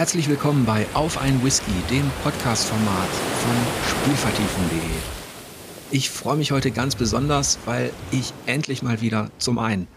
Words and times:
Herzlich 0.00 0.30
willkommen 0.30 0.64
bei 0.64 0.86
Auf 0.94 1.20
ein 1.20 1.44
Whisky, 1.44 1.70
dem 1.90 2.10
Podcast-Format 2.22 3.08
von 3.08 3.54
Spielvertiefen.de. 3.86 4.80
Ich 5.90 6.08
freue 6.08 6.38
mich 6.38 6.52
heute 6.52 6.70
ganz 6.70 6.96
besonders, 6.96 7.58
weil 7.66 7.92
ich 8.10 8.32
endlich 8.46 8.82
mal 8.82 9.02
wieder 9.02 9.30
zum 9.36 9.58
einen 9.58 9.88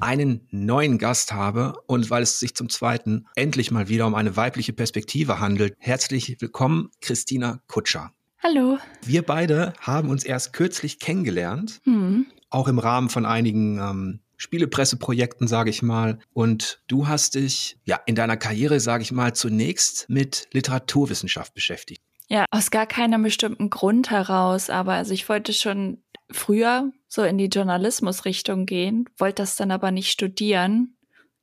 einen 0.00 0.48
neuen 0.50 0.96
Gast 0.96 1.34
habe 1.34 1.74
und 1.86 2.08
weil 2.08 2.22
es 2.22 2.40
sich 2.40 2.54
zum 2.54 2.70
zweiten 2.70 3.26
endlich 3.36 3.70
mal 3.70 3.90
wieder 3.90 4.06
um 4.06 4.14
eine 4.14 4.34
weibliche 4.34 4.72
Perspektive 4.72 5.40
handelt. 5.40 5.74
Herzlich 5.78 6.40
willkommen, 6.40 6.88
Christina 7.02 7.60
Kutscher. 7.66 8.12
Hallo. 8.42 8.78
Wir 9.04 9.20
beide 9.20 9.74
haben 9.78 10.08
uns 10.08 10.24
erst 10.24 10.54
kürzlich 10.54 11.00
kennengelernt, 11.00 11.82
hm. 11.84 12.24
auch 12.48 12.66
im 12.66 12.78
Rahmen 12.78 13.10
von 13.10 13.26
einigen 13.26 13.76
ähm, 13.78 14.20
Spielepresseprojekten, 14.44 15.48
sage 15.48 15.70
ich 15.70 15.80
mal. 15.80 16.18
Und 16.34 16.82
du 16.86 17.08
hast 17.08 17.34
dich 17.34 17.78
ja 17.84 17.98
in 18.04 18.14
deiner 18.14 18.36
Karriere, 18.36 18.78
sage 18.78 19.02
ich 19.02 19.10
mal, 19.10 19.34
zunächst 19.34 20.08
mit 20.10 20.48
Literaturwissenschaft 20.52 21.54
beschäftigt. 21.54 22.02
Ja, 22.28 22.44
aus 22.50 22.70
gar 22.70 22.86
keinem 22.86 23.22
bestimmten 23.22 23.70
Grund 23.70 24.10
heraus, 24.10 24.68
aber 24.68 24.92
also 24.92 25.14
ich 25.14 25.28
wollte 25.30 25.54
schon 25.54 26.02
früher 26.30 26.92
so 27.08 27.22
in 27.22 27.38
die 27.38 27.46
Journalismusrichtung 27.46 28.66
gehen, 28.66 29.08
wollte 29.16 29.42
das 29.42 29.56
dann 29.56 29.70
aber 29.70 29.90
nicht 29.90 30.10
studieren 30.10 30.96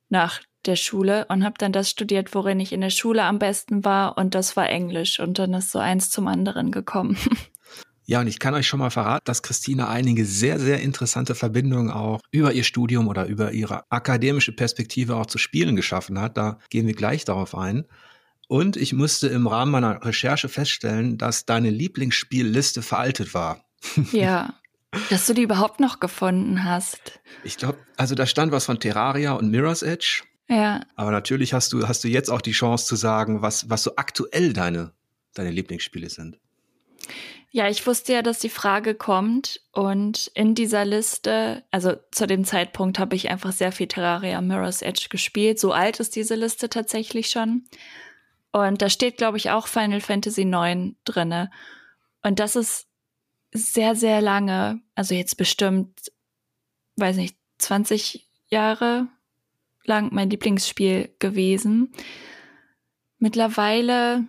nach 0.08 0.40
der 0.64 0.76
Schule 0.76 1.26
und 1.28 1.44
habe 1.44 1.54
dann 1.58 1.72
das 1.72 1.90
studiert, 1.90 2.34
worin 2.36 2.60
ich 2.60 2.72
in 2.72 2.82
der 2.82 2.90
Schule 2.90 3.24
am 3.24 3.40
besten 3.40 3.84
war 3.84 4.16
und 4.16 4.36
das 4.36 4.56
war 4.56 4.68
Englisch 4.68 5.18
und 5.18 5.40
dann 5.40 5.54
ist 5.54 5.72
so 5.72 5.80
eins 5.80 6.10
zum 6.10 6.28
anderen 6.28 6.70
gekommen. 6.70 7.16
Ja, 8.04 8.20
und 8.20 8.26
ich 8.26 8.38
kann 8.38 8.54
euch 8.54 8.66
schon 8.66 8.80
mal 8.80 8.90
verraten, 8.90 9.24
dass 9.24 9.42
Christina 9.42 9.88
einige 9.88 10.24
sehr, 10.24 10.58
sehr 10.58 10.80
interessante 10.80 11.34
Verbindungen 11.34 11.90
auch 11.90 12.20
über 12.30 12.52
ihr 12.52 12.64
Studium 12.64 13.06
oder 13.06 13.26
über 13.26 13.52
ihre 13.52 13.84
akademische 13.90 14.52
Perspektive 14.52 15.16
auch 15.16 15.26
zu 15.26 15.38
Spielen 15.38 15.76
geschaffen 15.76 16.20
hat. 16.20 16.36
Da 16.36 16.58
gehen 16.68 16.86
wir 16.86 16.94
gleich 16.94 17.24
darauf 17.24 17.54
ein. 17.54 17.84
Und 18.48 18.76
ich 18.76 18.92
musste 18.92 19.28
im 19.28 19.46
Rahmen 19.46 19.72
meiner 19.72 20.04
Recherche 20.04 20.48
feststellen, 20.48 21.16
dass 21.16 21.46
deine 21.46 21.70
Lieblingsspielliste 21.70 22.82
veraltet 22.82 23.34
war. 23.34 23.64
Ja, 24.12 24.54
dass 25.08 25.26
du 25.26 25.32
die 25.32 25.42
überhaupt 25.42 25.80
noch 25.80 25.98
gefunden 25.98 26.64
hast. 26.64 27.20
Ich 27.44 27.56
glaube, 27.56 27.78
also 27.96 28.14
da 28.14 28.26
stand 28.26 28.52
was 28.52 28.66
von 28.66 28.78
Terraria 28.78 29.32
und 29.32 29.50
Mirror's 29.50 29.82
Edge. 29.82 30.22
Ja. 30.48 30.82
Aber 30.96 31.10
natürlich 31.10 31.54
hast 31.54 31.72
du, 31.72 31.88
hast 31.88 32.04
du 32.04 32.08
jetzt 32.08 32.30
auch 32.30 32.42
die 32.42 32.52
Chance 32.52 32.86
zu 32.86 32.96
sagen, 32.96 33.40
was, 33.40 33.70
was 33.70 33.82
so 33.82 33.96
aktuell 33.96 34.52
deine, 34.52 34.92
deine 35.34 35.50
Lieblingsspiele 35.50 36.10
sind. 36.10 36.38
Ja, 37.54 37.68
ich 37.68 37.86
wusste 37.86 38.14
ja, 38.14 38.22
dass 38.22 38.38
die 38.38 38.48
Frage 38.48 38.94
kommt 38.94 39.60
und 39.72 40.30
in 40.34 40.54
dieser 40.54 40.86
Liste, 40.86 41.62
also 41.70 41.92
zu 42.10 42.26
dem 42.26 42.46
Zeitpunkt 42.46 42.98
habe 42.98 43.14
ich 43.14 43.28
einfach 43.28 43.52
sehr 43.52 43.72
viel 43.72 43.88
Terraria 43.88 44.40
Mirror's 44.40 44.80
Edge 44.80 45.08
gespielt. 45.10 45.60
So 45.60 45.70
alt 45.72 46.00
ist 46.00 46.16
diese 46.16 46.34
Liste 46.34 46.70
tatsächlich 46.70 47.28
schon. 47.28 47.64
Und 48.52 48.80
da 48.80 48.88
steht, 48.88 49.18
glaube 49.18 49.36
ich, 49.36 49.50
auch 49.50 49.66
Final 49.66 50.00
Fantasy 50.00 50.42
IX 50.42 50.94
drinne. 51.04 51.50
Und 52.22 52.38
das 52.38 52.56
ist 52.56 52.86
sehr, 53.52 53.96
sehr 53.96 54.22
lange, 54.22 54.80
also 54.94 55.14
jetzt 55.14 55.36
bestimmt, 55.36 56.10
weiß 56.96 57.16
nicht, 57.16 57.36
20 57.58 58.30
Jahre 58.46 59.08
lang 59.84 60.08
mein 60.10 60.30
Lieblingsspiel 60.30 61.14
gewesen. 61.18 61.92
Mittlerweile 63.18 64.24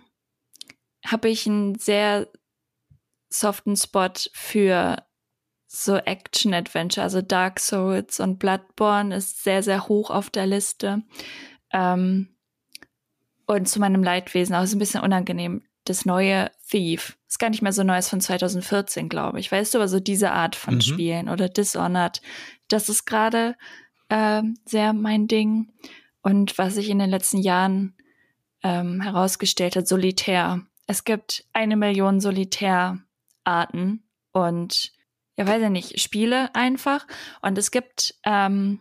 habe 1.06 1.30
ich 1.30 1.46
ein 1.46 1.74
sehr 1.76 2.28
soften 3.38 3.76
Spot 3.76 4.12
für 4.32 5.02
so 5.66 5.96
Action-Adventure, 5.96 7.02
also 7.02 7.20
Dark 7.20 7.58
Souls 7.58 8.20
und 8.20 8.38
Bloodborne 8.38 9.14
ist 9.14 9.42
sehr, 9.42 9.62
sehr 9.62 9.88
hoch 9.88 10.10
auf 10.10 10.30
der 10.30 10.46
Liste. 10.46 11.02
Ähm, 11.72 12.28
und 13.46 13.68
zu 13.68 13.80
meinem 13.80 14.02
Leidwesen, 14.02 14.54
auch 14.54 14.62
ist 14.62 14.74
ein 14.74 14.78
bisschen 14.78 15.02
unangenehm, 15.02 15.62
das 15.84 16.06
neue 16.06 16.50
Thief. 16.68 17.18
Ist 17.28 17.38
gar 17.38 17.50
nicht 17.50 17.60
mehr 17.60 17.72
so 17.72 17.82
neu, 17.82 17.98
ist 17.98 18.08
von 18.08 18.20
2014, 18.20 19.08
glaube 19.08 19.40
ich. 19.40 19.50
Weißt 19.50 19.74
du, 19.74 19.78
aber 19.78 19.88
so 19.88 20.00
diese 20.00 20.30
Art 20.30 20.56
von 20.56 20.76
mhm. 20.76 20.80
Spielen 20.80 21.28
oder 21.28 21.48
Dishonored, 21.48 22.22
das 22.68 22.88
ist 22.88 23.04
gerade 23.04 23.56
äh, 24.08 24.42
sehr 24.64 24.92
mein 24.92 25.26
Ding. 25.28 25.72
Und 26.22 26.56
was 26.56 26.74
sich 26.74 26.88
in 26.88 27.00
den 27.00 27.10
letzten 27.10 27.38
Jahren 27.38 27.94
ähm, 28.62 29.00
herausgestellt 29.02 29.76
hat, 29.76 29.86
Solitär. 29.86 30.62
Es 30.86 31.04
gibt 31.04 31.44
eine 31.52 31.76
Million 31.76 32.20
Solitär 32.20 32.98
Arten 33.44 34.08
und 34.32 34.92
ja, 35.36 35.46
weiß 35.46 35.62
ich 35.62 35.70
nicht, 35.70 36.00
Spiele 36.00 36.54
einfach. 36.54 37.06
Und 37.42 37.58
es 37.58 37.70
gibt, 37.70 38.14
ähm, 38.24 38.80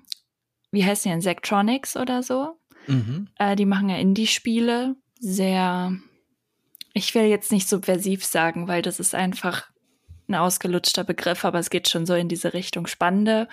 wie 0.72 0.86
heißt 0.86 1.06
die 1.06 1.10
denn, 1.10 1.22
Sektronics 1.22 1.98
oder 1.98 2.22
so? 2.22 2.60
Mhm. 2.88 3.28
Äh, 3.38 3.56
die 3.56 3.66
machen 3.66 3.90
ja 3.90 3.98
Indie-Spiele. 3.98 4.96
Sehr, 5.20 5.98
ich 6.94 7.16
will 7.16 7.24
jetzt 7.24 7.52
nicht 7.52 7.68
subversiv 7.68 8.26
sagen, 8.26 8.68
weil 8.68 8.82
das 8.82 9.00
ist 9.00 9.16
einfach 9.16 9.70
ein 10.28 10.36
ausgelutschter 10.36 11.04
Begriff, 11.04 11.46
aber 11.46 11.60
es 11.60 11.70
geht 11.70 11.90
schon 11.90 12.06
so 12.06 12.14
in 12.14 12.30
diese 12.30 12.54
Richtung 12.54 12.88
spannende 12.88 13.48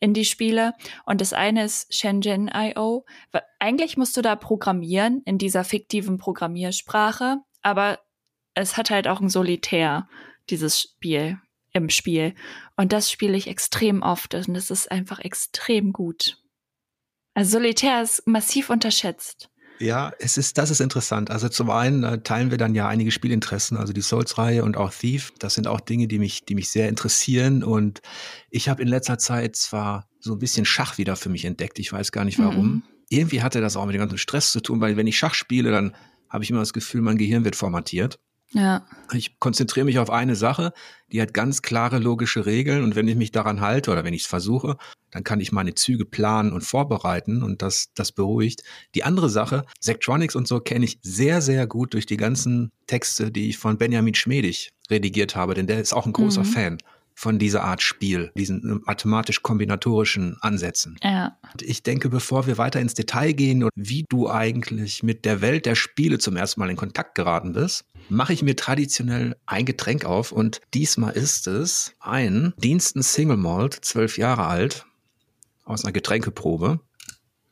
Indie-Spiele. 0.00 0.74
Und 1.06 1.20
das 1.20 1.32
eine 1.32 1.64
ist 1.64 1.94
Shenzhen.io. 1.94 3.04
Eigentlich 3.60 3.96
musst 3.96 4.16
du 4.16 4.22
da 4.22 4.34
programmieren 4.36 5.22
in 5.24 5.38
dieser 5.38 5.64
fiktiven 5.64 6.18
Programmiersprache, 6.18 7.38
aber 7.62 8.00
es 8.54 8.76
hat 8.76 8.90
halt 8.90 9.06
auch 9.06 9.20
ein 9.20 9.28
Solitär 9.28 10.08
dieses 10.50 10.80
Spiel 10.80 11.38
im 11.72 11.88
Spiel. 11.88 12.34
Und 12.76 12.92
das 12.92 13.10
spiele 13.10 13.36
ich 13.36 13.46
extrem 13.46 14.02
oft 14.02 14.34
und 14.34 14.54
es 14.54 14.70
ist 14.70 14.90
einfach 14.90 15.20
extrem 15.20 15.92
gut. 15.92 16.38
Also 17.34 17.52
Solitär 17.52 18.02
ist 18.02 18.26
massiv 18.26 18.68
unterschätzt. 18.70 19.48
Ja, 19.78 20.12
es 20.20 20.36
ist, 20.36 20.58
das 20.58 20.70
ist 20.70 20.80
interessant. 20.80 21.30
Also 21.30 21.48
zum 21.48 21.70
einen 21.70 22.04
äh, 22.04 22.22
teilen 22.22 22.50
wir 22.50 22.58
dann 22.58 22.74
ja 22.74 22.86
einige 22.86 23.10
Spielinteressen, 23.10 23.76
also 23.76 23.92
die 23.92 24.00
Souls-Reihe 24.00 24.62
und 24.62 24.76
auch 24.76 24.92
Thief. 24.92 25.32
Das 25.40 25.54
sind 25.54 25.66
auch 25.66 25.80
Dinge, 25.80 26.06
die 26.06 26.20
mich, 26.20 26.44
die 26.44 26.54
mich 26.54 26.70
sehr 26.70 26.88
interessieren. 26.88 27.64
Und 27.64 28.00
ich 28.50 28.68
habe 28.68 28.82
in 28.82 28.86
letzter 28.86 29.18
Zeit 29.18 29.56
zwar 29.56 30.08
so 30.20 30.34
ein 30.34 30.38
bisschen 30.38 30.64
Schach 30.64 30.98
wieder 30.98 31.16
für 31.16 31.30
mich 31.30 31.44
entdeckt. 31.44 31.80
Ich 31.80 31.92
weiß 31.92 32.12
gar 32.12 32.24
nicht 32.24 32.38
warum. 32.38 32.66
Mhm. 32.66 32.82
Irgendwie 33.08 33.42
hatte 33.42 33.60
das 33.60 33.76
auch 33.76 33.84
mit 33.86 33.94
dem 33.94 34.00
ganzen 34.00 34.18
Stress 34.18 34.52
zu 34.52 34.60
tun, 34.60 34.80
weil 34.80 34.96
wenn 34.96 35.08
ich 35.08 35.18
Schach 35.18 35.34
spiele, 35.34 35.72
dann 35.72 35.96
habe 36.28 36.44
ich 36.44 36.50
immer 36.50 36.60
das 36.60 36.72
Gefühl, 36.72 37.02
mein 37.02 37.18
Gehirn 37.18 37.44
wird 37.44 37.56
formatiert. 37.56 38.20
Ja. 38.52 38.86
Ich 39.12 39.38
konzentriere 39.38 39.86
mich 39.86 39.98
auf 39.98 40.10
eine 40.10 40.36
Sache, 40.36 40.72
die 41.10 41.22
hat 41.22 41.32
ganz 41.32 41.62
klare 41.62 41.98
logische 41.98 42.44
Regeln 42.44 42.84
und 42.84 42.96
wenn 42.96 43.08
ich 43.08 43.16
mich 43.16 43.32
daran 43.32 43.60
halte 43.60 43.90
oder 43.90 44.04
wenn 44.04 44.14
ich 44.14 44.22
es 44.22 44.28
versuche, 44.28 44.76
dann 45.10 45.24
kann 45.24 45.40
ich 45.40 45.52
meine 45.52 45.74
Züge 45.74 46.04
planen 46.04 46.52
und 46.52 46.62
vorbereiten 46.62 47.42
und 47.42 47.62
das, 47.62 47.92
das 47.94 48.12
beruhigt. 48.12 48.62
Die 48.94 49.04
andere 49.04 49.28
Sache, 49.28 49.64
Sektronics 49.80 50.36
und 50.36 50.46
so 50.46 50.60
kenne 50.60 50.84
ich 50.84 50.98
sehr, 51.02 51.40
sehr 51.40 51.66
gut 51.66 51.94
durch 51.94 52.06
die 52.06 52.16
ganzen 52.16 52.70
Texte, 52.86 53.30
die 53.30 53.48
ich 53.48 53.58
von 53.58 53.78
Benjamin 53.78 54.14
Schmedig 54.14 54.70
redigiert 54.90 55.34
habe, 55.34 55.54
denn 55.54 55.66
der 55.66 55.80
ist 55.80 55.94
auch 55.94 56.06
ein 56.06 56.12
großer 56.12 56.44
mhm. 56.44 56.46
Fan 56.46 56.78
von 57.14 57.38
dieser 57.38 57.64
Art 57.64 57.82
Spiel, 57.82 58.32
diesen 58.36 58.82
mathematisch-kombinatorischen 58.86 60.36
Ansätzen. 60.40 60.96
Ja. 61.02 61.38
Ich 61.60 61.82
denke, 61.82 62.08
bevor 62.08 62.46
wir 62.46 62.58
weiter 62.58 62.80
ins 62.80 62.94
Detail 62.94 63.32
gehen 63.32 63.64
und 63.64 63.70
wie 63.74 64.04
du 64.08 64.30
eigentlich 64.30 65.02
mit 65.02 65.24
der 65.24 65.40
Welt 65.40 65.66
der 65.66 65.74
Spiele 65.74 66.18
zum 66.18 66.36
ersten 66.36 66.60
Mal 66.60 66.70
in 66.70 66.76
Kontakt 66.76 67.14
geraten 67.14 67.52
bist, 67.52 67.84
mache 68.08 68.32
ich 68.32 68.42
mir 68.42 68.56
traditionell 68.56 69.36
ein 69.46 69.64
Getränk 69.64 70.04
auf 70.04 70.32
und 70.32 70.60
diesmal 70.74 71.12
ist 71.12 71.46
es 71.46 71.94
ein 72.00 72.54
Diensten 72.56 73.02
Single 73.02 73.36
Malt, 73.36 73.78
zwölf 73.82 74.18
Jahre 74.18 74.46
alt, 74.46 74.86
aus 75.64 75.84
einer 75.84 75.92
Getränkeprobe. 75.92 76.80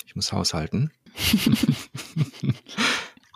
Ich 0.07 0.17
muss 0.17 0.33
haushalten. 0.33 0.91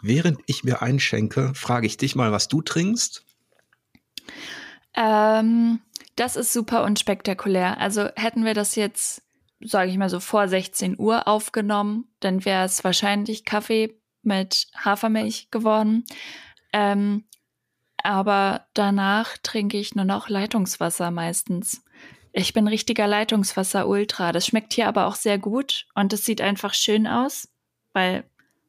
Während 0.02 0.40
ich 0.46 0.64
mir 0.64 0.82
einschenke, 0.82 1.52
frage 1.54 1.86
ich 1.86 1.96
dich 1.96 2.14
mal, 2.14 2.30
was 2.30 2.48
du 2.48 2.60
trinkst. 2.60 3.24
Ähm, 4.94 5.80
das 6.16 6.36
ist 6.36 6.52
super 6.52 6.84
unspektakulär. 6.84 7.78
Also 7.78 8.08
hätten 8.16 8.44
wir 8.44 8.54
das 8.54 8.76
jetzt, 8.76 9.22
sage 9.60 9.90
ich 9.90 9.98
mal 9.98 10.10
so, 10.10 10.20
vor 10.20 10.48
16 10.48 10.98
Uhr 10.98 11.26
aufgenommen, 11.26 12.08
dann 12.20 12.44
wäre 12.44 12.64
es 12.64 12.84
wahrscheinlich 12.84 13.44
Kaffee 13.44 13.98
mit 14.22 14.68
Hafermilch 14.76 15.50
geworden. 15.50 16.04
Ähm, 16.72 17.24
aber 18.02 18.66
danach 18.74 19.36
trinke 19.38 19.78
ich 19.78 19.94
nur 19.94 20.04
noch 20.04 20.28
Leitungswasser 20.28 21.10
meistens. 21.10 21.82
Ich 22.32 22.52
bin 22.52 22.66
richtiger 22.66 23.06
Leitungswasser-Ultra. 23.06 24.32
Das 24.32 24.46
schmeckt 24.46 24.74
hier 24.74 24.88
aber 24.88 25.06
auch 25.06 25.14
sehr 25.14 25.38
gut 25.38 25.86
und 25.94 26.12
es 26.12 26.24
sieht 26.24 26.40
einfach 26.40 26.74
schön 26.74 27.06
aus, 27.06 27.48
weil, 27.92 28.24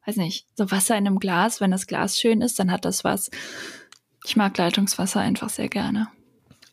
weiß 0.06 0.18
nicht, 0.18 0.47
so 0.56 0.69
Wasser 0.71 0.97
in 0.97 1.07
einem 1.07 1.19
Glas, 1.19 1.62
wenn 1.62 1.71
das 1.71 1.88
Glas 1.88 2.19
schön 2.19 2.42
ist, 2.42 2.59
dann 2.59 2.71
hat 2.71 2.86
das 2.86 3.03
was. 3.03 3.30
Ich 4.24 4.36
mag 4.36 4.57
Leitungswasser 4.57 5.19
einfach 5.19 5.50
sehr 5.50 5.68
gerne 5.69 6.07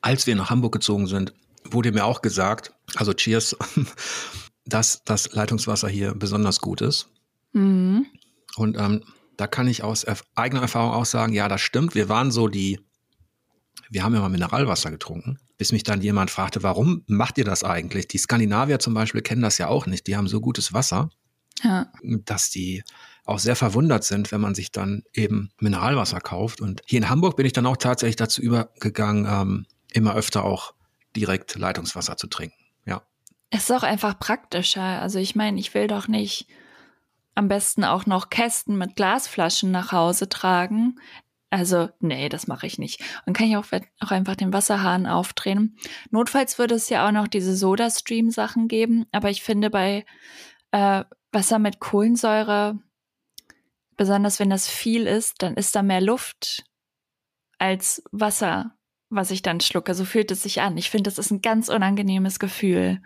als 0.02 0.26
wir 0.26 0.36
nach 0.36 0.50
Hamburg 0.50 0.72
gezogen 0.72 1.06
sind, 1.06 1.32
wurde 1.64 1.92
mir 1.92 2.04
auch 2.04 2.22
gesagt, 2.22 2.74
also 2.96 3.12
Cheers, 3.14 3.56
dass 4.66 5.02
das 5.04 5.32
Leitungswasser 5.32 5.88
hier 5.88 6.14
besonders 6.14 6.60
gut 6.60 6.80
ist. 6.80 7.08
Mhm. 7.52 8.06
Und 8.56 8.76
ähm, 8.78 9.04
da 9.36 9.46
kann 9.46 9.66
ich 9.66 9.82
aus 9.82 10.04
eigener 10.34 10.62
Erfahrung 10.62 10.92
auch 10.92 11.06
sagen, 11.06 11.32
ja, 11.32 11.48
das 11.48 11.60
stimmt. 11.60 11.94
Wir 11.94 12.08
waren 12.08 12.30
so 12.30 12.48
die, 12.48 12.80
wir 13.90 14.04
haben 14.04 14.14
ja 14.14 14.20
mal 14.20 14.28
Mineralwasser 14.28 14.90
getrunken, 14.90 15.38
bis 15.56 15.72
mich 15.72 15.84
dann 15.84 16.02
jemand 16.02 16.30
fragte, 16.30 16.62
warum 16.62 17.02
macht 17.06 17.38
ihr 17.38 17.44
das 17.44 17.64
eigentlich? 17.64 18.08
Die 18.08 18.18
Skandinavier 18.18 18.78
zum 18.78 18.94
Beispiel 18.94 19.22
kennen 19.22 19.42
das 19.42 19.58
ja 19.58 19.68
auch 19.68 19.86
nicht. 19.86 20.06
Die 20.06 20.16
haben 20.16 20.28
so 20.28 20.40
gutes 20.40 20.72
Wasser. 20.72 21.10
ja. 21.62 21.86
dass 22.02 22.50
die 22.50 22.82
auch 23.24 23.38
sehr 23.38 23.54
verwundert 23.54 24.02
sind, 24.04 24.32
wenn 24.32 24.40
man 24.40 24.54
sich 24.54 24.72
dann 24.72 25.04
eben 25.14 25.50
Mineralwasser 25.60 26.20
kauft. 26.20 26.60
Und 26.60 26.82
hier 26.86 26.98
in 26.98 27.08
Hamburg 27.08 27.36
bin 27.36 27.46
ich 27.46 27.52
dann 27.52 27.66
auch 27.66 27.76
tatsächlich 27.76 28.16
dazu 28.16 28.42
übergegangen, 28.42 29.26
ähm, 29.28 29.66
immer 29.92 30.14
öfter 30.14 30.44
auch 30.44 30.74
direkt 31.16 31.54
Leitungswasser 31.56 32.16
zu 32.16 32.26
trinken. 32.26 32.56
Ja. 32.86 33.02
Es 33.50 33.64
ist 33.64 33.70
auch 33.70 33.82
einfach 33.82 34.18
praktischer. 34.18 34.82
Also 34.82 35.18
ich 35.18 35.34
meine, 35.34 35.58
ich 35.60 35.74
will 35.74 35.86
doch 35.86 36.08
nicht 36.08 36.46
am 37.34 37.48
besten 37.48 37.84
auch 37.84 38.06
noch 38.06 38.30
Kästen 38.30 38.76
mit 38.76 38.96
Glasflaschen 38.96 39.70
nach 39.70 39.92
Hause 39.92 40.28
tragen. 40.28 40.98
Also, 41.50 41.90
nee, 42.00 42.30
das 42.30 42.46
mache 42.46 42.66
ich 42.66 42.78
nicht. 42.78 43.02
Und 43.26 43.34
kann 43.34 43.46
ich 43.46 43.56
auch, 43.56 43.66
auch 44.00 44.10
einfach 44.10 44.36
den 44.36 44.54
Wasserhahn 44.54 45.06
aufdrehen. 45.06 45.76
Notfalls 46.10 46.58
würde 46.58 46.74
es 46.74 46.88
ja 46.88 47.06
auch 47.06 47.12
noch 47.12 47.28
diese 47.28 47.54
Soda-Stream-Sachen 47.54 48.68
geben, 48.68 49.04
aber 49.12 49.28
ich 49.28 49.42
finde 49.42 49.68
bei 49.68 50.06
äh, 50.70 51.04
Wasser 51.30 51.58
mit 51.58 51.78
Kohlensäure, 51.78 52.78
besonders 53.98 54.40
wenn 54.40 54.48
das 54.48 54.66
viel 54.68 55.06
ist, 55.06 55.42
dann 55.42 55.54
ist 55.54 55.74
da 55.74 55.82
mehr 55.82 56.00
Luft 56.00 56.64
als 57.58 58.02
Wasser, 58.12 58.74
was 59.14 59.30
ich 59.30 59.42
dann 59.42 59.60
schlucke. 59.60 59.94
So 59.94 60.04
fühlt 60.04 60.30
es 60.30 60.42
sich 60.42 60.60
an. 60.60 60.76
Ich 60.76 60.90
finde, 60.90 61.08
das 61.10 61.18
ist 61.18 61.30
ein 61.30 61.42
ganz 61.42 61.68
unangenehmes 61.68 62.38
Gefühl. 62.38 63.00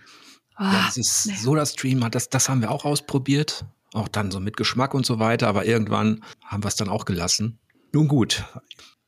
Oh, 0.59 0.63
ja, 0.63 0.91
dieses 0.95 1.27
nee. 1.27 1.35
Soda-Stream, 1.35 2.09
das, 2.11 2.31
das 2.31 2.49
haben 2.49 2.63
wir 2.63 2.71
auch 2.71 2.85
ausprobiert. 2.85 3.65
Auch 3.93 4.09
dann 4.09 4.31
so 4.31 4.41
mit 4.41 4.57
Geschmack 4.57 4.95
und 4.95 5.07
so 5.07 5.19
weiter, 5.19 5.49
aber 5.49 5.65
irgendwann 5.65 6.25
haben 6.45 6.65
wir 6.65 6.69
es 6.69 6.77
dann 6.77 6.89
auch 6.89 7.05
gelassen. 7.05 7.59
Nun 7.93 8.09
gut, 8.09 8.45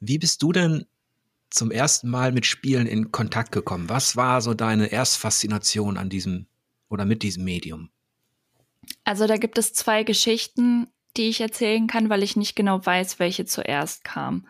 wie 0.01 0.19
bist 0.19 0.43
du 0.43 0.53
denn 0.53 0.87
zum 1.51 1.71
ersten 1.71 2.09
Mal 2.09 2.33
mit 2.33 2.47
Spielen 2.47 2.87
in 2.87 3.11
Kontakt 3.11 3.53
gekommen? 3.53 3.89
Was 3.89 4.17
war 4.17 4.41
so 4.41 4.55
deine 4.55 4.87
Erstfaszination 4.87 5.97
an 5.97 6.09
diesem 6.09 6.47
oder 6.89 7.05
mit 7.05 7.23
diesem 7.23 7.45
Medium? 7.45 7.91
Also 9.05 9.27
da 9.27 9.37
gibt 9.37 9.59
es 9.59 9.73
zwei 9.73 10.05
Geschichten, 10.05 10.89
die 11.17 11.29
ich 11.29 11.41
erzählen 11.41 11.87
kann, 11.87 12.09
weil 12.09 12.23
ich 12.23 12.37
nicht 12.37 12.55
genau 12.55 12.85
weiß, 12.85 13.19
welche 13.19 13.45
zuerst 13.45 14.05
kam. 14.05 14.47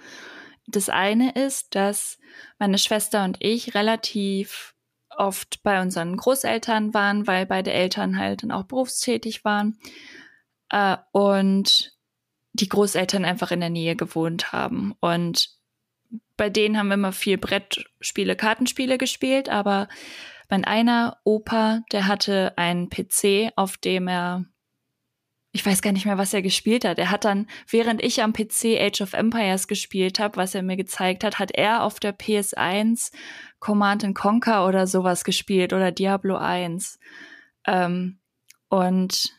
Das 0.70 0.90
eine 0.90 1.32
ist, 1.32 1.74
dass 1.74 2.18
meine 2.58 2.78
Schwester 2.78 3.24
und 3.24 3.38
ich 3.40 3.74
relativ 3.74 4.74
oft 5.16 5.62
bei 5.62 5.80
unseren 5.80 6.16
Großeltern 6.16 6.92
waren, 6.94 7.26
weil 7.26 7.46
beide 7.46 7.72
Eltern 7.72 8.18
halt 8.18 8.42
dann 8.42 8.52
auch 8.52 8.64
berufstätig 8.64 9.44
waren. 9.44 9.78
Äh, 10.70 10.98
und 11.12 11.96
die 12.52 12.68
Großeltern 12.68 13.24
einfach 13.24 13.50
in 13.50 13.60
der 13.60 13.70
Nähe 13.70 13.96
gewohnt 13.96 14.52
haben. 14.52 14.94
Und 15.00 15.50
bei 16.36 16.50
denen 16.50 16.76
haben 16.76 16.88
wir 16.88 16.94
immer 16.94 17.12
viel 17.12 17.38
Brettspiele, 17.38 18.36
Kartenspiele 18.36 18.98
gespielt, 18.98 19.48
aber 19.48 19.88
mein 20.50 20.64
einer 20.64 21.18
Opa, 21.24 21.82
der 21.92 22.06
hatte 22.06 22.52
einen 22.56 22.90
PC, 22.90 23.52
auf 23.56 23.76
dem 23.76 24.08
er, 24.08 24.44
ich 25.52 25.64
weiß 25.64 25.80
gar 25.82 25.92
nicht 25.92 26.04
mehr, 26.04 26.18
was 26.18 26.34
er 26.34 26.42
gespielt 26.42 26.84
hat. 26.84 26.98
Er 26.98 27.10
hat 27.10 27.24
dann, 27.24 27.46
während 27.68 28.02
ich 28.02 28.22
am 28.22 28.32
PC 28.32 28.78
Age 28.78 29.00
of 29.00 29.14
Empires 29.14 29.66
gespielt 29.66 30.18
habe, 30.18 30.36
was 30.36 30.54
er 30.54 30.62
mir 30.62 30.76
gezeigt 30.76 31.24
hat, 31.24 31.38
hat 31.38 31.50
er 31.52 31.82
auf 31.82 32.00
der 32.00 32.16
PS1 32.16 33.12
Command 33.58 34.14
Conquer 34.14 34.66
oder 34.66 34.86
sowas 34.86 35.24
gespielt 35.24 35.72
oder 35.72 35.90
Diablo 35.90 36.36
1. 36.36 36.98
Ähm, 37.66 38.18
und 38.68 39.32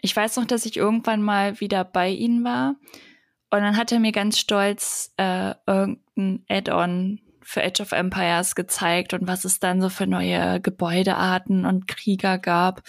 ich 0.00 0.16
weiß 0.16 0.36
noch, 0.36 0.46
dass 0.46 0.66
ich 0.66 0.76
irgendwann 0.76 1.22
mal 1.22 1.60
wieder 1.60 1.84
bei 1.84 2.08
ihnen 2.08 2.44
war 2.44 2.76
und 3.54 3.60
dann 3.60 3.76
hat 3.76 3.92
er 3.92 4.00
mir 4.00 4.10
ganz 4.10 4.38
stolz 4.38 5.14
äh, 5.16 5.54
irgendein 5.66 6.44
Add-on 6.48 7.20
für 7.40 7.62
Age 7.62 7.82
of 7.82 7.92
Empires 7.92 8.56
gezeigt 8.56 9.14
und 9.14 9.28
was 9.28 9.44
es 9.44 9.60
dann 9.60 9.80
so 9.80 9.90
für 9.90 10.08
neue 10.08 10.60
Gebäudearten 10.60 11.64
und 11.64 11.86
Krieger 11.86 12.38
gab. 12.38 12.82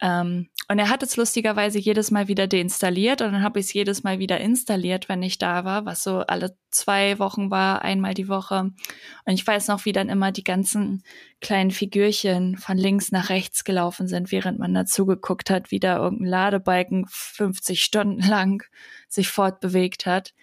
Ähm, 0.00 0.48
und 0.70 0.78
er 0.78 0.90
hat 0.90 1.02
es 1.02 1.16
lustigerweise 1.16 1.78
jedes 1.78 2.10
Mal 2.10 2.28
wieder 2.28 2.46
deinstalliert 2.46 3.22
und 3.22 3.32
dann 3.32 3.42
habe 3.42 3.58
ich 3.58 3.66
es 3.66 3.72
jedes 3.72 4.02
Mal 4.02 4.18
wieder 4.18 4.38
installiert, 4.38 5.08
wenn 5.08 5.22
ich 5.22 5.38
da 5.38 5.64
war, 5.64 5.86
was 5.86 6.02
so 6.02 6.18
alle 6.18 6.58
zwei 6.70 7.18
Wochen 7.18 7.50
war, 7.50 7.82
einmal 7.82 8.12
die 8.12 8.28
Woche. 8.28 8.60
Und 8.60 9.32
ich 9.32 9.46
weiß 9.46 9.68
noch, 9.68 9.86
wie 9.86 9.92
dann 9.92 10.10
immer 10.10 10.30
die 10.30 10.44
ganzen 10.44 11.02
kleinen 11.40 11.70
Figürchen 11.70 12.58
von 12.58 12.76
links 12.76 13.12
nach 13.12 13.30
rechts 13.30 13.64
gelaufen 13.64 14.08
sind, 14.08 14.30
während 14.30 14.58
man 14.58 14.74
dazu 14.74 15.06
geguckt 15.06 15.48
hat, 15.48 15.70
wie 15.70 15.80
da 15.80 15.96
irgendein 15.96 16.28
Ladebalken 16.28 17.06
50 17.08 17.82
Stunden 17.82 18.20
lang 18.20 18.62
sich 19.08 19.30
fortbewegt 19.30 20.04
hat. 20.04 20.34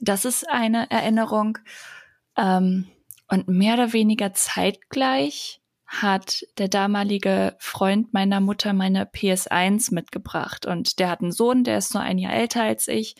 Das 0.00 0.24
ist 0.24 0.48
eine 0.48 0.90
Erinnerung. 0.90 1.58
Ähm, 2.36 2.86
und 3.28 3.48
mehr 3.48 3.74
oder 3.74 3.92
weniger 3.92 4.32
zeitgleich 4.32 5.60
hat 6.02 6.44
der 6.58 6.68
damalige 6.68 7.56
Freund 7.58 8.12
meiner 8.12 8.40
Mutter 8.40 8.72
meine 8.72 9.04
PS1 9.04 9.94
mitgebracht. 9.94 10.66
Und 10.66 10.98
der 10.98 11.10
hat 11.10 11.20
einen 11.20 11.32
Sohn, 11.32 11.64
der 11.64 11.78
ist 11.78 11.94
nur 11.94 12.02
ein 12.02 12.18
Jahr 12.18 12.32
älter 12.32 12.62
als 12.62 12.88
ich. 12.88 13.16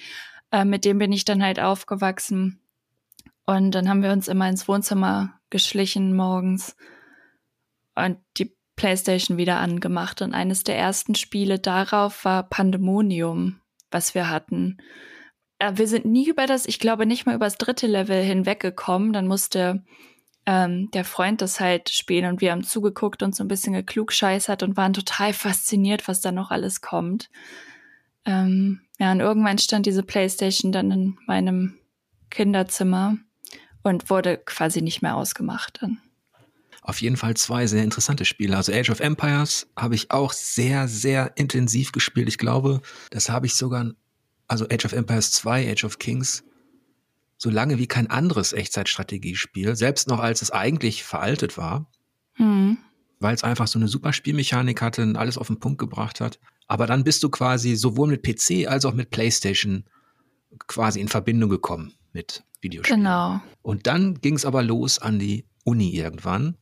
Äh, 0.51 0.65
mit 0.65 0.85
dem 0.85 0.99
bin 0.99 1.13
ich 1.13 1.25
dann 1.25 1.43
halt 1.43 1.61
aufgewachsen. 1.61 2.61
Und 3.47 3.73
dann 3.73 3.89
haben 3.89 4.03
wir 4.03 4.13
uns 4.13 4.29
immer 4.29 4.49
ins 4.49 4.69
Wohnzimmer 4.69 5.41
geschlichen 5.51 6.17
morgens 6.17 6.77
und 7.95 8.19
die 8.39 8.57
Playstation 8.77 9.37
wieder 9.37 9.59
angemacht. 9.59 10.23
Und 10.23 10.35
eines 10.35 10.65
der 10.65 10.77
ersten 10.77 11.15
Spiele 11.15 11.59
darauf 11.59 12.25
war 12.25 12.43
Pandemonium, 12.43 13.61
was 13.91 14.15
wir 14.15 14.31
hatten. 14.31 14.79
Äh, 15.59 15.73
wir 15.77 15.87
sind 15.87 16.07
nie 16.07 16.29
über 16.29 16.47
das, 16.47 16.67
ich 16.67 16.79
glaube 16.79 17.07
nicht 17.07 17.27
mal 17.27 17.35
über 17.35 17.47
das 17.47 17.59
dritte 17.59 17.87
Level 17.87 18.23
hinweggekommen. 18.23 19.13
Dann 19.13 19.27
musste 19.27 19.85
ähm, 20.47 20.91
der 20.93 21.05
Freund 21.05 21.41
das 21.41 21.61
halt 21.61 21.89
spielen 21.91 22.27
und 22.27 22.41
wir 22.41 22.53
haben 22.53 22.65
zugeguckt 22.65 23.23
und 23.23 23.35
so 23.35 23.43
ein 23.45 23.49
bisschen 23.49 23.73
geklugscheißert 23.73 24.63
und 24.63 24.77
waren 24.77 24.93
total 24.93 25.33
fasziniert, 25.33 26.07
was 26.07 26.21
da 26.21 26.33
noch 26.33 26.51
alles 26.51 26.81
kommt. 26.81 27.31
Ähm, 28.25 28.81
ja, 28.99 29.13
und 29.13 29.21
irgendwann 29.21 29.59
stand 29.59 29.87
diese 29.87 30.03
Playstation 30.03 30.73
dann 30.73 30.91
in 30.91 31.19
meinem 31.27 31.79
Kinderzimmer 32.31 33.17
und 33.83 34.11
wurde 34.11 34.39
quasi 34.39 34.83
nicht 34.83 35.03
mehr 35.03 35.17
ausgemacht 35.17 35.79
dann. 35.83 35.99
Auf 36.83 37.01
jeden 37.01 37.17
Fall 37.17 37.35
zwei 37.35 37.67
sehr 37.67 37.83
interessante 37.83 38.27
Spiele. 38.27 38.57
Also 38.57 38.73
Age 38.73 38.91
of 38.91 39.01
Empires 39.01 39.67
habe 39.75 39.95
ich 39.95 40.11
auch 40.11 40.33
sehr, 40.33 40.87
sehr 40.87 41.33
intensiv 41.37 41.93
gespielt. 41.93 42.29
Ich 42.29 42.37
glaube, 42.37 42.83
das 43.11 43.31
habe 43.31 43.47
ich 43.47 43.55
sogar, 43.55 43.93
also 44.49 44.67
Age 44.67 44.85
of 44.85 44.93
Empires 44.93 45.33
2, 45.33 45.71
Age 45.71 45.85
of 45.85 45.99
Kings, 45.99 46.45
so 47.45 47.51
lange 47.51 47.79
wie 47.79 47.87
kein 47.87 48.09
anderes 48.11 48.55
Echtzeitstrategiespiel, 48.55 49.77
selbst 49.77 50.09
noch 50.09 50.19
als 50.19 50.41
es 50.41 50.51
eigentlich 50.51 51.05
veraltet 51.05 51.59
war, 51.59 51.87
mhm. 52.39 52.79
weil 53.21 53.35
es 53.35 53.45
einfach 53.45 53.69
so 53.69 53.79
eine 53.79 53.87
super 53.87 54.15
Spielmechanik 54.15 54.81
hatte 54.81 55.03
und 55.03 55.17
alles 55.17 55.37
auf 55.37 55.49
den 55.49 55.61
Punkt 55.61 55.79
gebracht 55.79 56.21
hat. 56.21 56.41
Aber 56.67 56.87
dann 56.87 57.05
bist 57.05 57.23
du 57.23 57.29
quasi 57.29 57.77
sowohl 57.77 58.09
mit 58.09 58.23
PC 58.23 58.67
als 58.67 58.87
auch 58.87 58.95
mit 58.95 59.11
PlayStation 59.11 59.85
quasi 60.67 61.01
in 61.01 61.09
Verbindung 61.09 61.51
gekommen 61.51 61.93
mit 62.15 62.45
Videospielen. 62.63 63.03
Genau. 63.03 63.43
Und 63.61 63.87
dann 63.87 64.15
ging 64.23 64.37
es 64.37 64.47
aber 64.47 64.63
los 64.63 64.99
an 64.99 65.19
die 65.19 65.45
Uni 65.65 65.91
irgendwann. 65.91 66.57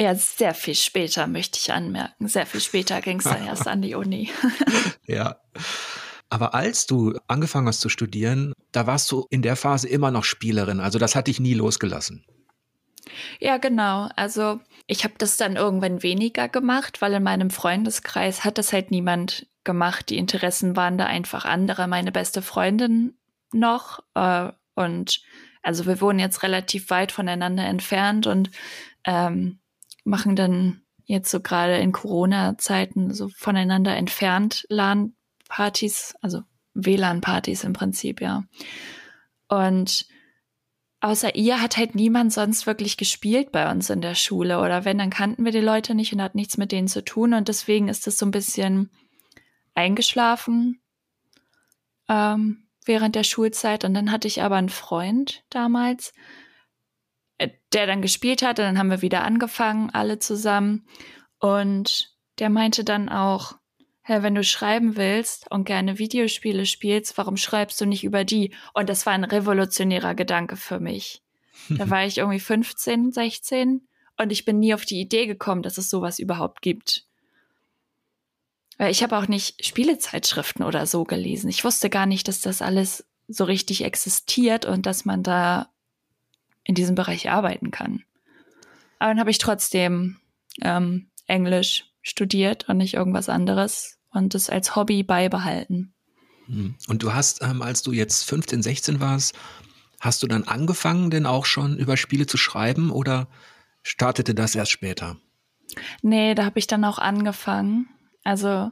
Ja, 0.00 0.14
sehr 0.14 0.54
viel 0.54 0.76
später 0.76 1.26
möchte 1.26 1.58
ich 1.58 1.70
anmerken. 1.70 2.28
Sehr 2.28 2.46
viel 2.46 2.62
später 2.62 3.02
ging 3.02 3.18
es 3.18 3.24
dann 3.24 3.44
erst 3.44 3.68
an 3.68 3.82
die 3.82 3.94
Uni. 3.94 4.30
ja. 5.06 5.36
Aber 6.30 6.54
als 6.54 6.86
du 6.86 7.14
angefangen 7.26 7.68
hast 7.68 7.80
zu 7.80 7.88
studieren, 7.88 8.52
da 8.72 8.86
warst 8.86 9.10
du 9.10 9.26
in 9.30 9.42
der 9.42 9.56
Phase 9.56 9.88
immer 9.88 10.10
noch 10.10 10.24
Spielerin. 10.24 10.80
Also 10.80 10.98
das 10.98 11.14
hat 11.14 11.26
dich 11.26 11.40
nie 11.40 11.54
losgelassen. 11.54 12.24
Ja, 13.40 13.56
genau. 13.56 14.08
Also 14.16 14.60
ich 14.86 15.04
habe 15.04 15.14
das 15.18 15.36
dann 15.36 15.56
irgendwann 15.56 16.02
weniger 16.02 16.48
gemacht, 16.48 17.00
weil 17.00 17.14
in 17.14 17.22
meinem 17.22 17.50
Freundeskreis 17.50 18.44
hat 18.44 18.58
das 18.58 18.72
halt 18.72 18.90
niemand 18.90 19.46
gemacht. 19.64 20.10
Die 20.10 20.18
Interessen 20.18 20.76
waren 20.76 20.98
da 20.98 21.06
einfach 21.06 21.44
andere. 21.44 21.88
Meine 21.88 22.12
beste 22.12 22.42
Freundin 22.42 23.14
noch 23.52 24.00
äh, 24.14 24.50
und 24.74 25.22
also 25.62 25.86
wir 25.86 26.00
wohnen 26.00 26.18
jetzt 26.18 26.42
relativ 26.42 26.90
weit 26.90 27.12
voneinander 27.12 27.64
entfernt 27.64 28.26
und 28.26 28.50
ähm, 29.04 29.58
machen 30.04 30.36
dann 30.36 30.82
jetzt 31.04 31.30
so 31.30 31.40
gerade 31.40 31.78
in 31.78 31.92
Corona-Zeiten 31.92 33.12
so 33.12 33.28
voneinander 33.28 33.96
entfernt 33.96 34.66
LAN 34.68 35.14
Partys, 35.48 36.14
also 36.20 36.42
WLAN-Partys 36.74 37.64
im 37.64 37.72
Prinzip, 37.72 38.20
ja. 38.20 38.44
Und 39.48 40.06
außer 41.00 41.34
ihr 41.34 41.60
hat 41.60 41.76
halt 41.76 41.94
niemand 41.94 42.32
sonst 42.32 42.66
wirklich 42.66 42.96
gespielt 42.96 43.52
bei 43.52 43.70
uns 43.70 43.90
in 43.90 44.00
der 44.00 44.14
Schule. 44.14 44.60
Oder 44.60 44.84
wenn, 44.84 44.98
dann 44.98 45.10
kannten 45.10 45.44
wir 45.44 45.52
die 45.52 45.60
Leute 45.60 45.94
nicht 45.94 46.12
und 46.12 46.22
hat 46.22 46.34
nichts 46.34 46.56
mit 46.56 46.72
denen 46.72 46.88
zu 46.88 47.04
tun. 47.04 47.34
Und 47.34 47.48
deswegen 47.48 47.88
ist 47.88 48.06
es 48.06 48.18
so 48.18 48.26
ein 48.26 48.30
bisschen 48.30 48.90
eingeschlafen 49.74 50.80
ähm, 52.08 52.68
während 52.84 53.14
der 53.14 53.24
Schulzeit. 53.24 53.84
Und 53.84 53.94
dann 53.94 54.10
hatte 54.10 54.28
ich 54.28 54.42
aber 54.42 54.56
einen 54.56 54.68
Freund 54.68 55.44
damals, 55.50 56.12
äh, 57.38 57.50
der 57.72 57.86
dann 57.86 58.02
gespielt 58.02 58.42
hat. 58.42 58.58
Und 58.58 58.64
dann 58.64 58.78
haben 58.78 58.90
wir 58.90 59.02
wieder 59.02 59.24
angefangen, 59.24 59.90
alle 59.90 60.18
zusammen. 60.18 60.86
Und 61.38 62.16
der 62.38 62.50
meinte 62.50 62.84
dann 62.84 63.08
auch, 63.08 63.57
hey, 64.08 64.22
wenn 64.22 64.34
du 64.34 64.42
schreiben 64.42 64.96
willst 64.96 65.50
und 65.50 65.66
gerne 65.66 65.98
Videospiele 65.98 66.64
spielst, 66.64 67.18
warum 67.18 67.36
schreibst 67.36 67.78
du 67.78 67.84
nicht 67.84 68.04
über 68.04 68.24
die? 68.24 68.54
Und 68.72 68.88
das 68.88 69.04
war 69.04 69.12
ein 69.12 69.24
revolutionärer 69.24 70.14
Gedanke 70.14 70.56
für 70.56 70.80
mich. 70.80 71.20
Da 71.68 71.90
war 71.90 72.06
ich 72.06 72.16
irgendwie 72.16 72.40
15, 72.40 73.12
16 73.12 73.86
und 74.16 74.32
ich 74.32 74.46
bin 74.46 74.60
nie 74.60 74.72
auf 74.72 74.86
die 74.86 74.98
Idee 74.98 75.26
gekommen, 75.26 75.62
dass 75.62 75.76
es 75.76 75.90
sowas 75.90 76.18
überhaupt 76.18 76.62
gibt. 76.62 77.04
Weil 78.78 78.90
ich 78.90 79.02
habe 79.02 79.18
auch 79.18 79.28
nicht 79.28 79.62
Spielezeitschriften 79.66 80.64
oder 80.64 80.86
so 80.86 81.04
gelesen. 81.04 81.50
Ich 81.50 81.62
wusste 81.62 81.90
gar 81.90 82.06
nicht, 82.06 82.28
dass 82.28 82.40
das 82.40 82.62
alles 82.62 83.04
so 83.26 83.44
richtig 83.44 83.84
existiert 83.84 84.64
und 84.64 84.86
dass 84.86 85.04
man 85.04 85.22
da 85.22 85.68
in 86.64 86.74
diesem 86.74 86.94
Bereich 86.94 87.28
arbeiten 87.28 87.70
kann. 87.70 88.04
Aber 89.00 89.10
dann 89.10 89.20
habe 89.20 89.30
ich 89.30 89.38
trotzdem 89.38 90.16
ähm, 90.62 91.10
Englisch 91.26 91.92
studiert 92.00 92.70
und 92.70 92.78
nicht 92.78 92.94
irgendwas 92.94 93.28
anderes 93.28 93.97
und 94.10 94.34
es 94.34 94.50
als 94.50 94.76
Hobby 94.76 95.02
beibehalten. 95.02 95.94
Hm. 96.46 96.76
Und 96.88 97.02
du 97.02 97.12
hast, 97.12 97.42
ähm, 97.42 97.62
als 97.62 97.82
du 97.82 97.92
jetzt 97.92 98.24
15, 98.24 98.62
16 98.62 99.00
warst, 99.00 99.34
hast 100.00 100.22
du 100.22 100.26
dann 100.26 100.44
angefangen, 100.44 101.10
denn 101.10 101.26
auch 101.26 101.44
schon 101.44 101.76
über 101.76 101.96
Spiele 101.96 102.26
zu 102.26 102.36
schreiben 102.36 102.90
oder 102.90 103.28
startete 103.82 104.34
das 104.34 104.54
erst 104.54 104.70
später? 104.70 105.16
Nee, 106.02 106.34
da 106.34 106.44
habe 106.44 106.58
ich 106.58 106.66
dann 106.66 106.84
auch 106.84 106.98
angefangen. 106.98 107.88
Also 108.24 108.70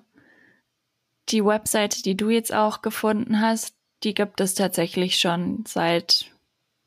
die 1.29 1.45
Webseite, 1.45 2.03
die 2.03 2.17
du 2.17 2.31
jetzt 2.31 2.53
auch 2.53 2.83
gefunden 2.83 3.41
hast, 3.41 3.75
die 4.03 4.15
gibt 4.15 4.41
es 4.41 4.55
tatsächlich 4.55 5.19
schon 5.19 5.65
seit 5.67 6.31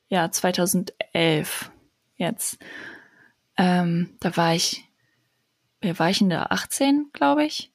ja 0.08 0.32
2011 0.32 1.72
jetzt. 2.16 2.58
Ähm, 3.58 4.16
da 4.20 4.36
war 4.38 4.56
ich, 4.56 4.86
wer 5.82 6.00
war 6.00 6.10
ich 6.10 6.22
in 6.22 6.30
der 6.30 6.52
18, 6.52 7.10
glaube 7.12 7.46
ich. 7.46 7.69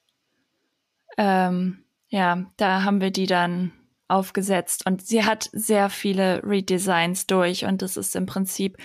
Ähm, 1.17 1.85
ja, 2.09 2.51
da 2.57 2.83
haben 2.83 3.01
wir 3.01 3.11
die 3.11 3.27
dann 3.27 3.73
aufgesetzt. 4.09 4.87
Und 4.87 5.07
sie 5.07 5.25
hat 5.25 5.49
sehr 5.53 5.91
viele 5.91 6.43
Redesigns 6.45 7.27
durch. 7.27 7.65
Und 7.65 7.83
das 7.83 7.97
ist 7.97 8.15
im 8.17 8.27
Prinzip, 8.27 8.79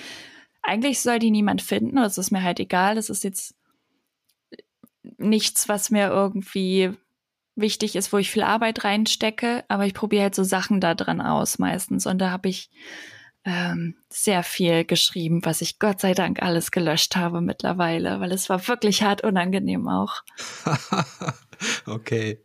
eigentlich 0.61 1.01
soll 1.01 1.19
die 1.19 1.31
niemand 1.31 1.61
finden, 1.61 1.97
das 1.97 2.17
ist 2.17 2.31
mir 2.31 2.43
halt 2.43 2.59
egal, 2.59 2.95
das 2.95 3.09
ist 3.09 3.23
jetzt 3.23 3.55
nichts, 5.17 5.69
was 5.69 5.89
mir 5.89 6.07
irgendwie 6.07 6.91
wichtig 7.55 7.95
ist, 7.95 8.13
wo 8.13 8.17
ich 8.17 8.31
viel 8.31 8.43
Arbeit 8.43 8.83
reinstecke, 8.83 9.65
aber 9.67 9.85
ich 9.85 9.93
probiere 9.93 10.23
halt 10.23 10.35
so 10.35 10.43
Sachen 10.43 10.79
da 10.79 10.95
dran 10.95 11.21
aus 11.21 11.59
meistens. 11.59 12.05
Und 12.05 12.19
da 12.19 12.31
habe 12.31 12.49
ich 12.49 12.69
ähm, 13.45 13.95
sehr 14.09 14.43
viel 14.43 14.85
geschrieben, 14.85 15.43
was 15.43 15.61
ich 15.61 15.79
Gott 15.79 15.99
sei 16.01 16.13
Dank 16.13 16.41
alles 16.41 16.71
gelöscht 16.71 17.15
habe 17.15 17.41
mittlerweile, 17.41 18.19
weil 18.19 18.31
es 18.31 18.49
war 18.49 18.67
wirklich 18.67 19.03
hart 19.03 19.23
unangenehm 19.23 19.87
auch. 19.87 20.23
okay. 21.85 22.39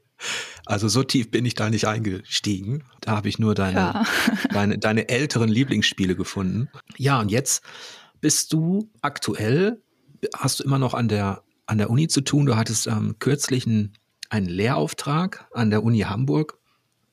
Also 0.66 0.88
so 0.88 1.02
tief 1.02 1.30
bin 1.30 1.44
ich 1.44 1.54
da 1.54 1.68
nicht 1.68 1.86
eingestiegen. 1.86 2.84
Da 3.00 3.12
habe 3.16 3.28
ich 3.28 3.38
nur 3.38 3.54
deine, 3.54 3.78
ja. 3.78 4.04
deine, 4.52 4.78
deine 4.78 5.08
älteren 5.08 5.48
Lieblingsspiele 5.48 6.16
gefunden. 6.16 6.68
Ja, 6.96 7.20
und 7.20 7.30
jetzt 7.30 7.62
bist 8.20 8.52
du 8.52 8.90
aktuell, 9.02 9.82
hast 10.34 10.60
du 10.60 10.64
immer 10.64 10.78
noch 10.78 10.94
an 10.94 11.08
der, 11.08 11.42
an 11.66 11.78
der 11.78 11.90
Uni 11.90 12.08
zu 12.08 12.22
tun. 12.22 12.46
Du 12.46 12.56
hattest 12.56 12.86
ähm, 12.86 13.16
kürzlich 13.18 13.66
einen, 13.66 13.92
einen 14.30 14.46
Lehrauftrag 14.46 15.46
an 15.52 15.70
der 15.70 15.82
Uni 15.82 16.00
Hamburg 16.00 16.58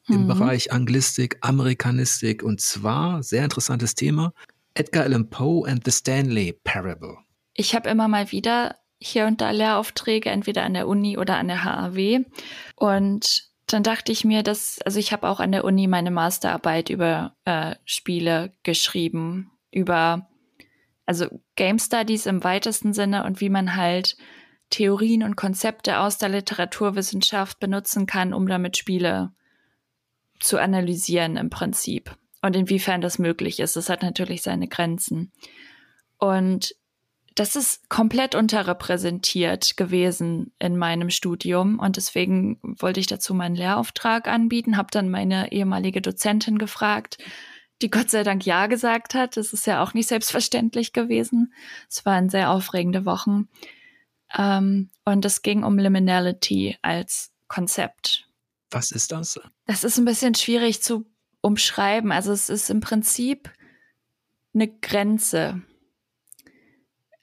im 0.08 0.24
mhm. 0.24 0.28
Bereich 0.28 0.72
Anglistik, 0.72 1.38
Amerikanistik 1.42 2.44
und 2.44 2.62
zwar, 2.62 3.24
sehr 3.24 3.44
interessantes 3.44 3.96
Thema, 3.96 4.34
Edgar 4.74 5.04
Allan 5.04 5.30
Poe 5.30 5.68
and 5.68 5.84
the 5.86 5.92
Stanley 5.92 6.54
Parable. 6.64 7.18
Ich 7.54 7.76
habe 7.76 7.90
immer 7.90 8.08
mal 8.08 8.32
wieder 8.32 8.76
hier 9.02 9.26
und 9.26 9.42
da 9.42 9.52
Lehraufträge, 9.52 10.30
entweder 10.30 10.64
an 10.64 10.76
der 10.76 10.88
Uni 10.88 11.18
oder 11.18 11.38
an 11.38 11.48
der 11.48 11.64
HAW. 11.64 12.24
Und 12.76 13.50
dann 13.66 13.84
dachte 13.84 14.12
ich 14.12 14.24
mir, 14.24 14.44
dass, 14.44 14.80
also 14.82 15.00
ich 15.00 15.12
habe 15.12 15.28
auch 15.28 15.40
an 15.40 15.52
der 15.52 15.66
Uni 15.66 15.88
meine 15.88 16.12
Masterarbeit 16.12 16.90
über 16.90 17.36
äh, 17.46 17.76
Spiele 17.86 18.54
geschrieben, 18.64 19.52
über 19.72 20.28
also 21.06 21.28
Game 21.56 21.80
Studies 21.80 22.26
im 22.26 22.44
weitesten 22.44 22.94
Sinne 22.94 23.24
und 23.24 23.42
wie 23.42 23.50
man 23.50 23.76
halt 23.76 24.18
Theorien 24.70 25.24
und 25.24 25.36
Konzepte 25.36 26.00
aus 26.00 26.18
der 26.18 26.30
Literaturwissenschaft 26.30 27.60
benutzen 27.60 28.06
kann, 28.06 28.34
um 28.34 28.48
damit 28.48 28.78
Spiele 28.78 29.32
zu 30.40 30.60
analysieren 30.60 31.38
im 31.38 31.50
Prinzip. 31.50 32.16
Und 32.42 32.56
inwiefern 32.56 33.02
das 33.02 33.20
möglich 33.20 33.60
ist. 33.60 33.76
Das 33.76 33.90
hat 33.90 34.02
natürlich 34.02 34.42
seine 34.42 34.68
Grenzen. 34.68 35.32
Und 36.18 36.76
das 37.36 37.56
ist 37.56 37.90
komplett 37.90 38.36
unterrepräsentiert 38.36 39.78
gewesen 39.78 40.52
in 40.60 40.78
meinem 40.78 41.10
Studium 41.10 41.80
und 41.80 41.98
deswegen 41.98 42.60
wollte 42.62 43.00
ich 43.00 43.08
dazu 43.08 43.34
meinen 43.34 43.56
Lehrauftrag 43.56 44.28
anbieten, 44.28 44.78
habe 44.78 44.90
dann 44.92 45.10
meine 45.10 45.52
ehemalige 45.52 46.02
Dozentin 46.02 46.58
gefragt, 46.58 47.18
die 47.82 47.90
Gott 47.90 48.10
sei 48.12 48.24
Dank 48.24 48.46
ja 48.46 48.68
gesagt 48.68 49.16
hat. 49.16 49.38
Das 49.38 49.54
ist 49.54 49.66
ja 49.66 49.82
auch 49.82 49.94
nicht 49.94 50.08
selbstverständlich 50.08 50.94
gewesen. 50.94 51.54
Es 51.90 52.06
waren 52.06 52.30
sehr 52.30 52.52
aufregende 52.52 53.06
Wochen. 53.06 53.48
Ähm, 54.38 54.90
und 55.04 55.26
es 55.26 55.42
ging 55.42 55.64
um 55.64 55.78
Liminality 55.78 56.78
als 56.82 57.32
Konzept. 57.48 58.28
Was 58.70 58.92
ist 58.92 59.12
das? 59.12 59.40
Das 59.66 59.84
ist 59.84 59.98
ein 59.98 60.06
bisschen 60.06 60.36
schwierig 60.36 60.82
zu 60.84 61.06
umschreiben. 61.42 62.12
Also 62.12 62.32
es 62.32 62.50
ist 62.50 62.70
im 62.70 62.82
Prinzip 62.82 63.52
eine 64.54 64.68
Grenze 64.68 65.62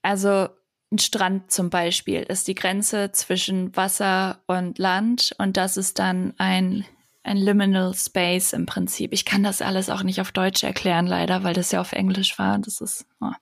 also 0.02 0.48
ein 0.90 0.98
Strand 0.98 1.50
zum 1.50 1.70
Beispiel 1.70 2.22
ist 2.22 2.48
die 2.48 2.54
Grenze 2.54 3.12
zwischen 3.12 3.76
Wasser 3.76 4.40
und 4.46 4.78
Land 4.78 5.34
und 5.38 5.56
das 5.56 5.76
ist 5.76 5.98
dann 5.98 6.32
ein, 6.38 6.84
ein 7.22 7.36
Liminal 7.36 7.94
Space 7.94 8.54
im 8.54 8.64
Prinzip. 8.64 9.12
Ich 9.12 9.24
kann 9.24 9.42
das 9.42 9.60
alles 9.60 9.90
auch 9.90 10.02
nicht 10.02 10.20
auf 10.20 10.32
Deutsch 10.32 10.62
erklären, 10.62 11.06
leider, 11.06 11.44
weil 11.44 11.54
das 11.54 11.72
ja 11.72 11.80
auf 11.80 11.92
Englisch 11.92 12.38
war. 12.38 12.58
Das 12.58 12.80
ist 12.80 13.04
oh. 13.20 13.32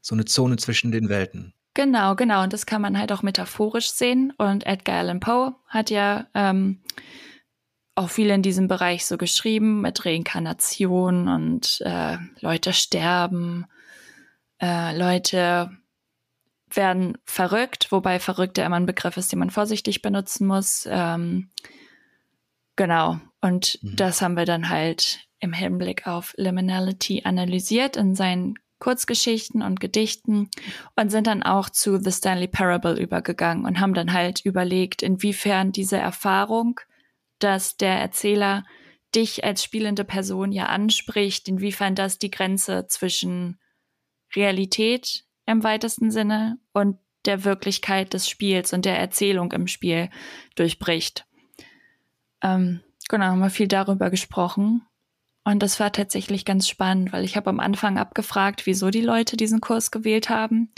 so 0.00 0.14
eine 0.14 0.24
Zone 0.24 0.56
zwischen 0.56 0.92
den 0.92 1.08
Welten. 1.08 1.52
Genau, 1.74 2.14
genau. 2.14 2.42
Und 2.42 2.52
das 2.52 2.66
kann 2.66 2.82
man 2.82 2.98
halt 2.98 3.12
auch 3.12 3.22
metaphorisch 3.22 3.90
sehen. 3.90 4.32
Und 4.38 4.66
Edgar 4.66 4.98
Allan 4.98 5.20
Poe 5.20 5.54
hat 5.66 5.90
ja 5.90 6.26
ähm, 6.34 6.80
auch 7.94 8.10
viel 8.10 8.30
in 8.30 8.42
diesem 8.42 8.68
Bereich 8.68 9.04
so 9.04 9.16
geschrieben 9.18 9.80
mit 9.80 10.04
Reinkarnation 10.04 11.28
und 11.28 11.80
äh, 11.84 12.18
Leute 12.40 12.72
sterben 12.72 13.66
äh, 14.60 14.96
Leute 14.96 15.70
werden 16.72 17.18
verrückt, 17.24 17.90
wobei 17.90 18.20
verrückt 18.20 18.58
ja 18.58 18.66
immer 18.66 18.76
ein 18.76 18.86
Begriff 18.86 19.16
ist, 19.16 19.32
den 19.32 19.40
man 19.40 19.50
vorsichtig 19.50 20.02
benutzen 20.02 20.46
muss. 20.46 20.86
Ähm, 20.88 21.50
genau. 22.76 23.18
Und 23.40 23.78
mhm. 23.82 23.96
das 23.96 24.22
haben 24.22 24.36
wir 24.36 24.44
dann 24.44 24.68
halt 24.68 25.26
im 25.40 25.52
Hinblick 25.52 26.06
auf 26.06 26.34
Liminality 26.36 27.22
analysiert 27.24 27.96
in 27.96 28.14
seinen 28.14 28.54
Kurzgeschichten 28.78 29.62
und 29.62 29.78
Gedichten 29.78 30.50
und 30.96 31.10
sind 31.10 31.26
dann 31.26 31.42
auch 31.42 31.70
zu 31.70 31.98
The 31.98 32.12
Stanley 32.12 32.48
Parable 32.48 32.98
übergegangen 32.98 33.66
und 33.66 33.78
haben 33.78 33.94
dann 33.94 34.12
halt 34.12 34.40
überlegt, 34.44 35.02
inwiefern 35.02 35.70
diese 35.70 35.98
Erfahrung, 35.98 36.80
dass 37.38 37.76
der 37.76 38.00
Erzähler 38.00 38.64
dich 39.14 39.44
als 39.44 39.62
spielende 39.62 40.04
Person 40.04 40.50
ja 40.52 40.66
anspricht, 40.66 41.48
inwiefern 41.48 41.94
das 41.94 42.18
die 42.18 42.30
Grenze 42.30 42.86
zwischen 42.88 43.59
Realität 44.34 45.24
im 45.46 45.64
weitesten 45.64 46.10
Sinne 46.10 46.58
und 46.72 46.98
der 47.26 47.44
Wirklichkeit 47.44 48.14
des 48.14 48.28
Spiels 48.28 48.72
und 48.72 48.84
der 48.84 48.98
Erzählung 48.98 49.52
im 49.52 49.66
Spiel 49.66 50.08
durchbricht. 50.54 51.26
Ähm, 52.42 52.80
genau, 53.08 53.26
haben 53.26 53.40
wir 53.40 53.50
viel 53.50 53.68
darüber 53.68 54.10
gesprochen. 54.10 54.82
Und 55.44 55.62
das 55.62 55.80
war 55.80 55.92
tatsächlich 55.92 56.44
ganz 56.44 56.68
spannend, 56.68 57.12
weil 57.12 57.24
ich 57.24 57.36
habe 57.36 57.50
am 57.50 57.60
Anfang 57.60 57.98
abgefragt, 57.98 58.66
wieso 58.66 58.90
die 58.90 59.00
Leute 59.00 59.36
diesen 59.36 59.60
Kurs 59.60 59.90
gewählt 59.90 60.30
haben, 60.30 60.72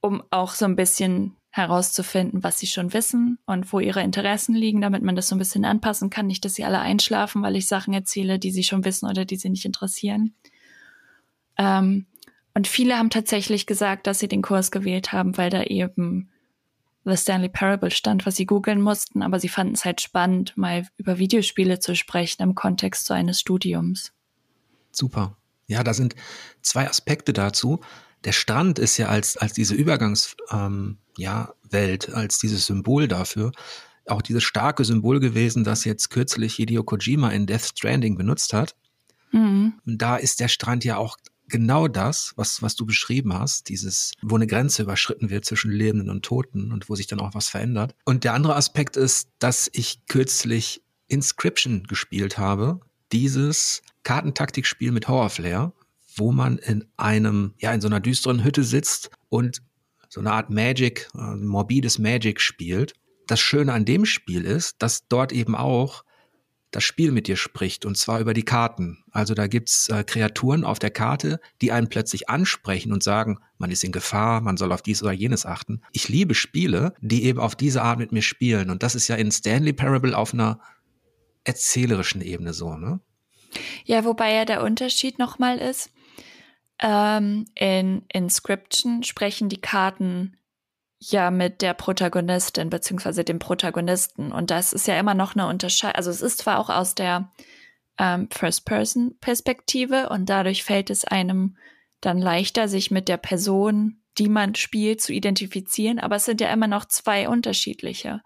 um 0.00 0.22
auch 0.30 0.52
so 0.52 0.64
ein 0.64 0.76
bisschen 0.76 1.36
herauszufinden, 1.50 2.44
was 2.44 2.58
sie 2.58 2.66
schon 2.66 2.92
wissen 2.92 3.38
und 3.46 3.72
wo 3.72 3.80
ihre 3.80 4.02
Interessen 4.02 4.54
liegen, 4.54 4.80
damit 4.80 5.02
man 5.02 5.16
das 5.16 5.28
so 5.28 5.34
ein 5.34 5.38
bisschen 5.38 5.64
anpassen 5.64 6.10
kann. 6.10 6.26
Nicht, 6.26 6.44
dass 6.44 6.54
sie 6.54 6.64
alle 6.64 6.78
einschlafen, 6.78 7.42
weil 7.42 7.56
ich 7.56 7.66
Sachen 7.66 7.92
erzähle, 7.92 8.38
die 8.38 8.52
sie 8.52 8.62
schon 8.62 8.84
wissen 8.84 9.08
oder 9.08 9.24
die 9.24 9.36
sie 9.36 9.50
nicht 9.50 9.64
interessieren. 9.64 10.34
Ähm, 11.58 12.06
und 12.54 12.66
viele 12.66 12.96
haben 12.96 13.10
tatsächlich 13.10 13.66
gesagt, 13.66 14.06
dass 14.06 14.18
sie 14.18 14.28
den 14.28 14.42
Kurs 14.42 14.70
gewählt 14.70 15.12
haben, 15.12 15.36
weil 15.36 15.50
da 15.50 15.62
eben 15.62 16.30
The 17.04 17.16
Stanley 17.16 17.48
Parable 17.48 17.90
stand, 17.90 18.26
was 18.26 18.36
sie 18.36 18.46
googeln 18.46 18.80
mussten, 18.80 19.22
aber 19.22 19.40
sie 19.40 19.48
fanden 19.48 19.74
es 19.74 19.84
halt 19.84 20.00
spannend, 20.00 20.56
mal 20.56 20.86
über 20.96 21.18
Videospiele 21.18 21.78
zu 21.78 21.94
sprechen 21.96 22.42
im 22.42 22.54
Kontext 22.54 23.06
so 23.06 23.14
eines 23.14 23.40
Studiums. 23.40 24.12
Super. 24.92 25.36
Ja, 25.66 25.84
da 25.84 25.94
sind 25.94 26.14
zwei 26.62 26.88
Aspekte 26.88 27.32
dazu. 27.32 27.80
Der 28.24 28.32
Strand 28.32 28.78
ist 28.78 28.98
ja 28.98 29.08
als, 29.08 29.36
als 29.36 29.52
diese 29.54 29.74
Übergangswelt, 29.74 30.42
ähm, 30.50 30.98
ja, 31.16 31.54
Welt, 31.70 32.12
als 32.12 32.38
dieses 32.38 32.66
Symbol 32.66 33.08
dafür, 33.08 33.52
auch 34.06 34.22
dieses 34.22 34.42
starke 34.42 34.84
Symbol 34.84 35.20
gewesen, 35.20 35.64
das 35.64 35.84
jetzt 35.84 36.10
kürzlich 36.10 36.54
Hideo 36.54 36.82
Kojima 36.82 37.30
in 37.30 37.46
Death 37.46 37.72
Stranding 37.76 38.16
benutzt 38.16 38.52
hat. 38.52 38.74
Mhm. 39.30 39.74
Und 39.86 40.02
da 40.02 40.16
ist 40.16 40.40
der 40.40 40.48
Strand 40.48 40.84
ja 40.84 40.96
auch 40.96 41.16
genau 41.50 41.88
das, 41.88 42.32
was, 42.36 42.62
was 42.62 42.76
du 42.76 42.86
beschrieben 42.86 43.34
hast, 43.34 43.68
dieses, 43.68 44.12
wo 44.22 44.36
eine 44.36 44.46
Grenze 44.46 44.82
überschritten 44.82 45.30
wird 45.30 45.44
zwischen 45.44 45.70
Lebenden 45.70 46.08
und 46.08 46.24
Toten 46.24 46.72
und 46.72 46.88
wo 46.88 46.94
sich 46.94 47.06
dann 47.06 47.20
auch 47.20 47.34
was 47.34 47.48
verändert. 47.48 47.94
Und 48.04 48.24
der 48.24 48.34
andere 48.34 48.56
Aspekt 48.56 48.96
ist, 48.96 49.28
dass 49.38 49.68
ich 49.72 50.06
kürzlich 50.06 50.82
Inscription 51.08 51.84
gespielt 51.84 52.38
habe, 52.38 52.80
dieses 53.12 53.82
Kartentaktikspiel 54.04 54.92
mit 54.92 55.08
Horrorflair, 55.08 55.72
wo 56.16 56.32
man 56.32 56.58
in 56.58 56.84
einem, 56.96 57.54
ja, 57.58 57.72
in 57.72 57.80
so 57.80 57.88
einer 57.88 58.00
düsteren 58.00 58.44
Hütte 58.44 58.64
sitzt 58.64 59.10
und 59.28 59.62
so 60.08 60.20
eine 60.20 60.32
Art 60.32 60.50
Magic, 60.50 61.08
äh, 61.14 61.36
morbides 61.36 61.98
Magic 61.98 62.40
spielt. 62.40 62.94
das 63.26 63.38
Schöne 63.38 63.72
an 63.72 63.84
dem 63.84 64.06
Spiel 64.06 64.44
ist, 64.44 64.74
dass 64.80 65.06
dort 65.06 65.30
eben 65.30 65.54
auch 65.54 66.02
das 66.70 66.84
Spiel 66.84 67.10
mit 67.12 67.26
dir 67.26 67.36
spricht 67.36 67.84
und 67.84 67.96
zwar 67.96 68.20
über 68.20 68.34
die 68.34 68.44
Karten. 68.44 69.04
Also 69.10 69.34
da 69.34 69.46
gibt's 69.46 69.88
äh, 69.88 70.04
Kreaturen 70.04 70.64
auf 70.64 70.78
der 70.78 70.90
Karte, 70.90 71.40
die 71.60 71.72
einen 71.72 71.88
plötzlich 71.88 72.28
ansprechen 72.28 72.92
und 72.92 73.02
sagen, 73.02 73.38
man 73.58 73.70
ist 73.70 73.84
in 73.84 73.92
Gefahr, 73.92 74.40
man 74.40 74.56
soll 74.56 74.72
auf 74.72 74.82
dies 74.82 75.02
oder 75.02 75.12
jenes 75.12 75.46
achten. 75.46 75.82
Ich 75.92 76.08
liebe 76.08 76.34
Spiele, 76.34 76.94
die 77.00 77.24
eben 77.24 77.40
auf 77.40 77.56
diese 77.56 77.82
Art 77.82 77.98
mit 77.98 78.12
mir 78.12 78.22
spielen 78.22 78.70
und 78.70 78.82
das 78.82 78.94
ist 78.94 79.08
ja 79.08 79.16
in 79.16 79.32
Stanley 79.32 79.72
Parable 79.72 80.16
auf 80.16 80.32
einer 80.32 80.60
erzählerischen 81.44 82.20
Ebene 82.20 82.52
so, 82.52 82.76
ne? 82.76 83.00
Ja, 83.84 84.04
wobei 84.04 84.32
ja 84.32 84.44
der 84.44 84.62
Unterschied 84.62 85.18
nochmal 85.18 85.58
ist, 85.58 85.90
ähm, 86.78 87.46
in 87.54 88.02
Inscription 88.12 89.02
sprechen 89.02 89.48
die 89.48 89.60
Karten 89.60 90.36
ja 91.00 91.30
mit 91.30 91.62
der 91.62 91.74
Protagonistin 91.74 92.68
beziehungsweise 92.70 93.24
dem 93.24 93.38
Protagonisten. 93.38 94.32
Und 94.32 94.50
das 94.50 94.72
ist 94.72 94.86
ja 94.86 94.98
immer 94.98 95.14
noch 95.14 95.34
eine 95.34 95.46
Unterscheidung. 95.46 95.96
Also 95.96 96.10
es 96.10 96.20
ist 96.20 96.38
zwar 96.38 96.58
auch 96.58 96.68
aus 96.68 96.94
der 96.94 97.32
ähm, 97.98 98.28
First-Person-Perspektive 98.30 100.10
und 100.10 100.26
dadurch 100.26 100.62
fällt 100.62 100.90
es 100.90 101.04
einem 101.04 101.56
dann 102.00 102.18
leichter, 102.18 102.68
sich 102.68 102.90
mit 102.90 103.08
der 103.08 103.16
Person, 103.16 104.02
die 104.18 104.28
man 104.28 104.54
spielt, 104.54 105.00
zu 105.00 105.12
identifizieren, 105.12 105.98
aber 105.98 106.16
es 106.16 106.24
sind 106.24 106.40
ja 106.40 106.52
immer 106.52 106.66
noch 106.66 106.84
zwei 106.84 107.28
unterschiedliche. 107.28 108.22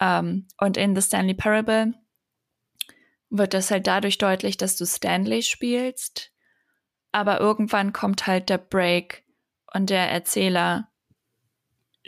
Ähm, 0.00 0.46
und 0.58 0.76
in 0.76 0.96
The 0.96 1.02
Stanley 1.02 1.34
Parable 1.34 1.94
wird 3.30 3.54
das 3.54 3.70
halt 3.70 3.86
dadurch 3.86 4.18
deutlich, 4.18 4.56
dass 4.56 4.76
du 4.76 4.84
Stanley 4.84 5.42
spielst, 5.42 6.32
aber 7.12 7.40
irgendwann 7.40 7.92
kommt 7.92 8.26
halt 8.26 8.48
der 8.48 8.58
Break 8.58 9.24
und 9.72 9.90
der 9.90 10.10
Erzähler 10.10 10.87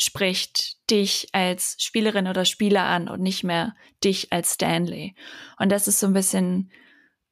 spricht 0.00 0.78
dich 0.90 1.28
als 1.33 1.76
Spielerin 1.78 2.26
oder 2.26 2.45
Spieler 2.45 2.85
an 2.85 3.09
und 3.09 3.21
nicht 3.21 3.45
mehr 3.45 3.75
dich 4.02 4.33
als 4.33 4.54
Stanley. 4.54 5.14
Und 5.59 5.71
das 5.71 5.88
ist 5.88 6.00
so 6.00 6.07
ein 6.07 6.12
bisschen 6.12 6.71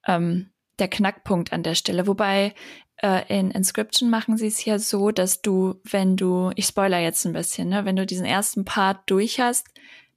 ähm, 0.07 0.51
der 0.77 0.87
Knackpunkt 0.87 1.51
an 1.51 1.63
der 1.63 1.75
Stelle. 1.75 2.07
Wobei 2.07 2.53
äh, 2.97 3.25
in 3.27 3.51
Inscription 3.51 4.09
machen 4.09 4.37
sie 4.37 4.47
es 4.47 4.63
ja 4.65 4.79
so, 4.79 5.11
dass 5.11 5.41
du, 5.41 5.81
wenn 5.83 6.15
du, 6.15 6.51
ich 6.55 6.65
spoiler 6.65 6.99
jetzt 6.99 7.25
ein 7.25 7.33
bisschen, 7.33 7.69
ne, 7.69 7.85
wenn 7.85 7.95
du 7.95 8.05
diesen 8.05 8.25
ersten 8.25 8.65
Part 8.65 9.09
durch 9.09 9.39
hast, 9.39 9.67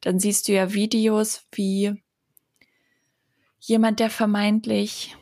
dann 0.01 0.19
siehst 0.19 0.49
du 0.49 0.53
ja 0.53 0.73
Videos, 0.73 1.47
wie 1.53 2.03
jemand, 3.61 4.01
der 4.01 4.11
vermeintlich 4.11 5.17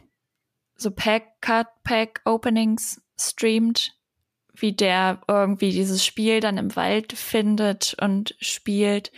so 0.76 0.90
Pack, 0.90 1.40
Cut, 1.42 1.68
Pack 1.84 2.22
Openings 2.24 3.02
streamt, 3.18 3.94
wie 4.60 4.72
der 4.72 5.20
irgendwie 5.26 5.72
dieses 5.72 6.04
Spiel 6.04 6.40
dann 6.40 6.58
im 6.58 6.76
Wald 6.76 7.12
findet 7.12 7.96
und 8.00 8.34
spielt. 8.40 9.10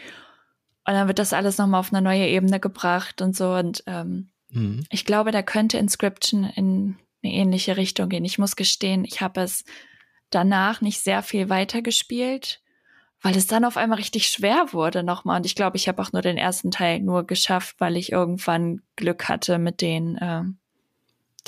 Und 0.87 0.95
dann 0.95 1.09
wird 1.09 1.19
das 1.19 1.33
alles 1.33 1.59
nochmal 1.59 1.81
auf 1.81 1.93
eine 1.93 2.03
neue 2.03 2.27
Ebene 2.27 2.61
gebracht 2.61 3.23
und 3.23 3.37
so. 3.37 3.53
Und 3.55 3.85
ähm, 3.87 4.31
mhm. 4.51 4.85
ich 4.91 5.05
glaube, 5.05 5.31
da 5.31 5.43
könnte 5.43 5.79
Inscription 5.79 6.45
in 6.45 6.97
eine 7.23 7.33
ähnliche 7.33 7.77
Richtung 7.77 8.09
gehen. 8.09 8.25
Ich 8.25 8.39
muss 8.39 8.57
gestehen, 8.57 9.05
ich 9.05 9.21
habe 9.21 9.41
es 9.43 9.65
danach 10.31 10.81
nicht 10.81 11.01
sehr 11.01 11.23
viel 11.23 11.49
weiter 11.49 11.83
gespielt, 11.83 12.61
weil 13.21 13.37
es 13.37 13.47
dann 13.47 13.65
auf 13.65 13.77
einmal 13.77 13.99
richtig 13.99 14.29
schwer 14.29 14.73
wurde 14.73 15.03
nochmal. 15.03 15.37
Und 15.37 15.47
ich 15.47 15.55
glaube, 15.55 15.77
ich 15.77 15.87
habe 15.89 16.03
auch 16.03 16.13
nur 16.13 16.23
den 16.23 16.37
ersten 16.37 16.71
Teil 16.71 17.01
nur 17.01 17.25
geschafft, 17.25 17.77
weil 17.79 17.97
ich 17.97 18.11
irgendwann 18.11 18.83
Glück 18.97 19.29
hatte 19.29 19.59
mit 19.59 19.81
den 19.81 20.17
äh, 20.17 20.43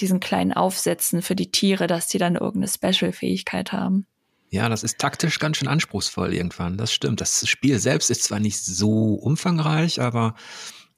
diesen 0.00 0.20
kleinen 0.20 0.52
Aufsätzen 0.52 1.22
für 1.22 1.36
die 1.36 1.50
Tiere, 1.50 1.86
dass 1.86 2.08
die 2.08 2.18
dann 2.18 2.34
irgendeine 2.34 2.68
Special-Fähigkeit 2.68 3.72
haben. 3.72 4.06
Ja, 4.50 4.68
das 4.68 4.84
ist 4.84 4.98
taktisch 4.98 5.38
ganz 5.38 5.56
schön 5.56 5.68
anspruchsvoll 5.68 6.32
irgendwann. 6.32 6.76
Das 6.76 6.92
stimmt. 6.92 7.20
Das 7.20 7.48
Spiel 7.48 7.78
selbst 7.78 8.10
ist 8.10 8.22
zwar 8.22 8.38
nicht 8.38 8.64
so 8.64 9.14
umfangreich, 9.14 10.00
aber 10.00 10.34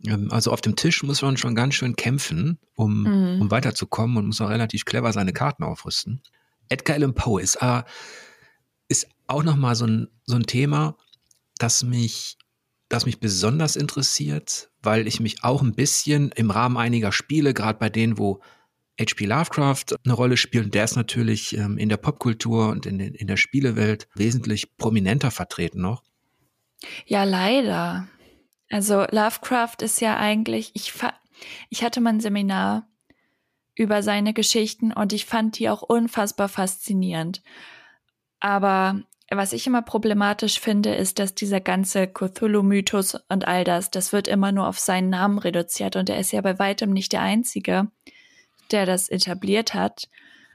ähm, 0.04 0.30
also 0.30 0.52
auf 0.52 0.60
dem 0.60 0.76
Tisch 0.76 1.02
muss 1.02 1.22
man 1.22 1.36
schon 1.36 1.54
ganz 1.54 1.74
schön 1.74 1.96
kämpfen, 1.96 2.58
um, 2.74 3.02
mhm. 3.02 3.40
um 3.40 3.50
weiterzukommen 3.50 4.16
und 4.18 4.26
muss 4.26 4.40
auch 4.40 4.50
relativ 4.50 4.84
clever 4.84 5.12
seine 5.12 5.32
Karten 5.32 5.64
aufrüsten. 5.64 6.20
Edgar 6.68 6.96
Allan 6.96 7.14
Poe 7.14 7.40
ist, 7.40 7.56
äh, 7.62 7.82
ist 8.88 9.08
auch 9.26 9.42
nochmal 9.42 9.74
so 9.74 9.86
ein, 9.86 10.08
so 10.24 10.36
ein 10.36 10.44
Thema, 10.44 10.96
das 11.58 11.82
mich, 11.82 12.36
das 12.88 13.06
mich 13.06 13.20
besonders 13.20 13.76
interessiert, 13.76 14.70
weil 14.82 15.06
ich 15.06 15.20
mich 15.20 15.44
auch 15.44 15.62
ein 15.62 15.74
bisschen 15.74 16.30
im 16.32 16.50
Rahmen 16.50 16.76
einiger 16.76 17.12
Spiele, 17.12 17.54
gerade 17.54 17.78
bei 17.78 17.88
denen, 17.88 18.18
wo 18.18 18.40
H.P. 18.98 19.26
Lovecraft 19.26 19.84
eine 20.04 20.14
Rolle 20.14 20.36
spielt. 20.36 20.74
Der 20.74 20.84
ist 20.84 20.96
natürlich 20.96 21.56
ähm, 21.56 21.76
in 21.78 21.88
der 21.88 21.98
Popkultur 21.98 22.68
und 22.68 22.86
in, 22.86 23.00
in 23.00 23.26
der 23.26 23.36
Spielewelt 23.36 24.08
wesentlich 24.14 24.76
prominenter 24.76 25.30
vertreten 25.30 25.80
noch. 25.80 26.02
Ja, 27.06 27.24
leider. 27.24 28.08
Also 28.70 29.04
Lovecraft 29.10 29.76
ist 29.80 30.00
ja 30.00 30.16
eigentlich, 30.16 30.72
ich, 30.74 30.92
ich 31.68 31.84
hatte 31.84 32.00
mal 32.00 32.14
ein 32.14 32.20
Seminar 32.20 32.88
über 33.74 34.02
seine 34.02 34.32
Geschichten 34.32 34.92
und 34.92 35.12
ich 35.12 35.26
fand 35.26 35.58
die 35.58 35.68
auch 35.68 35.82
unfassbar 35.82 36.48
faszinierend. 36.48 37.42
Aber 38.40 39.02
was 39.30 39.52
ich 39.52 39.66
immer 39.66 39.82
problematisch 39.82 40.60
finde, 40.60 40.94
ist, 40.94 41.18
dass 41.18 41.34
dieser 41.34 41.60
ganze 41.60 42.06
Cthulhu-Mythos 42.06 43.18
und 43.28 43.46
all 43.46 43.64
das, 43.64 43.90
das 43.90 44.12
wird 44.12 44.28
immer 44.28 44.52
nur 44.52 44.66
auf 44.66 44.78
seinen 44.78 45.10
Namen 45.10 45.38
reduziert 45.38 45.96
und 45.96 46.08
er 46.08 46.18
ist 46.18 46.32
ja 46.32 46.40
bei 46.40 46.58
weitem 46.58 46.92
nicht 46.92 47.12
der 47.12 47.22
Einzige 47.22 47.90
der 48.72 48.86
das 48.86 49.08
etabliert 49.08 49.74
hat, 49.74 50.08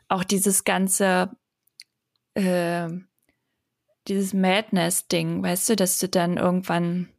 auch 0.07 0.23
dieses 0.23 0.63
ganze, 0.63 1.31
äh, 2.33 2.87
dieses 4.07 4.33
Madness-Ding, 4.33 5.43
weißt 5.43 5.69
du, 5.69 5.75
dass 5.75 5.99
du 5.99 6.09
dann 6.09 6.37
irgendwann 6.37 7.09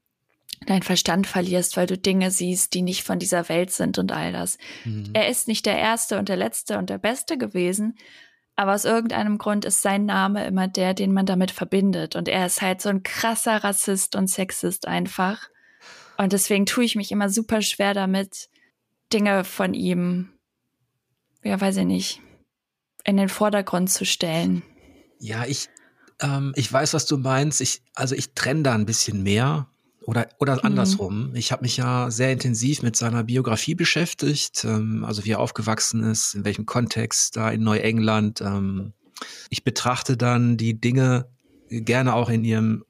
deinen 0.67 0.83
Verstand 0.83 1.27
verlierst, 1.27 1.77
weil 1.77 1.87
du 1.87 1.99
Dinge 1.99 2.31
siehst, 2.31 2.75
die 2.75 2.83
nicht 2.83 3.03
von 3.03 3.19
dieser 3.19 3.49
Welt 3.49 3.71
sind 3.71 3.99
und 3.99 4.13
all 4.13 4.33
das. 4.33 4.59
Mhm. 4.85 5.11
Er 5.13 5.29
ist 5.29 5.49
nicht 5.49 5.67
der 5.67 5.79
Erste 5.79 6.19
und 6.19 6.29
der 6.29 6.37
Letzte 6.37 6.79
und 6.79 6.91
der 6.91 6.99
Beste 6.99 7.37
gewesen, 7.39 7.97
aber 8.55 8.75
aus 8.75 8.85
irgendeinem 8.85 9.39
Grund 9.39 9.65
ist 9.65 9.83
sein 9.83 10.05
Name 10.05 10.45
immer 10.47 10.69
der, 10.69 10.95
den 10.95 11.13
man 11.13 11.27
damit 11.27 11.51
verbindet. 11.51 12.17
Und 12.17 12.29
er 12.29 12.47
ist 12.47 12.61
halt 12.61 12.83
so 12.83 12.91
ein 12.91 13.03
krasser 13.03 13.65
Rassist 13.65 14.15
und 14.15 14.29
Sexist 14.29 14.87
einfach. 14.87 15.49
Und 16.19 16.33
deswegen 16.33 16.67
tue 16.67 16.85
ich 16.85 16.95
mich 16.95 17.11
immer 17.11 17.31
super 17.31 17.63
schwer 17.63 17.95
damit, 17.95 18.51
Dinge 19.13 19.45
von 19.45 19.75
ihm 19.75 20.33
ja, 21.43 21.61
weiß 21.61 21.79
ich 21.79 21.85
nicht, 21.85 22.21
in 23.05 23.17
den 23.17 23.29
Vordergrund 23.29 23.91
zu 23.91 24.05
stellen. 24.05 24.63
Ja, 25.19 25.45
ich, 25.47 25.69
ähm, 26.21 26.53
ich 26.57 26.73
weiß, 26.73 26.95
was 26.95 27.07
du 27.07 27.19
meinst. 27.19 27.61
Ich, 27.61 27.83
also 27.95 28.15
ich 28.15 28.35
trenne 28.35 28.63
da 28.63 28.75
ein 28.75 28.87
bisschen 28.87 29.23
mehr. 29.23 29.69
Oder, 30.05 30.29
oder 30.41 30.55
mhm. 30.55 30.61
andersrum. 30.65 31.31
Ich 31.35 31.53
habe 31.53 31.63
mich 31.63 31.77
ja 31.77 32.11
sehr 32.11 32.33
intensiv 32.33 32.83
mit 32.83 32.97
seiner 32.97 33.23
Biografie 33.23 33.77
beschäftigt, 33.77 34.65
ähm, 34.65 35.05
also 35.05 35.25
wie 35.25 35.31
er 35.31 35.39
aufgewachsen 35.39 36.03
ist, 36.03 36.35
in 36.35 36.45
welchem 36.45 36.67
Kontext 36.67 37.37
da 37.37 37.51
in 37.51 37.63
Neuengland. 37.63 38.41
Ähm, 38.41 38.95
ich 39.49 39.63
betrachte 39.63 40.17
dann 40.17 40.57
die 40.57 40.81
Dinge 40.81 41.29
gerne 41.69 42.15
auch 42.15 42.29
in 42.29 42.45
ihrem 42.45 42.85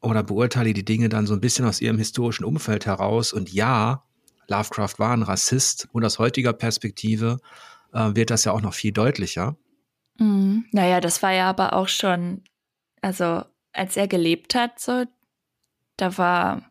oder 0.00 0.22
beurteile 0.22 0.74
die 0.74 0.84
Dinge 0.84 1.08
dann 1.08 1.26
so 1.26 1.34
ein 1.34 1.40
bisschen 1.40 1.64
aus 1.64 1.80
ihrem 1.80 1.98
historischen 1.98 2.44
Umfeld 2.44 2.86
heraus. 2.86 3.32
Und 3.32 3.52
ja, 3.52 4.04
Lovecraft 4.48 4.94
war 4.98 5.12
ein 5.12 5.22
Rassist 5.22 5.88
und 5.92 6.04
aus 6.04 6.18
heutiger 6.18 6.52
Perspektive 6.52 7.38
äh, 7.92 8.14
wird 8.14 8.30
das 8.30 8.44
ja 8.44 8.52
auch 8.52 8.60
noch 8.60 8.74
viel 8.74 8.92
deutlicher. 8.92 9.56
Mhm. 10.18 10.66
Naja, 10.72 11.00
das 11.00 11.22
war 11.22 11.32
ja 11.32 11.48
aber 11.48 11.72
auch 11.72 11.88
schon, 11.88 12.42
also 13.00 13.42
als 13.72 13.96
er 13.96 14.08
gelebt 14.08 14.54
hat, 14.54 14.78
so, 14.80 15.04
da 15.96 16.18
war, 16.18 16.70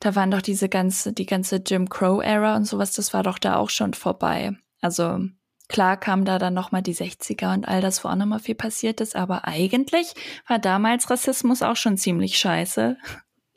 da 0.00 0.14
waren 0.14 0.30
doch 0.30 0.42
diese 0.42 0.68
ganze, 0.68 1.12
die 1.12 1.26
ganze 1.26 1.56
Jim 1.56 1.88
Crow-Ära 1.88 2.56
und 2.56 2.64
sowas, 2.64 2.92
das 2.92 3.12
war 3.12 3.22
doch 3.22 3.38
da 3.38 3.56
auch 3.56 3.70
schon 3.70 3.94
vorbei. 3.94 4.56
Also 4.80 5.20
klar 5.68 5.96
kam 5.96 6.24
da 6.24 6.38
dann 6.38 6.54
nochmal 6.54 6.82
die 6.82 6.94
60er 6.94 7.54
und 7.54 7.66
all 7.66 7.80
das, 7.80 8.04
wo 8.04 8.08
auch 8.08 8.14
nochmal 8.14 8.40
viel 8.40 8.54
passiert 8.54 9.00
ist, 9.00 9.16
aber 9.16 9.46
eigentlich 9.46 10.14
war 10.46 10.58
damals 10.58 11.10
Rassismus 11.10 11.62
auch 11.62 11.76
schon 11.76 11.96
ziemlich 11.96 12.38
scheiße. 12.38 12.98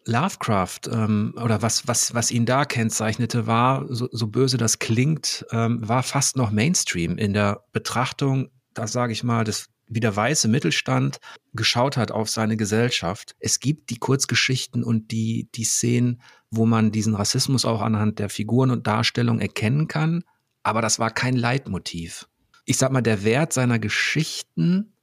Lovecraft 0.10 0.82
ähm, 0.92 1.34
oder 1.42 1.62
was, 1.62 1.88
was, 1.88 2.14
was 2.14 2.32
ihn 2.32 2.46
da 2.46 2.66
kennzeichnete, 2.66 3.48
war, 3.48 3.86
so, 3.88 4.10
so 4.12 4.28
böse 4.28 4.58
das 4.58 4.80
klingt, 4.80 5.46
ähm, 5.52 5.88
war 5.88 6.04
fast 6.04 6.36
noch 6.36 6.52
Mainstream 6.52 7.18
in 7.18 7.34
der 7.34 7.64
Betrachtung, 7.72 8.50
da 8.74 8.88
sage 8.88 9.14
ich 9.14 9.24
mal, 9.24 9.44
des, 9.44 9.70
wie 9.88 10.00
der 10.00 10.16
weiße 10.16 10.48
Mittelstand 10.48 11.20
geschaut 11.54 11.96
hat 11.96 12.12
auf 12.12 12.30
seine 12.30 12.58
Gesellschaft. 12.58 13.36
Es 13.40 13.60
gibt 13.60 13.90
die 13.90 13.98
Kurzgeschichten 13.98 14.84
und 14.84 15.12
die, 15.12 15.48
die 15.56 15.64
Szenen, 15.64 16.22
wo 16.52 16.66
man 16.66 16.92
diesen 16.92 17.16
Rassismus 17.16 17.64
auch 17.64 17.82
anhand 17.82 18.20
der 18.20 18.30
Figuren 18.30 18.72
und 18.72 18.88
Darstellung 18.88 19.40
erkennen 19.40 19.88
kann, 19.88 20.24
aber 20.64 20.82
das 20.82 21.00
war 21.00 21.12
kein 21.12 21.36
Leitmotiv. 21.36 22.28
Ich 22.66 22.78
sag 22.78 22.92
mal, 22.92 23.02
der 23.02 23.24
Wert 23.24 23.54
seiner 23.54 23.80
Geschichten, 23.80 24.94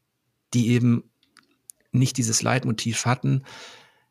die 0.55 0.69
eben 0.69 1.05
nicht 1.93 2.17
dieses 2.19 2.43
Leitmotiv 2.43 3.07
hatten, 3.07 3.43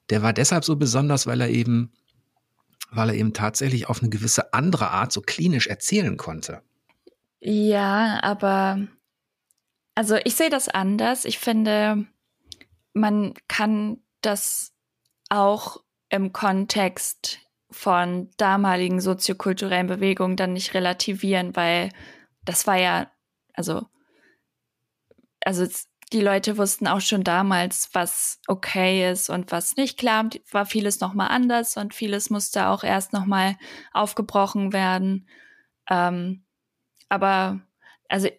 der 0.10 0.22
war 0.22 0.34
deshalb 0.34 0.63
so 0.63 0.76
besonders, 0.76 1.28
weil 1.28 1.41
er 1.41 1.50
eben, 1.50 1.91
weil 2.91 3.10
er 3.10 3.15
eben 3.15 3.34
tatsächlich 3.34 3.88
auf 3.88 4.02
eine 4.02 4.10
gewisse 4.10 4.54
andere 4.54 4.91
Art 4.91 5.12
so 5.12 5.22
klinisch 5.22 5.68
erzählen 5.68 6.18
konnte. 6.18 6.62
Ja, 7.39 8.20
aber 8.24 8.88
also 9.96 10.18
ich 10.24 10.36
sehe 10.36 10.50
das 10.50 10.68
anders. 10.68 11.26
Ich 11.26 11.39
finde, 11.39 12.06
man 12.94 13.34
kann 13.48 14.02
das 14.22 14.74
auch 15.30 15.84
im 16.10 16.34
Kontext 16.34 17.39
von 17.72 18.30
damaligen 18.38 19.02
soziokulturellen 19.02 19.88
Bewegungen 19.88 20.36
dann 20.38 20.54
nicht 20.54 20.74
relativieren, 20.74 21.56
weil 21.56 21.89
das 22.44 22.68
war 22.68 22.78
ja, 22.78 23.12
also, 23.54 23.88
also 25.44 25.65
die 26.13 26.22
Leute 26.22 26.58
wussten 26.58 26.88
auch 26.88 27.02
schon 27.02 27.24
damals, 27.24 27.89
was 27.94 28.39
okay 28.48 29.12
ist 29.12 29.30
und 29.30 29.52
was 29.52 29.76
nicht. 29.76 29.98
Klar, 29.98 30.30
war 30.52 30.65
vieles 30.65 31.00
nochmal 31.00 31.30
anders 31.30 31.78
und 31.78 31.94
vieles 31.94 32.30
musste 32.30 32.68
auch 32.68 32.84
erst 32.84 33.12
nochmal 33.12 33.58
aufgebrochen 33.91 34.72
werden. 34.72 35.28
Ähm, 35.89 36.46
aber, 37.10 37.62
also, 38.08 38.30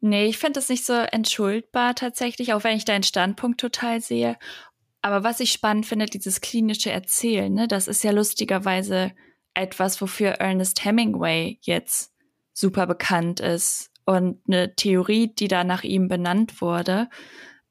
nee, 0.00 0.26
ich 0.26 0.38
finde 0.38 0.58
das 0.58 0.70
nicht 0.70 0.86
so 0.86 0.94
entschuldbar 0.94 1.94
tatsächlich, 1.94 2.54
auch 2.54 2.64
wenn 2.64 2.76
ich 2.76 2.84
deinen 2.86 3.04
Standpunkt 3.04 3.60
total 3.60 4.00
sehe. 4.00 4.38
Aber 5.02 5.22
was 5.22 5.40
ich 5.40 5.52
spannend 5.52 5.84
finde, 5.84 6.06
dieses 6.06 6.40
klinische 6.40 6.90
Erzählen, 6.90 7.52
ne, 7.52 7.68
das 7.68 7.88
ist 7.88 8.04
ja 8.04 8.12
lustigerweise 8.12 9.12
etwas, 9.52 10.00
wofür 10.00 10.30
Ernest 10.30 10.84
Hemingway 10.84 11.58
jetzt 11.62 12.14
super 12.54 12.86
bekannt 12.86 13.40
ist 13.40 13.91
und 14.04 14.40
eine 14.46 14.74
Theorie, 14.74 15.32
die 15.34 15.48
da 15.48 15.64
nach 15.64 15.84
ihm 15.84 16.08
benannt 16.08 16.60
wurde. 16.60 17.08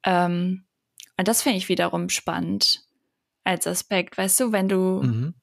Ähm, 0.04 0.66
und 1.18 1.28
das 1.28 1.42
finde 1.42 1.58
ich 1.58 1.70
wiederum 1.70 2.10
spannend 2.10 2.86
als 3.44 3.68
Aspekt. 3.68 4.18
Weißt 4.18 4.40
du, 4.40 4.52
wenn 4.52 4.70
du. 4.70 5.02
Mhm. 5.04 5.34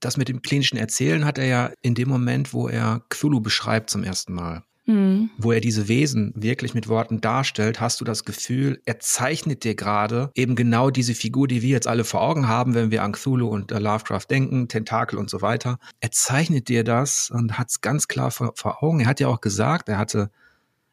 Das 0.00 0.18
mit 0.18 0.28
dem 0.28 0.42
klinischen 0.42 0.76
Erzählen 0.76 1.24
hat 1.24 1.38
er 1.38 1.46
ja 1.46 1.72
in 1.80 1.94
dem 1.94 2.08
Moment, 2.08 2.52
wo 2.52 2.68
er 2.68 3.02
Cthulhu 3.08 3.40
beschreibt 3.40 3.88
zum 3.88 4.04
ersten 4.04 4.34
Mal. 4.34 4.62
Mhm. 4.86 5.30
Wo 5.36 5.50
er 5.50 5.60
diese 5.60 5.88
Wesen 5.88 6.32
wirklich 6.36 6.72
mit 6.72 6.88
Worten 6.88 7.20
darstellt, 7.20 7.80
hast 7.80 8.00
du 8.00 8.04
das 8.04 8.24
Gefühl, 8.24 8.80
er 8.84 9.00
zeichnet 9.00 9.64
dir 9.64 9.74
gerade 9.74 10.30
eben 10.34 10.54
genau 10.54 10.90
diese 10.90 11.14
Figur, 11.14 11.48
die 11.48 11.60
wir 11.60 11.70
jetzt 11.70 11.88
alle 11.88 12.04
vor 12.04 12.22
Augen 12.22 12.46
haben, 12.46 12.74
wenn 12.74 12.92
wir 12.92 13.02
an 13.02 13.12
Cthulhu 13.12 13.48
und 13.48 13.72
äh, 13.72 13.80
Lovecraft 13.80 14.26
denken, 14.30 14.68
Tentakel 14.68 15.18
und 15.18 15.28
so 15.28 15.42
weiter. 15.42 15.78
Er 15.98 16.12
zeichnet 16.12 16.68
dir 16.68 16.84
das 16.84 17.30
und 17.30 17.58
hat 17.58 17.68
es 17.70 17.80
ganz 17.80 18.06
klar 18.06 18.30
vor, 18.30 18.52
vor 18.54 18.84
Augen. 18.84 19.00
Er 19.00 19.06
hat 19.06 19.18
ja 19.18 19.26
auch 19.26 19.40
gesagt, 19.40 19.88
er 19.88 19.98
hatte, 19.98 20.30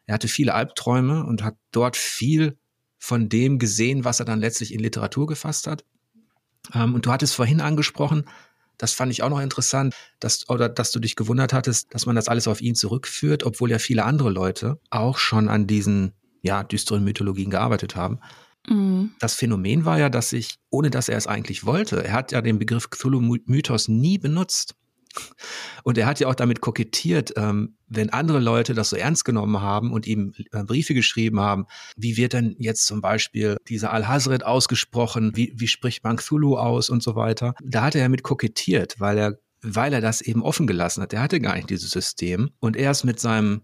er 0.06 0.14
hatte 0.14 0.28
viele 0.28 0.54
Albträume 0.54 1.24
und 1.24 1.44
hat 1.44 1.54
dort 1.70 1.96
viel 1.96 2.58
von 2.98 3.28
dem 3.28 3.60
gesehen, 3.60 4.04
was 4.04 4.18
er 4.18 4.26
dann 4.26 4.40
letztlich 4.40 4.74
in 4.74 4.80
Literatur 4.80 5.26
gefasst 5.26 5.68
hat. 5.68 5.84
Ähm, 6.74 6.94
und 6.94 7.06
du 7.06 7.12
hattest 7.12 7.36
vorhin 7.36 7.60
angesprochen, 7.60 8.24
das 8.78 8.92
fand 8.92 9.12
ich 9.12 9.22
auch 9.22 9.30
noch 9.30 9.40
interessant, 9.40 9.94
dass, 10.20 10.48
oder 10.48 10.68
dass 10.68 10.90
du 10.90 11.00
dich 11.00 11.16
gewundert 11.16 11.52
hattest, 11.52 11.92
dass 11.94 12.06
man 12.06 12.16
das 12.16 12.28
alles 12.28 12.48
auf 12.48 12.60
ihn 12.60 12.74
zurückführt, 12.74 13.44
obwohl 13.44 13.70
ja 13.70 13.78
viele 13.78 14.04
andere 14.04 14.30
Leute 14.30 14.78
auch 14.90 15.18
schon 15.18 15.48
an 15.48 15.66
diesen, 15.66 16.12
ja, 16.42 16.62
düsteren 16.62 17.04
Mythologien 17.04 17.50
gearbeitet 17.50 17.96
haben. 17.96 18.20
Mhm. 18.68 19.12
Das 19.20 19.34
Phänomen 19.34 19.84
war 19.84 19.98
ja, 19.98 20.08
dass 20.08 20.30
sich, 20.30 20.56
ohne 20.70 20.90
dass 20.90 21.08
er 21.08 21.18
es 21.18 21.26
eigentlich 21.26 21.64
wollte, 21.64 22.02
er 22.02 22.12
hat 22.12 22.32
ja 22.32 22.40
den 22.40 22.58
Begriff 22.58 22.90
Cthulhu-Mythos 22.90 23.88
nie 23.88 24.18
benutzt. 24.18 24.74
Und 25.82 25.98
er 25.98 26.06
hat 26.06 26.20
ja 26.20 26.28
auch 26.28 26.34
damit 26.34 26.60
kokettiert, 26.60 27.34
ähm, 27.36 27.76
wenn 27.88 28.10
andere 28.10 28.40
Leute 28.40 28.74
das 28.74 28.90
so 28.90 28.96
ernst 28.96 29.24
genommen 29.24 29.60
haben 29.60 29.92
und 29.92 30.06
ihm 30.06 30.32
äh, 30.52 30.64
Briefe 30.64 30.94
geschrieben 30.94 31.40
haben, 31.40 31.66
wie 31.96 32.16
wird 32.16 32.32
denn 32.32 32.56
jetzt 32.58 32.86
zum 32.86 33.00
Beispiel 33.00 33.56
dieser 33.68 33.92
Al-Hazred 33.92 34.44
ausgesprochen, 34.44 35.32
wie, 35.34 35.52
wie 35.56 35.68
spricht 35.68 36.04
man 36.04 36.16
Cthulhu 36.16 36.56
aus 36.56 36.90
und 36.90 37.02
so 37.02 37.16
weiter. 37.16 37.54
Da 37.62 37.82
hat 37.82 37.94
er 37.94 38.02
ja 38.02 38.08
mit 38.08 38.22
kokettiert, 38.22 38.96
weil 38.98 39.18
er, 39.18 39.38
weil 39.62 39.92
er 39.92 40.00
das 40.00 40.20
eben 40.20 40.42
offen 40.42 40.66
gelassen 40.66 41.02
hat. 41.02 41.12
Er 41.12 41.22
hatte 41.22 41.40
gar 41.40 41.54
nicht 41.54 41.70
dieses 41.70 41.90
System. 41.90 42.50
Und 42.60 42.76
erst 42.76 43.04
mit 43.04 43.20
seinem, 43.20 43.62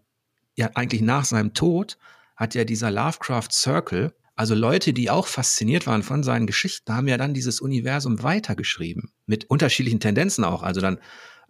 ja 0.56 0.70
eigentlich 0.74 1.02
nach 1.02 1.24
seinem 1.24 1.54
Tod, 1.54 1.96
hat 2.36 2.54
ja 2.54 2.64
dieser 2.64 2.90
Lovecraft 2.90 3.48
Circle, 3.52 4.14
also 4.40 4.54
Leute, 4.54 4.94
die 4.94 5.10
auch 5.10 5.26
fasziniert 5.26 5.86
waren 5.86 6.02
von 6.02 6.22
seinen 6.22 6.46
Geschichten, 6.46 6.94
haben 6.94 7.08
ja 7.08 7.18
dann 7.18 7.34
dieses 7.34 7.60
Universum 7.60 8.22
weitergeschrieben. 8.22 9.10
Mit 9.26 9.50
unterschiedlichen 9.50 10.00
Tendenzen 10.00 10.44
auch. 10.44 10.62
Also 10.62 10.80
dann 10.80 10.98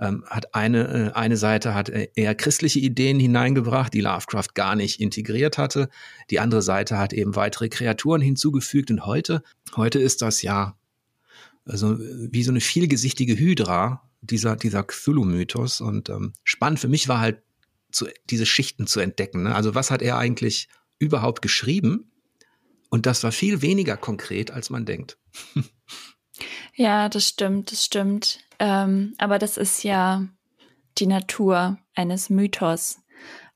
ähm, 0.00 0.24
hat 0.26 0.54
eine, 0.54 1.10
äh, 1.10 1.12
eine 1.12 1.36
Seite 1.36 1.74
hat 1.74 1.88
äh, 1.90 2.08
eher 2.14 2.34
christliche 2.34 2.80
Ideen 2.80 3.20
hineingebracht, 3.20 3.92
die 3.92 4.00
Lovecraft 4.00 4.54
gar 4.54 4.74
nicht 4.74 5.00
integriert 5.00 5.58
hatte. 5.58 5.88
Die 6.30 6.40
andere 6.40 6.62
Seite 6.62 6.98
hat 6.98 7.12
eben 7.12 7.36
weitere 7.36 7.68
Kreaturen 7.68 8.20
hinzugefügt. 8.20 8.90
Und 8.90 9.06
heute, 9.06 9.42
heute 9.76 9.98
ist 9.98 10.22
das 10.22 10.42
ja 10.42 10.76
also 11.66 11.98
wie 11.98 12.42
so 12.42 12.50
eine 12.50 12.60
vielgesichtige 12.60 13.38
Hydra, 13.38 14.08
dieser, 14.22 14.56
dieser 14.56 14.82
Cthulhu-Mythos. 14.82 15.80
Und 15.80 16.08
ähm, 16.08 16.32
spannend 16.44 16.80
für 16.80 16.88
mich 16.88 17.08
war 17.08 17.20
halt, 17.20 17.42
zu, 17.92 18.06
diese 18.28 18.46
Schichten 18.46 18.86
zu 18.86 19.00
entdecken. 19.00 19.42
Ne? 19.42 19.54
Also 19.54 19.74
was 19.74 19.90
hat 19.90 20.00
er 20.00 20.16
eigentlich 20.16 20.68
überhaupt 20.98 21.42
geschrieben? 21.42 22.12
Und 22.88 23.06
das 23.06 23.24
war 23.24 23.32
viel 23.32 23.62
weniger 23.62 23.96
konkret, 23.96 24.50
als 24.50 24.70
man 24.70 24.84
denkt. 24.84 25.18
Ja, 26.74 27.10
das 27.10 27.28
stimmt, 27.28 27.70
das 27.70 27.84
stimmt. 27.84 28.38
Ähm, 28.60 29.14
aber 29.18 29.38
das 29.38 29.56
ist 29.56 29.82
ja 29.82 30.26
die 30.98 31.06
Natur 31.06 31.78
eines 31.94 32.28
Mythos 32.30 33.00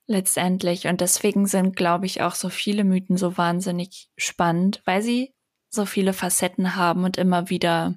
letztendlich. 0.06 0.86
Und 0.86 1.00
deswegen 1.00 1.46
sind, 1.46 1.76
glaube 1.76 2.06
ich, 2.06 2.22
auch 2.22 2.34
so 2.34 2.48
viele 2.48 2.84
Mythen 2.84 3.16
so 3.16 3.36
wahnsinnig 3.36 4.08
spannend, 4.16 4.82
weil 4.86 5.02
sie 5.02 5.34
so 5.68 5.84
viele 5.84 6.14
Facetten 6.14 6.74
haben 6.74 7.04
und 7.04 7.18
immer 7.18 7.50
wieder, 7.50 7.94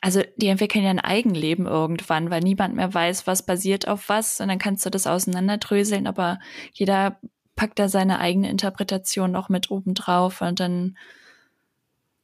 also 0.00 0.22
die 0.36 0.48
entwickeln 0.48 0.84
ja 0.84 0.90
ein 0.90 0.98
Eigenleben 0.98 1.66
irgendwann, 1.66 2.30
weil 2.30 2.40
niemand 2.40 2.74
mehr 2.74 2.92
weiß, 2.92 3.28
was 3.28 3.46
basiert 3.46 3.86
auf 3.86 4.08
was. 4.08 4.40
Und 4.40 4.48
dann 4.48 4.58
kannst 4.58 4.84
du 4.84 4.90
das 4.90 5.06
auseinanderdröseln, 5.06 6.08
aber 6.08 6.40
jeder 6.72 7.20
packt 7.54 7.78
da 7.78 7.88
seine 7.88 8.18
eigene 8.18 8.50
Interpretation 8.50 9.30
noch 9.30 9.50
mit 9.50 9.70
oben 9.70 9.94
drauf 9.94 10.40
und 10.40 10.58
dann 10.58 10.96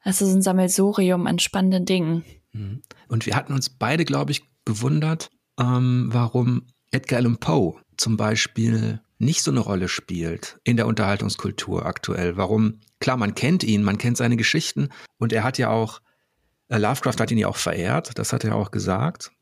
es 0.02 0.22
ist 0.22 0.32
ein 0.32 0.40
Sammelsurium 0.40 1.26
an 1.26 1.40
spannenden 1.40 1.84
Dingen. 1.84 2.24
Mhm. 2.56 2.82
Und 3.08 3.26
wir 3.26 3.36
hatten 3.36 3.52
uns 3.52 3.68
beide, 3.68 4.04
glaube 4.04 4.32
ich, 4.32 4.42
gewundert, 4.64 5.30
ähm, 5.58 6.08
warum 6.12 6.66
Edgar 6.90 7.18
Allan 7.18 7.38
Poe 7.38 7.76
zum 7.96 8.16
Beispiel 8.16 9.00
nicht 9.18 9.42
so 9.42 9.50
eine 9.50 9.60
Rolle 9.60 9.88
spielt 9.88 10.58
in 10.64 10.76
der 10.76 10.86
Unterhaltungskultur 10.86 11.86
aktuell. 11.86 12.36
Warum? 12.36 12.80
Klar, 13.00 13.16
man 13.16 13.34
kennt 13.34 13.64
ihn, 13.64 13.82
man 13.82 13.98
kennt 13.98 14.16
seine 14.16 14.36
Geschichten 14.36 14.90
und 15.18 15.32
er 15.32 15.44
hat 15.44 15.58
ja 15.58 15.70
auch, 15.70 16.00
äh, 16.68 16.78
Lovecraft 16.78 17.20
hat 17.20 17.30
ihn 17.30 17.38
ja 17.38 17.48
auch 17.48 17.56
verehrt, 17.56 18.18
das 18.18 18.32
hat 18.32 18.44
er 18.44 18.54
auch 18.54 18.70
gesagt. 18.70 19.32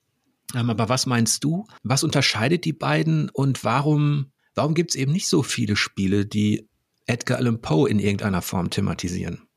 Ähm, 0.55 0.71
aber 0.71 0.89
was 0.89 1.07
meinst 1.07 1.43
du? 1.43 1.67
Was 1.83 2.05
unterscheidet 2.05 2.65
die 2.65 2.73
beiden 2.73 3.31
und 3.31 3.65
warum, 3.65 4.33
warum 4.55 4.75
gibt 4.75 4.91
es 4.91 4.97
eben 4.97 5.13
nicht 5.13 5.29
so 5.29 5.43
viele 5.43 5.77
Spiele, 5.77 6.27
die 6.27 6.69
Edgar 7.07 7.39
Allan 7.39 7.61
Poe 7.61 7.89
in 7.89 7.99
irgendeiner 7.99 8.43
Form 8.43 8.71
thematisieren? 8.71 9.49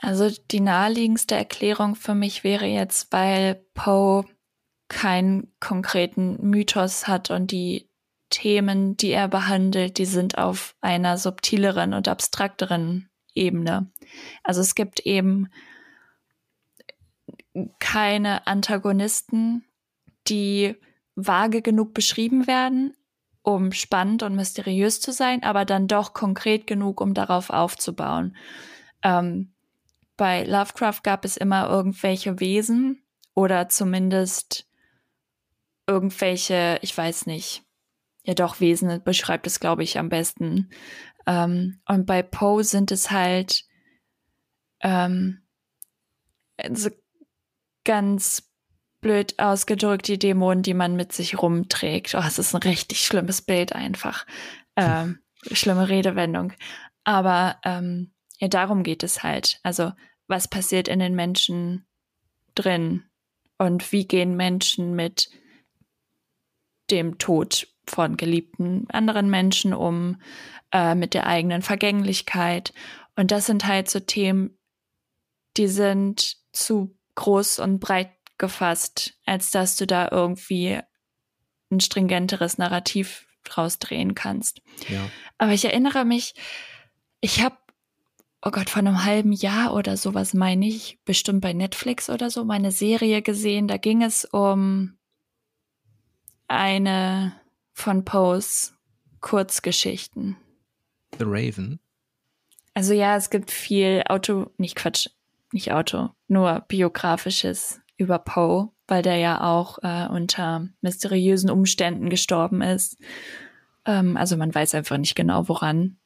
Also 0.00 0.30
die 0.50 0.60
naheliegendste 0.60 1.34
Erklärung 1.34 1.94
für 1.94 2.14
mich 2.14 2.42
wäre 2.42 2.66
jetzt, 2.66 3.12
weil 3.12 3.56
Poe 3.74 4.24
keinen 4.88 5.52
konkreten 5.60 6.38
Mythos 6.40 7.06
hat 7.06 7.30
und 7.30 7.50
die 7.50 7.88
Themen, 8.30 8.96
die 8.96 9.10
er 9.10 9.28
behandelt, 9.28 9.98
die 9.98 10.06
sind 10.06 10.38
auf 10.38 10.74
einer 10.80 11.18
subtileren 11.18 11.94
und 11.94 12.08
abstrakteren 12.08 13.10
Ebene. 13.34 13.90
Also 14.42 14.60
es 14.60 14.74
gibt 14.74 15.00
eben 15.00 15.48
keine 17.78 18.46
Antagonisten, 18.46 19.64
die 20.28 20.76
vage 21.14 21.60
genug 21.60 21.92
beschrieben 21.92 22.46
werden, 22.46 22.94
um 23.42 23.72
spannend 23.72 24.22
und 24.22 24.34
mysteriös 24.34 25.00
zu 25.00 25.12
sein, 25.12 25.42
aber 25.42 25.64
dann 25.64 25.88
doch 25.88 26.14
konkret 26.14 26.66
genug, 26.66 27.00
um 27.00 27.14
darauf 27.14 27.50
aufzubauen. 27.50 28.36
Ähm, 29.02 29.52
bei 30.20 30.44
Lovecraft 30.44 31.02
gab 31.02 31.24
es 31.24 31.38
immer 31.38 31.70
irgendwelche 31.70 32.40
Wesen 32.40 33.02
oder 33.32 33.70
zumindest 33.70 34.68
irgendwelche, 35.86 36.78
ich 36.82 36.94
weiß 36.94 37.24
nicht, 37.24 37.64
ja 38.24 38.34
doch, 38.34 38.60
Wesen 38.60 39.02
beschreibt 39.02 39.46
es, 39.46 39.60
glaube 39.60 39.82
ich, 39.82 39.98
am 39.98 40.10
besten. 40.10 40.68
Ähm, 41.26 41.80
und 41.88 42.04
bei 42.04 42.22
Poe 42.22 42.62
sind 42.64 42.92
es 42.92 43.10
halt 43.10 43.64
ähm, 44.80 45.40
so 46.70 46.90
ganz 47.84 48.52
blöd 49.00 49.38
ausgedrückt 49.38 50.06
die 50.06 50.18
Dämonen, 50.18 50.62
die 50.62 50.74
man 50.74 50.96
mit 50.96 51.12
sich 51.12 51.40
rumträgt. 51.40 52.14
Oh, 52.14 52.22
es 52.26 52.38
ist 52.38 52.54
ein 52.54 52.60
richtig 52.60 53.06
schlimmes 53.06 53.40
Bild 53.40 53.74
einfach. 53.74 54.26
Ähm, 54.76 55.20
schlimme 55.50 55.88
Redewendung. 55.88 56.52
Aber 57.04 57.58
ähm, 57.64 58.12
ja, 58.36 58.48
darum 58.48 58.82
geht 58.82 59.02
es 59.02 59.22
halt. 59.22 59.60
Also 59.62 59.92
was 60.30 60.48
passiert 60.48 60.88
in 60.88 61.00
den 61.00 61.14
Menschen 61.14 61.84
drin 62.54 63.04
und 63.58 63.92
wie 63.92 64.06
gehen 64.06 64.36
Menschen 64.36 64.94
mit 64.94 65.28
dem 66.90 67.18
Tod 67.18 67.68
von 67.86 68.16
geliebten 68.16 68.88
anderen 68.90 69.28
Menschen 69.28 69.74
um, 69.74 70.20
äh, 70.72 70.94
mit 70.94 71.14
der 71.14 71.26
eigenen 71.26 71.62
Vergänglichkeit. 71.62 72.72
Und 73.16 73.32
das 73.32 73.46
sind 73.46 73.66
halt 73.66 73.90
so 73.90 74.00
Themen, 74.00 74.56
die 75.56 75.68
sind 75.68 76.36
zu 76.52 76.96
groß 77.16 77.58
und 77.58 77.80
breit 77.80 78.12
gefasst, 78.38 79.18
als 79.26 79.50
dass 79.50 79.76
du 79.76 79.86
da 79.86 80.08
irgendwie 80.10 80.80
ein 81.70 81.80
stringenteres 81.80 82.58
Narrativ 82.58 83.26
draus 83.44 83.78
drehen 83.78 84.14
kannst. 84.14 84.62
Ja. 84.88 85.10
Aber 85.38 85.52
ich 85.52 85.64
erinnere 85.64 86.04
mich, 86.04 86.34
ich 87.20 87.42
habe 87.42 87.56
oh 88.42 88.50
Gott, 88.50 88.70
vor 88.70 88.80
einem 88.80 89.04
halben 89.04 89.32
Jahr 89.32 89.74
oder 89.74 89.96
sowas 89.96 90.34
meine 90.34 90.66
ich, 90.66 90.98
bestimmt 91.04 91.40
bei 91.40 91.52
Netflix 91.52 92.08
oder 92.08 92.30
so, 92.30 92.44
meine 92.44 92.72
Serie 92.72 93.22
gesehen. 93.22 93.68
Da 93.68 93.76
ging 93.76 94.02
es 94.02 94.24
um 94.24 94.96
eine 96.48 97.34
von 97.72 98.04
Poes 98.04 98.74
Kurzgeschichten. 99.20 100.36
The 101.18 101.24
Raven. 101.26 101.78
Also 102.74 102.94
ja, 102.94 103.16
es 103.16 103.30
gibt 103.30 103.50
viel 103.50 104.02
Auto, 104.08 104.50
nicht 104.56 104.76
Quatsch, 104.76 105.08
nicht 105.52 105.72
Auto, 105.72 106.10
nur 106.28 106.64
biografisches 106.68 107.80
über 107.96 108.18
Poe, 108.18 108.70
weil 108.86 109.02
der 109.02 109.16
ja 109.16 109.42
auch 109.42 109.78
äh, 109.82 110.08
unter 110.08 110.68
mysteriösen 110.80 111.50
Umständen 111.50 112.08
gestorben 112.08 112.62
ist. 112.62 112.96
Ähm, 113.84 114.16
also 114.16 114.36
man 114.36 114.54
weiß 114.54 114.74
einfach 114.74 114.96
nicht 114.96 115.14
genau 115.14 115.48
woran. 115.48 115.98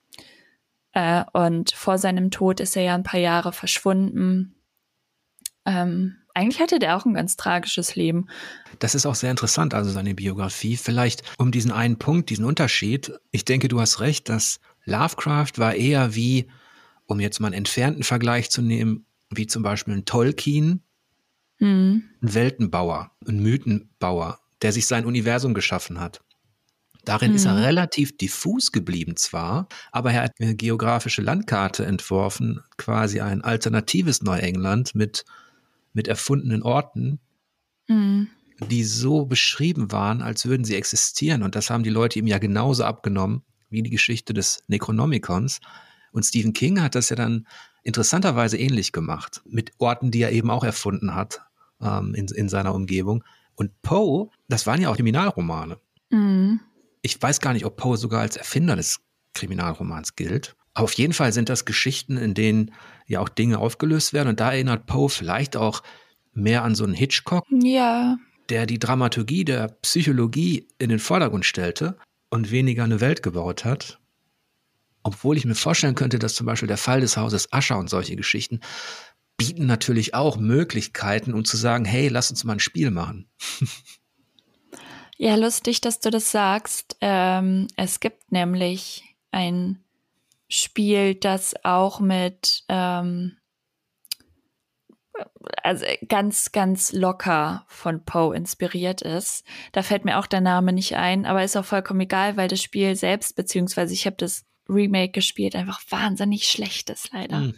Äh, 0.94 1.24
und 1.32 1.72
vor 1.72 1.98
seinem 1.98 2.30
Tod 2.30 2.60
ist 2.60 2.76
er 2.76 2.82
ja 2.82 2.94
ein 2.94 3.02
paar 3.02 3.20
Jahre 3.20 3.52
verschwunden. 3.52 4.54
Ähm, 5.66 6.16
eigentlich 6.34 6.60
hatte 6.60 6.78
der 6.78 6.96
auch 6.96 7.04
ein 7.04 7.14
ganz 7.14 7.36
tragisches 7.36 7.96
Leben. 7.96 8.28
Das 8.78 8.94
ist 8.94 9.06
auch 9.06 9.14
sehr 9.14 9.30
interessant, 9.30 9.74
also 9.74 9.90
seine 9.90 10.14
Biografie. 10.14 10.76
Vielleicht 10.76 11.22
um 11.38 11.50
diesen 11.50 11.70
einen 11.70 11.98
Punkt, 11.98 12.30
diesen 12.30 12.44
Unterschied. 12.44 13.12
Ich 13.30 13.44
denke, 13.44 13.68
du 13.68 13.80
hast 13.80 14.00
recht, 14.00 14.28
dass 14.28 14.60
Lovecraft 14.84 15.52
war 15.58 15.74
eher 15.74 16.14
wie, 16.14 16.48
um 17.06 17.20
jetzt 17.20 17.40
mal 17.40 17.48
einen 17.48 17.58
entfernten 17.58 18.02
Vergleich 18.02 18.50
zu 18.50 18.62
nehmen, 18.62 19.06
wie 19.30 19.46
zum 19.46 19.62
Beispiel 19.62 19.94
ein 19.94 20.04
Tolkien, 20.04 20.82
mhm. 21.58 22.04
ein 22.22 22.34
Weltenbauer, 22.34 23.12
ein 23.26 23.40
Mythenbauer, 23.40 24.40
der 24.62 24.72
sich 24.72 24.86
sein 24.86 25.06
Universum 25.06 25.54
geschaffen 25.54 26.00
hat. 26.00 26.20
Darin 27.04 27.30
mhm. 27.30 27.36
ist 27.36 27.44
er 27.44 27.52
mhm. 27.54 27.62
relativ 27.62 28.16
diffus 28.16 28.72
geblieben 28.72 29.16
zwar, 29.16 29.68
aber 29.92 30.12
er 30.12 30.24
hat 30.24 30.32
eine 30.40 30.54
geografische 30.54 31.22
Landkarte 31.22 31.84
entworfen, 31.84 32.60
quasi 32.76 33.20
ein 33.20 33.42
alternatives 33.42 34.22
Neuengland 34.22 34.94
mit, 34.94 35.24
mit 35.92 36.08
erfundenen 36.08 36.62
Orten, 36.62 37.20
mhm. 37.88 38.28
die 38.70 38.84
so 38.84 39.26
beschrieben 39.26 39.92
waren, 39.92 40.22
als 40.22 40.46
würden 40.46 40.64
sie 40.64 40.76
existieren. 40.76 41.42
Und 41.42 41.54
das 41.54 41.70
haben 41.70 41.84
die 41.84 41.90
Leute 41.90 42.18
ihm 42.18 42.26
ja 42.26 42.38
genauso 42.38 42.84
abgenommen 42.84 43.42
wie 43.70 43.82
die 43.82 43.90
Geschichte 43.90 44.32
des 44.32 44.62
Necronomicons. 44.68 45.60
Und 46.12 46.24
Stephen 46.24 46.52
King 46.52 46.80
hat 46.80 46.94
das 46.94 47.08
ja 47.08 47.16
dann 47.16 47.46
interessanterweise 47.82 48.56
ähnlich 48.56 48.92
gemacht, 48.92 49.42
mit 49.44 49.72
Orten, 49.78 50.10
die 50.10 50.22
er 50.22 50.32
eben 50.32 50.50
auch 50.50 50.64
erfunden 50.64 51.14
hat 51.14 51.42
ähm, 51.80 52.14
in, 52.14 52.28
in 52.28 52.48
seiner 52.48 52.74
Umgebung. 52.74 53.24
Und 53.56 53.82
Poe, 53.82 54.30
das 54.48 54.66
waren 54.66 54.80
ja 54.80 54.90
auch 54.90 54.96
Kriminalromane. 54.96 55.78
Mhm 56.10 56.60
ich 57.04 57.20
weiß 57.20 57.40
gar 57.40 57.52
nicht, 57.52 57.66
ob 57.66 57.76
Poe 57.76 57.98
sogar 57.98 58.22
als 58.22 58.36
Erfinder 58.36 58.76
des 58.76 59.00
Kriminalromans 59.34 60.16
gilt. 60.16 60.56
Aber 60.72 60.84
auf 60.84 60.94
jeden 60.94 61.12
Fall 61.12 61.34
sind 61.34 61.50
das 61.50 61.66
Geschichten, 61.66 62.16
in 62.16 62.32
denen 62.32 62.72
ja 63.06 63.20
auch 63.20 63.28
Dinge 63.28 63.58
aufgelöst 63.58 64.14
werden. 64.14 64.30
Und 64.30 64.40
da 64.40 64.52
erinnert 64.52 64.86
Poe 64.86 65.10
vielleicht 65.10 65.54
auch 65.54 65.82
mehr 66.32 66.64
an 66.64 66.74
so 66.74 66.82
einen 66.82 66.94
Hitchcock. 66.94 67.44
Ja. 67.50 68.16
Der 68.48 68.64
die 68.64 68.78
Dramaturgie 68.78 69.44
der 69.44 69.68
Psychologie 69.82 70.66
in 70.78 70.88
den 70.88 70.98
Vordergrund 70.98 71.44
stellte 71.44 71.98
und 72.30 72.50
weniger 72.50 72.84
eine 72.84 73.02
Welt 73.02 73.22
gebaut 73.22 73.66
hat. 73.66 74.00
Obwohl 75.02 75.36
ich 75.36 75.44
mir 75.44 75.54
vorstellen 75.54 75.94
könnte, 75.94 76.18
dass 76.18 76.34
zum 76.34 76.46
Beispiel 76.46 76.68
der 76.68 76.78
Fall 76.78 77.02
des 77.02 77.18
Hauses 77.18 77.52
Ascher 77.52 77.78
und 77.78 77.90
solche 77.90 78.16
Geschichten 78.16 78.60
bieten 79.36 79.66
natürlich 79.66 80.14
auch 80.14 80.38
Möglichkeiten, 80.38 81.34
um 81.34 81.44
zu 81.44 81.58
sagen, 81.58 81.84
hey, 81.84 82.08
lass 82.08 82.30
uns 82.30 82.44
mal 82.44 82.54
ein 82.54 82.60
Spiel 82.60 82.90
machen. 82.90 83.28
Ja, 85.16 85.36
lustig, 85.36 85.80
dass 85.80 86.00
du 86.00 86.10
das 86.10 86.30
sagst. 86.30 86.96
Ähm, 87.00 87.68
es 87.76 88.00
gibt 88.00 88.32
nämlich 88.32 89.04
ein 89.30 89.84
Spiel, 90.48 91.14
das 91.14 91.54
auch 91.64 92.00
mit 92.00 92.64
ähm, 92.68 93.36
also 95.62 95.84
ganz, 96.08 96.52
ganz 96.52 96.92
locker 96.92 97.64
von 97.68 98.04
Poe 98.04 98.34
inspiriert 98.34 99.02
ist. 99.02 99.44
Da 99.72 99.82
fällt 99.82 100.04
mir 100.04 100.18
auch 100.18 100.26
der 100.26 100.40
Name 100.40 100.72
nicht 100.72 100.96
ein, 100.96 101.26
aber 101.26 101.44
ist 101.44 101.56
auch 101.56 101.64
vollkommen 101.64 102.00
egal, 102.00 102.36
weil 102.36 102.48
das 102.48 102.62
Spiel 102.62 102.96
selbst, 102.96 103.36
beziehungsweise 103.36 103.94
ich 103.94 104.06
habe 104.06 104.16
das 104.16 104.44
Remake 104.68 105.12
gespielt, 105.12 105.54
einfach 105.54 105.80
wahnsinnig 105.90 106.48
schlecht 106.48 106.90
ist, 106.90 107.12
leider. 107.12 107.38
Hm. 107.38 107.54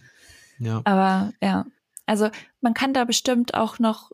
Ja. 0.58 0.80
Aber 0.84 1.32
ja, 1.40 1.66
also 2.06 2.30
man 2.60 2.74
kann 2.74 2.92
da 2.94 3.04
bestimmt 3.04 3.54
auch 3.54 3.78
noch 3.78 4.10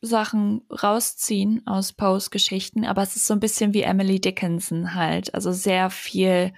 Sachen 0.00 0.62
rausziehen 0.70 1.66
aus 1.66 1.92
Poes 1.92 2.30
Geschichten, 2.30 2.84
aber 2.84 3.02
es 3.02 3.16
ist 3.16 3.26
so 3.26 3.34
ein 3.34 3.40
bisschen 3.40 3.74
wie 3.74 3.82
Emily 3.82 4.20
Dickinson 4.20 4.94
halt. 4.94 5.34
Also 5.34 5.52
sehr 5.52 5.90
viel 5.90 6.52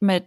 mit 0.00 0.26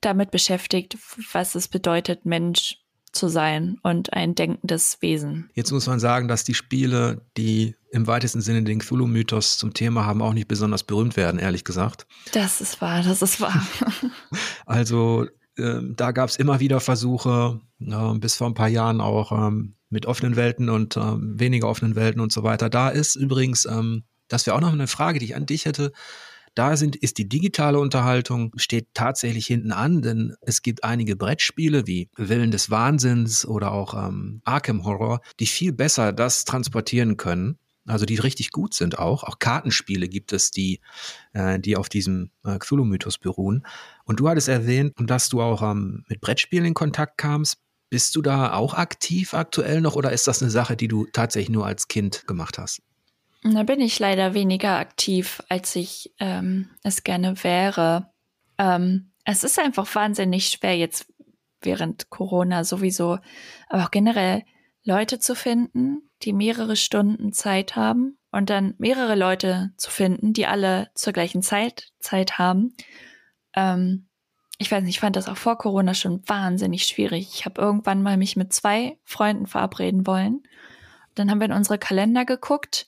damit 0.00 0.30
beschäftigt, 0.30 0.98
was 1.32 1.54
es 1.54 1.68
bedeutet, 1.68 2.26
Mensch 2.26 2.78
zu 3.12 3.28
sein 3.28 3.78
und 3.82 4.12
ein 4.12 4.34
denkendes 4.34 5.00
Wesen. 5.00 5.48
Jetzt 5.54 5.70
muss 5.70 5.86
man 5.86 6.00
sagen, 6.00 6.28
dass 6.28 6.44
die 6.44 6.54
Spiele, 6.54 7.22
die 7.36 7.76
im 7.90 8.06
weitesten 8.06 8.40
Sinne 8.40 8.64
den 8.64 8.80
Cthulhu-Mythos 8.80 9.56
zum 9.56 9.72
Thema 9.72 10.04
haben, 10.04 10.20
auch 10.20 10.34
nicht 10.34 10.48
besonders 10.48 10.82
berühmt 10.82 11.16
werden, 11.16 11.38
ehrlich 11.38 11.64
gesagt. 11.64 12.06
Das 12.32 12.60
ist 12.60 12.80
wahr, 12.80 13.02
das 13.02 13.22
ist 13.22 13.40
wahr. 13.40 13.64
also 14.66 15.26
äh, 15.56 15.80
da 15.82 16.12
gab 16.12 16.28
es 16.28 16.36
immer 16.36 16.60
wieder 16.60 16.80
Versuche, 16.80 17.60
äh, 17.80 18.14
bis 18.18 18.36
vor 18.36 18.48
ein 18.48 18.54
paar 18.54 18.68
Jahren 18.68 19.00
auch 19.00 19.32
ähm, 19.32 19.74
mit 19.90 20.06
offenen 20.06 20.36
Welten 20.36 20.68
und 20.68 20.96
ähm, 20.96 21.38
weniger 21.38 21.68
offenen 21.68 21.94
Welten 21.94 22.20
und 22.20 22.32
so 22.32 22.42
weiter. 22.42 22.68
Da 22.68 22.88
ist 22.88 23.16
übrigens, 23.16 23.64
ähm, 23.64 24.04
das 24.28 24.46
wäre 24.46 24.56
auch 24.56 24.60
noch 24.60 24.72
eine 24.72 24.86
Frage, 24.86 25.18
die 25.18 25.26
ich 25.26 25.36
an 25.36 25.46
dich 25.46 25.64
hätte. 25.64 25.92
Da 26.54 26.76
sind, 26.76 26.94
ist 26.94 27.18
die 27.18 27.28
digitale 27.28 27.80
Unterhaltung, 27.80 28.52
steht 28.56 28.88
tatsächlich 28.94 29.46
hinten 29.46 29.72
an, 29.72 30.02
denn 30.02 30.34
es 30.40 30.62
gibt 30.62 30.84
einige 30.84 31.16
Brettspiele 31.16 31.86
wie 31.86 32.08
Willen 32.16 32.52
des 32.52 32.70
Wahnsinns 32.70 33.44
oder 33.44 33.72
auch 33.72 33.94
ähm, 33.94 34.40
Arkham 34.44 34.84
Horror, 34.84 35.20
die 35.40 35.46
viel 35.46 35.72
besser 35.72 36.12
das 36.12 36.44
transportieren 36.44 37.16
können. 37.16 37.58
Also 37.86 38.06
die 38.06 38.16
richtig 38.16 38.50
gut 38.50 38.74
sind 38.74 38.98
auch. 38.98 39.24
Auch 39.24 39.38
Kartenspiele 39.38 40.08
gibt 40.08 40.32
es, 40.32 40.50
die, 40.50 40.80
äh, 41.32 41.58
die 41.58 41.76
auf 41.76 41.88
diesem 41.88 42.30
äh, 42.44 42.58
Cthulhu-Mythos 42.58 43.18
beruhen. 43.18 43.66
Und 44.04 44.20
du 44.20 44.28
hattest 44.28 44.48
erwähnt, 44.48 44.94
dass 44.98 45.28
du 45.28 45.42
auch 45.42 45.62
ähm, 45.62 46.04
mit 46.08 46.20
Brettspielen 46.20 46.64
in 46.64 46.74
Kontakt 46.74 47.18
kamst. 47.18 47.58
Bist 47.90 48.16
du 48.16 48.22
da 48.22 48.54
auch 48.54 48.74
aktiv 48.74 49.34
aktuell 49.34 49.80
noch 49.80 49.94
oder 49.94 50.12
ist 50.12 50.26
das 50.26 50.42
eine 50.42 50.50
Sache, 50.50 50.76
die 50.76 50.88
du 50.88 51.06
tatsächlich 51.12 51.50
nur 51.50 51.66
als 51.66 51.88
Kind 51.88 52.26
gemacht 52.26 52.58
hast? 52.58 52.82
Da 53.42 53.62
bin 53.62 53.80
ich 53.80 53.98
leider 53.98 54.32
weniger 54.32 54.78
aktiv, 54.78 55.42
als 55.50 55.76
ich 55.76 56.12
ähm, 56.18 56.70
es 56.82 57.04
gerne 57.04 57.44
wäre. 57.44 58.10
Ähm, 58.56 59.10
es 59.24 59.44
ist 59.44 59.58
einfach 59.58 59.94
wahnsinnig 59.94 60.48
schwer 60.48 60.76
jetzt 60.76 61.06
während 61.60 62.08
Corona 62.10 62.64
sowieso, 62.64 63.18
aber 63.68 63.84
auch 63.84 63.90
generell 63.90 64.44
Leute 64.84 65.18
zu 65.18 65.34
finden, 65.34 66.10
die 66.22 66.32
mehrere 66.32 66.76
Stunden 66.76 67.32
Zeit 67.32 67.74
haben 67.74 68.18
und 68.30 68.50
dann 68.50 68.74
mehrere 68.78 69.14
Leute 69.14 69.72
zu 69.76 69.90
finden, 69.90 70.32
die 70.32 70.46
alle 70.46 70.90
zur 70.94 71.12
gleichen 71.12 71.42
Zeit 71.42 71.92
Zeit 71.98 72.38
haben. 72.38 72.74
Ähm, 73.54 74.08
ich 74.58 74.70
weiß 74.70 74.82
nicht, 74.82 74.96
ich 74.96 75.00
fand 75.00 75.16
das 75.16 75.28
auch 75.28 75.36
vor 75.36 75.58
Corona 75.58 75.94
schon 75.94 76.22
wahnsinnig 76.28 76.84
schwierig. 76.84 77.30
Ich 77.34 77.44
habe 77.44 77.60
irgendwann 77.60 78.02
mal 78.02 78.16
mich 78.16 78.36
mit 78.36 78.52
zwei 78.52 78.98
Freunden 79.04 79.46
verabreden 79.46 80.06
wollen. 80.06 80.42
Dann 81.14 81.30
haben 81.30 81.40
wir 81.40 81.46
in 81.46 81.52
unsere 81.52 81.78
Kalender 81.78 82.24
geguckt 82.24 82.86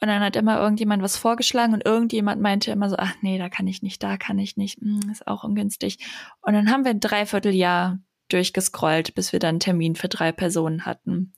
und 0.00 0.08
dann 0.08 0.22
hat 0.22 0.36
immer 0.36 0.58
irgendjemand 0.58 1.02
was 1.02 1.16
vorgeschlagen 1.16 1.74
und 1.74 1.84
irgendjemand 1.84 2.40
meinte 2.42 2.70
immer 2.70 2.90
so, 2.90 2.96
ach 2.98 3.14
nee, 3.22 3.38
da 3.38 3.48
kann 3.48 3.66
ich 3.66 3.82
nicht, 3.82 4.02
da 4.02 4.16
kann 4.16 4.38
ich 4.38 4.56
nicht, 4.56 4.80
hm, 4.80 5.08
ist 5.10 5.26
auch 5.26 5.44
ungünstig. 5.44 5.98
Und 6.40 6.54
dann 6.54 6.70
haben 6.70 6.84
wir 6.84 6.90
ein 6.90 7.00
Dreivierteljahr 7.00 7.98
durchgescrollt, 8.28 9.14
bis 9.14 9.32
wir 9.32 9.38
dann 9.38 9.50
einen 9.50 9.60
Termin 9.60 9.96
für 9.96 10.08
drei 10.08 10.32
Personen 10.32 10.86
hatten. 10.86 11.32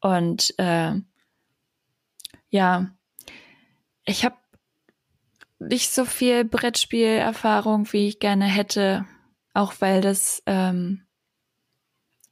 Und 0.00 0.54
äh, 0.58 0.94
ja, 2.50 2.90
ich 4.04 4.24
habe 4.24 4.36
nicht 5.58 5.90
so 5.92 6.04
viel 6.04 6.44
Brettspielerfahrung, 6.44 7.92
wie 7.92 8.08
ich 8.08 8.18
gerne 8.18 8.46
hätte, 8.46 9.06
auch 9.52 9.74
weil 9.80 10.00
das 10.00 10.42
ähm, 10.46 11.02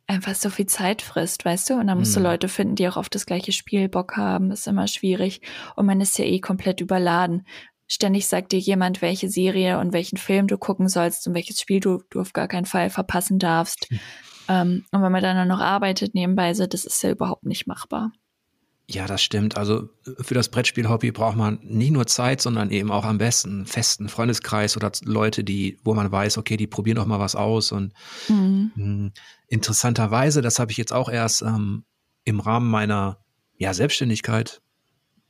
einfach 0.09 0.35
so 0.35 0.49
viel 0.49 0.67
Zeit 0.67 1.03
frisst, 1.03 1.45
weißt 1.45 1.71
du? 1.71 1.75
Und 1.75 1.87
dann 1.87 1.99
musst 1.99 2.17
mhm. 2.17 2.23
du 2.23 2.29
Leute 2.29 2.49
finden, 2.49 2.75
die 2.75 2.89
auch 2.89 2.97
auf 2.97 3.11
das 3.11 3.27
gleiche 3.27 3.53
Spiel 3.53 3.89
Bock 3.89 4.17
haben. 4.17 4.51
ist 4.51 4.67
immer 4.67 4.89
schwierig. 4.89 5.43
Und 5.77 5.85
man 5.87 6.01
ist 6.01 6.19
ja 6.19 6.25
eh 6.25 6.41
komplett 6.41 6.81
überladen. 6.81 7.47
Ständig 7.89 8.29
sagt 8.29 8.53
dir 8.53 8.59
jemand, 8.59 9.01
welche 9.01 9.31
Serie 9.31 9.79
und 9.79 9.93
welchen 9.93 10.19
Film 10.19 10.47
du 10.47 10.59
gucken 10.59 10.89
sollst 10.89 11.27
und 11.27 11.35
welches 11.35 11.61
Spiel 11.61 11.81
du, 11.81 12.03
du 12.11 12.21
auf 12.21 12.35
gar 12.35 12.47
keinen 12.47 12.67
Fall 12.67 12.91
verpassen 12.91 13.39
darfst. 13.39 13.91
Mhm. 13.91 14.01
Ähm, 14.49 14.85
und 14.93 15.03
wenn 15.03 15.13
man 15.13 15.23
dann 15.23 15.49
noch 15.49 15.61
arbeitet 15.61 16.15
nebenbei, 16.15 16.55
so, 16.55 16.67
das 16.67 16.85
ist 16.85 17.03
ja 17.03 17.11
überhaupt 17.11 17.45
nicht 17.45 17.67
machbar. 17.67 18.13
Ja, 18.91 19.07
das 19.07 19.23
stimmt. 19.23 19.59
Also 19.59 19.91
für 20.19 20.33
das 20.33 20.49
Brettspiel-Hobby 20.49 21.13
braucht 21.13 21.37
man 21.37 21.59
nicht 21.63 21.91
nur 21.91 22.07
Zeit, 22.07 22.41
sondern 22.41 22.71
eben 22.71 22.91
auch 22.91 23.05
am 23.05 23.19
besten 23.19 23.51
einen 23.51 23.67
festen 23.67 24.09
Freundeskreis 24.09 24.79
oder 24.79 24.91
Leute, 25.05 25.45
die, 25.45 25.79
wo 25.85 25.93
man 25.93 26.11
weiß, 26.11 26.39
okay, 26.39 26.57
die 26.57 26.67
probieren 26.67 26.97
doch 26.97 27.05
mal 27.05 27.21
was 27.21 27.37
aus. 27.37 27.71
Und 27.71 27.93
mhm. 28.29 28.73
mh, 28.75 28.85
hm, 28.85 29.13
interessanterweise, 29.47 30.41
das 30.41 30.59
habe 30.59 30.73
ich 30.73 30.79
jetzt 30.79 30.95
auch 30.95 31.11
erst 31.11 31.43
ähm, 31.43 31.85
im 32.25 32.41
Rahmen 32.41 32.71
meiner 32.71 33.19
ja, 33.59 33.75
Selbstständigkeit 33.75 34.63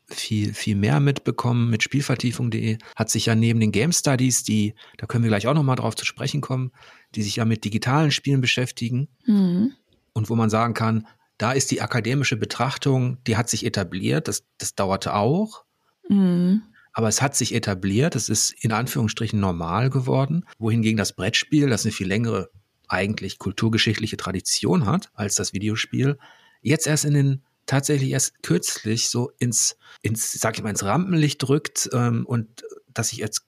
viel, 0.09 0.55
viel 0.55 0.77
mehr 0.77 1.01
mitbekommen 1.01 1.69
mit 1.71 1.83
Spielvertiefung.de, 1.83 2.79
hat 2.97 3.11
sich 3.11 3.27
ja 3.27 3.35
neben 3.35 3.61
den 3.61 3.73
Game 3.73 3.93
Studies, 3.93 4.43
die, 4.43 4.75
da 4.97 5.07
können 5.07 5.25
wir 5.25 5.29
gleich 5.29 5.47
auch 5.47 5.55
nochmal 5.55 5.77
drauf 5.77 5.95
zu 5.95 6.05
sprechen 6.05 6.41
kommen, 6.41 6.73
die 7.15 7.23
sich 7.23 7.37
ja 7.37 7.45
mit 7.45 7.65
digitalen 7.65 8.11
Spielen 8.11 8.41
beschäftigen 8.41 9.09
mhm. 9.27 9.73
und 10.15 10.31
wo 10.31 10.35
man 10.35 10.51
sagen 10.51 10.75
kann, 10.75 11.07
da 11.37 11.53
ist 11.53 11.71
die 11.71 11.81
akademische 11.81 12.37
Betrachtung, 12.37 13.19
die 13.27 13.37
hat 13.37 13.49
sich 13.49 13.65
etabliert, 13.65 14.29
das, 14.29 14.45
das 14.59 14.75
dauerte 14.75 15.15
auch. 15.15 15.65
Mhm. 16.09 16.63
Aber 16.93 17.09
es 17.09 17.23
hat 17.23 17.37
sich 17.37 17.55
etabliert, 17.55 18.17
es 18.17 18.29
ist 18.29 18.51
in 18.65 18.73
Anführungsstrichen 18.73 19.39
normal 19.39 19.89
geworden, 19.89 20.45
wohingegen 20.59 20.97
das 20.97 21.13
Brettspiel, 21.13 21.69
das 21.69 21.85
eine 21.85 21.93
viel 21.93 22.09
längere 22.09 22.51
eigentlich 22.89 23.39
kulturgeschichtliche 23.39 24.17
Tradition 24.17 24.87
hat 24.87 25.11
als 25.15 25.37
das 25.37 25.53
Videospiel, 25.53 26.19
jetzt 26.63 26.87
erst 26.87 27.05
in 27.05 27.15
den 27.15 27.43
tatsächlich 27.69 28.11
erst 28.11 28.43
kürzlich 28.43 29.09
so 29.09 29.31
ins, 29.39 29.77
ins 30.03 30.33
sag 30.33 30.57
ich 30.57 30.63
mal, 30.65 30.71
ins 30.71 30.83
Rampenlicht 30.83 31.43
drückt 31.43 31.89
ähm, 31.93 32.27
und 32.27 32.65
dass 32.93 33.11
sich 33.11 33.19
jetzt 33.19 33.43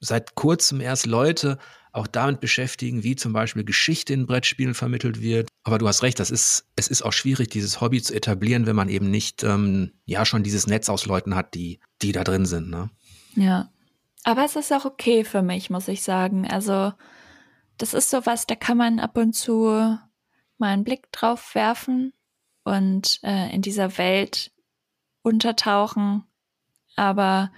seit 0.00 0.34
kurzem 0.34 0.80
erst 0.80 1.06
Leute 1.06 1.58
auch 1.92 2.06
damit 2.06 2.40
beschäftigen, 2.40 3.02
wie 3.02 3.16
zum 3.16 3.32
Beispiel 3.32 3.64
Geschichte 3.64 4.12
in 4.12 4.26
Brettspielen 4.26 4.74
vermittelt 4.74 5.20
wird. 5.20 5.48
Aber 5.64 5.78
du 5.78 5.88
hast 5.88 6.02
recht, 6.02 6.20
das 6.20 6.30
ist, 6.30 6.66
es 6.76 6.88
ist 6.88 7.02
auch 7.02 7.12
schwierig, 7.12 7.48
dieses 7.50 7.80
Hobby 7.80 8.00
zu 8.00 8.14
etablieren, 8.14 8.66
wenn 8.66 8.76
man 8.76 8.88
eben 8.88 9.10
nicht, 9.10 9.42
ähm, 9.42 9.92
ja, 10.04 10.24
schon 10.24 10.44
dieses 10.44 10.66
Netz 10.66 10.88
aus 10.88 11.06
Leuten 11.06 11.34
hat, 11.34 11.54
die, 11.54 11.80
die 12.00 12.12
da 12.12 12.24
drin 12.24 12.46
sind, 12.46 12.70
ne? 12.70 12.90
Ja. 13.34 13.70
Aber 14.24 14.44
es 14.44 14.56
ist 14.56 14.72
auch 14.72 14.84
okay 14.84 15.24
für 15.24 15.42
mich, 15.42 15.70
muss 15.70 15.88
ich 15.88 16.02
sagen. 16.02 16.46
Also, 16.46 16.92
das 17.78 17.94
ist 17.94 18.10
sowas, 18.10 18.46
da 18.46 18.54
kann 18.54 18.76
man 18.76 19.00
ab 19.00 19.16
und 19.16 19.32
zu 19.32 19.98
mal 20.58 20.68
einen 20.68 20.84
Blick 20.84 21.10
drauf 21.12 21.54
werfen 21.54 22.12
und 22.68 23.20
äh, 23.22 23.52
in 23.54 23.62
dieser 23.62 23.98
Welt 23.98 24.52
untertauchen. 25.22 26.24
Aber 26.96 27.50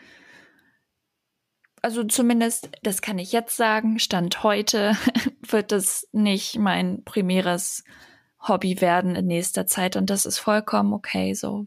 also 1.83 2.05
zumindest, 2.05 2.71
das 2.83 3.03
kann 3.03 3.19
ich 3.19 3.33
jetzt 3.33 3.57
sagen, 3.57 3.99
Stand 3.99 4.43
heute 4.43 4.97
wird 5.49 5.73
es 5.73 6.09
nicht 6.13 6.59
mein 6.59 7.05
primäres 7.05 7.85
Hobby 8.41 8.81
werden 8.81 9.17
in 9.17 9.27
nächster 9.27 9.67
Zeit 9.67 9.97
und 9.97 10.09
das 10.09 10.27
ist 10.27 10.39
vollkommen 10.39 10.93
okay 10.93 11.35
so. 11.35 11.67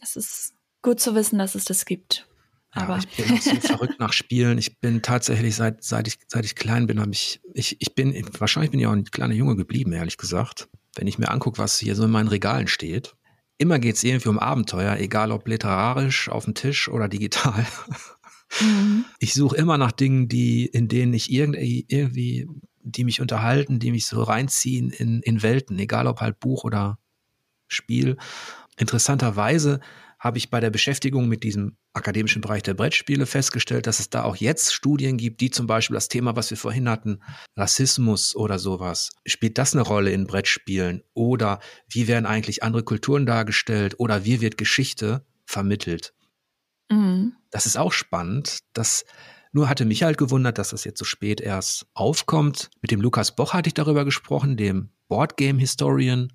Es 0.00 0.16
ist 0.16 0.54
gut 0.82 1.00
zu 1.00 1.14
wissen, 1.14 1.38
dass 1.38 1.54
es 1.54 1.64
das 1.64 1.84
gibt. 1.84 2.26
Aber 2.70 2.98
ja, 2.98 3.04
ich 3.04 3.16
bin 3.16 3.36
auch 3.36 3.42
so 3.42 3.56
verrückt 3.56 3.98
nach 3.98 4.12
Spielen. 4.12 4.58
Ich 4.58 4.78
bin 4.78 5.02
tatsächlich 5.02 5.56
seit 5.56 5.82
seit 5.82 6.06
ich 6.06 6.18
seit 6.26 6.44
ich 6.44 6.54
klein 6.54 6.86
bin, 6.86 7.00
habe 7.00 7.12
ich 7.12 7.40
ich 7.54 7.80
ich 7.80 7.94
bin 7.94 8.14
wahrscheinlich 8.38 8.70
bin 8.70 8.80
ich 8.80 8.86
auch 8.86 8.92
ein 8.92 9.04
kleiner 9.04 9.34
Junge 9.34 9.56
geblieben, 9.56 9.92
ehrlich 9.92 10.16
gesagt. 10.16 10.68
Wenn 10.98 11.06
ich 11.06 11.18
mir 11.18 11.30
angucke, 11.30 11.58
was 11.58 11.78
hier 11.78 11.94
so 11.94 12.04
in 12.04 12.10
meinen 12.10 12.28
Regalen 12.28 12.66
steht, 12.66 13.14
immer 13.56 13.78
geht 13.78 13.94
es 13.94 14.04
irgendwie 14.04 14.28
um 14.28 14.38
Abenteuer, 14.38 14.96
egal 14.98 15.30
ob 15.30 15.46
literarisch 15.46 16.28
auf 16.28 16.44
dem 16.44 16.54
Tisch 16.54 16.88
oder 16.88 17.08
digital. 17.08 17.64
Mhm. 18.60 19.04
Ich 19.18 19.34
suche 19.34 19.56
immer 19.56 19.78
nach 19.78 19.92
Dingen, 19.92 20.28
die, 20.28 20.66
in 20.66 20.88
denen 20.88 21.12
ich 21.12 21.30
irgendwie, 21.30 21.84
irgendwie, 21.88 22.48
die 22.82 23.04
mich 23.04 23.20
unterhalten, 23.20 23.78
die 23.78 23.90
mich 23.90 24.06
so 24.06 24.22
reinziehen 24.22 24.90
in, 24.90 25.20
in 25.20 25.42
Welten, 25.42 25.78
egal 25.78 26.06
ob 26.06 26.20
halt 26.20 26.40
Buch 26.40 26.64
oder 26.64 26.98
Spiel. 27.66 28.16
Interessanterweise 28.78 29.80
habe 30.18 30.38
ich 30.38 30.50
bei 30.50 30.60
der 30.60 30.70
Beschäftigung 30.70 31.28
mit 31.28 31.44
diesem 31.44 31.76
akademischen 31.92 32.42
Bereich 32.42 32.62
der 32.62 32.74
Brettspiele 32.74 33.26
festgestellt, 33.26 33.86
dass 33.86 34.00
es 34.00 34.10
da 34.10 34.24
auch 34.24 34.36
jetzt 34.36 34.72
Studien 34.74 35.16
gibt, 35.16 35.40
die 35.40 35.50
zum 35.50 35.66
Beispiel 35.66 35.94
das 35.94 36.08
Thema, 36.08 36.34
was 36.34 36.50
wir 36.50 36.56
vorhin 36.56 36.88
hatten, 36.88 37.20
Rassismus 37.56 38.34
oder 38.34 38.58
sowas, 38.58 39.10
spielt 39.26 39.58
das 39.58 39.74
eine 39.74 39.82
Rolle 39.82 40.10
in 40.10 40.26
Brettspielen? 40.26 41.02
Oder 41.14 41.60
wie 41.88 42.08
werden 42.08 42.26
eigentlich 42.26 42.62
andere 42.62 42.82
Kulturen 42.82 43.26
dargestellt? 43.26 43.94
Oder 43.98 44.24
wie 44.24 44.40
wird 44.40 44.58
Geschichte 44.58 45.24
vermittelt? 45.46 46.14
Mhm. 46.90 47.34
Das 47.50 47.66
ist 47.66 47.76
auch 47.76 47.92
spannend. 47.92 48.60
Das 48.72 49.04
nur 49.52 49.68
hatte 49.68 49.84
mich 49.84 50.02
halt 50.02 50.18
gewundert, 50.18 50.58
dass 50.58 50.70
das 50.70 50.84
jetzt 50.84 50.98
so 50.98 51.04
spät 51.04 51.40
erst 51.40 51.86
aufkommt. 51.94 52.70
Mit 52.82 52.90
dem 52.90 53.00
Lukas 53.00 53.34
Boch 53.34 53.54
hatte 53.54 53.68
ich 53.68 53.74
darüber 53.74 54.04
gesprochen, 54.04 54.56
dem 54.56 54.90
Boardgame 55.08 55.58
Historian. 55.58 56.32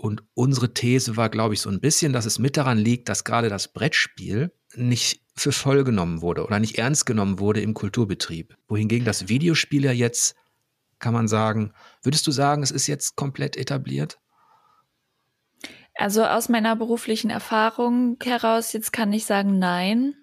Und 0.00 0.22
unsere 0.34 0.72
These 0.72 1.16
war, 1.16 1.28
glaube 1.28 1.54
ich, 1.54 1.60
so 1.60 1.68
ein 1.68 1.80
bisschen, 1.80 2.12
dass 2.12 2.24
es 2.24 2.38
mit 2.38 2.56
daran 2.56 2.78
liegt, 2.78 3.08
dass 3.08 3.24
gerade 3.24 3.48
das 3.48 3.72
Brettspiel 3.72 4.52
nicht 4.74 5.22
für 5.36 5.50
voll 5.50 5.82
genommen 5.82 6.22
wurde 6.22 6.44
oder 6.44 6.60
nicht 6.60 6.78
ernst 6.78 7.04
genommen 7.04 7.40
wurde 7.40 7.60
im 7.62 7.74
Kulturbetrieb. 7.74 8.56
Wohingegen 8.68 9.04
das 9.04 9.28
Videospiel 9.28 9.84
ja 9.84 9.90
jetzt, 9.90 10.36
kann 11.00 11.14
man 11.14 11.26
sagen, 11.26 11.72
würdest 12.02 12.24
du 12.28 12.30
sagen, 12.30 12.62
es 12.62 12.70
ist 12.70 12.86
jetzt 12.86 13.16
komplett 13.16 13.56
etabliert? 13.56 14.20
Also 15.94 16.24
aus 16.24 16.48
meiner 16.48 16.76
beruflichen 16.76 17.30
Erfahrung 17.30 18.18
heraus, 18.22 18.72
jetzt 18.72 18.92
kann 18.92 19.12
ich 19.12 19.26
sagen, 19.26 19.58
nein. 19.58 20.14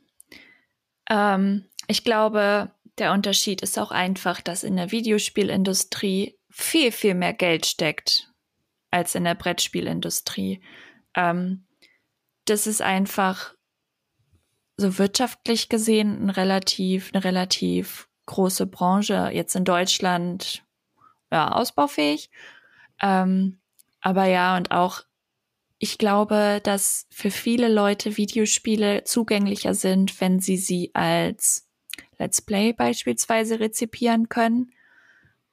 Ähm, 1.09 1.65
ich 1.87 2.05
glaube, 2.05 2.71
der 2.97 3.11
Unterschied 3.11 3.61
ist 3.61 3.77
auch 3.77 3.91
einfach, 3.91 4.39
dass 4.39 4.63
in 4.63 4.77
der 4.77 4.91
Videospielindustrie 4.91 6.37
viel, 6.49 6.93
viel 6.93 7.13
mehr 7.13 7.33
Geld 7.33 7.65
steckt 7.65 8.31
als 8.95 9.13
in 9.13 9.25
der 9.25 9.35
Brettspielindustrie. 9.35 10.61
Ähm, 11.15 11.65
das 12.45 12.65
ist 12.65 12.81
einfach 12.81 13.53
so 14.77 14.97
wirtschaftlich 14.97 15.67
gesehen 15.67 16.25
ein 16.25 16.29
relativ, 16.29 17.11
eine 17.13 17.23
relativ 17.23 18.07
große 18.25 18.65
Branche. 18.67 19.31
Jetzt 19.33 19.55
in 19.55 19.65
Deutschland 19.65 20.63
ja, 21.29 21.51
ausbaufähig. 21.51 22.29
Ähm, 23.01 23.59
aber 23.99 24.25
ja, 24.25 24.55
und 24.55 24.71
auch 24.71 25.03
ich 25.77 25.97
glaube, 25.97 26.61
dass 26.63 27.05
für 27.11 27.31
viele 27.31 27.67
Leute 27.67 28.15
Videospiele 28.15 29.03
zugänglicher 29.03 29.73
sind, 29.73 30.21
wenn 30.21 30.39
sie 30.39 30.57
sie 30.57 30.91
als 30.93 31.67
Let's 32.17 32.41
Play 32.41 32.71
beispielsweise 32.71 33.59
rezipieren 33.59 34.29
können. 34.29 34.71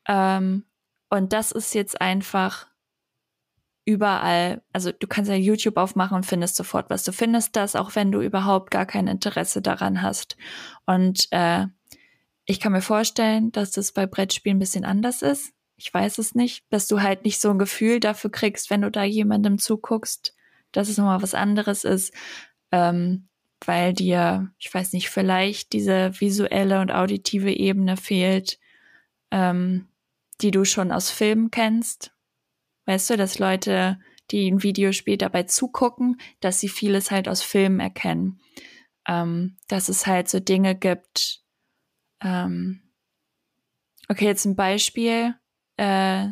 Ähm, 0.06 0.64
und 1.10 1.32
das 1.32 1.50
ist 1.50 1.74
jetzt 1.74 2.00
einfach 2.00 2.68
überall, 3.84 4.62
also 4.72 4.92
du 4.92 5.06
kannst 5.06 5.30
ja 5.30 5.36
YouTube 5.36 5.76
aufmachen 5.76 6.16
und 6.16 6.26
findest 6.26 6.56
sofort 6.56 6.90
was. 6.90 7.04
Du 7.04 7.12
findest 7.12 7.56
das, 7.56 7.76
auch 7.76 7.94
wenn 7.94 8.12
du 8.12 8.20
überhaupt 8.20 8.70
gar 8.70 8.86
kein 8.86 9.08
Interesse 9.08 9.62
daran 9.62 10.02
hast. 10.02 10.36
Und 10.86 11.26
äh, 11.30 11.66
ich 12.44 12.60
kann 12.60 12.72
mir 12.72 12.82
vorstellen, 12.82 13.52
dass 13.52 13.72
das 13.72 13.92
bei 13.92 14.06
Brettspielen 14.06 14.56
ein 14.56 14.60
bisschen 14.60 14.84
anders 14.84 15.22
ist 15.22 15.52
ich 15.84 15.92
weiß 15.92 16.18
es 16.18 16.36
nicht, 16.36 16.64
dass 16.70 16.86
du 16.86 17.02
halt 17.02 17.24
nicht 17.24 17.40
so 17.40 17.50
ein 17.50 17.58
Gefühl 17.58 17.98
dafür 17.98 18.30
kriegst, 18.30 18.70
wenn 18.70 18.82
du 18.82 18.90
da 18.90 19.02
jemandem 19.02 19.58
zuguckst, 19.58 20.32
dass 20.70 20.88
es 20.88 20.96
nochmal 20.96 21.22
was 21.22 21.34
anderes 21.34 21.82
ist, 21.82 22.14
ähm, 22.70 23.26
weil 23.66 23.92
dir, 23.92 24.52
ich 24.60 24.72
weiß 24.72 24.92
nicht, 24.92 25.10
vielleicht 25.10 25.72
diese 25.72 26.20
visuelle 26.20 26.80
und 26.80 26.92
auditive 26.92 27.52
Ebene 27.52 27.96
fehlt, 27.96 28.60
ähm, 29.32 29.88
die 30.40 30.52
du 30.52 30.64
schon 30.64 30.92
aus 30.92 31.10
Filmen 31.10 31.50
kennst. 31.50 32.12
Weißt 32.86 33.10
du, 33.10 33.16
dass 33.16 33.38
Leute, 33.38 33.98
die 34.30 34.50
ein 34.50 34.62
Videospiel 34.62 35.16
dabei 35.16 35.44
zugucken, 35.44 36.20
dass 36.40 36.60
sie 36.60 36.68
vieles 36.68 37.10
halt 37.10 37.28
aus 37.28 37.42
Filmen 37.42 37.80
erkennen. 37.80 38.40
Ähm, 39.06 39.56
dass 39.68 39.88
es 39.88 40.06
halt 40.06 40.28
so 40.28 40.40
Dinge 40.40 40.76
gibt. 40.76 41.42
Ähm, 42.22 42.82
okay, 44.08 44.26
jetzt 44.26 44.44
ein 44.44 44.56
Beispiel 44.56 45.34
äh, 45.76 46.28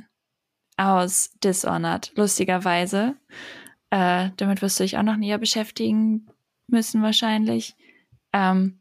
aus 0.77 1.33
Dishonored, 1.43 2.13
lustigerweise. 2.15 3.17
Äh, 3.91 4.31
damit 4.37 4.63
wirst 4.63 4.79
du 4.79 4.85
dich 4.85 4.97
auch 4.97 5.03
noch 5.03 5.17
näher 5.17 5.39
beschäftigen 5.39 6.29
müssen 6.69 7.03
wahrscheinlich. 7.03 7.75
Ähm, 8.33 8.81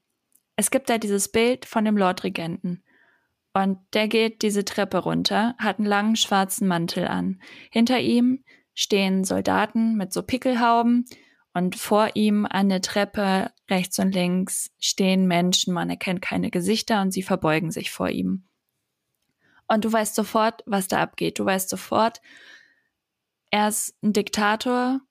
es 0.56 0.72
gibt 0.72 0.90
da 0.90 0.98
dieses 0.98 1.32
Bild 1.32 1.66
von 1.66 1.86
dem 1.86 1.98
Lordregenten. 1.98 2.84
Und 3.54 3.80
der 3.94 4.08
geht 4.08 4.42
diese 4.42 4.64
Treppe 4.64 5.00
runter, 5.00 5.56
hat 5.58 5.80
einen 5.80 5.88
langen 5.88 6.16
schwarzen 6.16 6.68
Mantel 6.68 7.08
an. 7.08 7.42
Hinter 7.72 8.00
ihm 8.00 8.44
stehen 8.74 9.24
Soldaten 9.24 9.96
mit 9.96 10.14
so 10.14 10.22
Pickelhauben 10.22 11.06
und 11.54 11.76
vor 11.76 12.12
ihm 12.16 12.46
an 12.46 12.70
der 12.70 12.82
Treppe 12.82 13.52
rechts 13.70 14.00
und 14.00 14.14
links 14.14 14.72
stehen 14.80 15.28
Menschen, 15.28 15.74
man 15.74 15.90
erkennt 15.90 16.22
keine 16.22 16.52
Gesichter 16.52 17.02
und 17.02 17.12
sie 17.12 17.24
verbeugen 17.24 17.72
sich 17.72 17.92
vor 17.92 18.10
ihm. 18.10 18.46
Und 19.68 19.86
du 19.86 19.92
weißt 19.92 20.16
sofort, 20.16 20.64
was 20.66 20.88
da 20.88 21.02
abgeht. 21.02 21.40
Du 21.40 21.46
weißt 21.46 21.70
sofort, 21.70 22.22
er 23.52 23.68
ist 23.68 23.96
ein 24.04 24.14
Diktator. 24.14 25.02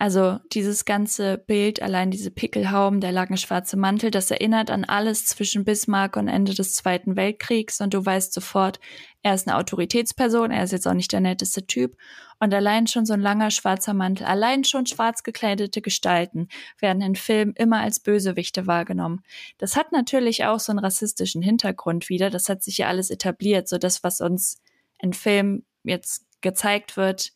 Also 0.00 0.38
dieses 0.54 0.86
ganze 0.86 1.36
Bild, 1.36 1.82
allein 1.82 2.10
diese 2.10 2.30
Pickelhauben, 2.30 3.02
der 3.02 3.12
lange 3.12 3.36
schwarze 3.36 3.76
Mantel, 3.76 4.10
das 4.10 4.30
erinnert 4.30 4.70
an 4.70 4.86
alles 4.86 5.26
zwischen 5.26 5.66
Bismarck 5.66 6.16
und 6.16 6.26
Ende 6.26 6.54
des 6.54 6.74
Zweiten 6.74 7.16
Weltkriegs. 7.16 7.82
Und 7.82 7.92
du 7.92 8.02
weißt 8.02 8.32
sofort, 8.32 8.80
er 9.22 9.34
ist 9.34 9.46
eine 9.46 9.58
Autoritätsperson, 9.58 10.52
er 10.52 10.64
ist 10.64 10.72
jetzt 10.72 10.88
auch 10.88 10.94
nicht 10.94 11.12
der 11.12 11.20
netteste 11.20 11.66
Typ. 11.66 11.98
Und 12.38 12.54
allein 12.54 12.86
schon 12.86 13.04
so 13.04 13.12
ein 13.12 13.20
langer 13.20 13.50
schwarzer 13.50 13.92
Mantel, 13.92 14.24
allein 14.24 14.64
schon 14.64 14.86
schwarz 14.86 15.22
gekleidete 15.22 15.82
Gestalten 15.82 16.48
werden 16.78 17.02
in 17.02 17.14
Filmen 17.14 17.52
immer 17.52 17.80
als 17.80 18.00
Bösewichte 18.00 18.66
wahrgenommen. 18.66 19.20
Das 19.58 19.76
hat 19.76 19.92
natürlich 19.92 20.46
auch 20.46 20.60
so 20.60 20.72
einen 20.72 20.78
rassistischen 20.78 21.42
Hintergrund 21.42 22.08
wieder. 22.08 22.30
Das 22.30 22.48
hat 22.48 22.62
sich 22.62 22.78
ja 22.78 22.88
alles 22.88 23.10
etabliert. 23.10 23.68
So 23.68 23.76
das, 23.76 24.02
was 24.02 24.22
uns 24.22 24.62
in 24.98 25.12
Filmen 25.12 25.66
jetzt 25.84 26.24
gezeigt 26.40 26.96
wird, 26.96 27.32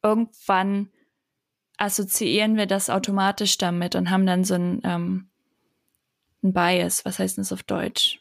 irgendwann 0.00 0.90
assoziieren 1.76 2.56
wir 2.56 2.66
das 2.66 2.90
automatisch 2.90 3.58
damit 3.58 3.94
und 3.94 4.10
haben 4.10 4.26
dann 4.26 4.44
so 4.44 4.54
ein, 4.54 4.80
ähm, 4.84 5.28
ein 6.42 6.52
Bias. 6.52 7.04
Was 7.04 7.18
heißt 7.18 7.38
das 7.38 7.52
auf 7.52 7.62
Deutsch? 7.62 8.20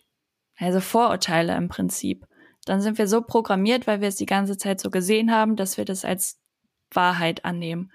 Also 0.57 0.79
Vorurteile 0.79 1.55
im 1.55 1.67
Prinzip. 1.67 2.25
Dann 2.65 2.81
sind 2.81 2.97
wir 2.97 3.07
so 3.07 3.21
programmiert, 3.21 3.87
weil 3.87 4.01
wir 4.01 4.07
es 4.07 4.15
die 4.15 4.25
ganze 4.25 4.57
Zeit 4.57 4.79
so 4.79 4.89
gesehen 4.89 5.31
haben, 5.31 5.55
dass 5.55 5.77
wir 5.77 5.85
das 5.85 6.05
als 6.05 6.39
Wahrheit 6.91 7.43
annehmen. 7.45 7.91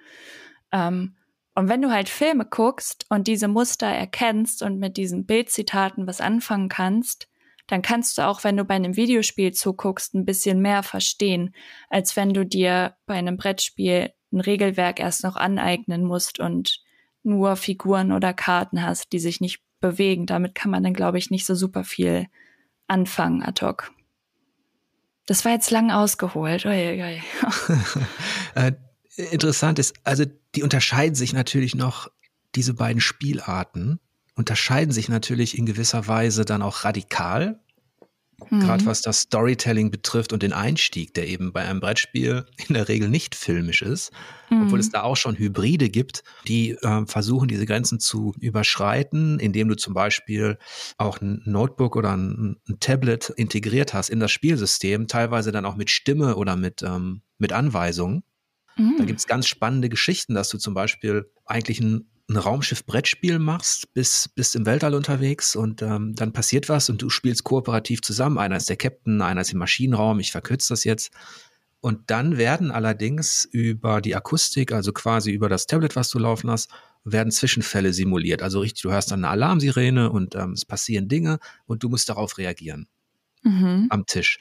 Ähm, 0.72 1.16
und 1.54 1.68
wenn 1.68 1.82
du 1.82 1.90
halt 1.90 2.08
Filme 2.08 2.44
guckst 2.44 3.06
und 3.08 3.26
diese 3.26 3.48
Muster 3.48 3.88
erkennst 3.88 4.62
und 4.62 4.78
mit 4.78 4.96
diesen 4.96 5.26
Bildzitaten 5.26 6.06
was 6.06 6.20
anfangen 6.20 6.68
kannst, 6.68 7.28
dann 7.66 7.82
kannst 7.82 8.16
du 8.16 8.22
auch, 8.22 8.44
wenn 8.44 8.56
du 8.56 8.64
bei 8.64 8.74
einem 8.74 8.96
Videospiel 8.96 9.52
zuguckst, 9.52 10.14
ein 10.14 10.24
bisschen 10.24 10.60
mehr 10.60 10.82
verstehen, 10.82 11.54
als 11.90 12.16
wenn 12.16 12.32
du 12.32 12.46
dir 12.46 12.96
bei 13.06 13.14
einem 13.14 13.36
Brettspiel 13.36 14.12
ein 14.32 14.40
Regelwerk 14.40 15.00
erst 15.00 15.24
noch 15.24 15.36
aneignen 15.36 16.04
musst 16.04 16.40
und 16.40 16.82
nur 17.22 17.56
Figuren 17.56 18.12
oder 18.12 18.32
Karten 18.32 18.82
hast, 18.82 19.12
die 19.12 19.18
sich 19.18 19.40
nicht 19.40 19.60
bewegen. 19.80 20.26
Damit 20.26 20.54
kann 20.54 20.70
man 20.70 20.82
dann, 20.82 20.94
glaube 20.94 21.18
ich, 21.18 21.30
nicht 21.30 21.46
so 21.46 21.54
super 21.54 21.84
viel 21.84 22.26
anfangen 22.86 23.42
ad 23.42 23.64
hoc. 23.64 23.92
Das 25.26 25.44
war 25.44 25.52
jetzt 25.52 25.70
lang 25.70 25.90
ausgeholt. 25.90 26.64
Ui, 26.64 27.02
ui. 27.02 27.22
äh, 28.54 28.72
interessant 29.30 29.78
ist, 29.78 29.94
also 30.04 30.24
die 30.54 30.62
unterscheiden 30.62 31.14
sich 31.14 31.32
natürlich 31.32 31.74
noch, 31.74 32.10
diese 32.54 32.74
beiden 32.74 33.00
Spielarten 33.00 34.00
unterscheiden 34.34 34.92
sich 34.92 35.08
natürlich 35.08 35.58
in 35.58 35.66
gewisser 35.66 36.06
Weise 36.06 36.44
dann 36.44 36.62
auch 36.62 36.84
radikal. 36.84 37.60
Mhm. 38.50 38.60
Gerade 38.60 38.86
was 38.86 39.02
das 39.02 39.20
Storytelling 39.20 39.90
betrifft 39.90 40.32
und 40.32 40.42
den 40.42 40.52
Einstieg, 40.52 41.12
der 41.14 41.26
eben 41.26 41.52
bei 41.52 41.62
einem 41.62 41.80
Brettspiel 41.80 42.46
in 42.68 42.74
der 42.74 42.88
Regel 42.88 43.08
nicht 43.08 43.34
filmisch 43.34 43.82
ist, 43.82 44.12
mhm. 44.50 44.64
obwohl 44.64 44.80
es 44.80 44.90
da 44.90 45.02
auch 45.02 45.16
schon 45.16 45.36
Hybride 45.36 45.88
gibt, 45.88 46.22
die 46.46 46.70
äh, 46.70 47.06
versuchen, 47.06 47.48
diese 47.48 47.66
Grenzen 47.66 47.98
zu 48.00 48.34
überschreiten, 48.40 49.40
indem 49.40 49.68
du 49.68 49.76
zum 49.76 49.94
Beispiel 49.94 50.58
auch 50.98 51.20
ein 51.20 51.42
Notebook 51.44 51.96
oder 51.96 52.16
ein, 52.16 52.56
ein 52.68 52.80
Tablet 52.80 53.30
integriert 53.30 53.92
hast 53.92 54.08
in 54.08 54.20
das 54.20 54.30
Spielsystem, 54.30 55.08
teilweise 55.08 55.52
dann 55.52 55.64
auch 55.64 55.76
mit 55.76 55.90
Stimme 55.90 56.36
oder 56.36 56.56
mit, 56.56 56.82
ähm, 56.82 57.22
mit 57.38 57.52
Anweisungen. 57.52 58.22
Mhm. 58.76 58.94
Da 58.98 59.04
gibt 59.04 59.18
es 59.18 59.26
ganz 59.26 59.48
spannende 59.48 59.88
Geschichten, 59.88 60.34
dass 60.34 60.48
du 60.48 60.58
zum 60.58 60.74
Beispiel 60.74 61.30
eigentlich 61.44 61.80
ein 61.80 62.08
ein 62.28 62.36
Raumschiff-Brettspiel 62.36 63.38
machst, 63.38 63.92
bist, 63.94 64.34
bist 64.34 64.54
im 64.54 64.66
Weltall 64.66 64.94
unterwegs 64.94 65.56
und 65.56 65.80
ähm, 65.80 66.14
dann 66.14 66.32
passiert 66.32 66.68
was 66.68 66.90
und 66.90 67.00
du 67.00 67.08
spielst 67.08 67.44
kooperativ 67.44 68.02
zusammen. 68.02 68.38
Einer 68.38 68.56
ist 68.56 68.68
der 68.68 68.76
Captain, 68.76 69.22
einer 69.22 69.40
ist 69.40 69.52
im 69.52 69.58
Maschinenraum, 69.58 70.20
ich 70.20 70.32
verkürze 70.32 70.68
das 70.70 70.84
jetzt. 70.84 71.10
Und 71.80 72.10
dann 72.10 72.36
werden 72.36 72.70
allerdings 72.70 73.48
über 73.50 74.00
die 74.00 74.14
Akustik, 74.14 74.72
also 74.72 74.92
quasi 74.92 75.30
über 75.30 75.48
das 75.48 75.66
Tablet, 75.66 75.96
was 75.96 76.10
du 76.10 76.18
laufen 76.18 76.50
hast, 76.50 76.70
werden 77.04 77.30
Zwischenfälle 77.30 77.92
simuliert. 77.92 78.42
Also 78.42 78.60
richtig, 78.60 78.82
du 78.82 78.90
hörst 78.90 79.10
dann 79.10 79.24
eine 79.24 79.30
Alarmsirene 79.30 80.10
und 80.10 80.34
ähm, 80.34 80.52
es 80.52 80.64
passieren 80.64 81.08
Dinge 81.08 81.38
und 81.66 81.82
du 81.82 81.88
musst 81.88 82.08
darauf 82.08 82.36
reagieren 82.36 82.88
mhm. 83.42 83.86
am 83.90 84.06
Tisch. 84.06 84.38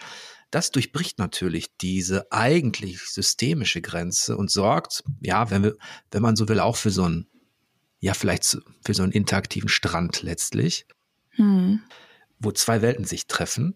Das 0.50 0.72
durchbricht 0.72 1.20
natürlich 1.20 1.68
diese 1.80 2.32
eigentlich 2.32 3.02
systemische 3.02 3.82
Grenze 3.82 4.38
und 4.38 4.50
sorgt, 4.50 5.04
ja, 5.22 5.50
wenn, 5.52 5.64
wir, 5.64 5.76
wenn 6.12 6.22
man 6.22 6.36
so 6.36 6.48
will, 6.50 6.60
auch 6.60 6.78
für 6.78 6.90
so 6.90 7.08
ein 7.08 7.28
ja 8.00 8.14
vielleicht 8.14 8.58
für 8.86 8.94
so 8.94 9.04
einen 9.04 9.12
interaktiven 9.12 9.70
Strand 9.70 10.22
letztlich, 10.22 10.86
hm. 11.32 11.82
wo 12.40 12.52
zwei 12.52 12.82
Welten 12.82 13.06
sich 13.06 13.28
treffen. 13.28 13.76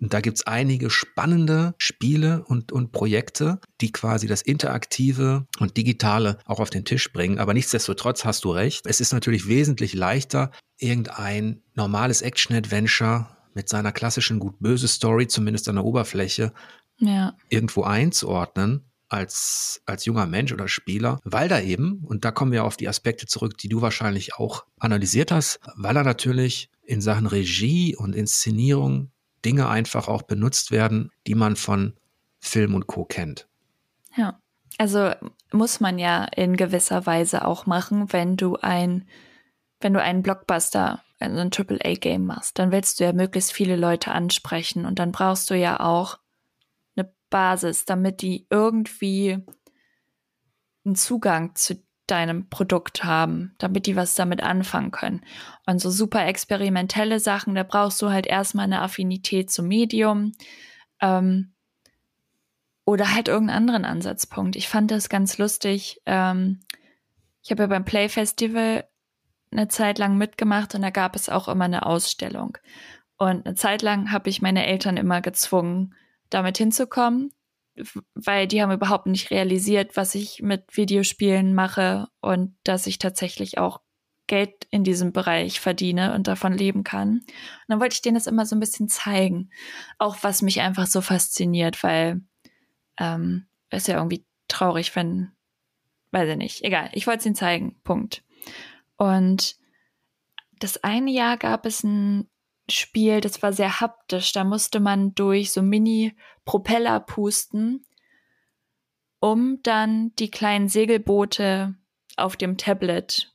Und 0.00 0.14
da 0.14 0.20
gibt 0.20 0.36
es 0.38 0.46
einige 0.46 0.90
spannende 0.90 1.74
Spiele 1.76 2.44
und, 2.44 2.70
und 2.70 2.92
Projekte, 2.92 3.60
die 3.80 3.90
quasi 3.90 4.28
das 4.28 4.42
Interaktive 4.42 5.46
und 5.58 5.76
Digitale 5.76 6.38
auch 6.44 6.60
auf 6.60 6.70
den 6.70 6.84
Tisch 6.84 7.12
bringen. 7.12 7.38
Aber 7.38 7.52
nichtsdestotrotz 7.52 8.24
hast 8.24 8.44
du 8.44 8.52
recht. 8.52 8.86
Es 8.86 9.00
ist 9.00 9.12
natürlich 9.12 9.48
wesentlich 9.48 9.94
leichter, 9.94 10.52
irgendein 10.78 11.62
normales 11.74 12.22
Action-Adventure 12.22 13.26
mit 13.54 13.68
seiner 13.68 13.90
klassischen 13.90 14.38
gut-böse 14.38 14.86
Story, 14.86 15.26
zumindest 15.26 15.68
an 15.68 15.74
der 15.74 15.84
Oberfläche, 15.84 16.52
ja. 16.98 17.36
irgendwo 17.48 17.82
einzuordnen, 17.82 18.87
als, 19.08 19.82
als 19.86 20.04
junger 20.04 20.26
Mensch 20.26 20.52
oder 20.52 20.68
Spieler, 20.68 21.18
weil 21.24 21.48
da 21.48 21.60
eben, 21.60 22.04
und 22.04 22.24
da 22.24 22.30
kommen 22.30 22.52
wir 22.52 22.64
auf 22.64 22.76
die 22.76 22.88
Aspekte 22.88 23.26
zurück, 23.26 23.56
die 23.58 23.68
du 23.68 23.80
wahrscheinlich 23.80 24.34
auch 24.34 24.64
analysiert 24.78 25.32
hast, 25.32 25.60
weil 25.76 25.96
er 25.96 26.04
natürlich 26.04 26.70
in 26.84 27.00
Sachen 27.00 27.26
Regie 27.26 27.96
und 27.96 28.14
Inszenierung 28.14 29.10
Dinge 29.44 29.68
einfach 29.68 30.08
auch 30.08 30.22
benutzt 30.22 30.70
werden, 30.70 31.10
die 31.26 31.34
man 31.34 31.56
von 31.56 31.94
Film 32.40 32.74
und 32.74 32.86
Co. 32.86 33.04
kennt. 33.04 33.48
Ja, 34.16 34.40
also 34.78 35.12
muss 35.52 35.80
man 35.80 35.98
ja 35.98 36.24
in 36.24 36.56
gewisser 36.56 37.06
Weise 37.06 37.44
auch 37.44 37.66
machen, 37.66 38.12
wenn 38.12 38.36
du 38.36 38.56
ein, 38.56 39.06
wenn 39.80 39.92
du 39.92 40.02
einen 40.02 40.22
Blockbuster, 40.22 41.02
also 41.20 41.38
ein 41.38 41.50
AAA-Game 41.52 42.24
machst, 42.24 42.58
dann 42.58 42.72
willst 42.72 43.00
du 43.00 43.04
ja 43.04 43.12
möglichst 43.12 43.52
viele 43.52 43.76
Leute 43.76 44.12
ansprechen 44.12 44.84
und 44.84 44.98
dann 44.98 45.12
brauchst 45.12 45.50
du 45.50 45.54
ja 45.54 45.80
auch 45.80 46.18
Basis, 47.30 47.84
damit 47.84 48.22
die 48.22 48.46
irgendwie 48.50 49.38
einen 50.84 50.94
Zugang 50.94 51.54
zu 51.54 51.82
deinem 52.06 52.48
Produkt 52.48 53.04
haben, 53.04 53.54
damit 53.58 53.86
die 53.86 53.94
was 53.94 54.14
damit 54.14 54.42
anfangen 54.42 54.90
können. 54.90 55.24
Und 55.66 55.80
so 55.80 55.90
super 55.90 56.26
experimentelle 56.26 57.20
Sachen, 57.20 57.54
da 57.54 57.62
brauchst 57.62 58.00
du 58.02 58.10
halt 58.10 58.26
erstmal 58.26 58.64
eine 58.64 58.80
Affinität 58.80 59.50
zum 59.50 59.68
Medium 59.68 60.32
ähm, 61.00 61.52
oder 62.84 63.14
halt 63.14 63.28
irgendeinen 63.28 63.68
anderen 63.68 63.84
Ansatzpunkt. 63.84 64.56
Ich 64.56 64.68
fand 64.68 64.90
das 64.90 65.08
ganz 65.08 65.36
lustig. 65.38 66.00
Ähm, 66.06 66.60
ich 67.42 67.50
habe 67.50 67.64
ja 67.64 67.66
beim 67.66 67.84
Play 67.84 68.08
Festival 68.08 68.88
eine 69.50 69.68
Zeit 69.68 69.98
lang 69.98 70.16
mitgemacht 70.16 70.74
und 70.74 70.82
da 70.82 70.90
gab 70.90 71.14
es 71.14 71.28
auch 71.28 71.48
immer 71.48 71.66
eine 71.66 71.86
Ausstellung. 71.86 72.56
Und 73.16 73.46
eine 73.46 73.54
Zeit 73.54 73.82
lang 73.82 74.12
habe 74.12 74.30
ich 74.30 74.42
meine 74.42 74.66
Eltern 74.66 74.96
immer 74.96 75.20
gezwungen, 75.20 75.94
damit 76.30 76.58
hinzukommen, 76.58 77.32
weil 78.14 78.46
die 78.46 78.62
haben 78.62 78.72
überhaupt 78.72 79.06
nicht 79.06 79.30
realisiert, 79.30 79.96
was 79.96 80.14
ich 80.14 80.42
mit 80.42 80.76
Videospielen 80.76 81.54
mache 81.54 82.08
und 82.20 82.56
dass 82.64 82.86
ich 82.86 82.98
tatsächlich 82.98 83.58
auch 83.58 83.80
Geld 84.26 84.66
in 84.70 84.84
diesem 84.84 85.12
Bereich 85.12 85.58
verdiene 85.58 86.14
und 86.14 86.28
davon 86.28 86.52
leben 86.52 86.84
kann. 86.84 87.20
Und 87.20 87.24
dann 87.66 87.80
wollte 87.80 87.94
ich 87.94 88.02
denen 88.02 88.14
das 88.14 88.26
immer 88.26 88.46
so 88.46 88.54
ein 88.54 88.60
bisschen 88.60 88.88
zeigen. 88.88 89.50
Auch 89.98 90.18
was 90.22 90.42
mich 90.42 90.60
einfach 90.60 90.86
so 90.86 91.00
fasziniert, 91.00 91.82
weil 91.82 92.20
ähm, 92.98 93.46
ist 93.70 93.88
ja 93.88 93.96
irgendwie 93.96 94.24
traurig, 94.46 94.94
wenn, 94.94 95.32
weiß 96.10 96.28
ich 96.30 96.36
nicht, 96.36 96.64
egal, 96.64 96.90
ich 96.92 97.06
wollte 97.06 97.20
es 97.20 97.26
ihnen 97.26 97.34
zeigen, 97.34 97.80
Punkt. 97.84 98.22
Und 98.96 99.56
das 100.58 100.82
eine 100.84 101.10
Jahr 101.10 101.36
gab 101.36 101.66
es 101.66 101.82
ein 101.82 102.28
Spiel, 102.70 103.20
das 103.20 103.42
war 103.42 103.52
sehr 103.52 103.80
haptisch. 103.80 104.32
Da 104.32 104.44
musste 104.44 104.80
man 104.80 105.14
durch 105.14 105.52
so 105.52 105.62
Mini-Propeller 105.62 107.00
pusten, 107.00 107.86
um 109.20 109.62
dann 109.62 110.14
die 110.16 110.30
kleinen 110.30 110.68
Segelboote 110.68 111.74
auf 112.16 112.36
dem 112.36 112.56
Tablet 112.56 113.34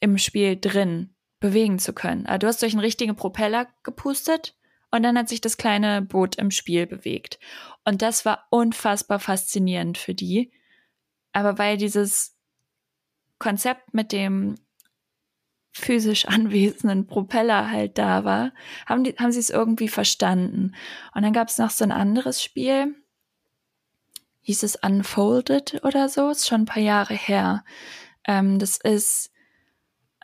im 0.00 0.18
Spiel 0.18 0.58
drin 0.60 1.14
bewegen 1.40 1.78
zu 1.78 1.92
können. 1.92 2.26
Also 2.26 2.38
du 2.38 2.46
hast 2.48 2.62
durch 2.62 2.72
einen 2.72 2.80
richtigen 2.80 3.16
Propeller 3.16 3.68
gepustet 3.82 4.56
und 4.90 5.02
dann 5.02 5.18
hat 5.18 5.28
sich 5.28 5.40
das 5.40 5.56
kleine 5.56 6.02
Boot 6.02 6.36
im 6.36 6.50
Spiel 6.50 6.86
bewegt. 6.86 7.38
Und 7.84 8.00
das 8.00 8.24
war 8.24 8.46
unfassbar 8.50 9.18
faszinierend 9.18 9.98
für 9.98 10.14
die. 10.14 10.52
Aber 11.32 11.58
weil 11.58 11.76
dieses 11.76 12.36
Konzept 13.38 13.92
mit 13.92 14.12
dem 14.12 14.54
physisch 15.74 16.26
anwesenden 16.28 17.06
Propeller 17.06 17.70
halt 17.70 17.98
da 17.98 18.24
war, 18.24 18.52
haben, 18.86 19.04
die, 19.04 19.12
haben 19.12 19.32
sie 19.32 19.40
es 19.40 19.50
irgendwie 19.50 19.88
verstanden. 19.88 20.74
Und 21.14 21.22
dann 21.22 21.32
gab 21.32 21.48
es 21.48 21.58
noch 21.58 21.70
so 21.70 21.84
ein 21.84 21.92
anderes 21.92 22.42
Spiel, 22.42 22.94
hieß 24.42 24.62
es 24.62 24.76
Unfolded 24.76 25.82
oder 25.84 26.08
so, 26.08 26.30
ist 26.30 26.48
schon 26.48 26.62
ein 26.62 26.66
paar 26.66 26.82
Jahre 26.82 27.14
her. 27.14 27.64
Ähm, 28.26 28.58
das 28.58 28.78
ist 28.78 29.32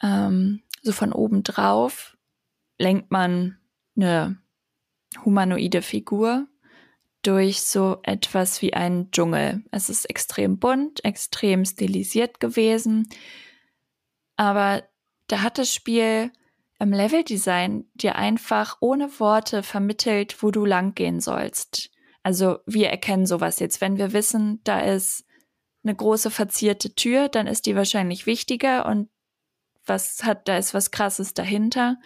ähm, 0.03 0.63
so 0.83 0.93
von 0.93 1.13
oben 1.13 1.43
drauf, 1.43 2.17
lenkt 2.79 3.11
man 3.11 3.59
eine 3.97 4.39
humanoide 5.25 5.83
Figur 5.83 6.47
durch 7.23 7.61
so 7.63 7.99
etwas 8.03 8.63
wie 8.63 8.73
einen 8.73 9.11
Dschungel. 9.11 9.63
Es 9.71 9.91
ist 9.91 10.09
extrem 10.09 10.59
bunt, 10.59 11.05
extrem 11.05 11.65
stilisiert 11.65 12.41
gewesen, 12.41 13.09
aber 14.37 14.85
da 15.31 15.43
hat 15.43 15.59
das 15.59 15.73
Spiel 15.73 16.33
im 16.79 16.93
Leveldesign 16.93 17.85
dir 17.95 18.17
einfach 18.17 18.79
ohne 18.81 19.21
Worte 19.21 19.63
vermittelt, 19.63 20.43
wo 20.43 20.51
du 20.51 20.65
langgehen 20.65 21.21
sollst. 21.21 21.91
Also 22.23 22.59
wir 22.67 22.89
erkennen 22.89 23.27
sowas 23.27 23.59
jetzt. 23.61 23.81
Wenn 23.81 23.99
wir 23.99 24.13
wissen, 24.13 24.61
da 24.65 24.81
ist 24.81 25.25
eine 25.85 25.95
große 25.95 26.31
verzierte 26.31 26.95
Tür, 26.95 27.29
dann 27.29 27.47
ist 27.47 27.67
die 27.67 27.77
wahrscheinlich 27.77 28.27
wichtiger 28.27 28.87
und 28.87 29.09
was 29.87 30.25
hat, 30.25 30.49
da 30.49 30.57
ist 30.59 30.75
was 30.75 30.91
krasses 30.91 31.35
dahinter, 31.35 31.97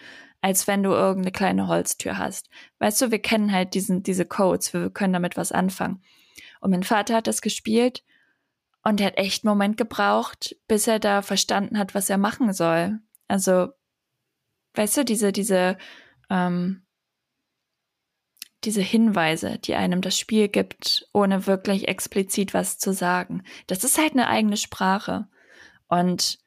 als 0.40 0.66
wenn 0.66 0.82
du 0.82 0.90
irgendeine 0.90 1.32
kleine 1.32 1.68
Holztür 1.68 2.18
hast. 2.18 2.50
Weißt 2.78 3.00
du, 3.00 3.10
wir 3.10 3.20
kennen 3.20 3.52
halt 3.52 3.74
diesen, 3.74 4.02
diese 4.02 4.26
Codes, 4.26 4.72
wir 4.74 4.90
können 4.90 5.12
damit 5.12 5.36
was 5.36 5.52
anfangen. 5.52 6.02
Und 6.60 6.70
mein 6.70 6.82
Vater 6.82 7.16
hat 7.16 7.26
das 7.26 7.42
gespielt 7.42 8.04
Und 8.82 9.00
er 9.00 9.08
hat 9.08 9.18
echt 9.18 9.44
einen 9.44 9.50
Moment 9.50 9.76
gebraucht, 9.76 10.56
bis 10.68 10.86
er 10.86 10.98
da 10.98 11.22
verstanden 11.22 11.78
hat, 11.78 11.94
was 11.94 12.10
er 12.10 12.18
machen 12.18 12.52
soll. 12.52 13.00
Also, 13.28 13.68
weißt 14.74 14.98
du, 14.98 15.04
diese, 15.04 15.32
diese, 15.32 15.78
ähm, 16.30 16.82
diese 18.64 18.82
Hinweise, 18.82 19.58
die 19.58 19.74
einem 19.74 20.00
das 20.00 20.18
Spiel 20.18 20.48
gibt, 20.48 21.08
ohne 21.12 21.46
wirklich 21.46 21.88
explizit 21.88 22.54
was 22.54 22.78
zu 22.78 22.92
sagen. 22.92 23.42
Das 23.66 23.84
ist 23.84 23.98
halt 23.98 24.12
eine 24.12 24.28
eigene 24.28 24.56
Sprache. 24.56 25.28
Und 25.88 26.38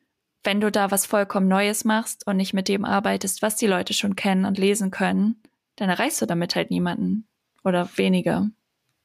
wenn 0.43 0.61
du 0.61 0.71
da 0.71 0.91
was 0.91 1.05
vollkommen 1.05 1.47
Neues 1.47 1.85
machst 1.85 2.25
und 2.25 2.37
nicht 2.37 2.53
mit 2.53 2.67
dem 2.67 2.85
arbeitest, 2.85 3.41
was 3.41 3.55
die 3.55 3.67
Leute 3.67 3.93
schon 3.93 4.15
kennen 4.15 4.45
und 4.45 4.57
lesen 4.57 4.91
können, 4.91 5.41
dann 5.75 5.89
erreichst 5.89 6.21
du 6.21 6.25
damit 6.25 6.55
halt 6.55 6.71
niemanden 6.71 7.27
oder 7.63 7.89
weniger. 7.97 8.49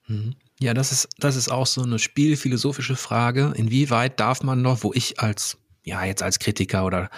Mhm. 0.07 0.35
Ja, 0.61 0.75
das 0.75 0.93
ist, 0.93 1.09
das 1.19 1.35
ist 1.35 1.51
auch 1.51 1.67
so 1.67 1.83
eine 1.83 1.99
spielphilosophische 1.99 2.95
Frage. 2.95 3.53
Inwieweit 3.57 4.21
darf 4.21 4.43
man 4.43 4.63
noch, 4.63 4.85
wo 4.85 4.93
ich 4.95 5.19
als, 5.19 5.59
ja, 5.85 6.05
jetzt 6.05 6.23
als 6.23 6.39
Kritiker 6.39 6.85
oder 6.87 7.11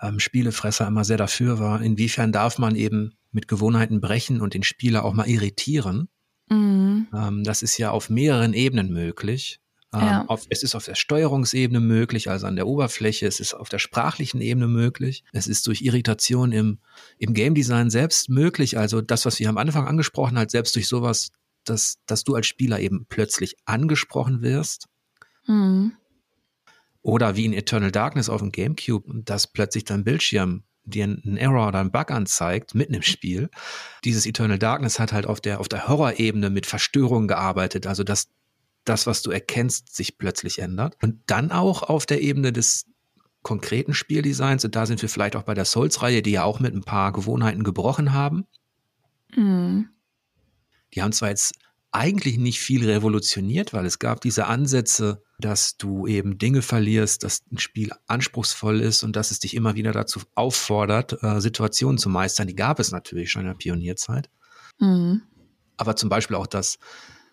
ähm, 0.00 0.18
Spielefresser 0.18 0.86
immer 0.86 1.04
sehr 1.04 1.16
dafür 1.16 1.58
war, 1.58 1.82
inwiefern 1.82 2.32
darf 2.32 2.58
man 2.58 2.76
eben 2.76 3.12
mit 3.32 3.48
Gewohnheiten 3.48 4.00
brechen 4.00 4.40
und 4.40 4.54
den 4.54 4.62
Spieler 4.62 5.04
auch 5.04 5.14
mal 5.14 5.28
irritieren? 5.28 6.08
Mhm. 6.48 7.08
Ähm, 7.14 7.44
das 7.44 7.62
ist 7.62 7.78
ja 7.78 7.90
auf 7.90 8.10
mehreren 8.10 8.54
Ebenen 8.54 8.92
möglich. 8.92 9.60
Ähm, 9.92 10.00
ja. 10.00 10.24
auf, 10.26 10.46
es 10.50 10.62
ist 10.62 10.76
auf 10.76 10.84
der 10.84 10.94
Steuerungsebene 10.94 11.80
möglich, 11.80 12.30
also 12.30 12.46
an 12.46 12.54
der 12.54 12.68
Oberfläche. 12.68 13.26
Es 13.26 13.40
ist 13.40 13.54
auf 13.54 13.68
der 13.68 13.80
sprachlichen 13.80 14.40
Ebene 14.40 14.68
möglich. 14.68 15.24
Es 15.32 15.48
ist 15.48 15.66
durch 15.66 15.82
Irritation 15.82 16.52
im, 16.52 16.78
im 17.18 17.34
Game 17.34 17.54
Design 17.54 17.90
selbst 17.90 18.28
möglich. 18.28 18.78
Also 18.78 19.00
das, 19.00 19.26
was 19.26 19.40
wir 19.40 19.48
am 19.48 19.58
Anfang 19.58 19.88
angesprochen 19.88 20.38
haben, 20.38 20.48
selbst 20.48 20.76
durch 20.76 20.86
sowas, 20.86 21.30
dass, 21.64 21.98
dass 22.06 22.22
du 22.22 22.36
als 22.36 22.46
Spieler 22.46 22.78
eben 22.78 23.06
plötzlich 23.08 23.56
angesprochen 23.64 24.42
wirst. 24.42 24.86
Mhm. 25.46 25.92
Oder 27.02 27.36
wie 27.36 27.46
in 27.46 27.52
Eternal 27.52 27.92
Darkness 27.92 28.28
auf 28.28 28.40
dem 28.40 28.52
Gamecube, 28.52 29.22
dass 29.24 29.46
plötzlich 29.46 29.84
dein 29.84 30.04
Bildschirm 30.04 30.64
dir 30.84 31.04
einen 31.04 31.36
Error 31.36 31.68
oder 31.68 31.78
einen 31.80 31.92
Bug 31.92 32.10
anzeigt, 32.10 32.74
mitten 32.74 32.94
im 32.94 33.02
Spiel. 33.02 33.50
Dieses 34.04 34.26
Eternal 34.26 34.58
Darkness 34.58 34.98
hat 34.98 35.12
halt 35.12 35.26
auf 35.26 35.40
der, 35.40 35.60
auf 35.60 35.68
der 35.68 35.88
Horror-Ebene 35.88 36.50
mit 36.50 36.66
Verstörungen 36.66 37.28
gearbeitet, 37.28 37.86
also 37.86 38.02
dass 38.02 38.28
das, 38.84 39.06
was 39.06 39.22
du 39.22 39.30
erkennst, 39.30 39.94
sich 39.94 40.18
plötzlich 40.18 40.58
ändert. 40.58 40.96
Und 41.02 41.20
dann 41.26 41.52
auch 41.52 41.82
auf 41.82 42.06
der 42.06 42.22
Ebene 42.22 42.52
des 42.52 42.86
konkreten 43.42 43.94
Spieldesigns, 43.94 44.64
und 44.64 44.74
da 44.74 44.86
sind 44.86 45.00
wir 45.00 45.08
vielleicht 45.08 45.36
auch 45.36 45.42
bei 45.42 45.54
der 45.54 45.64
Souls-Reihe, 45.64 46.22
die 46.22 46.32
ja 46.32 46.44
auch 46.44 46.60
mit 46.60 46.74
ein 46.74 46.82
paar 46.82 47.12
Gewohnheiten 47.12 47.62
gebrochen 47.62 48.12
haben. 48.12 48.46
Mhm. 49.34 49.88
Die 50.94 51.02
haben 51.02 51.12
zwar 51.12 51.28
jetzt 51.28 51.54
eigentlich 51.92 52.38
nicht 52.38 52.60
viel 52.60 52.88
revolutioniert, 52.88 53.72
weil 53.72 53.84
es 53.84 53.98
gab 53.98 54.20
diese 54.20 54.46
Ansätze, 54.46 55.22
dass 55.38 55.76
du 55.76 56.06
eben 56.06 56.38
Dinge 56.38 56.62
verlierst, 56.62 57.24
dass 57.24 57.42
ein 57.50 57.58
Spiel 57.58 57.90
anspruchsvoll 58.06 58.80
ist 58.80 59.02
und 59.02 59.16
dass 59.16 59.30
es 59.30 59.40
dich 59.40 59.54
immer 59.54 59.74
wieder 59.74 59.92
dazu 59.92 60.20
auffordert, 60.34 61.22
äh, 61.22 61.40
Situationen 61.40 61.98
zu 61.98 62.08
meistern. 62.08 62.46
Die 62.46 62.54
gab 62.54 62.78
es 62.78 62.92
natürlich 62.92 63.30
schon 63.30 63.42
in 63.42 63.48
der 63.48 63.54
Pionierzeit. 63.54 64.30
Mhm. 64.78 65.22
Aber 65.76 65.96
zum 65.96 66.08
Beispiel 66.08 66.36
auch 66.36 66.46
das, 66.46 66.78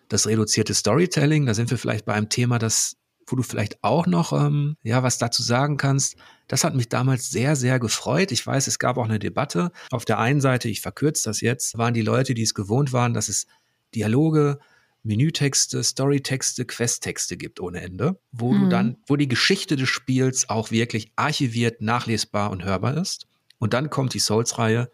das 0.08 0.26
reduzierte 0.26 0.74
Storytelling, 0.74 1.46
da 1.46 1.54
sind 1.54 1.70
wir 1.70 1.78
vielleicht 1.78 2.04
bei 2.04 2.14
einem 2.14 2.28
Thema, 2.28 2.58
das, 2.58 2.96
wo 3.26 3.36
du 3.36 3.42
vielleicht 3.42 3.84
auch 3.84 4.06
noch 4.06 4.32
ähm, 4.32 4.76
ja 4.82 5.02
was 5.02 5.18
dazu 5.18 5.42
sagen 5.42 5.76
kannst. 5.76 6.16
Das 6.48 6.64
hat 6.64 6.74
mich 6.74 6.88
damals 6.88 7.30
sehr, 7.30 7.54
sehr 7.54 7.78
gefreut. 7.78 8.32
Ich 8.32 8.44
weiß, 8.44 8.66
es 8.66 8.78
gab 8.78 8.96
auch 8.96 9.04
eine 9.04 9.18
Debatte. 9.18 9.70
Auf 9.90 10.04
der 10.06 10.18
einen 10.18 10.40
Seite, 10.40 10.68
ich 10.68 10.80
verkürze 10.80 11.28
das 11.28 11.42
jetzt, 11.42 11.76
waren 11.76 11.94
die 11.94 12.02
Leute, 12.02 12.32
die 12.34 12.42
es 12.42 12.54
gewohnt 12.54 12.92
waren, 12.92 13.12
dass 13.12 13.28
es 13.28 13.46
Dialoge, 13.94 14.58
Menütexte, 15.02 15.82
Storytexte, 15.82 16.64
Questtexte 16.64 17.36
gibt 17.36 17.60
ohne 17.60 17.80
Ende, 17.80 18.20
wo 18.32 18.52
mhm. 18.52 18.60
du 18.60 18.68
dann, 18.68 18.96
wo 19.06 19.16
die 19.16 19.28
Geschichte 19.28 19.76
des 19.76 19.88
Spiels 19.88 20.48
auch 20.48 20.70
wirklich 20.70 21.12
archiviert, 21.16 21.80
nachlesbar 21.80 22.50
und 22.50 22.64
hörbar 22.64 22.96
ist. 22.96 23.26
Und 23.58 23.72
dann 23.74 23.90
kommt 23.90 24.14
die 24.14 24.18
Souls-Reihe 24.18 24.90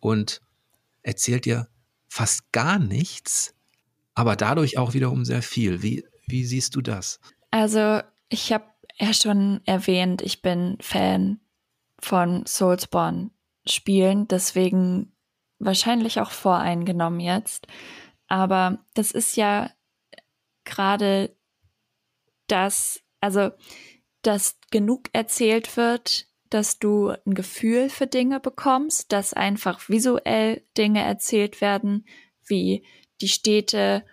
und 0.00 0.40
erzählt 1.02 1.44
dir 1.44 1.68
fast 2.08 2.52
gar 2.52 2.78
nichts, 2.78 3.54
aber 4.14 4.36
dadurch 4.36 4.78
auch 4.78 4.94
wiederum 4.94 5.24
sehr 5.24 5.42
viel. 5.42 5.82
Wie, 5.82 6.04
wie 6.26 6.44
siehst 6.44 6.76
du 6.76 6.82
das? 6.82 7.18
Also, 7.50 8.00
ich 8.28 8.52
habe 8.52 8.66
ja 8.98 9.14
schon 9.14 9.60
erwähnt, 9.64 10.22
ich 10.22 10.42
bin 10.42 10.76
Fan 10.80 11.40
von 11.98 12.44
Soulsborne-Spielen, 12.46 14.28
deswegen 14.28 15.13
wahrscheinlich 15.58 16.20
auch 16.20 16.30
voreingenommen 16.30 17.20
jetzt. 17.20 17.66
Aber 18.26 18.84
das 18.94 19.10
ist 19.10 19.36
ja 19.36 19.70
gerade 20.64 21.36
das, 22.46 23.00
also, 23.20 23.50
dass 24.22 24.58
genug 24.70 25.08
erzählt 25.12 25.76
wird, 25.76 26.26
dass 26.50 26.78
du 26.78 27.08
ein 27.08 27.34
Gefühl 27.34 27.88
für 27.88 28.06
Dinge 28.06 28.40
bekommst, 28.40 29.12
dass 29.12 29.34
einfach 29.34 29.88
visuell 29.88 30.62
Dinge 30.76 31.02
erzählt 31.02 31.60
werden, 31.60 32.06
wie 32.46 32.86
die 33.20 33.28
Städte 33.28 34.04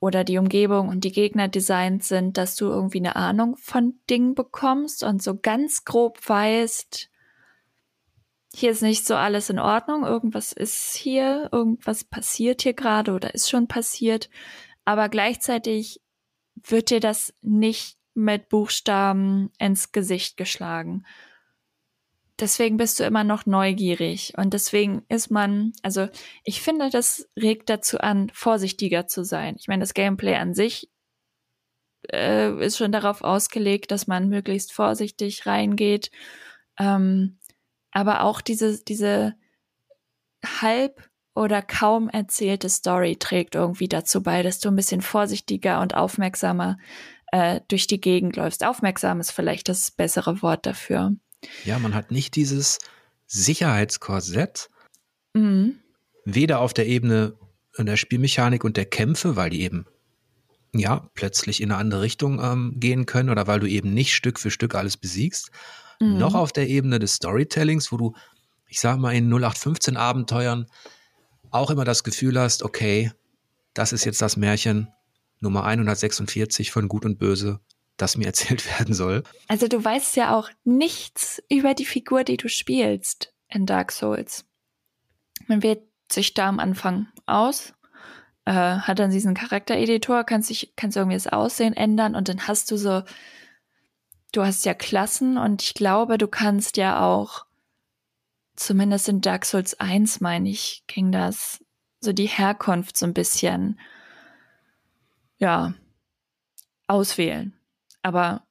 oder 0.00 0.24
die 0.24 0.38
Umgebung 0.38 0.88
und 0.88 1.04
die 1.04 1.12
Gegner 1.12 1.48
designt 1.48 2.04
sind, 2.04 2.36
dass 2.36 2.56
du 2.56 2.66
irgendwie 2.66 2.98
eine 2.98 3.16
Ahnung 3.16 3.56
von 3.56 4.00
Dingen 4.10 4.34
bekommst 4.34 5.02
und 5.04 5.22
so 5.22 5.38
ganz 5.38 5.84
grob 5.84 6.18
weißt, 6.28 7.08
hier 8.54 8.70
ist 8.70 8.82
nicht 8.82 9.06
so 9.06 9.14
alles 9.14 9.50
in 9.50 9.58
Ordnung, 9.58 10.04
irgendwas 10.04 10.52
ist 10.52 10.94
hier, 10.94 11.48
irgendwas 11.52 12.04
passiert 12.04 12.62
hier 12.62 12.74
gerade 12.74 13.12
oder 13.12 13.34
ist 13.34 13.50
schon 13.50 13.66
passiert, 13.68 14.28
aber 14.84 15.08
gleichzeitig 15.08 16.00
wird 16.54 16.90
dir 16.90 17.00
das 17.00 17.34
nicht 17.40 17.96
mit 18.14 18.48
Buchstaben 18.48 19.50
ins 19.58 19.92
Gesicht 19.92 20.36
geschlagen. 20.36 21.04
Deswegen 22.38 22.76
bist 22.76 22.98
du 22.98 23.04
immer 23.04 23.24
noch 23.24 23.46
neugierig 23.46 24.34
und 24.36 24.52
deswegen 24.52 25.04
ist 25.08 25.30
man, 25.30 25.72
also 25.82 26.08
ich 26.44 26.60
finde, 26.60 26.90
das 26.90 27.28
regt 27.38 27.70
dazu 27.70 27.98
an, 27.98 28.30
vorsichtiger 28.34 29.06
zu 29.06 29.24
sein. 29.24 29.56
Ich 29.58 29.68
meine, 29.68 29.80
das 29.80 29.94
Gameplay 29.94 30.34
an 30.34 30.52
sich 30.52 30.90
äh, 32.10 32.52
ist 32.64 32.78
schon 32.78 32.90
darauf 32.90 33.22
ausgelegt, 33.22 33.90
dass 33.90 34.06
man 34.06 34.28
möglichst 34.28 34.72
vorsichtig 34.72 35.46
reingeht. 35.46 36.10
Ähm, 36.78 37.38
aber 37.92 38.22
auch 38.22 38.40
diese, 38.40 38.82
diese 38.82 39.34
halb 40.44 41.08
oder 41.34 41.62
kaum 41.62 42.08
erzählte 42.08 42.68
Story 42.68 43.16
trägt 43.16 43.54
irgendwie 43.54 43.88
dazu 43.88 44.22
bei, 44.22 44.42
dass 44.42 44.58
du 44.58 44.68
ein 44.68 44.76
bisschen 44.76 45.00
vorsichtiger 45.00 45.80
und 45.80 45.94
aufmerksamer 45.94 46.76
äh, 47.32 47.60
durch 47.68 47.86
die 47.86 48.00
Gegend 48.00 48.36
läufst. 48.36 48.64
Aufmerksam 48.64 49.20
ist 49.20 49.30
vielleicht 49.30 49.68
das 49.68 49.90
bessere 49.90 50.42
Wort 50.42 50.66
dafür. 50.66 51.12
Ja, 51.64 51.78
man 51.78 51.94
hat 51.94 52.10
nicht 52.10 52.36
dieses 52.36 52.78
Sicherheitskorsett, 53.26 54.68
mhm. 55.32 55.78
weder 56.24 56.60
auf 56.60 56.74
der 56.74 56.86
Ebene 56.86 57.36
der 57.78 57.96
Spielmechanik 57.96 58.64
und 58.64 58.76
der 58.76 58.84
Kämpfe, 58.84 59.36
weil 59.36 59.50
die 59.50 59.62
eben 59.62 59.86
ja 60.74 61.08
plötzlich 61.14 61.62
in 61.62 61.70
eine 61.70 61.80
andere 61.80 62.02
Richtung 62.02 62.40
ähm, 62.42 62.74
gehen 62.76 63.06
können 63.06 63.30
oder 63.30 63.46
weil 63.46 63.60
du 63.60 63.66
eben 63.66 63.94
nicht 63.94 64.14
Stück 64.14 64.38
für 64.38 64.50
Stück 64.50 64.74
alles 64.74 64.96
besiegst, 64.96 65.50
mhm. 66.02 66.18
noch 66.18 66.34
auf 66.34 66.52
der 66.52 66.68
Ebene 66.68 66.98
des 66.98 67.14
Storytellings, 67.14 67.92
wo 67.92 67.96
du, 67.96 68.14
ich 68.68 68.80
sag 68.80 68.98
mal, 68.98 69.14
in 69.14 69.32
0815 69.32 69.96
Abenteuern 69.96 70.66
auch 71.50 71.70
immer 71.70 71.84
das 71.84 72.02
Gefühl 72.04 72.38
hast, 72.38 72.62
okay, 72.62 73.12
das 73.74 73.92
ist 73.92 74.04
jetzt 74.04 74.20
das 74.20 74.36
Märchen 74.36 74.88
Nummer 75.40 75.64
146 75.64 76.70
von 76.70 76.88
Gut 76.88 77.04
und 77.04 77.18
Böse, 77.18 77.60
das 77.96 78.16
mir 78.16 78.26
erzählt 78.26 78.66
werden 78.78 78.94
soll. 78.94 79.22
Also 79.48 79.68
du 79.68 79.82
weißt 79.82 80.16
ja 80.16 80.36
auch 80.36 80.48
nichts 80.64 81.42
über 81.48 81.74
die 81.74 81.84
Figur, 81.84 82.24
die 82.24 82.36
du 82.36 82.48
spielst 82.48 83.32
in 83.48 83.66
Dark 83.66 83.92
Souls. 83.92 84.44
Man 85.46 85.62
wählt 85.62 85.82
sich 86.10 86.34
da 86.34 86.48
am 86.48 86.58
Anfang 86.58 87.08
aus, 87.26 87.74
äh, 88.44 88.52
hat 88.52 88.98
dann 88.98 89.10
diesen 89.10 89.34
Charaktereditor, 89.34 90.24
kannst 90.24 90.48
sich, 90.48 90.72
kannst 90.76 90.96
irgendwie 90.96 91.16
das 91.16 91.26
Aussehen 91.26 91.74
ändern 91.74 92.14
und 92.14 92.28
dann 92.28 92.46
hast 92.46 92.70
du 92.70 92.76
so 92.76 93.02
du 94.32 94.42
hast 94.42 94.64
ja 94.64 94.74
Klassen 94.74 95.38
und 95.38 95.62
ich 95.62 95.74
glaube, 95.74 96.18
du 96.18 96.26
kannst 96.26 96.76
ja 96.76 97.00
auch, 97.04 97.46
zumindest 98.56 99.08
in 99.08 99.20
Dark 99.20 99.44
Souls 99.44 99.78
1, 99.78 100.20
meine 100.20 100.48
ich, 100.48 100.84
ging 100.86 101.12
das, 101.12 101.62
so 102.00 102.12
die 102.12 102.26
Herkunft 102.26 102.96
so 102.96 103.06
ein 103.06 103.14
bisschen, 103.14 103.78
ja, 105.36 105.74
auswählen. 106.86 107.54
Aber 108.02 108.46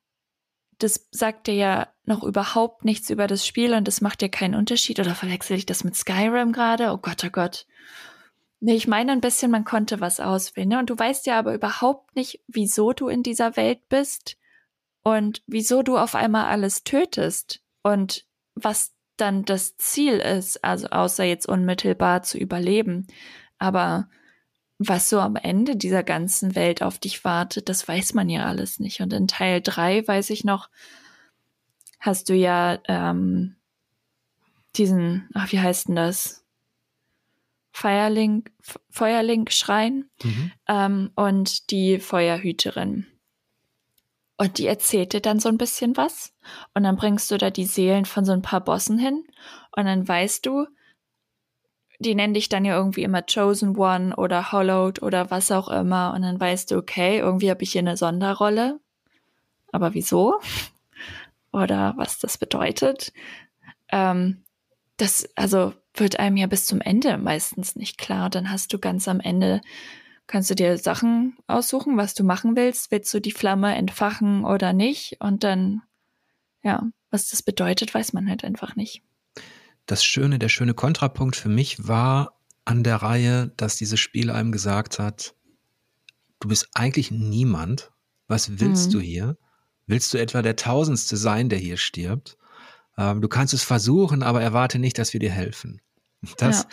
das 0.77 1.07
sagt 1.11 1.47
dir 1.47 1.53
ja 1.53 1.87
noch 2.05 2.23
überhaupt 2.23 2.85
nichts 2.85 3.09
über 3.09 3.27
das 3.27 3.45
Spiel 3.45 3.73
und 3.73 3.87
das 3.87 4.01
macht 4.01 4.21
dir 4.21 4.29
keinen 4.29 4.55
Unterschied. 4.55 4.99
Oder 4.99 5.13
verwechsel 5.13 5.57
ich 5.57 5.65
das 5.65 5.83
mit 5.83 5.95
Skyrim 5.95 6.51
gerade? 6.51 6.91
Oh 6.91 6.97
Gott, 6.97 7.23
oh 7.23 7.29
Gott. 7.29 7.67
Nee, 8.59 8.75
ich 8.75 8.87
meine 8.87 9.11
ein 9.11 9.21
bisschen, 9.21 9.51
man 9.51 9.63
konnte 9.63 10.01
was 10.01 10.19
auswählen. 10.19 10.69
Ne? 10.69 10.79
Und 10.79 10.89
du 10.89 10.97
weißt 10.97 11.25
ja 11.27 11.37
aber 11.37 11.53
überhaupt 11.53 12.15
nicht, 12.15 12.41
wieso 12.47 12.93
du 12.93 13.07
in 13.07 13.23
dieser 13.23 13.55
Welt 13.55 13.87
bist 13.89 14.37
und 15.03 15.41
wieso 15.47 15.81
du 15.83 15.97
auf 15.97 16.15
einmal 16.15 16.45
alles 16.45 16.83
tötest 16.83 17.61
und 17.83 18.25
was 18.55 18.93
dann 19.17 19.45
das 19.45 19.77
Ziel 19.77 20.15
ist, 20.15 20.63
also 20.63 20.87
außer 20.87 21.23
jetzt 21.23 21.47
unmittelbar 21.47 22.23
zu 22.23 22.37
überleben. 22.37 23.07
Aber 23.57 24.09
was 24.79 25.09
so 25.09 25.19
am 25.19 25.35
Ende 25.35 25.75
dieser 25.75 26.03
ganzen 26.03 26.55
Welt 26.55 26.81
auf 26.81 26.97
dich 26.97 27.23
wartet, 27.23 27.69
das 27.69 27.87
weiß 27.87 28.13
man 28.15 28.29
ja 28.29 28.45
alles 28.45 28.79
nicht. 28.79 28.99
Und 29.01 29.13
in 29.13 29.27
Teil 29.27 29.61
drei 29.61 30.07
weiß 30.07 30.31
ich 30.31 30.43
noch, 30.43 30.69
hast 31.99 32.29
du 32.29 32.33
ja 32.33 32.79
ähm, 32.87 33.57
diesen, 34.75 35.29
ach, 35.33 35.51
wie 35.51 35.59
heißt 35.59 35.89
denn 35.89 35.95
das? 35.95 36.43
Feierling, 37.73 38.49
Feuerling-Schrein 38.89 40.09
mhm. 40.23 40.51
ähm, 40.67 41.11
und 41.15 41.71
die 41.71 41.99
Feuerhüterin. 41.99 43.05
Und 44.41 44.57
die 44.57 44.65
erzählt 44.65 45.13
dir 45.13 45.21
dann 45.21 45.39
so 45.39 45.49
ein 45.49 45.59
bisschen 45.59 45.95
was. 45.97 46.33
Und 46.73 46.81
dann 46.81 46.95
bringst 46.95 47.29
du 47.29 47.37
da 47.37 47.51
die 47.51 47.65
Seelen 47.65 48.05
von 48.05 48.25
so 48.25 48.31
ein 48.31 48.41
paar 48.41 48.61
Bossen 48.61 48.97
hin. 48.97 49.23
Und 49.77 49.85
dann 49.85 50.07
weißt 50.07 50.43
du, 50.47 50.65
die 51.99 52.15
nennen 52.15 52.33
dich 52.33 52.49
dann 52.49 52.65
ja 52.65 52.75
irgendwie 52.75 53.03
immer 53.03 53.21
Chosen 53.21 53.77
One 53.77 54.15
oder 54.15 54.51
Hollowed 54.51 55.03
oder 55.03 55.29
was 55.29 55.51
auch 55.51 55.67
immer. 55.67 56.15
Und 56.15 56.23
dann 56.23 56.39
weißt 56.39 56.71
du, 56.71 56.77
okay, 56.77 57.19
irgendwie 57.19 57.51
habe 57.51 57.61
ich 57.61 57.73
hier 57.73 57.81
eine 57.81 57.97
Sonderrolle. 57.97 58.79
Aber 59.71 59.93
wieso? 59.93 60.39
Oder 61.53 61.93
was 61.97 62.17
das 62.17 62.39
bedeutet? 62.39 63.13
Ähm, 63.91 64.41
das, 64.97 65.29
also 65.35 65.73
wird 65.93 66.17
einem 66.19 66.37
ja 66.37 66.47
bis 66.47 66.65
zum 66.65 66.81
Ende 66.81 67.19
meistens 67.19 67.75
nicht 67.75 67.99
klar. 67.99 68.31
Dann 68.31 68.49
hast 68.49 68.73
du 68.73 68.79
ganz 68.79 69.07
am 69.07 69.19
Ende, 69.19 69.61
kannst 70.31 70.49
du 70.49 70.55
dir 70.55 70.77
Sachen 70.77 71.37
aussuchen, 71.47 71.97
was 71.97 72.13
du 72.13 72.23
machen 72.23 72.55
willst. 72.55 72.89
Willst 72.91 73.13
du 73.13 73.19
die 73.19 73.31
Flamme 73.31 73.75
entfachen 73.75 74.45
oder 74.45 74.73
nicht? 74.73 75.17
Und 75.19 75.43
dann, 75.43 75.81
ja, 76.63 76.83
was 77.09 77.29
das 77.29 77.43
bedeutet, 77.43 77.93
weiß 77.93 78.13
man 78.13 78.27
halt 78.27 78.43
einfach 78.43 78.75
nicht 78.75 79.03
das 79.91 80.05
Schöne, 80.05 80.39
der 80.39 80.49
schöne 80.49 80.73
Kontrapunkt 80.73 81.35
für 81.35 81.49
mich 81.49 81.87
war 81.87 82.39
an 82.63 82.83
der 82.83 82.97
Reihe, 82.97 83.51
dass 83.57 83.75
dieses 83.75 83.99
Spiel 83.99 84.29
einem 84.29 84.51
gesagt 84.51 84.99
hat, 84.99 85.35
du 86.39 86.47
bist 86.47 86.69
eigentlich 86.73 87.11
niemand. 87.11 87.91
Was 88.27 88.59
willst 88.59 88.87
mhm. 88.87 88.91
du 88.93 88.99
hier? 89.01 89.37
Willst 89.87 90.13
du 90.13 90.17
etwa 90.17 90.41
der 90.41 90.55
Tausendste 90.55 91.17
sein, 91.17 91.49
der 91.49 91.59
hier 91.59 91.75
stirbt? 91.75 92.37
Ähm, 92.97 93.21
du 93.21 93.27
kannst 93.27 93.53
es 93.53 93.63
versuchen, 93.63 94.23
aber 94.23 94.41
erwarte 94.41 94.79
nicht, 94.79 94.97
dass 94.97 95.11
wir 95.11 95.19
dir 95.19 95.31
helfen. 95.31 95.81
Das, 96.37 96.63
ja. 96.63 96.69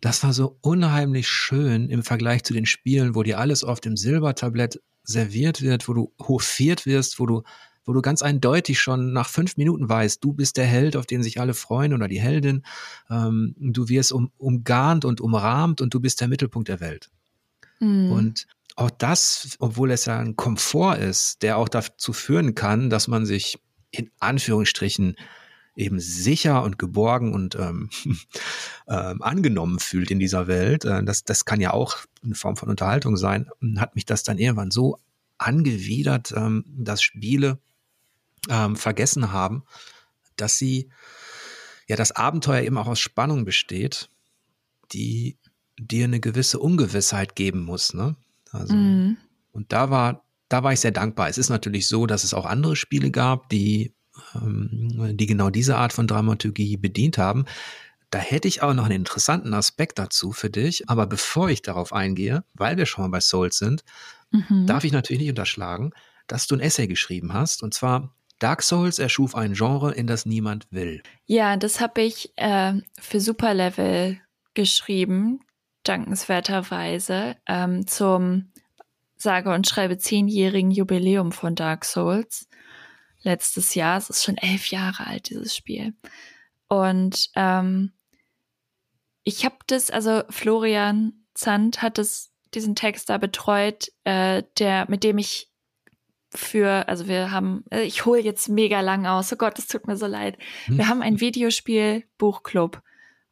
Das 0.00 0.22
war 0.22 0.32
so 0.32 0.58
unheimlich 0.60 1.28
schön 1.28 1.88
im 1.88 2.02
Vergleich 2.02 2.44
zu 2.44 2.52
den 2.52 2.66
Spielen, 2.66 3.14
wo 3.14 3.22
dir 3.22 3.38
alles 3.38 3.64
auf 3.64 3.80
dem 3.80 3.96
Silbertablett 3.96 4.80
serviert 5.02 5.62
wird, 5.62 5.88
wo 5.88 5.94
du 5.94 6.12
hofiert 6.20 6.86
wirst, 6.86 7.18
wo 7.18 7.26
du 7.26 7.42
wo 7.88 7.94
du 7.94 8.02
ganz 8.02 8.20
eindeutig 8.20 8.78
schon 8.80 9.14
nach 9.14 9.30
fünf 9.30 9.56
Minuten 9.56 9.88
weißt, 9.88 10.22
du 10.22 10.34
bist 10.34 10.58
der 10.58 10.66
Held, 10.66 10.94
auf 10.94 11.06
den 11.06 11.22
sich 11.22 11.40
alle 11.40 11.54
freuen 11.54 11.94
oder 11.94 12.06
die 12.06 12.20
Heldin. 12.20 12.62
Ähm, 13.08 13.54
du 13.58 13.88
wirst 13.88 14.12
um, 14.12 14.30
umgarnt 14.36 15.06
und 15.06 15.22
umrahmt 15.22 15.80
und 15.80 15.94
du 15.94 15.98
bist 15.98 16.20
der 16.20 16.28
Mittelpunkt 16.28 16.68
der 16.68 16.80
Welt. 16.80 17.08
Mhm. 17.80 18.12
Und 18.12 18.46
auch 18.76 18.90
das, 18.90 19.56
obwohl 19.58 19.90
es 19.90 20.04
ja 20.04 20.18
ein 20.18 20.36
Komfort 20.36 20.98
ist, 20.98 21.42
der 21.42 21.56
auch 21.56 21.70
dazu 21.70 22.12
führen 22.12 22.54
kann, 22.54 22.90
dass 22.90 23.08
man 23.08 23.24
sich 23.24 23.58
in 23.90 24.10
Anführungsstrichen 24.20 25.16
eben 25.78 26.00
sicher 26.00 26.64
und 26.64 26.78
geborgen 26.78 27.32
und 27.32 27.54
ähm, 27.54 27.88
ähm, 28.88 29.22
angenommen 29.22 29.78
fühlt 29.78 30.10
in 30.10 30.18
dieser 30.18 30.46
Welt. 30.48 30.84
Äh, 30.84 31.04
das, 31.04 31.24
das 31.24 31.44
kann 31.44 31.60
ja 31.60 31.72
auch 31.72 31.96
eine 32.22 32.34
Form 32.34 32.56
von 32.56 32.68
Unterhaltung 32.68 33.16
sein. 33.16 33.48
Hat 33.76 33.94
mich 33.94 34.04
das 34.04 34.24
dann 34.24 34.38
irgendwann 34.38 34.72
so 34.72 34.98
angewidert, 35.38 36.34
ähm, 36.36 36.64
dass 36.66 37.00
Spiele 37.00 37.58
ähm, 38.50 38.74
vergessen 38.74 39.30
haben, 39.32 39.62
dass 40.36 40.58
sie 40.58 40.90
ja 41.86 41.96
das 41.96 42.12
Abenteuer 42.12 42.62
eben 42.62 42.76
auch 42.76 42.88
aus 42.88 43.00
Spannung 43.00 43.44
besteht, 43.44 44.10
die 44.92 45.38
dir 45.78 46.04
eine 46.04 46.18
gewisse 46.18 46.58
Ungewissheit 46.58 47.36
geben 47.36 47.62
muss. 47.62 47.94
Ne? 47.94 48.16
Also, 48.50 48.74
mhm. 48.74 49.16
Und 49.52 49.72
da 49.72 49.90
war, 49.90 50.24
da 50.48 50.64
war 50.64 50.72
ich 50.72 50.80
sehr 50.80 50.90
dankbar. 50.90 51.28
Es 51.28 51.38
ist 51.38 51.50
natürlich 51.50 51.86
so, 51.86 52.06
dass 52.06 52.24
es 52.24 52.34
auch 52.34 52.46
andere 52.46 52.74
Spiele 52.74 53.12
gab, 53.12 53.48
die, 53.48 53.94
die 54.34 55.26
genau 55.26 55.50
diese 55.50 55.76
Art 55.76 55.92
von 55.92 56.06
Dramaturgie 56.06 56.76
bedient 56.76 57.18
haben. 57.18 57.44
Da 58.10 58.18
hätte 58.18 58.48
ich 58.48 58.62
auch 58.62 58.74
noch 58.74 58.84
einen 58.84 58.96
interessanten 58.96 59.52
Aspekt 59.52 59.98
dazu 59.98 60.32
für 60.32 60.50
dich. 60.50 60.88
Aber 60.88 61.06
bevor 61.06 61.50
ich 61.50 61.62
darauf 61.62 61.92
eingehe, 61.92 62.44
weil 62.54 62.76
wir 62.76 62.86
schon 62.86 63.04
mal 63.04 63.10
bei 63.10 63.20
Souls 63.20 63.58
sind, 63.58 63.84
mhm. 64.30 64.66
darf 64.66 64.84
ich 64.84 64.92
natürlich 64.92 65.20
nicht 65.20 65.30
unterschlagen, 65.30 65.92
dass 66.26 66.46
du 66.46 66.56
ein 66.56 66.60
Essay 66.60 66.86
geschrieben 66.86 67.32
hast. 67.34 67.62
Und 67.62 67.74
zwar 67.74 68.14
Dark 68.38 68.62
Souls 68.62 68.98
erschuf 68.98 69.34
ein 69.34 69.54
Genre, 69.54 69.92
in 69.92 70.06
das 70.06 70.24
niemand 70.24 70.66
will. 70.70 71.02
Ja, 71.26 71.56
das 71.56 71.80
habe 71.80 72.02
ich 72.02 72.32
äh, 72.36 72.74
für 73.00 73.20
Superlevel 73.20 74.20
geschrieben, 74.54 75.40
dankenswerterweise, 75.82 77.36
ähm, 77.46 77.86
zum 77.86 78.52
sage 79.16 79.52
und 79.52 79.66
schreibe 79.66 79.98
zehnjährigen 79.98 80.70
Jubiläum 80.70 81.32
von 81.32 81.54
Dark 81.54 81.84
Souls. 81.84 82.47
Letztes 83.22 83.74
Jahr, 83.74 83.98
es 83.98 84.10
ist 84.10 84.24
schon 84.24 84.36
elf 84.36 84.70
Jahre 84.70 85.06
alt, 85.06 85.30
dieses 85.30 85.54
Spiel. 85.54 85.94
Und 86.68 87.30
ähm, 87.34 87.92
ich 89.24 89.44
habe 89.44 89.56
das, 89.66 89.90
also 89.90 90.22
Florian 90.30 91.12
Zandt 91.34 91.82
hat 91.82 91.98
es, 91.98 92.32
diesen 92.54 92.74
Text 92.74 93.10
da 93.10 93.18
betreut, 93.18 93.92
äh, 94.04 94.42
der, 94.58 94.86
mit 94.88 95.04
dem 95.04 95.18
ich 95.18 95.50
für, 96.34 96.88
also 96.88 97.08
wir 97.08 97.30
haben, 97.30 97.64
äh, 97.70 97.82
ich 97.82 98.04
hole 98.04 98.20
jetzt 98.20 98.48
mega 98.48 98.80
lang 98.80 99.06
aus, 99.06 99.32
oh 99.32 99.36
Gott, 99.36 99.58
es 99.58 99.66
tut 99.66 99.86
mir 99.86 99.96
so 99.96 100.06
leid. 100.06 100.38
Wir 100.66 100.84
hm. 100.84 100.88
haben 100.88 101.02
ein 101.02 101.20
Videospiel-Buchclub 101.20 102.82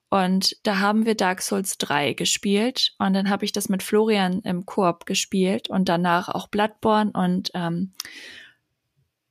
und 0.09 0.57
da 0.63 0.79
haben 0.79 1.05
wir 1.05 1.15
Dark 1.15 1.43
Souls 1.43 1.79
3 1.79 2.15
gespielt 2.15 2.95
und 2.99 3.13
dann 3.13 3.29
habe 3.29 3.45
ich 3.45 3.53
das 3.53 3.69
mit 3.69 3.83
Florian 3.83 4.41
im 4.41 4.65
Koop 4.65 5.05
gespielt 5.07 5.69
und 5.69 5.89
danach 5.89 6.29
auch 6.29 6.49
Bloodborne 6.49 7.13
und 7.13 7.51
ähm, 7.55 7.93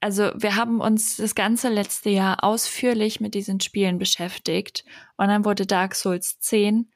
also 0.05 0.29
wir 0.35 0.55
haben 0.55 0.81
uns 0.81 1.17
das 1.17 1.33
ganze 1.33 1.67
letzte 1.67 2.11
Jahr 2.11 2.43
ausführlich 2.43 3.21
mit 3.21 3.33
diesen 3.33 3.59
Spielen 3.59 3.97
beschäftigt 3.97 4.85
und 5.17 5.29
dann 5.29 5.45
wurde 5.45 5.65
Dark 5.65 5.95
Souls 5.95 6.39
10 6.41 6.91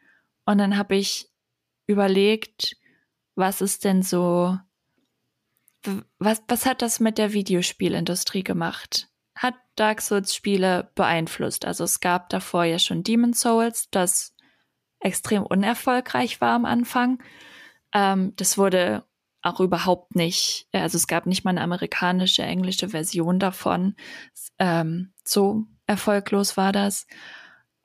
und 0.46 0.58
dann 0.60 0.78
habe 0.78 0.96
ich 0.96 1.28
überlegt, 1.88 2.78
was 3.34 3.62
ist 3.62 3.84
denn 3.84 4.04
so 4.04 4.60
was, 6.20 6.44
was 6.48 6.68
hat 6.68 6.84
das 6.84 7.00
mit 7.00 7.18
der 7.18 7.34
Videospielindustrie 7.34 8.44
gemacht? 8.44 9.08
Hat 9.34 9.56
Dark 9.76 10.02
Souls 10.02 10.36
Spiele 10.36 10.92
beeinflusst? 10.94 11.66
Also 11.66 11.86
es 11.86 12.02
gab 12.02 12.30
davor 12.30 12.66
ja 12.66 12.78
schon 12.78 13.02
Demon 13.02 13.34
Souls, 13.34 13.90
das 13.90 14.36
extrem 15.00 15.42
unerfolgreich 15.42 16.42
war 16.42 16.54
am 16.54 16.66
Anfang. 16.66 17.24
Ähm, 17.92 18.36
das 18.36 18.60
wurde 18.60 19.04
auch 19.50 19.60
überhaupt 19.60 20.16
nicht, 20.16 20.68
also 20.72 20.98
es 20.98 21.08
gab 21.08 21.26
nicht 21.26 21.44
mal 21.44 21.52
eine 21.52 21.62
amerikanische, 21.62 22.44
englische 22.44 22.90
Version 22.90 23.40
davon. 23.40 23.96
Ähm, 24.58 25.14
so 25.24 25.66
erfolglos 25.88 26.58
war 26.58 26.72
das. 26.72 27.08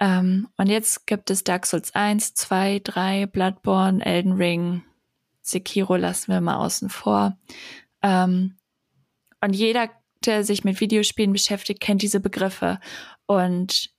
Ähm, 0.01 0.49
und 0.57 0.69
jetzt 0.69 1.07
gibt 1.07 1.31
es 1.31 1.45
Dark 1.45 1.67
Souls 1.67 1.95
1, 1.95 2.35
2, 2.35 2.81
3, 2.83 3.27
Bloodborne, 3.27 4.05
Elden 4.05 4.33
Ring, 4.33 4.83
Sekiro 5.41 5.97
lassen 5.97 6.33
wir 6.33 6.41
mal 6.41 6.57
außen 6.57 6.89
vor. 6.89 7.37
Ähm, 8.03 8.57
und 9.41 9.55
jeder, 9.55 9.91
der 10.25 10.43
sich 10.43 10.65
mit 10.65 10.81
Videospielen 10.81 11.33
beschäftigt, 11.33 11.81
kennt 11.81 12.03
diese 12.03 12.21
Begriffe. 12.21 12.81
Und 13.27 13.91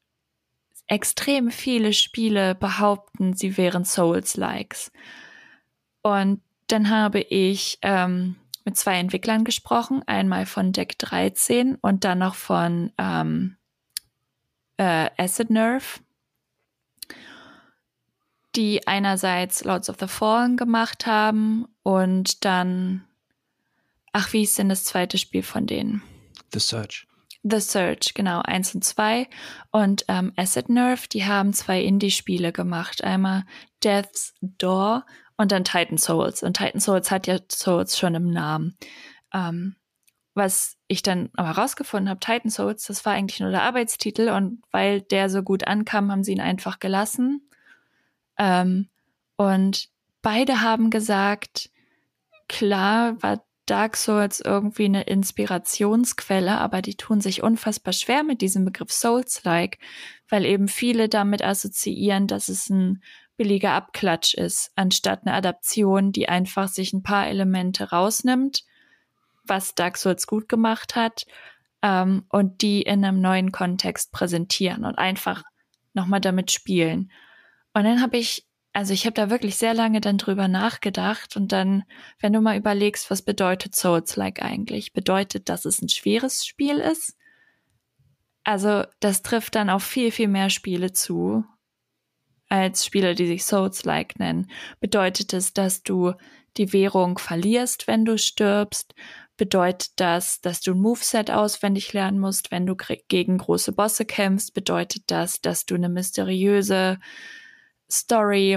extrem 0.88 1.51
viele 1.51 1.93
Spiele 1.93 2.55
behaupten, 2.55 3.34
sie 3.34 3.57
wären 3.57 3.86
Souls-Likes. 3.86 4.91
Und 6.01 6.41
dann 6.68 6.89
habe 6.89 7.20
ich 7.20 7.78
ähm, 7.82 8.36
mit 8.63 8.78
zwei 8.78 8.99
Entwicklern 8.99 9.43
gesprochen, 9.43 10.03
einmal 10.07 10.45
von 10.45 10.72
Deck 10.72 10.97
13 10.99 11.76
und 11.76 12.03
dann 12.03 12.20
noch 12.20 12.36
von 12.36 12.91
ähm, 12.97 13.57
äh, 14.78 15.09
Acid 15.18 15.49
Nerve, 15.49 15.99
die 18.55 18.88
einerseits 18.88 19.63
Lords 19.63 19.89
of 19.89 19.97
the 19.99 20.07
Fallen 20.07 20.57
gemacht 20.57 21.05
haben 21.05 21.68
und 21.84 22.45
dann 22.45 23.05
Ach, 24.18 24.32
wie 24.32 24.43
ist 24.43 24.57
denn 24.57 24.70
das 24.70 24.86
zweite 24.86 25.18
Spiel 25.18 25.43
von 25.43 25.68
denen? 25.68 26.01
The 26.53 26.59
Search. 26.61 27.05
The 27.43 27.59
Search, 27.59 28.13
genau, 28.13 28.41
eins 28.41 28.74
und 28.74 28.82
zwei. 28.82 29.28
Und 29.72 30.05
ähm, 30.07 30.32
Acid 30.38 30.70
Nerve, 30.70 31.09
die 31.11 31.26
haben 31.26 31.51
zwei 31.51 31.82
Indie-Spiele 31.82 32.53
gemacht. 32.53 33.03
Einmal 33.03 33.43
Death's 33.84 34.34
Door 34.39 35.05
und 35.38 35.52
dann 35.52 35.64
Titan 35.64 35.98
Souls. 35.98 36.44
Und 36.44 36.58
Titan 36.58 36.80
Souls 36.80 37.12
hat 37.12 37.28
ja 37.28 37.38
Souls 37.52 37.98
schon 37.98 38.16
im 38.16 38.30
Namen. 38.30 38.78
Ähm, 39.34 39.76
was 40.34 40.78
ich 40.88 41.02
dann 41.02 41.30
aber 41.36 41.52
rausgefunden 41.52 42.10
habe, 42.10 42.20
Titan 42.20 42.52
Souls, 42.52 42.86
das 42.86 43.06
war 43.06 43.14
eigentlich 43.14 43.40
nur 43.40 43.52
der 43.52 43.64
Arbeitstitel 43.64 44.30
und 44.30 44.62
weil 44.72 45.02
der 45.02 45.30
so 45.30 45.42
gut 45.44 45.66
ankam, 45.66 46.12
haben 46.12 46.24
sie 46.24 46.34
ihn 46.34 46.42
einfach 46.42 46.80
gelassen. 46.80 47.50
Ähm, 48.38 48.90
und 49.38 49.90
beide 50.22 50.62
haben 50.62 50.90
gesagt, 50.90 51.70
klar 52.48 53.22
war 53.24 53.44
Dark 53.66 53.98
Souls 53.98 54.42
irgendwie 54.42 54.86
eine 54.86 55.04
Inspirationsquelle, 55.04 56.58
aber 56.60 56.82
die 56.82 56.96
tun 56.96 57.22
sich 57.22 57.42
unfassbar 57.42 57.94
schwer 57.94 58.24
mit 58.24 58.42
diesem 58.42 58.64
Begriff 58.64 58.92
Souls-like, 58.92 59.80
weil 60.30 60.46
eben 60.46 60.68
viele 60.68 61.10
damit 61.10 61.44
assoziieren, 61.44 62.28
dass 62.28 62.48
es 62.48 62.70
ein 62.70 63.02
billiger 63.38 63.74
Abklatsch 63.74 64.34
ist, 64.34 64.72
anstatt 64.76 65.22
eine 65.26 65.36
Adaption, 65.36 66.12
die 66.12 66.30
einfach 66.30 66.68
sich 66.68 66.94
ein 66.94 67.04
paar 67.04 67.28
Elemente 67.28 67.90
rausnimmt, 67.90 68.64
was 69.44 69.76
Dark 69.76 69.98
Souls 69.98 70.28
gut 70.28 70.50
gemacht 70.50 70.96
hat, 70.96 71.26
ähm, 71.82 72.26
und 72.30 72.62
die 72.62 72.82
in 72.82 73.06
einem 73.06 73.22
neuen 73.22 73.52
Kontext 73.52 74.12
präsentieren 74.12 74.86
und 74.86 74.98
einfach 74.98 75.44
nochmal 75.94 76.22
damit 76.22 76.52
spielen. 76.52 77.12
Und 77.74 77.84
dann 77.84 78.02
habe 78.02 78.18
ich, 78.18 78.48
also 78.74 78.94
ich 78.94 79.06
habe 79.06 79.14
da 79.14 79.30
wirklich 79.30 79.56
sehr 79.58 79.74
lange 79.74 80.02
dann 80.02 80.18
drüber 80.18 80.48
nachgedacht 80.48 81.36
und 81.36 81.52
dann, 81.52 81.84
wenn 82.20 82.34
du 82.34 82.42
mal 82.42 82.58
überlegst, 82.58 83.12
was 83.12 83.22
bedeutet 83.22 83.76
Souls-like 83.76 84.42
eigentlich? 84.42 84.94
Bedeutet, 84.94 85.50
dass 85.50 85.66
es 85.66 85.82
ein 85.82 85.90
schweres 85.90 86.46
Spiel 86.46 86.78
ist? 86.78 87.18
Also 88.44 88.84
das 89.00 89.22
trifft 89.22 89.56
dann 89.56 89.70
auf 89.70 89.84
viel, 89.84 90.12
viel 90.12 90.28
mehr 90.28 90.50
Spiele 90.50 90.92
zu, 90.92 91.46
als 92.50 92.86
Spiele, 92.86 93.16
die 93.16 93.28
sich 93.28 93.46
Souls-like 93.46 94.20
nennen. 94.20 94.50
Bedeutet 94.80 95.34
es, 95.34 95.54
dass 95.54 95.84
du 95.84 96.14
die 96.58 96.72
Währung 96.74 97.18
verlierst, 97.18 97.88
wenn 97.88 98.06
du 98.06 98.18
stirbst? 98.18 98.93
Bedeutet 99.38 99.91
das, 99.98 100.39
dass 100.39 100.62
du 100.62 100.72
ein 100.72 100.80
Moveset 100.80 101.30
auswendig 101.30 101.91
lernen 101.91 102.20
musst, 102.20 102.52
wenn 102.52 102.66
du 102.66 102.76
gegen 103.08 103.38
große 103.38 103.74
Bosse 103.74 104.06
kämpfst? 104.06 104.54
Bedeutet 104.54 105.04
das, 105.08 105.41
dass 105.41 105.66
du 105.66 105.76
eine 105.76 105.89
mysteriöse 105.89 107.00
Story 107.91 108.54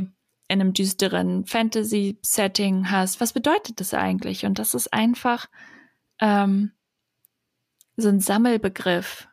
in 0.51 0.61
einem 0.61 0.73
düsteren 0.73 1.47
Fantasy-Setting 1.47 2.91
hast? 2.91 3.21
Was 3.21 3.33
bedeutet 3.33 3.81
das 3.81 3.93
eigentlich? 3.93 4.47
Und 4.47 4.59
das 4.59 4.75
ist 4.75 4.93
einfach 4.93 5.47
ähm, 6.21 6.73
so 7.97 8.09
ein 8.09 8.21
Sammelbegriff 8.21 9.29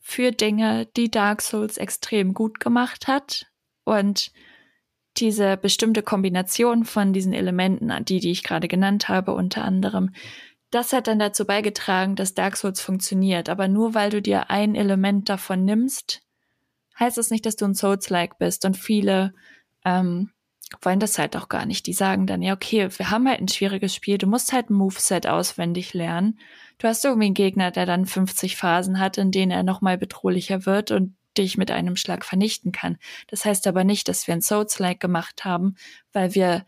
für 0.00 0.32
Dinge, 0.32 0.86
die 0.96 1.10
Dark 1.10 1.42
Souls 1.42 1.76
extrem 1.76 2.34
gut 2.34 2.58
gemacht 2.58 3.06
hat 3.06 3.46
und 3.88 4.30
diese 5.16 5.56
bestimmte 5.56 6.02
Kombination 6.02 6.84
von 6.84 7.12
diesen 7.12 7.32
Elementen, 7.32 7.92
die, 8.04 8.20
die 8.20 8.30
ich 8.30 8.44
gerade 8.44 8.68
genannt 8.68 9.08
habe, 9.08 9.34
unter 9.34 9.64
anderem, 9.64 10.10
das 10.70 10.92
hat 10.92 11.06
dann 11.06 11.18
dazu 11.18 11.46
beigetragen, 11.46 12.14
dass 12.14 12.34
Dark 12.34 12.56
Souls 12.56 12.80
funktioniert. 12.80 13.48
Aber 13.48 13.68
nur 13.68 13.94
weil 13.94 14.10
du 14.10 14.20
dir 14.20 14.50
ein 14.50 14.74
Element 14.74 15.28
davon 15.28 15.64
nimmst, 15.64 16.20
heißt 16.98 17.16
das 17.16 17.30
nicht, 17.30 17.46
dass 17.46 17.56
du 17.56 17.64
ein 17.64 17.74
Souls-like 17.74 18.38
bist. 18.38 18.64
Und 18.64 18.76
viele 18.76 19.32
ähm, 19.84 20.30
wollen 20.82 21.00
das 21.00 21.18
halt 21.18 21.36
auch 21.36 21.48
gar 21.48 21.64
nicht. 21.64 21.86
Die 21.86 21.94
sagen 21.94 22.26
dann, 22.26 22.42
ja, 22.42 22.52
okay, 22.52 22.88
wir 22.96 23.10
haben 23.10 23.26
halt 23.26 23.40
ein 23.40 23.48
schwieriges 23.48 23.94
Spiel, 23.94 24.18
du 24.18 24.26
musst 24.26 24.52
halt 24.52 24.68
ein 24.68 24.74
Moveset 24.74 25.26
auswendig 25.26 25.94
lernen. 25.94 26.38
Du 26.76 26.86
hast 26.86 27.04
irgendwie 27.04 27.26
einen 27.26 27.34
Gegner, 27.34 27.70
der 27.70 27.86
dann 27.86 28.04
50 28.04 28.56
Phasen 28.56 28.98
hat, 29.00 29.18
in 29.18 29.30
denen 29.30 29.50
er 29.50 29.62
nochmal 29.62 29.96
bedrohlicher 29.96 30.66
wird 30.66 30.90
und 30.90 31.16
dich 31.38 31.56
mit 31.56 31.70
einem 31.70 31.96
Schlag 31.96 32.24
vernichten 32.24 32.72
kann. 32.72 32.98
Das 33.28 33.44
heißt 33.44 33.66
aber 33.66 33.84
nicht, 33.84 34.08
dass 34.08 34.26
wir 34.26 34.34
ein 34.34 34.42
Souls-like 34.42 35.00
gemacht 35.00 35.44
haben, 35.44 35.76
weil 36.12 36.34
wir 36.34 36.66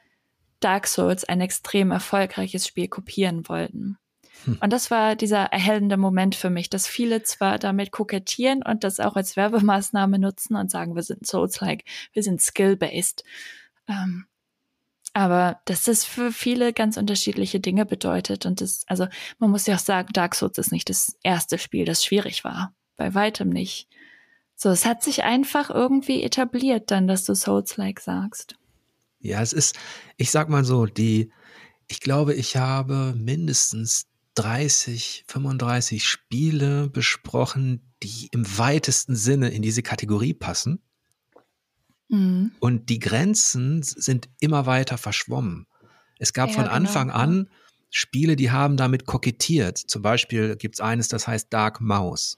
Dark 0.61 0.87
Souls, 0.87 1.25
ein 1.25 1.41
extrem 1.41 1.91
erfolgreiches 1.91 2.67
Spiel, 2.67 2.89
kopieren 2.89 3.49
wollten. 3.49 3.99
Hm. 4.45 4.59
Und 4.61 4.73
das 4.73 4.91
war 4.91 5.17
dieser 5.17 5.45
erhellende 5.45 5.97
Moment 5.97 6.35
für 6.35 6.51
mich, 6.51 6.71
dass 6.71 6.87
viele 6.87 7.23
zwar 7.23 7.59
damit 7.59 7.91
kokettieren 7.91 8.63
und 8.63 8.85
das 8.85 9.01
auch 9.01 9.17
als 9.17 9.37
Werbemaßnahme 9.37 10.19
nutzen 10.19 10.57
und 10.57 10.71
sagen, 10.71 10.95
wir 10.95 11.03
sind 11.03 11.27
Souls-like, 11.27 11.85
wir 12.13 12.23
sind 12.23 12.41
skill-based. 12.41 13.25
Ähm, 13.89 14.27
aber 15.13 15.61
dass 15.65 15.85
das 15.85 16.05
für 16.05 16.31
viele 16.33 16.73
ganz 16.73 16.97
unterschiedliche 16.97 17.59
Dinge 17.59 17.85
bedeutet. 17.85 18.47
Und 18.47 18.61
das, 18.61 18.85
also 18.87 19.07
man 19.39 19.51
muss 19.51 19.67
ja 19.67 19.75
auch 19.75 19.81
sagen, 19.81 20.13
Dark 20.13 20.35
Souls 20.35 20.59
ist 20.59 20.73
nicht 20.73 20.89
das 20.89 21.17
erste 21.23 21.59
Spiel, 21.59 21.85
das 21.85 22.05
schwierig 22.05 22.45
war. 22.45 22.75
Bei 22.97 23.15
weitem 23.15 23.49
nicht. 23.49 23.89
So, 24.63 24.69
es 24.69 24.85
hat 24.85 25.03
sich 25.03 25.25
einfach 25.25 25.71
irgendwie 25.71 26.23
etabliert 26.23 26.91
dann, 26.91 27.07
dass 27.09 27.25
du 27.25 27.35
Souls-like 27.35 27.99
sagst. 27.99 28.57
Ja, 29.21 29.41
es 29.41 29.55
ist, 29.55 29.75
ich 30.19 30.31
sag 30.31 30.51
mal 30.51 30.67
so, 30.67 30.85
die, 30.85 31.33
ich 31.89 32.01
glaube, 32.01 32.35
ich 32.35 32.59
habe 32.59 33.15
mindestens 33.17 34.05
30, 34.35 35.25
35 35.29 36.07
Spiele 36.07 36.91
besprochen, 36.91 37.81
die 38.03 38.29
im 38.33 38.59
weitesten 38.59 39.17
Sinne 39.17 39.49
in 39.49 39.63
diese 39.63 39.83
Kategorie 39.83 40.35
passen. 40.35 40.83
Mhm. 42.09 42.53
Und 42.61 42.91
die 42.91 42.99
Grenzen 42.99 43.83
sind 43.83 44.29
immer 44.41 44.67
weiter 44.67 44.99
verschwommen. 44.99 45.69
Es 46.19 46.35
gab 46.35 46.51
ja, 46.51 46.57
von 46.57 46.67
Anfang 46.67 47.07
genau. 47.07 47.19
an 47.19 47.51
Spiele, 47.89 48.37
die 48.37 48.51
haben 48.51 48.77
damit 48.77 49.07
kokettiert. 49.07 49.79
Zum 49.79 50.03
Beispiel 50.03 50.57
gibt 50.57 50.75
es 50.75 50.81
eines, 50.83 51.09
das 51.09 51.27
heißt 51.27 51.51
Dark 51.51 51.81
Mouse. 51.81 52.37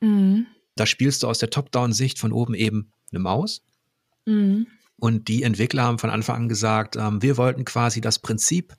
Mhm. 0.00 0.48
Da 0.74 0.86
spielst 0.86 1.22
du 1.22 1.28
aus 1.28 1.38
der 1.38 1.50
Top-Down-Sicht 1.50 2.18
von 2.18 2.32
oben 2.32 2.54
eben 2.54 2.92
eine 3.10 3.20
Maus. 3.20 3.62
Mhm. 4.24 4.66
Und 4.96 5.28
die 5.28 5.42
Entwickler 5.42 5.82
haben 5.82 5.98
von 5.98 6.10
Anfang 6.10 6.36
an 6.36 6.48
gesagt, 6.48 6.96
ähm, 6.96 7.22
wir 7.22 7.36
wollten 7.36 7.64
quasi 7.64 8.00
das 8.00 8.18
Prinzip 8.18 8.74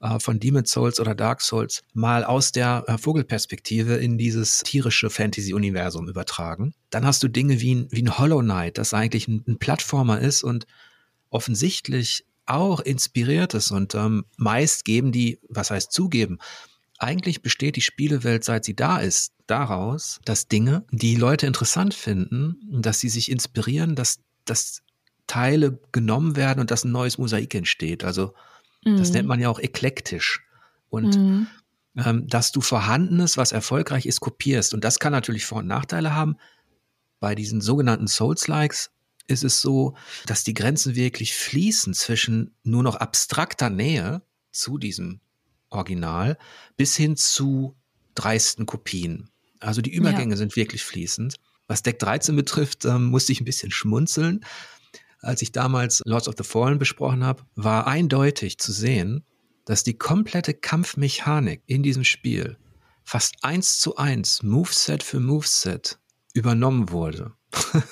äh, 0.00 0.18
von 0.18 0.40
Demon 0.40 0.64
Souls 0.64 1.00
oder 1.00 1.14
Dark 1.14 1.40
Souls 1.40 1.82
mal 1.92 2.24
aus 2.24 2.52
der 2.52 2.84
äh, 2.86 2.98
Vogelperspektive 2.98 3.94
in 3.94 4.18
dieses 4.18 4.58
tierische 4.60 5.10
Fantasy-Universum 5.10 6.08
übertragen. 6.08 6.74
Dann 6.90 7.06
hast 7.06 7.22
du 7.22 7.28
Dinge 7.28 7.60
wie 7.60 7.74
ein, 7.74 7.88
wie 7.90 8.02
ein 8.02 8.18
Hollow 8.18 8.40
Knight, 8.40 8.78
das 8.78 8.94
eigentlich 8.94 9.28
ein, 9.28 9.44
ein 9.46 9.58
Plattformer 9.58 10.20
ist 10.20 10.42
und 10.42 10.66
offensichtlich 11.30 12.24
auch 12.46 12.80
inspiriert 12.80 13.54
ist. 13.54 13.70
Und 13.70 13.94
ähm, 13.94 14.24
meist 14.36 14.84
geben 14.84 15.12
die, 15.12 15.38
was 15.48 15.70
heißt 15.70 15.92
zugeben, 15.92 16.38
eigentlich 16.98 17.42
besteht 17.42 17.76
die 17.76 17.80
Spielewelt, 17.80 18.44
seit 18.44 18.64
sie 18.64 18.74
da 18.74 18.98
ist, 18.98 19.32
daraus, 19.46 20.20
dass 20.24 20.48
Dinge, 20.48 20.84
die 20.90 21.16
Leute 21.16 21.46
interessant 21.46 21.94
finden, 21.94 22.56
dass 22.70 23.00
sie 23.00 23.08
sich 23.08 23.30
inspirieren, 23.30 23.94
dass, 23.94 24.20
dass 24.44 24.82
Teile 25.26 25.78
genommen 25.92 26.36
werden 26.36 26.60
und 26.60 26.70
dass 26.70 26.84
ein 26.84 26.92
neues 26.92 27.18
Mosaik 27.18 27.54
entsteht. 27.54 28.04
Also 28.04 28.34
das 28.84 29.10
nennt 29.10 29.24
mhm. 29.24 29.28
man 29.28 29.40
ja 29.40 29.48
auch 29.48 29.58
eklektisch. 29.58 30.42
Und 30.88 31.16
mhm. 31.16 31.46
ähm, 31.96 32.26
dass 32.28 32.52
du 32.52 32.60
Vorhandenes, 32.60 33.36
was 33.36 33.52
erfolgreich 33.52 34.06
ist, 34.06 34.20
kopierst. 34.20 34.74
Und 34.74 34.84
das 34.84 34.98
kann 34.98 35.12
natürlich 35.12 35.44
Vor- 35.44 35.58
und 35.58 35.66
Nachteile 35.66 36.14
haben. 36.14 36.36
Bei 37.20 37.34
diesen 37.34 37.60
sogenannten 37.60 38.06
Souls-Likes 38.06 38.90
ist 39.26 39.44
es 39.44 39.60
so, 39.60 39.94
dass 40.26 40.44
die 40.44 40.54
Grenzen 40.54 40.94
wirklich 40.94 41.34
fließen 41.34 41.92
zwischen 41.92 42.54
nur 42.62 42.82
noch 42.82 42.96
abstrakter 42.96 43.68
Nähe 43.68 44.22
zu 44.52 44.78
diesem 44.78 45.20
Original 45.70 46.38
bis 46.76 46.96
hin 46.96 47.16
zu 47.16 47.76
dreisten 48.14 48.66
Kopien. 48.66 49.30
Also 49.60 49.80
die 49.80 49.92
Übergänge 49.92 50.34
ja. 50.34 50.36
sind 50.36 50.56
wirklich 50.56 50.84
fließend. 50.84 51.36
Was 51.66 51.82
Deck 51.82 51.98
13 51.98 52.34
betrifft, 52.36 52.84
ähm, 52.84 53.06
musste 53.06 53.32
ich 53.32 53.40
ein 53.40 53.44
bisschen 53.44 53.70
schmunzeln, 53.70 54.44
als 55.20 55.42
ich 55.42 55.52
damals 55.52 56.00
Lords 56.04 56.28
of 56.28 56.34
the 56.38 56.44
Fallen 56.44 56.78
besprochen 56.78 57.24
habe, 57.24 57.44
war 57.54 57.86
eindeutig 57.86 58.58
zu 58.58 58.72
sehen, 58.72 59.24
dass 59.64 59.82
die 59.82 59.98
komplette 59.98 60.54
Kampfmechanik 60.54 61.62
in 61.66 61.82
diesem 61.82 62.04
Spiel 62.04 62.56
fast 63.04 63.36
eins 63.42 63.80
zu 63.80 63.96
eins, 63.96 64.42
Moveset 64.42 65.02
für 65.02 65.20
Moveset, 65.20 65.98
übernommen 66.34 66.90
wurde. 66.90 67.32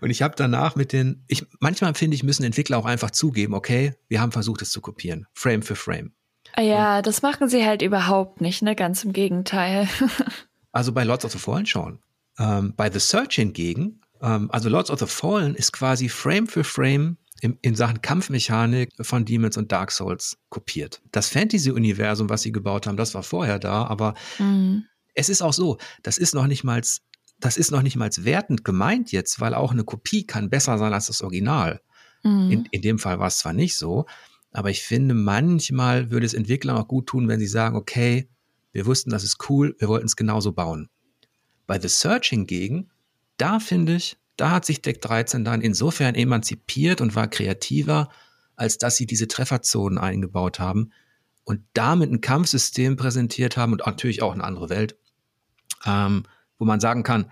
und 0.00 0.10
ich 0.10 0.22
habe 0.22 0.34
danach 0.36 0.76
mit 0.76 0.92
den, 0.92 1.24
ich, 1.28 1.46
manchmal 1.60 1.94
finde 1.94 2.16
ich, 2.16 2.22
müssen 2.22 2.44
Entwickler 2.44 2.78
auch 2.78 2.86
einfach 2.86 3.10
zugeben, 3.10 3.54
okay, 3.54 3.94
wir 4.08 4.20
haben 4.20 4.32
versucht, 4.32 4.62
es 4.62 4.70
zu 4.70 4.80
kopieren, 4.80 5.26
Frame 5.34 5.62
für 5.62 5.76
Frame. 5.76 6.12
Ja, 6.58 6.98
und, 6.98 7.06
das 7.06 7.22
machen 7.22 7.48
sie 7.48 7.64
halt 7.64 7.82
überhaupt 7.82 8.40
nicht, 8.40 8.62
ne? 8.62 8.74
Ganz 8.74 9.04
im 9.04 9.12
Gegenteil. 9.12 9.88
also 10.72 10.92
bei 10.92 11.04
Lords 11.04 11.24
of 11.24 11.32
the 11.32 11.38
Fallen 11.38 11.66
schon. 11.66 11.98
Ähm, 12.38 12.74
bei 12.76 12.90
The 12.90 13.00
Search 13.00 13.34
hingegen 13.34 14.00
ähm, 14.22 14.50
also 14.50 14.68
Lords 14.68 14.90
of 14.90 14.98
the 14.98 15.06
Fallen 15.06 15.54
ist 15.54 15.72
quasi 15.72 16.08
Frame 16.08 16.46
für 16.46 16.64
Frame 16.64 17.16
in, 17.40 17.58
in 17.62 17.74
Sachen 17.74 18.02
Kampfmechanik 18.02 18.90
von 19.00 19.24
Demons 19.24 19.56
und 19.56 19.72
Dark 19.72 19.90
Souls 19.92 20.36
kopiert. 20.50 21.00
Das 21.10 21.28
Fantasy-Universum, 21.28 22.28
was 22.28 22.42
sie 22.42 22.52
gebaut 22.52 22.86
haben, 22.86 22.96
das 22.96 23.14
war 23.14 23.22
vorher 23.22 23.58
da, 23.58 23.86
aber 23.86 24.14
mhm. 24.38 24.84
es 25.14 25.28
ist 25.28 25.42
auch 25.42 25.54
so, 25.54 25.78
das 26.02 26.18
ist 26.18 26.34
noch 26.34 26.46
nicht 26.46 26.64
mal 26.64 26.82
das 27.42 27.56
ist 27.56 27.70
noch 27.70 27.80
nicht 27.80 27.96
mal 27.96 28.10
wertend 28.18 28.64
gemeint 28.64 29.12
jetzt, 29.12 29.40
weil 29.40 29.54
auch 29.54 29.72
eine 29.72 29.84
Kopie 29.84 30.26
kann 30.26 30.50
besser 30.50 30.76
sein 30.76 30.92
als 30.92 31.06
das 31.06 31.22
Original. 31.22 31.80
Mhm. 32.22 32.50
In, 32.50 32.68
in 32.70 32.82
dem 32.82 32.98
Fall 32.98 33.18
war 33.18 33.28
es 33.28 33.38
zwar 33.38 33.54
nicht 33.54 33.76
so, 33.76 34.04
aber 34.52 34.70
ich 34.70 34.82
finde, 34.82 35.14
manchmal 35.14 36.10
würde 36.10 36.26
es 36.26 36.34
Entwicklern 36.34 36.76
auch 36.76 36.88
gut 36.88 37.06
tun, 37.06 37.28
wenn 37.28 37.40
sie 37.40 37.46
sagen, 37.46 37.76
okay, 37.76 38.28
wir 38.72 38.86
wussten, 38.86 39.10
das 39.10 39.24
ist 39.24 39.48
cool, 39.48 39.74
wir 39.78 39.88
wollten 39.88 40.06
es 40.06 40.16
genauso 40.16 40.52
bauen. 40.52 40.88
Bei 41.66 41.80
The 41.80 41.88
Search 41.88 42.28
hingegen 42.28 42.90
da 43.40 43.58
finde 43.58 43.96
ich, 43.96 44.18
da 44.36 44.50
hat 44.50 44.66
sich 44.66 44.82
Deck 44.82 45.00
13 45.00 45.44
dann 45.44 45.62
insofern 45.62 46.14
emanzipiert 46.14 47.00
und 47.00 47.14
war 47.14 47.28
kreativer, 47.28 48.10
als 48.54 48.76
dass 48.76 48.96
sie 48.96 49.06
diese 49.06 49.28
Trefferzonen 49.28 49.98
eingebaut 49.98 50.60
haben 50.60 50.92
und 51.44 51.62
damit 51.72 52.10
ein 52.10 52.20
Kampfsystem 52.20 52.96
präsentiert 52.96 53.56
haben 53.56 53.72
und 53.72 53.86
natürlich 53.86 54.22
auch 54.22 54.34
eine 54.34 54.44
andere 54.44 54.68
Welt, 54.68 54.96
ähm, 55.86 56.24
wo 56.58 56.66
man 56.66 56.80
sagen 56.80 57.02
kann, 57.02 57.30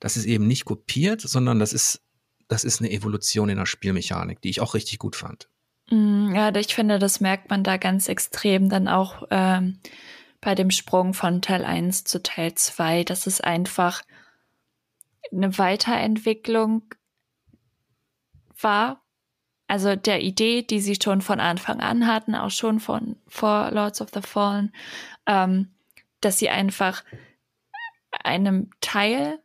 das 0.00 0.16
ist 0.16 0.24
eben 0.24 0.46
nicht 0.46 0.64
kopiert, 0.64 1.20
sondern 1.20 1.58
das 1.58 1.74
ist, 1.74 2.00
das 2.48 2.64
ist 2.64 2.80
eine 2.80 2.90
Evolution 2.90 3.50
in 3.50 3.58
der 3.58 3.66
Spielmechanik, 3.66 4.40
die 4.40 4.48
ich 4.48 4.60
auch 4.62 4.72
richtig 4.74 4.98
gut 4.98 5.16
fand. 5.16 5.48
Mm, 5.92 6.34
ja, 6.34 6.54
ich 6.54 6.74
finde, 6.74 6.98
das 6.98 7.20
merkt 7.20 7.50
man 7.50 7.62
da 7.62 7.76
ganz 7.76 8.08
extrem 8.08 8.70
dann 8.70 8.88
auch 8.88 9.24
ähm, 9.30 9.78
bei 10.40 10.54
dem 10.54 10.70
Sprung 10.70 11.12
von 11.12 11.42
Teil 11.42 11.66
1 11.66 12.04
zu 12.04 12.22
Teil 12.22 12.54
2, 12.54 13.04
dass 13.04 13.26
es 13.26 13.42
einfach 13.42 14.02
eine 15.30 15.58
Weiterentwicklung 15.58 16.82
war. 18.58 19.02
Also 19.68 19.94
der 19.94 20.22
Idee, 20.22 20.62
die 20.62 20.80
sie 20.80 20.96
schon 21.02 21.20
von 21.20 21.40
Anfang 21.40 21.80
an 21.80 22.06
hatten, 22.06 22.34
auch 22.34 22.50
schon 22.50 22.80
von 22.80 23.16
vor 23.28 23.70
Lords 23.70 24.00
of 24.00 24.08
the 24.14 24.22
Fallen, 24.22 24.72
ähm, 25.26 25.74
dass 26.22 26.38
sie 26.38 26.48
einfach 26.48 27.04
einem 28.24 28.70
Teil 28.80 29.40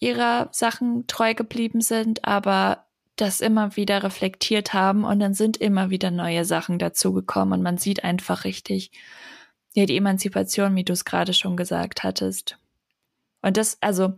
ihrer 0.00 0.48
Sachen 0.50 1.06
treu 1.06 1.34
geblieben 1.34 1.80
sind, 1.80 2.24
aber 2.24 2.85
das 3.16 3.40
immer 3.40 3.76
wieder 3.76 4.02
reflektiert 4.02 4.74
haben 4.74 5.04
und 5.04 5.20
dann 5.20 5.34
sind 5.34 5.56
immer 5.56 5.90
wieder 5.90 6.10
neue 6.10 6.44
Sachen 6.44 6.78
dazugekommen 6.78 7.58
und 7.58 7.62
man 7.62 7.78
sieht 7.78 8.04
einfach 8.04 8.44
richtig, 8.44 8.92
ja, 9.74 9.86
die 9.86 9.96
Emanzipation, 9.96 10.76
wie 10.76 10.84
du 10.84 10.92
es 10.92 11.04
gerade 11.04 11.32
schon 11.32 11.56
gesagt 11.56 12.02
hattest. 12.02 12.58
Und 13.42 13.56
das, 13.56 13.78
also, 13.80 14.14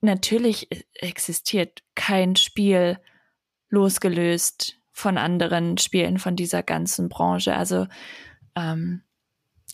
natürlich 0.00 0.68
existiert 0.94 1.82
kein 1.94 2.36
Spiel 2.36 2.98
losgelöst 3.68 4.78
von 4.90 5.18
anderen 5.18 5.78
Spielen 5.78 6.18
von 6.18 6.36
dieser 6.36 6.62
ganzen 6.62 7.08
Branche. 7.08 7.56
Also, 7.56 7.86
ähm, 8.56 9.02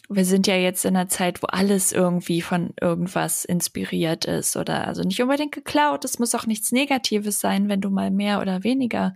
wir 0.09 0.25
sind 0.25 0.47
ja 0.47 0.57
jetzt 0.57 0.85
in 0.85 0.97
einer 0.97 1.09
Zeit, 1.09 1.43
wo 1.43 1.47
alles 1.47 1.93
irgendwie 1.93 2.41
von 2.41 2.71
irgendwas 2.81 3.45
inspiriert 3.45 4.25
ist 4.25 4.57
oder 4.57 4.87
also 4.87 5.03
nicht 5.03 5.21
unbedingt 5.21 5.53
geklaut. 5.53 6.05
Es 6.05 6.19
muss 6.19 6.35
auch 6.35 6.47
nichts 6.47 6.73
Negatives 6.73 7.41
sein, 7.41 7.69
wenn 7.69 7.83
du 7.83 7.91
mal 7.91 8.11
mehr 8.11 8.41
oder 8.41 8.65
weniger 8.65 9.15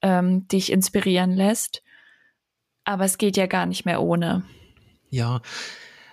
ähm, 0.00 0.48
dich 0.48 0.72
inspirieren 0.72 1.32
lässt. 1.32 1.82
Aber 2.84 3.04
es 3.04 3.18
geht 3.18 3.36
ja 3.36 3.46
gar 3.46 3.66
nicht 3.66 3.84
mehr 3.84 4.00
ohne. 4.00 4.44
Ja, 5.10 5.42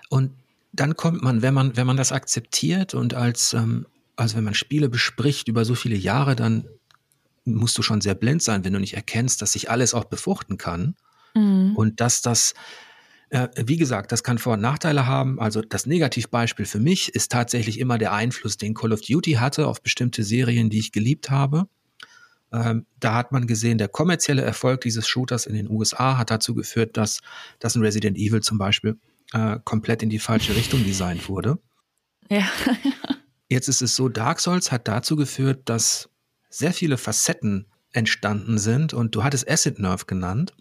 und 0.09 0.31
dann 0.73 0.95
kommt 0.95 1.21
man, 1.21 1.41
wenn 1.41 1.53
man, 1.53 1.77
wenn 1.77 1.87
man 1.87 1.97
das 1.97 2.11
akzeptiert 2.11 2.93
und 2.93 3.13
als, 3.13 3.53
ähm, 3.53 3.85
also 4.17 4.35
wenn 4.35 4.43
man 4.43 4.53
Spiele 4.53 4.89
bespricht 4.89 5.47
über 5.47 5.63
so 5.63 5.75
viele 5.75 5.95
Jahre, 5.95 6.35
dann 6.35 6.67
musst 7.45 7.77
du 7.77 7.81
schon 7.81 8.01
sehr 8.01 8.15
blind 8.15 8.41
sein, 8.41 8.65
wenn 8.65 8.73
du 8.73 8.79
nicht 8.79 8.95
erkennst, 8.95 9.41
dass 9.41 9.53
sich 9.53 9.69
alles 9.69 9.93
auch 9.93 10.05
befruchten 10.05 10.57
kann. 10.57 10.95
Mhm. 11.35 11.73
Und 11.75 12.01
dass 12.01 12.21
das 12.21 12.53
äh, 13.33 13.49
wie 13.65 13.77
gesagt, 13.77 14.11
das 14.11 14.23
kann 14.23 14.37
Vor- 14.37 14.53
und 14.53 14.61
Nachteile 14.61 15.07
haben. 15.07 15.39
Also 15.39 15.61
das 15.61 15.87
Negativbeispiel 15.87 16.65
für 16.65 16.79
mich 16.79 17.09
ist 17.15 17.31
tatsächlich 17.31 17.79
immer 17.79 17.97
der 17.97 18.13
Einfluss, 18.13 18.57
den 18.57 18.75
Call 18.75 18.93
of 18.93 19.01
Duty 19.01 19.33
hatte 19.33 19.67
auf 19.67 19.81
bestimmte 19.81 20.23
Serien, 20.23 20.69
die 20.69 20.77
ich 20.77 20.91
geliebt 20.91 21.31
habe. 21.31 21.67
Ähm, 22.51 22.85
da 22.99 23.15
hat 23.15 23.31
man 23.31 23.47
gesehen, 23.47 23.79
der 23.79 23.87
kommerzielle 23.87 24.43
Erfolg 24.43 24.81
dieses 24.81 25.07
Shooters 25.07 25.47
in 25.47 25.55
den 25.55 25.67
USA 25.67 26.19
hat 26.19 26.29
dazu 26.29 26.53
geführt, 26.53 26.95
dass, 26.95 27.21
dass 27.57 27.73
ein 27.75 27.81
Resident 27.81 28.17
Evil 28.17 28.41
zum 28.41 28.59
Beispiel 28.59 28.99
äh, 29.33 29.57
komplett 29.63 30.03
in 30.03 30.11
die 30.11 30.19
falsche 30.19 30.55
Richtung 30.55 30.83
designt 30.83 31.27
wurde. 31.27 31.57
Ja. 32.29 32.47
Jetzt 33.49 33.67
ist 33.67 33.81
es 33.81 33.95
so, 33.95 34.09
Dark 34.09 34.41
Souls 34.41 34.71
hat 34.71 34.87
dazu 34.87 35.15
geführt, 35.15 35.63
dass 35.65 36.07
sehr 36.51 36.71
viele 36.71 36.97
Facetten 36.97 37.65
entstanden 37.93 38.59
sind 38.59 38.93
und 38.93 39.15
du 39.15 39.23
hattest 39.23 39.49
Acid 39.49 39.79
Nerve 39.79 40.05
genannt 40.05 40.53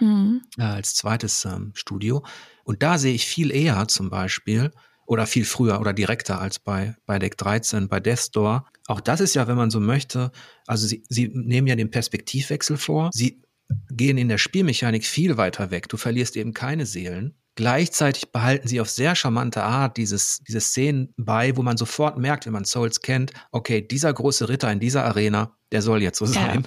mhm. 0.00 0.42
äh, 0.58 0.62
als 0.62 0.94
zweites 0.94 1.44
ähm, 1.44 1.72
Studio. 1.74 2.24
Und 2.64 2.82
da 2.82 2.98
sehe 2.98 3.14
ich 3.14 3.26
viel 3.26 3.50
eher 3.50 3.88
zum 3.88 4.10
Beispiel 4.10 4.70
oder 5.06 5.26
viel 5.26 5.44
früher 5.44 5.80
oder 5.80 5.92
direkter 5.92 6.40
als 6.40 6.58
bei, 6.58 6.96
bei 7.06 7.18
Deck 7.18 7.36
13, 7.38 7.88
bei 7.88 8.00
Death 8.00 8.18
Store. 8.18 8.64
Auch 8.88 9.00
das 9.00 9.20
ist 9.20 9.34
ja, 9.34 9.46
wenn 9.46 9.56
man 9.56 9.70
so 9.70 9.80
möchte, 9.80 10.32
also 10.66 10.86
sie, 10.86 11.04
sie 11.08 11.30
nehmen 11.32 11.66
ja 11.68 11.76
den 11.76 11.90
Perspektivwechsel 11.90 12.76
vor. 12.76 13.10
Sie 13.12 13.42
gehen 13.90 14.18
in 14.18 14.28
der 14.28 14.38
Spielmechanik 14.38 15.04
viel 15.04 15.36
weiter 15.36 15.70
weg. 15.70 15.88
Du 15.88 15.96
verlierst 15.96 16.36
eben 16.36 16.52
keine 16.52 16.86
Seelen. 16.86 17.34
Gleichzeitig 17.56 18.32
behalten 18.32 18.68
sie 18.68 18.80
auf 18.80 18.90
sehr 18.90 19.14
charmante 19.14 19.62
Art 19.62 19.96
dieses, 19.96 20.40
diese 20.46 20.60
Szenen 20.60 21.14
bei, 21.16 21.56
wo 21.56 21.62
man 21.62 21.78
sofort 21.78 22.18
merkt, 22.18 22.44
wenn 22.44 22.52
man 22.52 22.66
Souls 22.66 23.00
kennt, 23.00 23.32
okay, 23.50 23.80
dieser 23.80 24.12
große 24.12 24.50
Ritter 24.50 24.70
in 24.70 24.78
dieser 24.78 25.04
Arena, 25.04 25.56
der 25.72 25.80
soll 25.80 26.02
jetzt 26.02 26.18
so 26.18 26.26
sein. 26.26 26.66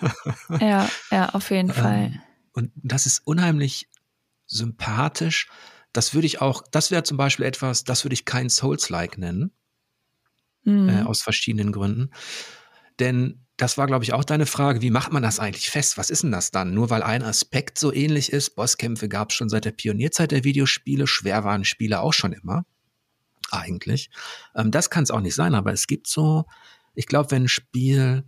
Ja, 0.50 0.58
ja, 0.60 0.90
ja 1.12 1.30
auf 1.30 1.52
jeden 1.52 1.72
Fall. 1.74 2.06
Ähm, 2.06 2.22
und 2.60 2.72
das 2.76 3.06
ist 3.06 3.26
unheimlich 3.26 3.90
sympathisch. 4.46 5.50
Das 5.94 6.14
würde 6.14 6.28
ich 6.28 6.42
auch, 6.42 6.64
das 6.70 6.92
wäre 6.92 7.04
zum 7.04 7.18
Beispiel 7.18 7.46
etwas, 7.46 7.84
das 7.84 8.04
würde 8.04 8.14
ich 8.14 8.26
kein 8.26 8.50
Souls-like 8.50 9.18
nennen. 9.18 9.52
Mhm. 10.64 10.90
Äh, 10.90 11.02
aus 11.04 11.22
verschiedenen 11.22 11.72
Gründen. 11.72 12.12
Denn 13.00 13.46
das 13.58 13.78
war, 13.78 13.88
glaube 13.88 14.04
ich, 14.04 14.14
auch 14.14 14.24
deine 14.24 14.46
Frage, 14.46 14.82
wie 14.82 14.92
macht 14.92 15.12
man 15.12 15.24
das 15.24 15.40
eigentlich 15.40 15.70
fest? 15.70 15.98
Was 15.98 16.10
ist 16.10 16.24
denn 16.24 16.32
das 16.32 16.52
dann? 16.52 16.74
Nur 16.74 16.90
weil 16.90 17.04
ein 17.04 17.24
Aspekt 17.24 17.80
so 17.80 17.94
ähnlich 17.94 18.32
ist, 18.32 18.56
Bosskämpfe 18.56 19.10
gab 19.10 19.32
es 19.32 19.36
schon 19.36 19.50
seit 19.50 19.66
der 19.66 19.72
Pionierzeit 19.72 20.32
der 20.32 20.44
Videospiele, 20.44 21.08
schwer 21.08 21.44
waren 21.44 21.66
Spiele 21.66 22.02
auch 22.02 22.14
schon 22.14 22.34
immer. 22.34 22.66
Eigentlich. 23.52 24.10
Ähm, 24.56 24.72
das 24.72 24.90
kann 24.90 25.04
es 25.04 25.12
auch 25.12 25.22
nicht 25.22 25.36
sein, 25.36 25.56
aber 25.56 25.74
es 25.74 25.88
gibt 25.88 26.08
so, 26.08 26.46
ich 26.94 27.08
glaube, 27.08 27.32
wenn 27.32 27.44
ein 27.44 27.50
Spiel 27.50 28.24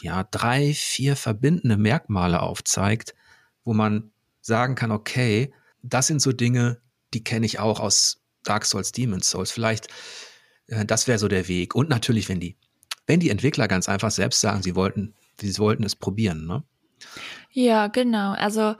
ja 0.00 0.24
drei, 0.24 0.74
vier 0.74 1.16
verbindende 1.16 1.76
Merkmale 1.76 2.40
aufzeigt, 2.40 3.14
wo 3.68 3.74
man 3.74 4.10
sagen 4.40 4.76
kann, 4.76 4.90
okay, 4.90 5.52
das 5.82 6.06
sind 6.06 6.22
so 6.22 6.32
Dinge, 6.32 6.80
die 7.12 7.22
kenne 7.22 7.44
ich 7.44 7.58
auch 7.58 7.80
aus 7.80 8.24
Dark 8.42 8.64
Souls, 8.64 8.92
Demon's 8.92 9.28
Souls. 9.28 9.50
Vielleicht, 9.50 9.88
äh, 10.68 10.86
das 10.86 11.06
wäre 11.06 11.18
so 11.18 11.28
der 11.28 11.48
Weg. 11.48 11.74
Und 11.74 11.90
natürlich, 11.90 12.30
wenn 12.30 12.40
die, 12.40 12.56
wenn 13.06 13.20
die 13.20 13.28
Entwickler 13.28 13.68
ganz 13.68 13.86
einfach 13.86 14.10
selbst 14.10 14.40
sagen, 14.40 14.62
sie 14.62 14.74
wollten, 14.74 15.14
sie 15.38 15.56
wollten 15.58 15.84
es 15.84 15.94
probieren, 15.94 16.46
ne? 16.46 16.64
Ja, 17.50 17.88
genau. 17.88 18.32
Also 18.32 18.74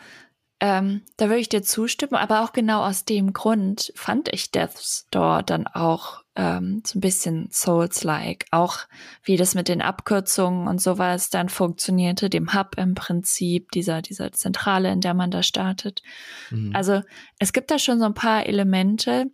ähm, 0.61 1.03
da 1.17 1.27
würde 1.27 1.41
ich 1.41 1.49
dir 1.49 1.63
zustimmen, 1.63 2.17
aber 2.17 2.43
auch 2.43 2.53
genau 2.53 2.85
aus 2.85 3.05
dem 3.05 3.33
Grund 3.33 3.93
fand 3.95 4.33
ich 4.33 4.51
Death's 4.51 5.07
Door 5.13 5.45
dann 5.45 5.69
auch 5.69 6.25
ähm, 6.35 6.83
so 6.85 6.99
ein 6.99 7.01
bisschen 7.01 7.49
Souls-like. 7.53 8.47
Auch 8.51 8.79
wie 9.23 9.37
das 9.37 9.55
mit 9.55 9.69
den 9.69 9.81
Abkürzungen 9.81 10.67
und 10.67 10.81
sowas 10.81 11.31
dann 11.31 11.49
funktionierte, 11.49 12.29
dem 12.29 12.55
Hub 12.55 12.77
im 12.77 12.95
Prinzip, 12.95 13.71
dieser, 13.71 14.03
dieser 14.03 14.33
Zentrale, 14.33 14.91
in 14.91 15.01
der 15.01 15.15
man 15.15 15.31
da 15.31 15.45
startet. 15.45 16.03
Mhm. 16.51 16.75
Also 16.75 17.03
es 17.39 17.53
gibt 17.53 17.71
da 17.71 17.79
schon 17.79 18.01
so 18.01 18.07
ein 18.07 18.15
paar 18.15 18.47
Elemente, 18.47 19.27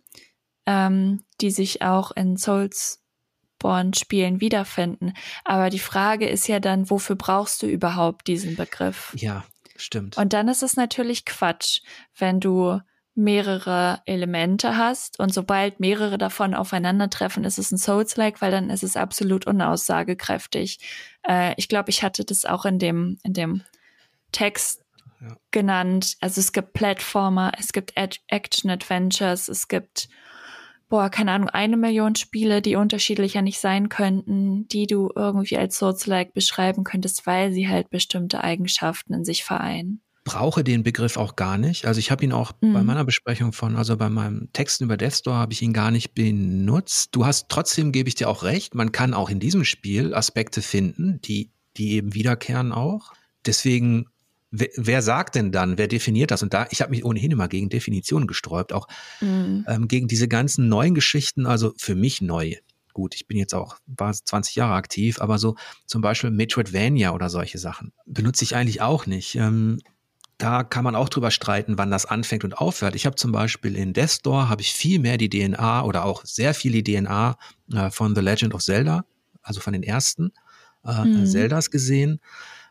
ähm, 0.67 1.23
die 1.41 1.49
sich 1.49 1.81
auch 1.81 2.11
in 2.11 2.37
Souls 2.37 3.01
Spielen 3.95 4.41
wiederfinden. 4.41 5.13
Aber 5.43 5.71
die 5.71 5.79
Frage 5.79 6.29
ist 6.29 6.47
ja 6.47 6.59
dann, 6.59 6.87
wofür 6.91 7.15
brauchst 7.15 7.63
du 7.63 7.65
überhaupt 7.65 8.27
diesen 8.27 8.55
Begriff? 8.55 9.11
Ja, 9.17 9.43
Stimmt. 9.75 10.17
Und 10.17 10.33
dann 10.33 10.47
ist 10.47 10.63
es 10.63 10.75
natürlich 10.75 11.25
Quatsch, 11.25 11.81
wenn 12.17 12.39
du 12.39 12.79
mehrere 13.15 14.01
Elemente 14.05 14.75
hast 14.75 15.19
und 15.19 15.33
sobald 15.33 15.79
mehrere 15.79 16.17
davon 16.17 16.53
aufeinandertreffen, 16.53 17.45
ist 17.45 17.57
es 17.57 17.71
ein 17.71 17.77
Souls-like, 17.77 18.41
weil 18.41 18.51
dann 18.51 18.69
ist 18.69 18.83
es 18.83 18.97
absolut 18.97 19.47
unaussagekräftig. 19.47 20.79
Äh, 21.27 21.53
ich 21.55 21.69
glaube, 21.69 21.89
ich 21.89 22.03
hatte 22.03 22.25
das 22.25 22.43
auch 22.43 22.65
in 22.65 22.77
dem, 22.77 23.17
in 23.23 23.31
dem 23.31 23.61
Text 24.33 24.81
ja. 25.21 25.37
genannt. 25.51 26.17
Also 26.19 26.41
es 26.41 26.51
gibt 26.51 26.73
Platformer, 26.73 27.53
es 27.57 27.71
gibt 27.71 27.93
Action-Adventures, 27.95 29.47
es 29.47 29.69
gibt 29.69 30.09
boah, 30.89 31.09
keine 31.09 31.31
Ahnung, 31.31 31.49
eine 31.49 31.77
Million 31.77 32.15
Spiele, 32.15 32.61
die 32.61 32.75
unterschiedlicher 32.75 33.41
nicht 33.41 33.59
sein 33.59 33.89
könnten, 33.89 34.67
die 34.67 34.87
du 34.87 35.11
irgendwie 35.15 35.57
als 35.57 35.77
Souls-like 35.77 36.33
beschreiben 36.33 36.83
könntest, 36.83 37.25
weil 37.25 37.51
sie 37.51 37.67
halt 37.67 37.89
bestimmte 37.89 38.43
Eigenschaften 38.43 39.13
in 39.13 39.25
sich 39.25 39.43
vereinen. 39.43 40.01
Brauche 40.23 40.63
den 40.63 40.81
Begriff 40.81 41.17
auch 41.17 41.35
gar 41.35 41.57
nicht. 41.57 41.85
Also 41.85 41.99
ich 41.99 42.09
habe 42.09 42.23
ihn 42.23 42.31
auch 42.31 42.53
mhm. 42.61 42.73
bei 42.73 42.81
meiner 42.81 43.05
Besprechung 43.05 43.53
von, 43.53 43.75
also 43.75 43.95
bei 43.95 44.09
meinem 44.09 44.49
Texten 44.53 44.85
über 44.85 44.97
Death 44.97 45.17
Store 45.17 45.37
habe 45.37 45.53
ich 45.53 45.61
ihn 45.61 45.73
gar 45.73 45.91
nicht 45.91 46.15
benutzt. 46.15 47.09
Du 47.11 47.25
hast 47.25 47.47
trotzdem, 47.49 47.91
gebe 47.91 48.09
ich 48.09 48.15
dir 48.15 48.27
auch 48.27 48.43
recht, 48.43 48.73
man 48.73 48.91
kann 48.91 49.13
auch 49.13 49.29
in 49.29 49.39
diesem 49.39 49.63
Spiel 49.63 50.15
Aspekte 50.15 50.63
finden, 50.63 51.19
die, 51.21 51.51
die 51.77 51.91
eben 51.91 52.15
wiederkehren 52.15 52.71
auch. 52.71 53.13
Deswegen 53.45 54.07
wer, 54.59 54.69
wer 54.75 55.01
sagt 55.01 55.35
denn 55.35 55.51
dann, 55.51 55.77
wer 55.77 55.87
definiert 55.87 56.31
das? 56.31 56.43
Und 56.43 56.53
da, 56.53 56.67
ich 56.69 56.81
habe 56.81 56.91
mich 56.91 57.05
ohnehin 57.05 57.31
immer 57.31 57.47
gegen 57.47 57.69
Definitionen 57.69 58.27
gesträubt, 58.27 58.73
auch 58.73 58.87
mhm. 59.21 59.65
ähm, 59.67 59.87
gegen 59.87 60.07
diese 60.07 60.27
ganzen 60.27 60.69
neuen 60.69 60.95
Geschichten, 60.95 61.45
also 61.45 61.73
für 61.77 61.95
mich 61.95 62.21
neu. 62.21 62.55
Gut, 62.93 63.13
ich 63.15 63.27
bin 63.27 63.37
jetzt 63.37 63.53
auch, 63.53 63.77
war 63.87 64.13
20 64.13 64.55
Jahre 64.55 64.73
aktiv, 64.73 65.19
aber 65.19 65.37
so 65.37 65.55
zum 65.85 66.01
Beispiel 66.01 66.31
Metroidvania 66.31 67.13
oder 67.13 67.29
solche 67.29 67.57
Sachen 67.57 67.91
benutze 68.05 68.45
ich 68.45 68.55
eigentlich 68.55 68.81
auch 68.81 69.05
nicht. 69.05 69.35
Ähm, 69.35 69.79
da 70.37 70.63
kann 70.63 70.83
man 70.83 70.95
auch 70.95 71.09
drüber 71.09 71.31
streiten, 71.31 71.77
wann 71.77 71.91
das 71.91 72.05
anfängt 72.05 72.43
und 72.43 72.57
aufhört. 72.57 72.95
Ich 72.95 73.05
habe 73.05 73.15
zum 73.15 73.31
Beispiel 73.31 73.75
in 73.75 73.93
Death 73.93 74.11
Store 74.11 74.49
habe 74.49 74.61
ich 74.61 74.73
viel 74.73 74.99
mehr 74.99 75.17
die 75.17 75.29
DNA 75.29 75.83
oder 75.83 76.05
auch 76.05 76.25
sehr 76.25 76.53
viel 76.53 76.71
die 76.71 76.83
DNA 76.83 77.37
äh, 77.73 77.89
von 77.89 78.15
The 78.15 78.21
Legend 78.21 78.53
of 78.53 78.63
Zelda, 78.63 79.05
also 79.41 79.59
von 79.59 79.73
den 79.73 79.83
ersten 79.83 80.31
äh, 80.85 81.03
mhm. 81.03 81.25
Zeldas 81.25 81.71
gesehen. 81.71 82.19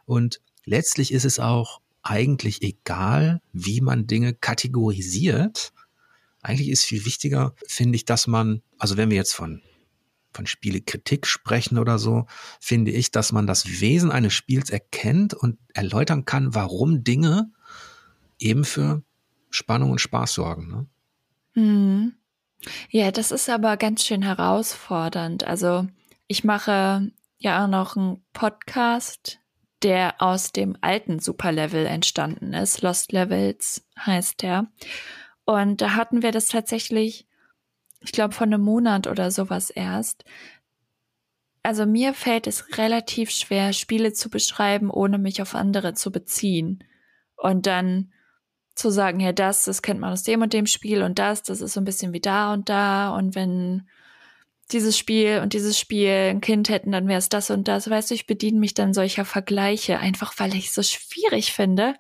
Und 0.07 0.41
letztlich 0.65 1.13
ist 1.13 1.25
es 1.25 1.39
auch 1.39 1.81
eigentlich 2.03 2.63
egal, 2.63 3.41
wie 3.53 3.81
man 3.81 4.07
Dinge 4.07 4.35
kategorisiert. 4.35 5.73
Eigentlich 6.43 6.69
ist 6.69 6.85
viel 6.85 7.05
wichtiger, 7.07 7.55
finde 7.67 7.97
ich, 7.97 8.05
dass 8.05 8.27
man, 8.27 8.63
also 8.79 8.97
wenn 8.97 9.11
wir 9.11 9.17
jetzt 9.17 9.35
von 9.35 9.63
von 10.35 10.47
Spielekritik 10.47 11.27
sprechen 11.27 11.79
oder 11.79 11.99
so, 11.99 12.27
finde 12.61 12.91
ich, 12.91 13.11
dass 13.11 13.33
man 13.33 13.47
das 13.47 13.81
Wesen 13.81 14.11
eines 14.11 14.33
Spiels 14.33 14.69
erkennt 14.69 15.33
und 15.33 15.59
erläutern 15.73 16.25
kann, 16.25 16.55
warum 16.55 17.05
Dinge 17.05 17.53
eben 18.39 18.65
für 18.65 19.03
Spannung 19.51 19.93
und 19.93 20.01
Spaß 20.01 20.35
sorgen. 20.35 20.69
Ne? 20.69 20.87
Hm. 21.53 22.15
Ja, 22.91 23.11
das 23.13 23.31
ist 23.31 23.49
aber 23.49 23.77
ganz 23.77 24.05
schön 24.05 24.23
herausfordernd. 24.23 25.45
Also 25.45 25.87
ich 26.27 26.45
mache 26.45 27.13
ja 27.39 27.65
auch 27.65 27.69
noch 27.69 27.97
einen 27.97 28.25
Podcast 28.33 29.39
der 29.85 30.21
aus 30.23 30.51
dem 30.51 30.77
alten 30.81 31.19
Superlevel 31.21 31.87
entstanden 31.87 32.55
ist. 32.55 32.83
Lost 32.83 33.13
Levels 33.13 33.87
heißt 33.99 34.43
der. 34.43 34.67
Und 35.45 35.83
da 35.83 35.95
hatten 35.95 36.23
wir 36.23 36.33
das 36.33 36.47
tatsächlich, 36.47 37.29
ich 38.01 38.13
glaube, 38.13 38.35
von 38.35 38.53
einem 38.53 38.63
Monat 38.63 39.07
oder 39.07 39.31
sowas 39.31 39.69
erst. 39.69 40.25
Also 41.63 41.85
mir 41.85 42.15
fällt 42.15 42.47
es 42.47 42.79
relativ 42.79 43.31
schwer, 43.31 43.73
Spiele 43.75 44.15
zu 44.15 44.31
beschreiben, 44.31 44.91
ohne 44.91 45.19
mich 45.19 45.43
auf 45.43 45.55
andere 45.55 45.93
zu 45.93 46.11
beziehen. 46.11 46.83
Und 47.37 47.67
dann 47.67 48.11
zu 48.75 48.91
sagen, 48.91 49.21
ja, 49.21 49.33
das, 49.33 49.65
das 49.65 49.83
kennt 49.83 50.01
man 50.01 50.13
aus 50.13 50.23
dem 50.23 50.43
und 50.43 50.53
dem 50.53 50.67
Spiel 50.67 51.03
und 51.03 51.19
das, 51.19 51.43
das 51.43 51.61
ist 51.61 51.75
so 51.75 51.81
ein 51.81 51.85
bisschen 51.85 52.13
wie 52.13 52.21
da 52.21 52.53
und 52.55 52.69
da. 52.69 53.15
Und 53.15 53.35
wenn 53.35 53.87
dieses 54.75 54.99
Spiel 54.99 55.41
und 55.43 55.53
dieses 55.53 55.79
Spiel 55.79 56.11
ein 56.11 56.41
Kind 56.41 56.69
hätten, 56.69 56.93
dann 56.93 57.09
wäre 57.09 57.19
es 57.19 57.29
das 57.29 57.51
und 57.51 57.69
das. 57.69 57.89
Weißt 57.89 58.11
du, 58.11 58.15
ich 58.15 58.27
bediene 58.27 58.59
mich 58.59 58.75
dann 58.75 58.93
solcher 58.93 59.25
Vergleiche, 59.25 59.99
einfach 59.99 60.35
weil 60.39 60.55
ich 60.55 60.67
es 60.67 60.75
so 60.75 60.83
schwierig 60.83 61.53
finde, 61.53 61.95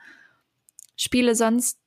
Spiele 0.96 1.34
sonst 1.34 1.78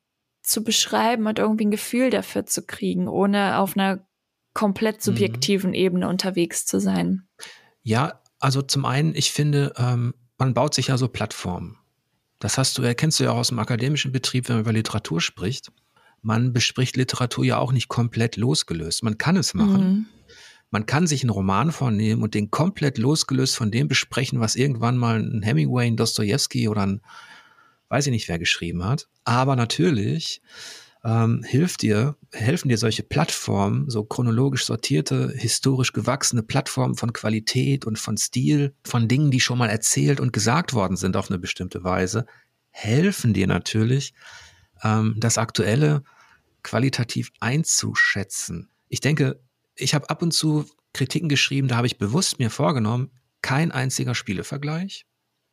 zu 0.42 0.64
beschreiben 0.64 1.28
und 1.28 1.40
irgendwie 1.40 1.66
ein 1.66 1.72
Gefühl 1.72 2.10
dafür 2.10 2.46
zu 2.46 2.66
kriegen, 2.66 3.08
ohne 3.08 3.60
auf 3.60 3.76
einer 3.76 4.08
komplett 4.54 4.98
mhm. 4.98 5.02
subjektiven 5.02 5.72
mhm. 5.72 5.76
Ebene 5.76 6.08
unterwegs 6.08 6.66
zu 6.66 6.80
sein. 6.80 7.28
Ja, 7.84 8.22
also 8.40 8.62
zum 8.62 8.86
einen, 8.86 9.14
ich 9.14 9.32
finde, 9.32 9.74
ähm, 9.78 10.14
man 10.38 10.54
baut 10.54 10.74
sich 10.74 10.88
ja 10.88 10.98
so 10.98 11.08
Plattformen. 11.08 11.78
Das 12.40 12.58
hast 12.58 12.78
du, 12.78 12.84
erkennst 12.84 13.20
du 13.20 13.26
ja 13.26 13.32
auch 13.32 13.38
aus 13.38 13.50
dem 13.50 13.60
akademischen 13.60 14.12
Betrieb, 14.12 14.48
wenn 14.48 14.58
man 14.58 14.64
über 14.64 14.74
Literatur 14.74 15.22
spricht. 15.22 15.72
Man 16.22 16.54
bespricht 16.54 16.96
Literatur 16.96 17.46
ja 17.46 17.58
auch 17.58 17.72
nicht 17.72 17.88
komplett 17.88 18.36
losgelöst. 18.36 19.04
Man 19.04 19.18
kann 19.18 19.38
es 19.38 19.54
machen. 19.54 19.88
Mhm. 19.88 20.06
Man 20.70 20.86
kann 20.86 21.08
sich 21.08 21.24
einen 21.24 21.30
Roman 21.30 21.72
vornehmen 21.72 22.24
und 22.24 22.34
den 22.34 22.52
komplett 22.52 22.98
losgelöst 22.98 23.56
von 23.56 23.72
dem 23.72 23.88
besprechen, 23.88 24.40
was 24.40 24.56
irgendwann 24.56 24.98
mal 24.98 25.20
ein 25.20 25.42
Hemingway, 25.42 25.88
ein 25.88 25.98
Dostoevsky 25.98 26.68
oder 26.68 26.86
ein, 26.86 27.02
weiß 27.90 28.08
ich 28.08 28.12
nicht, 28.12 28.28
wer 28.28 28.40
geschrieben 28.40 28.84
hat. 28.84 29.08
Aber 29.24 29.56
natürlich 29.56 30.42
ähm, 31.06 31.44
hilft 31.46 31.84
dir, 31.84 32.18
helfen 32.34 32.68
dir 32.68 32.78
solche 32.78 33.04
Plattformen, 33.04 33.90
so 33.90 34.04
chronologisch 34.04 34.66
sortierte, 34.66 35.32
historisch 35.36 35.94
gewachsene 35.94 36.44
Plattformen 36.44 36.96
von 36.96 37.14
Qualität 37.14 37.86
und 37.86 37.98
von 37.98 38.18
Stil, 38.18 38.76
von 38.84 39.08
Dingen, 39.08 39.32
die 39.32 39.40
schon 39.40 39.58
mal 39.58 39.70
erzählt 39.70 40.20
und 40.20 40.34
gesagt 40.34 40.74
worden 40.74 40.98
sind 40.98 41.16
auf 41.16 41.30
eine 41.30 41.40
bestimmte 41.40 41.86
Weise, 41.86 42.26
helfen 42.72 43.34
dir 43.34 43.48
natürlich, 43.48 44.14
ähm, 44.84 45.16
das 45.18 45.38
Aktuelle 45.38 46.04
qualitativ 46.62 47.32
einzuschätzen. 47.40 48.70
Ich 48.90 49.00
denke, 49.00 49.40
ich 49.78 49.94
habe 49.94 50.10
ab 50.10 50.22
und 50.22 50.32
zu 50.32 50.66
Kritiken 50.94 51.30
geschrieben, 51.30 51.68
da 51.68 51.78
habe 51.78 51.88
ich 51.88 51.98
bewusst 51.98 52.40
mir 52.40 52.50
vorgenommen, 52.50 53.12
kein 53.42 53.72
einziger 53.72 54.16
Spielevergleich, 54.16 55.06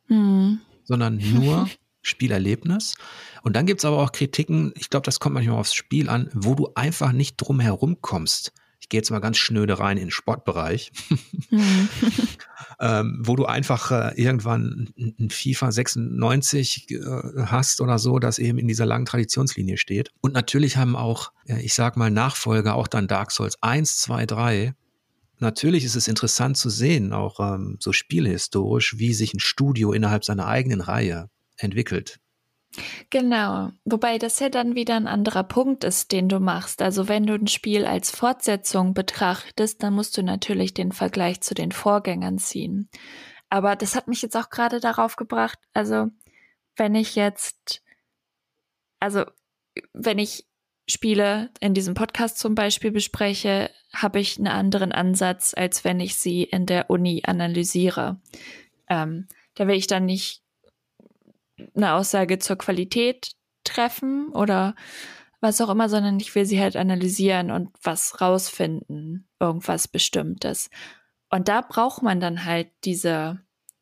mhm. 0.07 0.61
sondern 0.83 1.17
nur 1.33 1.69
Spielerlebnis. 2.01 2.95
Und 3.43 3.55
dann 3.55 3.65
gibt 3.65 3.81
es 3.81 3.85
aber 3.85 3.97
auch 4.01 4.11
Kritiken, 4.11 4.73
ich 4.75 4.89
glaube, 4.89 5.05
das 5.05 5.19
kommt 5.19 5.35
manchmal 5.35 5.57
aufs 5.57 5.73
Spiel 5.73 6.09
an, 6.09 6.29
wo 6.33 6.55
du 6.55 6.71
einfach 6.75 7.11
nicht 7.11 7.37
drum 7.37 7.59
herum 7.59 8.01
kommst. 8.01 8.51
Ich 8.85 8.89
gehe 8.89 8.99
jetzt 8.99 9.09
mal 9.09 9.17
ganz 9.17 9.39
schnöde 9.39 9.79
rein 9.79 9.97
in 9.97 10.05
den 10.05 10.11
Sportbereich, 10.11 10.91
mhm. 11.49 11.89
ähm, 12.79 13.19
wo 13.25 13.35
du 13.35 13.45
einfach 13.45 13.89
äh, 13.89 14.21
irgendwann 14.21 14.93
ein 14.95 15.31
FIFA 15.31 15.71
96 15.71 16.91
äh, 16.91 16.99
hast 17.47 17.81
oder 17.81 17.97
so, 17.97 18.19
das 18.19 18.37
eben 18.37 18.59
in 18.59 18.67
dieser 18.67 18.85
langen 18.85 19.05
Traditionslinie 19.05 19.77
steht. 19.77 20.11
Und 20.21 20.35
natürlich 20.35 20.77
haben 20.77 20.95
auch, 20.95 21.31
äh, 21.47 21.61
ich 21.61 21.73
sag 21.73 21.97
mal, 21.97 22.11
Nachfolger, 22.11 22.75
auch 22.75 22.87
dann 22.87 23.07
Dark 23.07 23.31
Souls 23.31 23.57
1, 23.59 24.01
2, 24.01 24.27
3, 24.27 24.75
natürlich 25.39 25.83
ist 25.83 25.95
es 25.95 26.07
interessant 26.07 26.55
zu 26.55 26.69
sehen, 26.69 27.11
auch 27.11 27.39
ähm, 27.39 27.77
so 27.79 27.91
spielhistorisch, 27.91 28.99
wie 28.99 29.15
sich 29.15 29.33
ein 29.33 29.39
Studio 29.39 29.93
innerhalb 29.93 30.23
seiner 30.23 30.45
eigenen 30.45 30.81
Reihe 30.81 31.31
entwickelt. 31.57 32.19
Genau, 33.09 33.71
wobei 33.85 34.17
das 34.17 34.39
ja 34.39 34.49
dann 34.49 34.75
wieder 34.75 34.95
ein 34.95 35.07
anderer 35.07 35.43
Punkt 35.43 35.83
ist, 35.83 36.11
den 36.11 36.29
du 36.29 36.39
machst. 36.39 36.81
Also 36.81 37.07
wenn 37.07 37.25
du 37.25 37.33
ein 37.33 37.47
Spiel 37.47 37.85
als 37.85 38.11
Fortsetzung 38.11 38.93
betrachtest, 38.93 39.83
dann 39.83 39.93
musst 39.93 40.17
du 40.17 40.23
natürlich 40.23 40.73
den 40.73 40.91
Vergleich 40.91 41.41
zu 41.41 41.53
den 41.53 41.71
Vorgängern 41.71 42.37
ziehen. 42.37 42.89
Aber 43.49 43.75
das 43.75 43.95
hat 43.95 44.07
mich 44.07 44.21
jetzt 44.21 44.35
auch 44.35 44.49
gerade 44.49 44.79
darauf 44.79 45.15
gebracht, 45.15 45.59
also 45.73 46.07
wenn 46.75 46.95
ich 46.95 47.15
jetzt, 47.15 47.81
also 48.99 49.23
wenn 49.93 50.19
ich 50.19 50.45
Spiele 50.87 51.49
in 51.59 51.73
diesem 51.73 51.95
Podcast 51.95 52.37
zum 52.37 52.53
Beispiel 52.53 52.91
bespreche, 52.91 53.71
habe 53.93 54.19
ich 54.19 54.37
einen 54.37 54.47
anderen 54.47 54.91
Ansatz, 54.91 55.53
als 55.55 55.83
wenn 55.83 55.99
ich 55.99 56.15
sie 56.15 56.43
in 56.43 56.65
der 56.65 56.89
Uni 56.89 57.23
analysiere. 57.25 58.19
Ähm, 58.87 59.27
da 59.55 59.67
will 59.67 59.75
ich 59.75 59.87
dann 59.87 60.05
nicht 60.05 60.44
eine 61.75 61.93
Aussage 61.93 62.39
zur 62.39 62.57
Qualität 62.57 63.31
treffen 63.63 64.29
oder 64.29 64.75
was 65.41 65.61
auch 65.61 65.69
immer, 65.69 65.89
sondern 65.89 66.19
ich 66.19 66.33
will 66.35 66.45
sie 66.45 66.59
halt 66.59 66.75
analysieren 66.75 67.51
und 67.51 67.69
was 67.83 68.21
rausfinden, 68.21 69.27
irgendwas 69.39 69.87
Bestimmtes. 69.87 70.69
Und 71.29 71.47
da 71.47 71.61
braucht 71.61 72.01
man 72.01 72.19
dann 72.19 72.45
halt 72.45 72.69
diese 72.83 73.39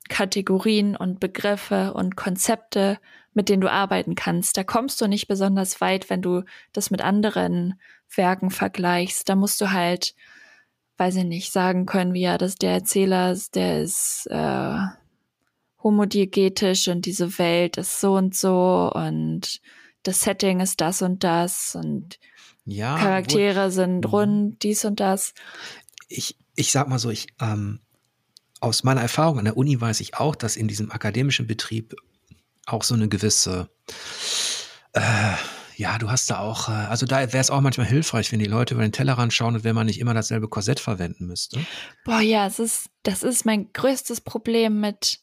Kategorien 0.10 0.96
und 0.96 1.20
Begriffe 1.20 1.94
und 1.94 2.16
Konzepte, 2.16 3.00
mit 3.34 3.50
denen 3.50 3.62
du 3.62 3.72
arbeiten 3.72 4.16
kannst. 4.16 4.58
Da 4.58 4.64
kommst 4.64 5.00
du 5.02 5.08
nicht 5.08 5.28
besonders 5.28 5.82
weit, 5.82 6.10
wenn 6.10 6.22
du 6.22 6.44
das 6.72 6.92
mit 6.92 7.02
anderen 7.02 7.80
Werken 8.16 8.52
vergleichst. 8.52 9.28
Da 9.30 9.36
musst 9.36 9.60
du 9.62 9.72
halt, 9.72 10.14
weiß 10.98 11.16
ich 11.18 11.24
nicht, 11.24 11.52
sagen 11.52 11.86
können, 11.86 12.14
wie 12.14 12.22
ja, 12.22 12.38
dass 12.38 12.56
der 12.56 12.72
Erzähler, 12.72 13.36
der 13.54 13.82
ist 13.82 14.28
äh, 14.30 14.78
homodiegetisch 15.84 16.88
und 16.88 17.06
diese 17.06 17.38
Welt 17.38 17.78
ist 17.78 18.00
so 18.00 18.14
und 18.14 18.36
so 18.36 18.92
und 18.94 19.62
das 20.04 20.22
Setting 20.22 20.60
ist 20.60 20.82
das 20.82 21.02
und 21.02 21.24
das 21.24 21.76
und 21.76 22.20
ja, 22.66 22.98
Charaktere 22.98 23.72
sind 23.72 24.06
mhm. 24.06 24.10
rund, 24.10 24.64
dies 24.64 24.86
und 24.86 25.00
das. 25.00 25.34
Ich, 26.08 26.38
ich 26.56 26.72
sag 26.72 26.88
mal 26.88 27.00
so, 27.00 27.10
ich, 27.10 27.28
ähm, 27.42 27.80
aus 28.62 28.84
meiner 28.84 29.02
Erfahrung 29.02 29.40
an 29.40 29.46
der 29.46 29.58
Uni 29.58 29.80
weiß 29.80 30.00
ich 30.00 30.16
auch, 30.16 30.36
dass 30.36 30.56
in 30.56 30.68
diesem 30.68 30.92
akademischen 30.92 31.48
Betrieb 31.48 31.96
auch 32.66 32.84
so 32.84 32.94
eine 32.94 33.10
gewisse, 33.10 33.70
äh, 34.94 35.34
ja, 35.76 35.98
du 35.98 36.10
hast 36.10 36.30
da 36.30 36.40
auch, 36.40 36.70
äh, 36.70 36.72
also 36.72 37.06
da 37.06 37.18
wäre 37.20 37.40
es 37.40 37.50
auch 37.50 37.60
manchmal 37.60 37.88
hilfreich, 37.88 38.32
wenn 38.32 38.40
die 38.40 38.46
Leute 38.46 38.76
über 38.76 38.84
den 38.84 38.94
Tellerrand 38.94 39.34
schauen 39.34 39.56
und 39.56 39.64
wenn 39.66 39.76
man 39.76 39.88
nicht 39.88 40.00
immer 40.00 40.14
dasselbe 40.14 40.48
Korsett 40.48 40.80
verwenden 40.80 41.26
müsste. 41.26 41.60
Boah, 42.06 42.22
ja, 42.22 42.48
es 42.48 42.60
ist, 42.60 42.90
das 43.04 43.24
ist 43.24 43.46
mein 43.46 43.74
größtes 43.74 44.22
Problem 44.22 44.80
mit 44.80 45.23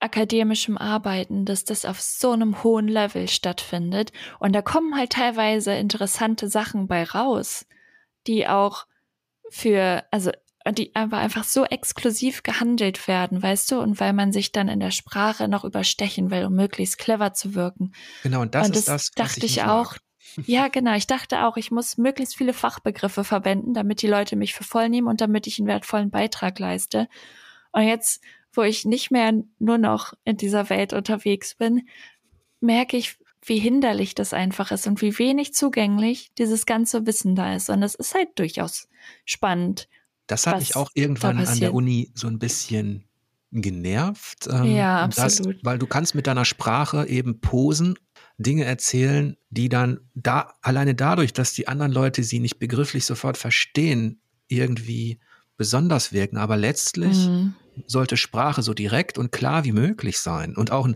akademischem 0.00 0.78
Arbeiten, 0.78 1.44
dass 1.44 1.64
das 1.64 1.84
auf 1.84 2.00
so 2.00 2.32
einem 2.32 2.62
hohen 2.62 2.88
Level 2.88 3.28
stattfindet. 3.28 4.12
Und 4.38 4.52
da 4.52 4.62
kommen 4.62 4.96
halt 4.96 5.10
teilweise 5.10 5.72
interessante 5.74 6.48
Sachen 6.48 6.86
bei 6.86 7.04
raus, 7.04 7.66
die 8.26 8.46
auch 8.46 8.86
für, 9.50 10.04
also 10.10 10.30
die 10.72 10.94
aber 10.94 11.18
einfach 11.18 11.44
so 11.44 11.64
exklusiv 11.64 12.42
gehandelt 12.42 13.08
werden, 13.08 13.42
weißt 13.42 13.70
du, 13.70 13.80
und 13.80 14.00
weil 14.00 14.12
man 14.12 14.32
sich 14.32 14.52
dann 14.52 14.68
in 14.68 14.80
der 14.80 14.90
Sprache 14.90 15.48
noch 15.48 15.64
überstechen 15.64 16.30
will, 16.30 16.44
um 16.44 16.54
möglichst 16.54 16.98
clever 16.98 17.32
zu 17.32 17.54
wirken. 17.54 17.92
Genau, 18.22 18.42
und 18.42 18.54
das, 18.54 18.66
und 18.66 18.76
das 18.76 18.80
ist 18.80 18.88
das, 18.88 19.10
dachte 19.12 19.46
ich, 19.46 19.58
ich 19.58 19.62
auch. 19.64 19.94
Ja, 20.46 20.68
genau. 20.68 20.94
Ich 20.94 21.06
dachte 21.06 21.46
auch, 21.46 21.56
ich 21.56 21.70
muss 21.70 21.96
möglichst 21.96 22.36
viele 22.36 22.52
Fachbegriffe 22.52 23.24
verwenden, 23.24 23.72
damit 23.72 24.02
die 24.02 24.06
Leute 24.06 24.36
mich 24.36 24.52
für 24.52 24.62
voll 24.62 24.90
nehmen 24.90 25.08
und 25.08 25.22
damit 25.22 25.46
ich 25.46 25.58
einen 25.58 25.66
wertvollen 25.66 26.10
Beitrag 26.10 26.58
leiste. 26.58 27.08
Und 27.72 27.84
jetzt 27.84 28.22
wo 28.52 28.62
ich 28.62 28.84
nicht 28.84 29.10
mehr 29.10 29.32
nur 29.58 29.78
noch 29.78 30.14
in 30.24 30.36
dieser 30.36 30.70
Welt 30.70 30.92
unterwegs 30.92 31.54
bin, 31.54 31.88
merke 32.60 32.96
ich, 32.96 33.18
wie 33.44 33.58
hinderlich 33.58 34.14
das 34.14 34.34
einfach 34.34 34.70
ist 34.70 34.86
und 34.86 35.00
wie 35.00 35.18
wenig 35.18 35.54
zugänglich 35.54 36.32
dieses 36.36 36.66
ganze 36.66 37.06
Wissen 37.06 37.34
da 37.34 37.54
ist. 37.54 37.70
Und 37.70 37.82
es 37.82 37.94
ist 37.94 38.14
halt 38.14 38.30
durchaus 38.36 38.88
spannend. 39.24 39.88
Das 40.26 40.46
hat 40.46 40.58
mich 40.58 40.76
auch 40.76 40.90
irgendwann 40.94 41.38
an 41.38 41.60
der 41.60 41.72
Uni 41.72 42.10
so 42.14 42.26
ein 42.26 42.38
bisschen 42.38 43.04
genervt. 43.50 44.48
Ähm, 44.50 44.76
ja, 44.76 45.02
absolut. 45.04 45.56
Das, 45.56 45.64
weil 45.64 45.78
du 45.78 45.86
kannst 45.86 46.14
mit 46.14 46.26
deiner 46.26 46.44
Sprache 46.44 47.06
eben 47.06 47.40
posen, 47.40 47.98
Dinge 48.36 48.64
erzählen, 48.64 49.36
die 49.50 49.68
dann 49.68 50.00
da 50.14 50.54
alleine 50.60 50.94
dadurch, 50.94 51.32
dass 51.32 51.54
die 51.54 51.66
anderen 51.66 51.92
Leute 51.92 52.22
sie 52.22 52.40
nicht 52.40 52.58
begrifflich 52.58 53.04
sofort 53.04 53.36
verstehen, 53.36 54.20
irgendwie 54.48 55.18
besonders 55.56 56.12
wirken. 56.12 56.36
Aber 56.36 56.56
letztlich 56.56 57.26
mhm. 57.26 57.54
Sollte 57.86 58.16
Sprache 58.16 58.62
so 58.62 58.74
direkt 58.74 59.18
und 59.18 59.32
klar 59.32 59.64
wie 59.64 59.72
möglich 59.72 60.18
sein. 60.18 60.56
Und 60.56 60.70
auch 60.70 60.88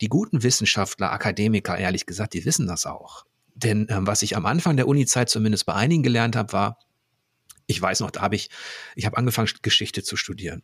die 0.00 0.08
guten 0.08 0.42
Wissenschaftler, 0.42 1.12
Akademiker, 1.12 1.76
ehrlich 1.76 2.06
gesagt, 2.06 2.34
die 2.34 2.44
wissen 2.44 2.66
das 2.66 2.86
auch. 2.86 3.24
Denn 3.54 3.86
ähm, 3.90 4.06
was 4.06 4.22
ich 4.22 4.36
am 4.36 4.46
Anfang 4.46 4.76
der 4.76 4.88
Unizeit 4.88 5.30
zumindest 5.30 5.66
bei 5.66 5.74
einigen 5.74 6.02
gelernt 6.02 6.36
habe, 6.36 6.52
war, 6.52 6.78
ich 7.66 7.80
weiß 7.80 8.00
noch, 8.00 8.10
da 8.10 8.20
habe 8.20 8.36
ich, 8.36 8.50
ich 8.94 9.06
habe 9.06 9.16
angefangen, 9.16 9.48
Geschichte 9.62 10.02
zu 10.02 10.16
studieren. 10.16 10.62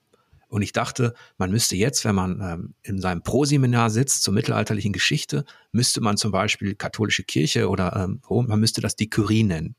Und 0.49 0.61
ich 0.61 0.73
dachte, 0.73 1.15
man 1.39 1.51
müsste 1.51 1.77
jetzt, 1.77 2.05
wenn 2.05 2.15
man 2.15 2.41
ähm, 2.43 2.75
in 2.83 3.01
seinem 3.01 3.23
Proseminar 3.23 3.89
sitzt 3.89 4.23
zur 4.23 4.35
mittelalterlichen 4.35 4.93
Geschichte, 4.93 5.47
müsste 5.73 6.03
man 6.03 6.19
zum 6.19 6.31
Beispiel 6.31 6.75
katholische 6.75 7.23
Kirche 7.23 7.71
oder 7.71 7.97
ähm, 7.97 8.21
man 8.29 8.61
müsste 8.61 8.83
das 8.83 8.95
die 8.95 9.09
Curie 9.09 9.45
nennen. 9.45 9.75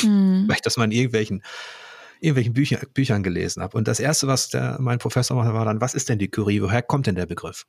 Mhm. 0.00 0.44
Vielleicht, 0.46 0.64
dass 0.64 0.76
man 0.76 0.92
irgendwelchen 0.92 1.42
irgendwelchen 2.22 2.54
Bücher, 2.54 2.80
Büchern 2.94 3.22
gelesen 3.22 3.62
habe. 3.62 3.76
Und 3.76 3.88
das 3.88 4.00
erste, 4.00 4.26
was 4.26 4.48
der, 4.48 4.78
mein 4.80 4.98
Professor 4.98 5.36
machte, 5.36 5.52
war 5.52 5.64
dann, 5.64 5.80
was 5.80 5.94
ist 5.94 6.08
denn 6.08 6.18
die 6.18 6.28
Curie? 6.28 6.62
Woher 6.62 6.82
kommt 6.82 7.06
denn 7.06 7.16
der 7.16 7.26
Begriff? 7.26 7.66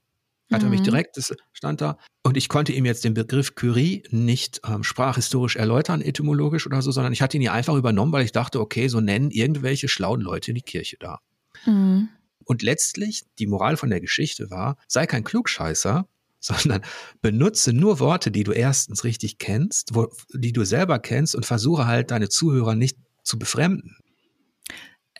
Hat 0.51 0.61
er 0.61 0.69
mich 0.69 0.81
mhm. 0.81 0.85
direkt, 0.85 1.17
das 1.17 1.33
stand 1.53 1.81
da, 1.81 1.97
und 2.21 2.37
ich 2.37 2.47
konnte 2.47 2.73
ihm 2.73 2.85
jetzt 2.85 3.03
den 3.03 3.13
Begriff 3.13 3.55
Curie 3.55 4.03
nicht 4.11 4.61
ähm, 4.67 4.83
sprachhistorisch 4.83 5.55
erläutern, 5.55 6.01
etymologisch 6.01 6.67
oder 6.67 6.81
so, 6.81 6.91
sondern 6.91 7.13
ich 7.13 7.21
hatte 7.21 7.37
ihn 7.37 7.41
ja 7.41 7.53
einfach 7.53 7.75
übernommen, 7.75 8.11
weil 8.11 8.25
ich 8.25 8.31
dachte, 8.31 8.59
okay, 8.59 8.87
so 8.87 8.99
nennen 8.99 9.31
irgendwelche 9.31 9.87
schlauen 9.87 10.21
Leute 10.21 10.51
in 10.51 10.55
die 10.55 10.61
Kirche 10.61 10.97
da. 10.99 11.19
Mhm. 11.65 12.09
Und 12.45 12.61
letztlich, 12.61 13.23
die 13.39 13.47
Moral 13.47 13.77
von 13.77 13.89
der 13.89 14.01
Geschichte 14.01 14.51
war, 14.51 14.77
sei 14.87 15.07
kein 15.07 15.23
Klugscheißer, 15.23 16.07
sondern 16.39 16.81
benutze 17.21 17.71
nur 17.71 17.99
Worte, 17.99 18.29
die 18.29 18.43
du 18.43 18.51
erstens 18.51 19.05
richtig 19.05 19.37
kennst, 19.37 19.95
wo, 19.95 20.09
die 20.33 20.51
du 20.51 20.65
selber 20.65 20.99
kennst 20.99 21.35
und 21.35 21.45
versuche 21.45 21.87
halt 21.87 22.11
deine 22.11 22.27
Zuhörer 22.27 22.75
nicht 22.75 22.97
zu 23.23 23.39
befremden. 23.39 23.97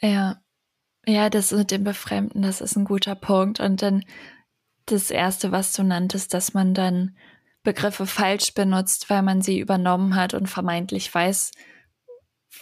Ja, 0.04 0.42
ja, 1.06 1.30
das 1.30 1.52
mit 1.52 1.72
dem 1.72 1.84
Befremden, 1.84 2.42
das 2.42 2.62
ist 2.62 2.76
ein 2.76 2.86
guter 2.86 3.16
Punkt. 3.16 3.60
Und 3.60 3.82
dann 3.82 4.04
das 4.86 5.12
erste, 5.12 5.52
was 5.52 5.74
du 5.74 5.84
nanntest, 5.84 6.34
dass 6.34 6.54
man 6.54 6.74
dann 6.74 7.16
Begriffe 7.64 8.06
falsch 8.06 8.54
benutzt, 8.54 9.10
weil 9.10 9.22
man 9.22 9.42
sie 9.42 9.60
übernommen 9.60 10.16
hat 10.16 10.34
und 10.34 10.48
vermeintlich 10.48 11.14
weiß, 11.14 11.52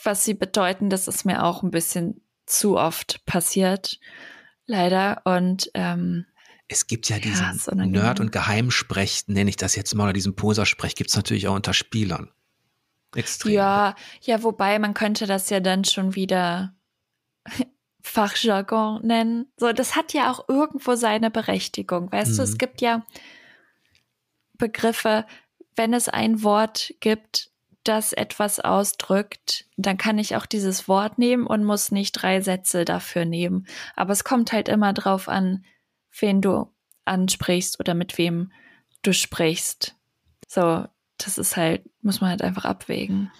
was 0.03 0.23
sie 0.23 0.35
bedeuten. 0.35 0.89
Das 0.89 1.07
ist 1.07 1.25
mir 1.25 1.43
auch 1.43 1.63
ein 1.63 1.71
bisschen 1.71 2.21
zu 2.45 2.77
oft 2.77 3.25
passiert, 3.25 3.99
leider. 4.67 5.21
Und 5.25 5.71
ähm, 5.73 6.25
es 6.67 6.85
gibt 6.85 7.09
ja 7.09 7.17
diesen 7.17 7.59
ja, 7.67 7.85
Nerd- 7.85 8.19
und 8.19 8.31
Geheimsprech, 8.31 9.23
nenne 9.27 9.49
ich 9.49 9.57
das 9.57 9.75
jetzt 9.75 9.95
mal, 9.95 10.03
oder 10.03 10.13
diesen 10.13 10.35
Posersprech, 10.35 10.95
gibt 10.95 11.09
es 11.09 11.15
natürlich 11.15 11.47
auch 11.47 11.55
unter 11.55 11.73
Spielern. 11.73 12.31
Extrem. 13.15 13.53
Ja, 13.53 13.95
ja, 14.21 14.43
wobei 14.43 14.77
man 14.79 14.93
könnte 14.93 15.25
das 15.25 15.49
ja 15.49 15.59
dann 15.59 15.83
schon 15.83 16.15
wieder 16.15 16.75
Fachjargon 18.03 19.05
nennen. 19.05 19.51
So, 19.57 19.71
das 19.73 19.95
hat 19.95 20.13
ja 20.13 20.31
auch 20.31 20.49
irgendwo 20.49 20.95
seine 20.95 21.29
Berechtigung. 21.29 22.11
Weißt 22.11 22.31
mhm. 22.33 22.37
du, 22.37 22.43
es 22.43 22.53
mhm. 22.53 22.57
gibt 22.57 22.81
ja 22.81 23.05
Begriffe, 24.57 25.25
wenn 25.75 25.93
es 25.93 26.09
ein 26.09 26.43
Wort 26.43 26.93
gibt, 26.99 27.51
das 27.83 28.13
etwas 28.13 28.59
ausdrückt, 28.59 29.65
dann 29.75 29.97
kann 29.97 30.19
ich 30.19 30.35
auch 30.35 30.45
dieses 30.45 30.87
Wort 30.87 31.17
nehmen 31.17 31.47
und 31.47 31.63
muss 31.63 31.91
nicht 31.91 32.11
drei 32.13 32.41
Sätze 32.41 32.85
dafür 32.85 33.25
nehmen. 33.25 33.65
Aber 33.95 34.11
es 34.11 34.23
kommt 34.23 34.51
halt 34.51 34.69
immer 34.69 34.93
drauf 34.93 35.27
an, 35.27 35.65
wen 36.19 36.41
du 36.41 36.71
ansprichst 37.05 37.79
oder 37.79 37.93
mit 37.93 38.17
wem 38.17 38.51
du 39.01 39.13
sprichst. 39.13 39.95
So, 40.47 40.85
das 41.17 41.37
ist 41.37 41.57
halt, 41.57 41.89
muss 42.01 42.21
man 42.21 42.29
halt 42.29 42.43
einfach 42.43 42.65
abwägen. 42.65 43.31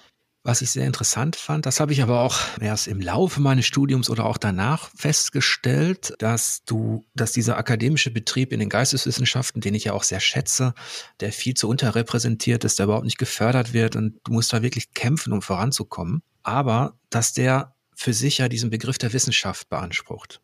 Was 0.44 0.64
ich 0.64 0.72
sehr 0.72 0.88
interessant 0.88 1.36
fand, 1.36 1.68
das 1.68 1.80
habe 1.80 1.94
ich 1.94 2.02
aber 2.02 2.22
auch 2.22 2.40
erst 2.60 2.88
im 2.88 3.00
Laufe 3.00 3.40
meines 3.40 3.68
Studiums 3.68 4.10
oder 4.10 4.26
auch 4.26 4.40
danach 4.40 4.90
festgestellt, 4.96 6.16
dass 6.18 6.64
du, 6.66 7.06
dass 7.14 7.32
dieser 7.32 7.58
akademische 7.58 8.10
Betrieb 8.10 8.52
in 8.52 8.60
den 8.60 8.70
Geisteswissenschaften, 8.70 9.62
den 9.62 9.76
ich 9.76 9.84
ja 9.84 9.94
auch 9.94 10.02
sehr 10.02 10.20
schätze, 10.20 10.74
der 11.20 11.32
viel 11.32 11.54
zu 11.54 11.70
unterrepräsentiert 11.70 12.64
ist, 12.64 12.80
der 12.80 12.86
überhaupt 12.86 13.06
nicht 13.06 13.20
gefördert 13.20 13.74
wird 13.74 13.96
und 13.96 14.20
du 14.24 14.34
musst 14.34 14.52
da 14.52 14.64
wirklich 14.64 14.96
kämpfen, 14.96 15.32
um 15.32 15.44
voranzukommen. 15.44 16.24
Aber 16.42 16.98
dass 17.12 17.34
der 17.34 17.76
für 17.94 18.14
sich 18.14 18.40
ja 18.40 18.50
diesen 18.50 18.72
Begriff 18.72 18.98
der 18.98 19.14
Wissenschaft 19.14 19.70
beansprucht. 19.70 20.42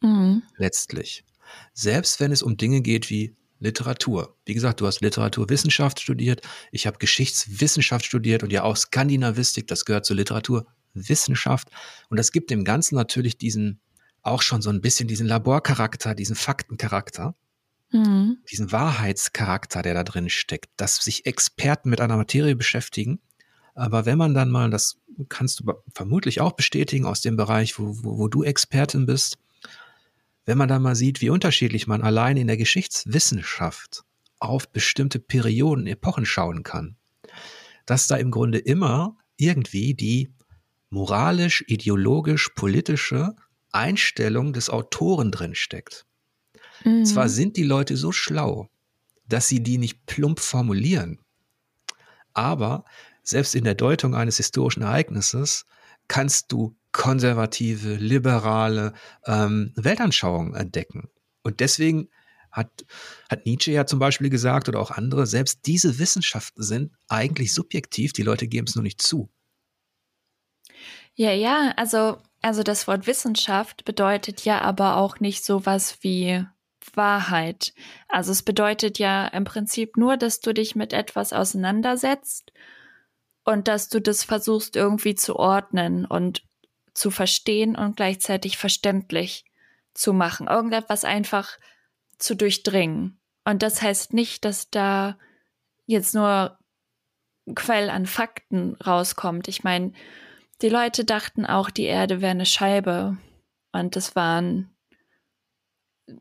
Mhm. 0.00 0.44
Letztlich. 0.58 1.24
Selbst 1.74 2.20
wenn 2.20 2.30
es 2.30 2.42
um 2.42 2.56
Dinge 2.56 2.82
geht 2.82 3.10
wie 3.10 3.34
Literatur. 3.60 4.36
Wie 4.46 4.54
gesagt, 4.54 4.80
du 4.80 4.86
hast 4.86 5.00
Literaturwissenschaft 5.00 6.00
studiert, 6.00 6.40
ich 6.72 6.86
habe 6.86 6.98
Geschichtswissenschaft 6.98 8.04
studiert 8.04 8.42
und 8.42 8.52
ja 8.52 8.64
auch 8.64 8.76
Skandinavistik, 8.76 9.68
das 9.68 9.84
gehört 9.84 10.06
zur 10.06 10.16
Literaturwissenschaft. 10.16 11.68
Und 12.08 12.18
das 12.18 12.32
gibt 12.32 12.50
dem 12.50 12.64
Ganzen 12.64 12.96
natürlich 12.96 13.38
diesen, 13.38 13.80
auch 14.22 14.42
schon 14.42 14.62
so 14.62 14.70
ein 14.70 14.80
bisschen 14.80 15.08
diesen 15.08 15.26
Laborcharakter, 15.26 16.14
diesen 16.14 16.36
Faktencharakter, 16.36 17.34
mhm. 17.92 18.38
diesen 18.50 18.72
Wahrheitscharakter, 18.72 19.82
der 19.82 19.94
da 19.94 20.04
drin 20.04 20.30
steckt, 20.30 20.70
dass 20.76 20.96
sich 20.96 21.26
Experten 21.26 21.90
mit 21.90 22.00
einer 22.00 22.16
Materie 22.16 22.56
beschäftigen. 22.56 23.20
Aber 23.74 24.06
wenn 24.06 24.18
man 24.18 24.34
dann 24.34 24.50
mal, 24.50 24.70
das 24.70 24.96
kannst 25.28 25.60
du 25.60 25.74
vermutlich 25.94 26.40
auch 26.40 26.52
bestätigen 26.52 27.04
aus 27.04 27.20
dem 27.20 27.36
Bereich, 27.36 27.78
wo, 27.78 27.94
wo, 28.02 28.18
wo 28.18 28.28
du 28.28 28.42
Expertin 28.42 29.06
bist, 29.06 29.38
wenn 30.50 30.58
man 30.58 30.68
da 30.68 30.80
mal 30.80 30.96
sieht, 30.96 31.20
wie 31.20 31.30
unterschiedlich 31.30 31.86
man 31.86 32.02
allein 32.02 32.36
in 32.36 32.48
der 32.48 32.56
Geschichtswissenschaft 32.56 34.02
auf 34.40 34.68
bestimmte 34.72 35.20
Perioden, 35.20 35.86
Epochen 35.86 36.26
schauen 36.26 36.64
kann, 36.64 36.96
dass 37.86 38.08
da 38.08 38.16
im 38.16 38.32
Grunde 38.32 38.58
immer 38.58 39.16
irgendwie 39.36 39.94
die 39.94 40.34
moralisch, 40.88 41.62
ideologisch, 41.68 42.48
politische 42.56 43.36
Einstellung 43.70 44.52
des 44.52 44.70
Autoren 44.70 45.30
drin 45.30 45.54
steckt. 45.54 46.04
Mhm. 46.84 47.04
Zwar 47.04 47.28
sind 47.28 47.56
die 47.56 47.62
Leute 47.62 47.96
so 47.96 48.10
schlau, 48.10 48.68
dass 49.28 49.46
sie 49.46 49.62
die 49.62 49.78
nicht 49.78 50.04
plump 50.06 50.40
formulieren, 50.40 51.20
aber 52.34 52.84
selbst 53.22 53.54
in 53.54 53.62
der 53.62 53.76
Deutung 53.76 54.16
eines 54.16 54.38
historischen 54.38 54.82
Ereignisses 54.82 55.64
kannst 56.08 56.50
du 56.50 56.74
konservative, 56.92 57.94
liberale 57.94 58.94
ähm, 59.26 59.72
Weltanschauungen 59.76 60.54
entdecken. 60.54 61.08
Und 61.42 61.60
deswegen 61.60 62.08
hat, 62.50 62.84
hat 63.28 63.46
Nietzsche 63.46 63.70
ja 63.70 63.86
zum 63.86 63.98
Beispiel 63.98 64.30
gesagt 64.30 64.68
oder 64.68 64.80
auch 64.80 64.90
andere, 64.90 65.26
selbst 65.26 65.66
diese 65.66 65.98
Wissenschaften 65.98 66.62
sind 66.62 66.92
eigentlich 67.08 67.54
subjektiv, 67.54 68.12
die 68.12 68.22
Leute 68.22 68.48
geben 68.48 68.66
es 68.66 68.74
nur 68.74 68.82
nicht 68.82 69.00
zu. 69.00 69.30
Ja, 71.14 71.32
ja, 71.32 71.72
also, 71.76 72.18
also 72.40 72.62
das 72.62 72.86
Wort 72.86 73.06
Wissenschaft 73.06 73.84
bedeutet 73.84 74.44
ja 74.44 74.60
aber 74.62 74.96
auch 74.96 75.20
nicht 75.20 75.44
sowas 75.44 75.98
wie 76.00 76.44
Wahrheit. 76.94 77.74
Also 78.08 78.32
es 78.32 78.42
bedeutet 78.42 78.98
ja 78.98 79.26
im 79.28 79.44
Prinzip 79.44 79.96
nur, 79.96 80.16
dass 80.16 80.40
du 80.40 80.54
dich 80.54 80.74
mit 80.74 80.92
etwas 80.92 81.32
auseinandersetzt 81.32 82.52
und 83.44 83.68
dass 83.68 83.88
du 83.88 84.00
das 84.00 84.24
versuchst 84.24 84.76
irgendwie 84.76 85.14
zu 85.14 85.36
ordnen 85.36 86.04
und 86.04 86.42
zu 86.94 87.10
verstehen 87.10 87.76
und 87.76 87.96
gleichzeitig 87.96 88.58
verständlich 88.58 89.44
zu 89.94 90.12
machen. 90.12 90.48
Irgendetwas 90.48 91.04
einfach 91.04 91.58
zu 92.18 92.34
durchdringen. 92.34 93.20
Und 93.44 93.62
das 93.62 93.82
heißt 93.82 94.12
nicht, 94.12 94.44
dass 94.44 94.70
da 94.70 95.18
jetzt 95.86 96.14
nur 96.14 96.58
Quell 97.54 97.90
an 97.90 98.06
Fakten 98.06 98.76
rauskommt. 98.76 99.48
Ich 99.48 99.64
meine, 99.64 99.92
die 100.62 100.68
Leute 100.68 101.04
dachten 101.04 101.46
auch, 101.46 101.70
die 101.70 101.84
Erde 101.84 102.20
wäre 102.20 102.30
eine 102.30 102.46
Scheibe. 102.46 103.16
Und 103.72 103.96
das 103.96 104.14
waren, 104.14 104.76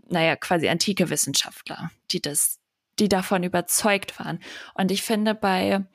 naja, 0.07 0.35
quasi 0.35 0.69
antike 0.69 1.09
Wissenschaftler, 1.09 1.91
die 2.11 2.21
das, 2.21 2.59
die 2.99 3.09
davon 3.09 3.43
überzeugt 3.43 4.19
waren. 4.19 4.39
Und 4.73 4.91
ich 4.91 5.03
finde 5.03 5.35
bei 5.35 5.85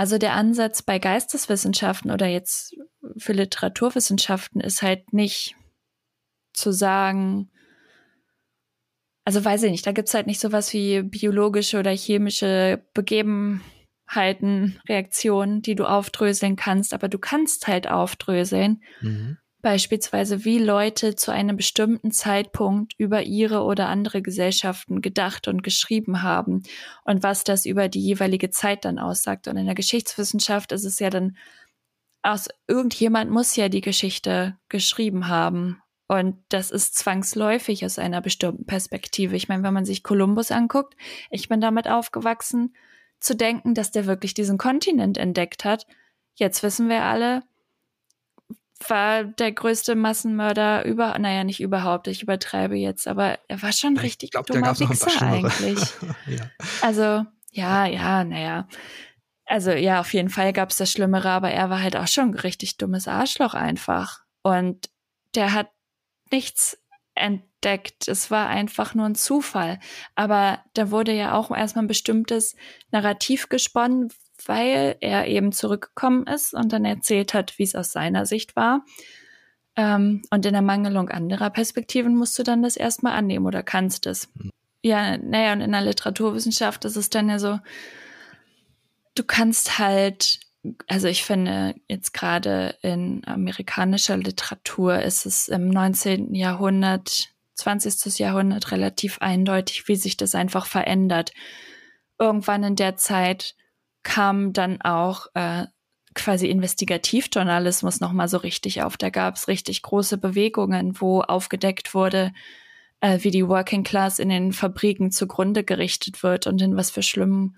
also 0.00 0.16
der 0.16 0.32
Ansatz 0.32 0.80
bei 0.80 0.98
Geisteswissenschaften 0.98 2.10
oder 2.10 2.26
jetzt 2.26 2.74
für 3.18 3.34
Literaturwissenschaften 3.34 4.62
ist 4.62 4.80
halt 4.80 5.12
nicht 5.12 5.56
zu 6.54 6.72
sagen, 6.72 7.50
also 9.26 9.44
weiß 9.44 9.64
ich 9.64 9.70
nicht, 9.70 9.86
da 9.86 9.92
gibt's 9.92 10.14
halt 10.14 10.26
nicht 10.26 10.40
sowas 10.40 10.72
wie 10.72 11.02
biologische 11.02 11.78
oder 11.78 11.90
chemische 11.90 12.82
Begebenheiten, 12.94 14.80
Reaktionen, 14.88 15.60
die 15.60 15.74
du 15.74 15.84
aufdröseln 15.84 16.56
kannst, 16.56 16.94
aber 16.94 17.08
du 17.08 17.18
kannst 17.18 17.68
halt 17.68 17.86
aufdröseln, 17.86 18.82
mhm. 19.02 19.36
Beispielsweise, 19.62 20.44
wie 20.44 20.58
Leute 20.58 21.14
zu 21.16 21.32
einem 21.32 21.56
bestimmten 21.56 22.12
Zeitpunkt 22.12 22.94
über 22.98 23.22
ihre 23.22 23.62
oder 23.62 23.88
andere 23.88 24.22
Gesellschaften 24.22 25.02
gedacht 25.02 25.48
und 25.48 25.62
geschrieben 25.62 26.22
haben 26.22 26.62
und 27.04 27.22
was 27.22 27.44
das 27.44 27.66
über 27.66 27.88
die 27.88 28.00
jeweilige 28.00 28.50
Zeit 28.50 28.84
dann 28.84 28.98
aussagt. 28.98 29.48
Und 29.48 29.56
in 29.56 29.66
der 29.66 29.74
Geschichtswissenschaft 29.74 30.72
ist 30.72 30.84
es 30.84 30.98
ja 30.98 31.10
dann, 31.10 31.36
aus 32.22 32.48
irgendjemand 32.68 33.30
muss 33.30 33.56
ja 33.56 33.68
die 33.68 33.80
Geschichte 33.80 34.56
geschrieben 34.68 35.28
haben. 35.28 35.82
Und 36.08 36.36
das 36.48 36.70
ist 36.70 36.96
zwangsläufig 36.96 37.84
aus 37.84 37.98
einer 37.98 38.20
bestimmten 38.20 38.66
Perspektive. 38.66 39.36
Ich 39.36 39.48
meine, 39.48 39.62
wenn 39.62 39.74
man 39.74 39.84
sich 39.84 40.02
Kolumbus 40.02 40.50
anguckt, 40.50 40.96
ich 41.30 41.48
bin 41.48 41.60
damit 41.60 41.88
aufgewachsen, 41.88 42.74
zu 43.20 43.36
denken, 43.36 43.74
dass 43.74 43.90
der 43.90 44.06
wirklich 44.06 44.34
diesen 44.34 44.58
Kontinent 44.58 45.18
entdeckt 45.18 45.64
hat. 45.64 45.86
Jetzt 46.34 46.62
wissen 46.62 46.88
wir 46.88 47.04
alle, 47.04 47.42
war 48.88 49.24
der 49.24 49.52
größte 49.52 49.94
Massenmörder 49.94 50.84
über, 50.84 51.18
naja, 51.18 51.44
nicht 51.44 51.60
überhaupt, 51.60 52.08
ich 52.08 52.22
übertreibe 52.22 52.76
jetzt, 52.76 53.06
aber 53.06 53.38
er 53.48 53.62
war 53.62 53.72
schon 53.72 53.96
ich 53.96 54.02
richtig 54.02 54.30
glaub, 54.30 54.46
dummer 54.46 54.78
Wichser 54.78 55.22
eigentlich. 55.22 55.78
ja. 56.26 56.50
Also, 56.80 57.24
ja, 57.52 57.86
ja, 57.86 58.24
naja. 58.24 58.68
Also, 59.44 59.72
ja, 59.72 60.00
auf 60.00 60.14
jeden 60.14 60.30
Fall 60.30 60.52
gab 60.52 60.70
es 60.70 60.76
das 60.76 60.92
Schlimmere, 60.92 61.30
aber 61.30 61.50
er 61.50 61.70
war 61.70 61.82
halt 61.82 61.96
auch 61.96 62.06
schon 62.06 62.30
ein 62.30 62.38
richtig 62.38 62.78
dummes 62.78 63.08
Arschloch 63.08 63.54
einfach. 63.54 64.20
Und 64.42 64.88
der 65.34 65.52
hat 65.52 65.70
nichts 66.30 66.78
entdeckt. 67.14 68.08
Es 68.08 68.30
war 68.30 68.48
einfach 68.48 68.94
nur 68.94 69.06
ein 69.06 69.14
Zufall. 69.14 69.78
Aber 70.14 70.64
da 70.74 70.90
wurde 70.90 71.12
ja 71.12 71.34
auch 71.34 71.50
erstmal 71.50 71.84
ein 71.84 71.88
bestimmtes 71.88 72.56
Narrativ 72.90 73.48
gesponnen, 73.48 74.12
weil 74.46 74.96
er 75.00 75.26
eben 75.26 75.52
zurückgekommen 75.52 76.26
ist 76.26 76.54
und 76.54 76.72
dann 76.72 76.84
erzählt 76.84 77.34
hat, 77.34 77.58
wie 77.58 77.64
es 77.64 77.74
aus 77.74 77.92
seiner 77.92 78.26
Sicht 78.26 78.56
war. 78.56 78.84
Ähm, 79.76 80.22
und 80.30 80.44
in 80.44 80.52
der 80.52 80.62
Mangelung 80.62 81.08
anderer 81.08 81.50
Perspektiven 81.50 82.16
musst 82.16 82.38
du 82.38 82.42
dann 82.42 82.62
das 82.62 82.76
erstmal 82.76 83.14
annehmen 83.14 83.46
oder 83.46 83.62
kannst 83.62 84.06
es. 84.06 84.28
Mhm. 84.34 84.50
Ja, 84.82 85.18
naja, 85.18 85.52
und 85.52 85.60
in 85.60 85.72
der 85.72 85.82
Literaturwissenschaft 85.82 86.84
ist 86.86 86.96
es 86.96 87.10
dann 87.10 87.28
ja 87.28 87.38
so, 87.38 87.60
du 89.14 89.24
kannst 89.24 89.78
halt, 89.78 90.40
also 90.86 91.06
ich 91.06 91.24
finde 91.24 91.74
jetzt 91.88 92.12
gerade 92.12 92.76
in 92.82 93.22
amerikanischer 93.26 94.16
Literatur 94.16 95.00
ist 95.00 95.26
es 95.26 95.48
im 95.48 95.68
19. 95.68 96.34
Jahrhundert, 96.34 97.28
20. 97.56 98.18
Jahrhundert 98.18 98.72
relativ 98.72 99.18
eindeutig, 99.18 99.86
wie 99.86 99.96
sich 99.96 100.16
das 100.16 100.34
einfach 100.34 100.66
verändert. 100.66 101.32
Irgendwann 102.18 102.64
in 102.64 102.76
der 102.76 102.96
Zeit 102.96 103.54
kam 104.02 104.52
dann 104.52 104.80
auch 104.80 105.26
äh, 105.34 105.66
quasi 106.14 106.48
Investigativjournalismus 106.48 108.00
nochmal 108.00 108.28
so 108.28 108.38
richtig 108.38 108.82
auf. 108.82 108.96
Da 108.96 109.10
gab 109.10 109.36
es 109.36 109.48
richtig 109.48 109.82
große 109.82 110.18
Bewegungen, 110.18 111.00
wo 111.00 111.20
aufgedeckt 111.20 111.94
wurde, 111.94 112.32
äh, 113.00 113.18
wie 113.22 113.30
die 113.30 113.46
Working 113.46 113.84
Class 113.84 114.18
in 114.18 114.28
den 114.28 114.52
Fabriken 114.52 115.10
zugrunde 115.10 115.64
gerichtet 115.64 116.22
wird 116.22 116.46
und 116.46 116.60
in 116.62 116.76
was 116.76 116.90
für 116.90 117.02
schlimmen, 117.02 117.56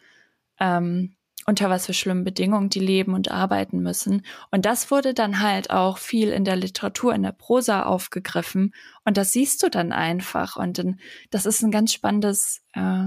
ähm, 0.60 1.16
unter 1.47 1.70
was 1.70 1.86
für 1.86 1.94
schlimmen 1.94 2.24
Bedingungen 2.24 2.69
die 2.69 2.81
leben 2.81 3.14
und 3.14 3.31
arbeiten 3.31 3.81
müssen. 3.81 4.24
Und 4.51 4.64
das 4.64 4.90
wurde 4.90 5.14
dann 5.14 5.40
halt 5.40 5.70
auch 5.70 5.98
viel 5.98 6.28
in 6.28 6.44
der 6.44 6.56
Literatur, 6.56 7.14
in 7.14 7.23
der 7.23 7.32
Prosa 7.32 7.85
aufgegriffen. 7.85 8.74
Und 9.05 9.16
das 9.16 9.32
siehst 9.32 9.62
du 9.62 9.70
dann 9.70 9.93
einfach. 9.93 10.56
Und 10.56 10.78
dann, 10.78 11.01
das 11.31 11.47
ist 11.47 11.62
ein 11.62 11.73
ganz 11.73 11.93
spannendes 11.93 12.62
äh, 12.74 13.06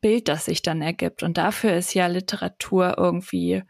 Bild, 0.00 0.28
das 0.28 0.46
sich 0.46 0.62
dann 0.62 0.82
ergibt. 0.82 1.22
Und 1.22 1.38
dafür 1.38 1.74
ist 1.74 1.94
ja 1.94 2.06
Literatur 2.06 2.96
irgendwie 2.98 3.62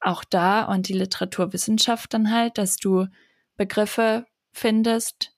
auch 0.00 0.24
da 0.24 0.62
und 0.62 0.88
die 0.88 0.94
Literaturwissenschaft 0.94 2.14
dann 2.14 2.32
halt, 2.32 2.58
dass 2.58 2.76
du 2.76 3.06
Begriffe 3.56 4.26
findest, 4.52 5.32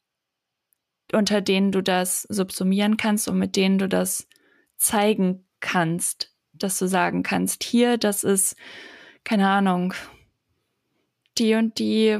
unter 1.12 1.40
denen 1.40 1.72
du 1.72 1.82
das 1.82 2.22
subsumieren 2.22 2.96
kannst 2.96 3.28
und 3.28 3.38
mit 3.38 3.56
denen 3.56 3.78
du 3.78 3.88
das 3.88 4.28
zeigen 4.76 5.46
kannst, 5.60 6.34
dass 6.52 6.78
du 6.78 6.86
sagen 6.86 7.22
kannst, 7.22 7.64
hier, 7.64 7.98
das 7.98 8.24
ist, 8.24 8.56
keine 9.24 9.48
Ahnung, 9.48 9.94
die 11.38 11.54
und 11.54 11.78
die, 11.78 12.18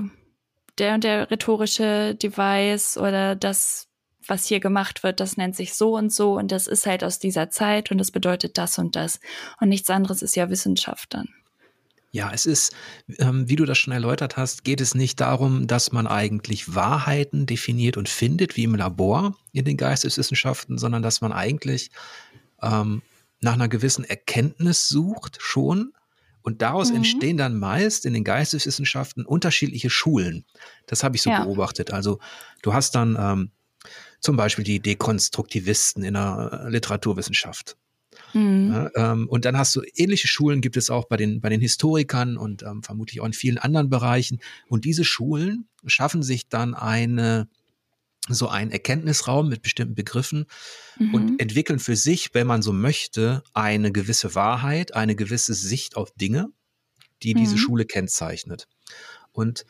der 0.78 0.94
und 0.94 1.05
der 1.05 1.30
rhetorische 1.30 2.14
Device 2.14 2.97
oder 2.97 3.36
das, 3.36 3.90
was 4.31 4.47
hier 4.47 4.61
gemacht 4.61 5.02
wird, 5.02 5.20
das 5.20 5.36
nennt 5.36 5.57
sich 5.57 5.74
so 5.74 5.97
und 5.97 6.12
so 6.12 6.39
und 6.39 6.52
das 6.52 6.66
ist 6.66 6.86
halt 6.86 7.05
aus 7.05 7.19
dieser 7.19 7.51
Zeit 7.51 7.90
und 7.90 7.98
das 7.98 8.11
bedeutet 8.11 8.57
das 8.57 8.78
und 8.78 8.97
das. 8.97 9.20
Und 9.61 9.69
nichts 9.69 9.90
anderes 9.90 10.23
ist 10.23 10.36
ja 10.36 10.48
Wissenschaft 10.48 11.12
dann. 11.12 11.28
Ja, 12.12 12.32
es 12.32 12.44
ist, 12.44 12.74
ähm, 13.19 13.48
wie 13.48 13.55
du 13.55 13.65
das 13.65 13.78
schon 13.78 13.93
erläutert 13.93 14.36
hast, 14.36 14.65
geht 14.65 14.81
es 14.81 14.94
nicht 14.97 15.20
darum, 15.20 15.69
dass 15.69 15.93
man 15.93 16.09
eigentlich 16.09 16.74
Wahrheiten 16.74 17.47
definiert 17.47 17.97
und 17.97 18.09
findet, 18.09 18.57
wie 18.57 18.65
im 18.65 18.74
Labor 18.74 19.36
in 19.52 19.65
den 19.65 19.77
Geisteswissenschaften, 19.77 20.77
sondern 20.77 21.02
dass 21.02 21.20
man 21.20 21.32
eigentlich 21.32 21.90
ähm, 22.62 23.02
nach 23.40 23.52
einer 23.52 23.69
gewissen 23.69 24.05
Erkenntnis 24.05 24.89
sucht 24.89 25.39
schon. 25.40 25.93
Und 26.43 26.62
daraus 26.62 26.90
mhm. 26.90 26.97
entstehen 26.97 27.36
dann 27.36 27.59
meist 27.59 28.07
in 28.07 28.15
den 28.15 28.24
Geisteswissenschaften 28.24 29.24
unterschiedliche 29.24 29.90
Schulen. 29.90 30.44
Das 30.86 31.05
habe 31.05 31.15
ich 31.15 31.23
so 31.23 31.31
ja. 31.31 31.44
beobachtet. 31.44 31.93
Also 31.93 32.19
du 32.62 32.73
hast 32.73 32.94
dann 32.94 33.16
ähm, 33.20 33.51
zum 34.20 34.36
Beispiel 34.36 34.64
die 34.64 34.80
Dekonstruktivisten 34.80 36.02
in 36.02 36.14
der 36.14 36.66
Literaturwissenschaft. 36.68 37.76
Mhm. 38.32 38.72
Ja, 38.72 38.90
ähm, 39.12 39.28
und 39.28 39.44
dann 39.44 39.56
hast 39.56 39.74
du 39.74 39.82
ähnliche 39.94 40.28
Schulen 40.28 40.60
gibt 40.60 40.76
es 40.76 40.90
auch 40.90 41.06
bei 41.06 41.16
den, 41.16 41.40
bei 41.40 41.48
den 41.48 41.60
Historikern 41.60 42.36
und 42.36 42.62
ähm, 42.62 42.82
vermutlich 42.82 43.20
auch 43.20 43.26
in 43.26 43.32
vielen 43.32 43.59
anderen 43.59 43.88
Bereichen. 43.88 44.40
Und 44.68 44.84
diese 44.84 45.05
Schulen 45.05 45.68
schaffen 45.86 46.22
sich 46.22 46.48
dann 46.48 46.74
eine, 46.74 47.48
so 48.28 48.48
einen 48.48 48.70
Erkenntnisraum 48.70 49.48
mit 49.48 49.62
bestimmten 49.62 49.94
Begriffen 49.94 50.47
mhm. 50.98 51.14
und 51.14 51.40
entwickeln 51.40 51.78
für 51.78 51.97
sich, 51.97 52.34
wenn 52.34 52.47
man 52.47 52.62
so 52.62 52.72
möchte, 52.72 53.42
eine 53.55 53.92
gewisse 53.92 54.34
Wahrheit, 54.34 54.94
eine 54.94 55.16
gewisse 55.16 55.55
Sicht 55.55 55.97
auf 55.97 56.10
Dinge, 56.12 56.51
die 57.22 57.34
mhm. 57.34 57.38
diese 57.38 57.59
Schule 57.59 57.84
kennzeichnet. 57.84 58.68
Und 59.32 59.64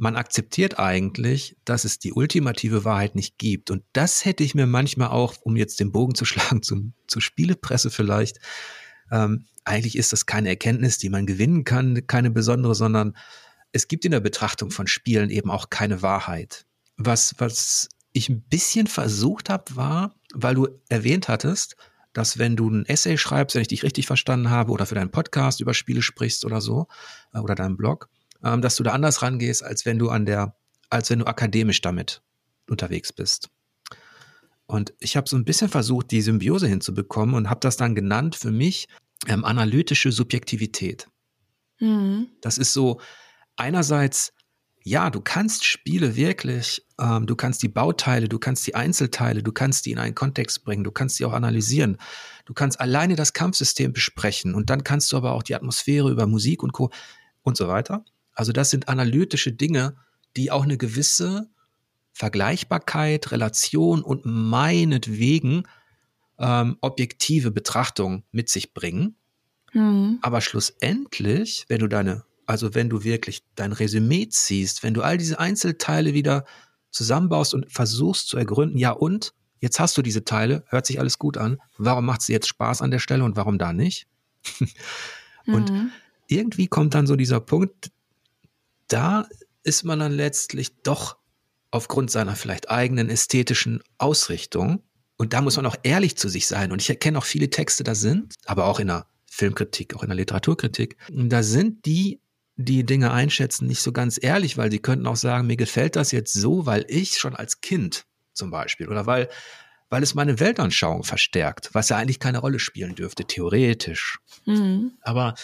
man 0.00 0.16
akzeptiert 0.16 0.78
eigentlich, 0.78 1.58
dass 1.66 1.84
es 1.84 1.98
die 1.98 2.14
ultimative 2.14 2.86
Wahrheit 2.86 3.14
nicht 3.14 3.36
gibt. 3.36 3.70
Und 3.70 3.84
das 3.92 4.24
hätte 4.24 4.42
ich 4.42 4.54
mir 4.54 4.66
manchmal 4.66 5.08
auch, 5.08 5.34
um 5.42 5.56
jetzt 5.56 5.78
den 5.78 5.92
Bogen 5.92 6.14
zu 6.14 6.24
schlagen 6.26 6.62
zum, 6.62 6.94
zur 7.06 7.20
Spielepresse 7.20 7.90
vielleicht, 7.90 8.38
ähm, 9.12 9.44
eigentlich 9.64 9.96
ist 9.96 10.12
das 10.12 10.24
keine 10.24 10.48
Erkenntnis, 10.48 10.96
die 10.96 11.10
man 11.10 11.26
gewinnen 11.26 11.64
kann, 11.64 12.06
keine 12.06 12.30
besondere, 12.30 12.74
sondern 12.74 13.14
es 13.72 13.88
gibt 13.88 14.06
in 14.06 14.12
der 14.12 14.20
Betrachtung 14.20 14.70
von 14.70 14.86
Spielen 14.86 15.28
eben 15.28 15.50
auch 15.50 15.68
keine 15.68 16.00
Wahrheit. 16.00 16.64
Was, 16.96 17.34
was 17.36 17.88
ich 18.12 18.30
ein 18.30 18.42
bisschen 18.42 18.86
versucht 18.86 19.50
habe, 19.50 19.76
war, 19.76 20.14
weil 20.32 20.54
du 20.54 20.68
erwähnt 20.88 21.28
hattest, 21.28 21.76
dass 22.14 22.38
wenn 22.38 22.56
du 22.56 22.70
ein 22.70 22.86
Essay 22.86 23.18
schreibst, 23.18 23.54
wenn 23.54 23.62
ich 23.62 23.68
dich 23.68 23.82
richtig 23.82 24.06
verstanden 24.06 24.48
habe, 24.48 24.72
oder 24.72 24.86
für 24.86 24.94
deinen 24.94 25.10
Podcast 25.10 25.60
über 25.60 25.74
Spiele 25.74 26.00
sprichst 26.00 26.46
oder 26.46 26.62
so, 26.62 26.88
äh, 27.34 27.38
oder 27.38 27.54
deinen 27.54 27.76
Blog, 27.76 28.08
ähm, 28.44 28.62
dass 28.62 28.76
du 28.76 28.82
da 28.82 28.92
anders 28.92 29.22
rangehst, 29.22 29.64
als 29.64 29.86
wenn 29.86 29.98
du 29.98 30.10
an 30.10 30.26
der, 30.26 30.56
als 30.88 31.10
wenn 31.10 31.20
du 31.20 31.26
akademisch 31.26 31.80
damit 31.80 32.22
unterwegs 32.68 33.12
bist. 33.12 33.50
Und 34.66 34.92
ich 35.00 35.16
habe 35.16 35.28
so 35.28 35.36
ein 35.36 35.44
bisschen 35.44 35.68
versucht, 35.68 36.12
die 36.12 36.22
Symbiose 36.22 36.68
hinzubekommen 36.68 37.34
und 37.34 37.50
habe 37.50 37.60
das 37.60 37.76
dann 37.76 37.96
genannt 37.96 38.36
für 38.36 38.52
mich 38.52 38.86
ähm, 39.26 39.44
analytische 39.44 40.12
Subjektivität. 40.12 41.08
Mhm. 41.80 42.28
Das 42.40 42.56
ist 42.56 42.72
so 42.72 43.00
einerseits, 43.56 44.32
ja, 44.84 45.10
du 45.10 45.20
kannst 45.20 45.64
Spiele 45.64 46.14
wirklich, 46.14 46.86
ähm, 47.00 47.26
du 47.26 47.34
kannst 47.34 47.62
die 47.62 47.68
Bauteile, 47.68 48.28
du 48.28 48.38
kannst 48.38 48.66
die 48.66 48.76
Einzelteile, 48.76 49.42
du 49.42 49.52
kannst 49.52 49.86
die 49.86 49.90
in 49.90 49.98
einen 49.98 50.14
Kontext 50.14 50.64
bringen, 50.64 50.84
du 50.84 50.92
kannst 50.92 51.16
sie 51.16 51.24
auch 51.24 51.32
analysieren. 51.32 51.98
Du 52.44 52.54
kannst 52.54 52.80
alleine 52.80 53.16
das 53.16 53.32
Kampfsystem 53.32 53.92
besprechen 53.92 54.54
und 54.54 54.70
dann 54.70 54.84
kannst 54.84 55.10
du 55.12 55.16
aber 55.16 55.32
auch 55.32 55.42
die 55.42 55.54
Atmosphäre 55.54 56.10
über 56.10 56.26
Musik 56.26 56.62
und 56.62 56.72
Co. 56.72 56.90
und 57.42 57.56
so 57.56 57.68
weiter. 57.68 58.04
Also 58.40 58.52
das 58.52 58.70
sind 58.70 58.88
analytische 58.88 59.52
Dinge, 59.52 59.96
die 60.34 60.50
auch 60.50 60.62
eine 60.62 60.78
gewisse 60.78 61.50
Vergleichbarkeit, 62.14 63.32
Relation 63.32 64.00
und 64.00 64.22
meinetwegen 64.24 65.64
ähm, 66.38 66.78
objektive 66.80 67.50
Betrachtung 67.50 68.24
mit 68.32 68.48
sich 68.48 68.72
bringen. 68.72 69.16
Mhm. 69.74 70.20
Aber 70.22 70.40
schlussendlich, 70.40 71.66
wenn 71.68 71.80
du 71.80 71.86
deine, 71.86 72.24
also 72.46 72.74
wenn 72.74 72.88
du 72.88 73.04
wirklich 73.04 73.42
dein 73.56 73.72
Resümee 73.72 74.30
ziehst, 74.30 74.82
wenn 74.82 74.94
du 74.94 75.02
all 75.02 75.18
diese 75.18 75.38
Einzelteile 75.38 76.14
wieder 76.14 76.46
zusammenbaust 76.90 77.52
und 77.52 77.70
versuchst 77.70 78.28
zu 78.28 78.38
ergründen, 78.38 78.78
ja 78.78 78.92
und, 78.92 79.34
jetzt 79.58 79.78
hast 79.80 79.98
du 79.98 80.00
diese 80.02 80.24
Teile, 80.24 80.64
hört 80.68 80.86
sich 80.86 80.98
alles 80.98 81.18
gut 81.18 81.36
an, 81.36 81.58
warum 81.76 82.06
macht 82.06 82.22
sie 82.22 82.32
jetzt 82.32 82.48
Spaß 82.48 82.80
an 82.80 82.90
der 82.90 83.00
Stelle 83.00 83.22
und 83.22 83.36
warum 83.36 83.58
da 83.58 83.74
nicht? 83.74 84.06
und 85.46 85.70
mhm. 85.70 85.90
irgendwie 86.26 86.68
kommt 86.68 86.94
dann 86.94 87.06
so 87.06 87.16
dieser 87.16 87.40
Punkt, 87.40 87.90
da 88.92 89.26
ist 89.62 89.84
man 89.84 89.98
dann 89.98 90.12
letztlich 90.12 90.82
doch 90.82 91.18
aufgrund 91.70 92.10
seiner 92.10 92.36
vielleicht 92.36 92.70
eigenen 92.70 93.08
ästhetischen 93.08 93.82
Ausrichtung, 93.98 94.82
und 95.16 95.34
da 95.34 95.42
muss 95.42 95.56
man 95.56 95.66
auch 95.66 95.76
ehrlich 95.82 96.16
zu 96.16 96.28
sich 96.28 96.46
sein, 96.46 96.72
und 96.72 96.80
ich 96.80 96.88
erkenne 96.88 97.18
auch 97.18 97.24
viele 97.24 97.50
Texte 97.50 97.84
da 97.84 97.94
sind, 97.94 98.34
aber 98.46 98.64
auch 98.64 98.80
in 98.80 98.88
der 98.88 99.06
Filmkritik, 99.30 99.94
auch 99.94 100.02
in 100.02 100.08
der 100.08 100.16
Literaturkritik, 100.16 100.96
da 101.08 101.42
sind 101.42 101.84
die, 101.86 102.20
die 102.56 102.84
Dinge 102.84 103.12
einschätzen, 103.12 103.66
nicht 103.66 103.80
so 103.80 103.92
ganz 103.92 104.18
ehrlich, 104.20 104.56
weil 104.56 104.70
sie 104.70 104.80
könnten 104.80 105.06
auch 105.06 105.16
sagen, 105.16 105.46
mir 105.46 105.56
gefällt 105.56 105.94
das 105.94 106.10
jetzt 106.10 106.32
so, 106.32 106.66
weil 106.66 106.84
ich 106.88 107.18
schon 107.18 107.36
als 107.36 107.60
Kind 107.60 108.06
zum 108.32 108.50
Beispiel 108.50 108.88
oder 108.88 109.06
weil, 109.06 109.28
weil 109.88 110.02
es 110.02 110.14
meine 110.14 110.40
Weltanschauung 110.40 111.04
verstärkt, 111.04 111.70
was 111.74 111.90
ja 111.90 111.96
eigentlich 111.96 112.18
keine 112.18 112.38
Rolle 112.38 112.58
spielen 112.58 112.94
dürfte, 112.94 113.24
theoretisch. 113.24 114.18
Mhm. 114.46 114.92
Aber 115.02 115.34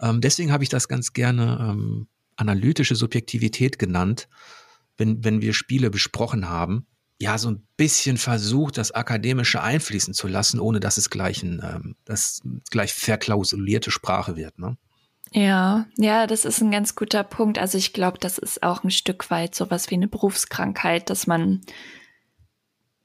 ähm, 0.00 0.20
deswegen 0.20 0.52
habe 0.52 0.62
ich 0.62 0.70
das 0.70 0.88
ganz 0.88 1.12
gerne 1.12 1.58
ähm, 1.60 2.08
analytische 2.36 2.94
Subjektivität 2.94 3.78
genannt, 3.78 4.28
wenn, 4.96 5.24
wenn 5.24 5.42
wir 5.42 5.52
Spiele 5.52 5.90
besprochen 5.90 6.48
haben. 6.48 6.86
Ja, 7.18 7.38
so 7.38 7.50
ein 7.50 7.66
bisschen 7.76 8.18
versucht, 8.18 8.76
das 8.76 8.92
Akademische 8.92 9.62
einfließen 9.62 10.12
zu 10.12 10.28
lassen, 10.28 10.60
ohne 10.60 10.80
dass 10.80 10.98
es 10.98 11.08
gleich, 11.08 11.42
ein, 11.42 11.62
ähm, 11.64 11.96
das 12.04 12.42
gleich 12.70 12.92
verklausulierte 12.92 13.90
Sprache 13.90 14.36
wird. 14.36 14.58
Ne? 14.58 14.76
Ja, 15.32 15.86
ja, 15.96 16.26
das 16.26 16.44
ist 16.44 16.60
ein 16.60 16.70
ganz 16.70 16.94
guter 16.94 17.24
Punkt. 17.24 17.58
Also 17.58 17.78
ich 17.78 17.92
glaube, 17.92 18.18
das 18.18 18.38
ist 18.38 18.62
auch 18.62 18.84
ein 18.84 18.90
Stück 18.90 19.30
weit 19.30 19.54
sowas 19.54 19.90
wie 19.90 19.94
eine 19.94 20.08
Berufskrankheit, 20.08 21.08
dass 21.10 21.26
man, 21.26 21.62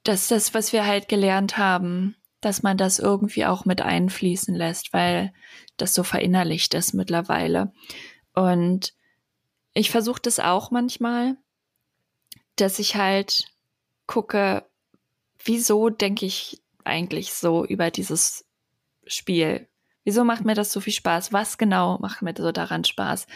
dass 0.04 0.28
das, 0.28 0.52
was 0.54 0.72
wir 0.72 0.86
halt 0.86 1.08
gelernt 1.08 1.56
haben, 1.56 2.16
dass 2.40 2.62
man 2.62 2.76
das 2.76 2.98
irgendwie 2.98 3.46
auch 3.46 3.64
mit 3.64 3.80
einfließen 3.80 4.54
lässt, 4.54 4.92
weil 4.92 5.32
das 5.76 5.94
so 5.94 6.02
verinnerlicht 6.02 6.74
ist 6.74 6.92
mittlerweile. 6.92 7.72
Und 8.34 8.94
ich 9.74 9.90
versuche 9.90 10.20
das 10.22 10.38
auch 10.38 10.70
manchmal, 10.70 11.36
dass 12.56 12.78
ich 12.78 12.96
halt 12.96 13.44
gucke, 14.06 14.64
wieso 15.44 15.88
denke 15.88 16.26
ich 16.26 16.62
eigentlich 16.84 17.32
so 17.32 17.64
über 17.64 17.90
dieses 17.90 18.44
Spiel? 19.06 19.68
Wieso 20.04 20.24
macht 20.24 20.44
mir 20.44 20.54
das 20.54 20.72
so 20.72 20.80
viel 20.80 20.92
Spaß? 20.92 21.32
Was 21.32 21.58
genau 21.58 21.98
macht 21.98 22.22
mir 22.22 22.34
so 22.36 22.52
daran 22.52 22.84
Spaß? 22.84 23.26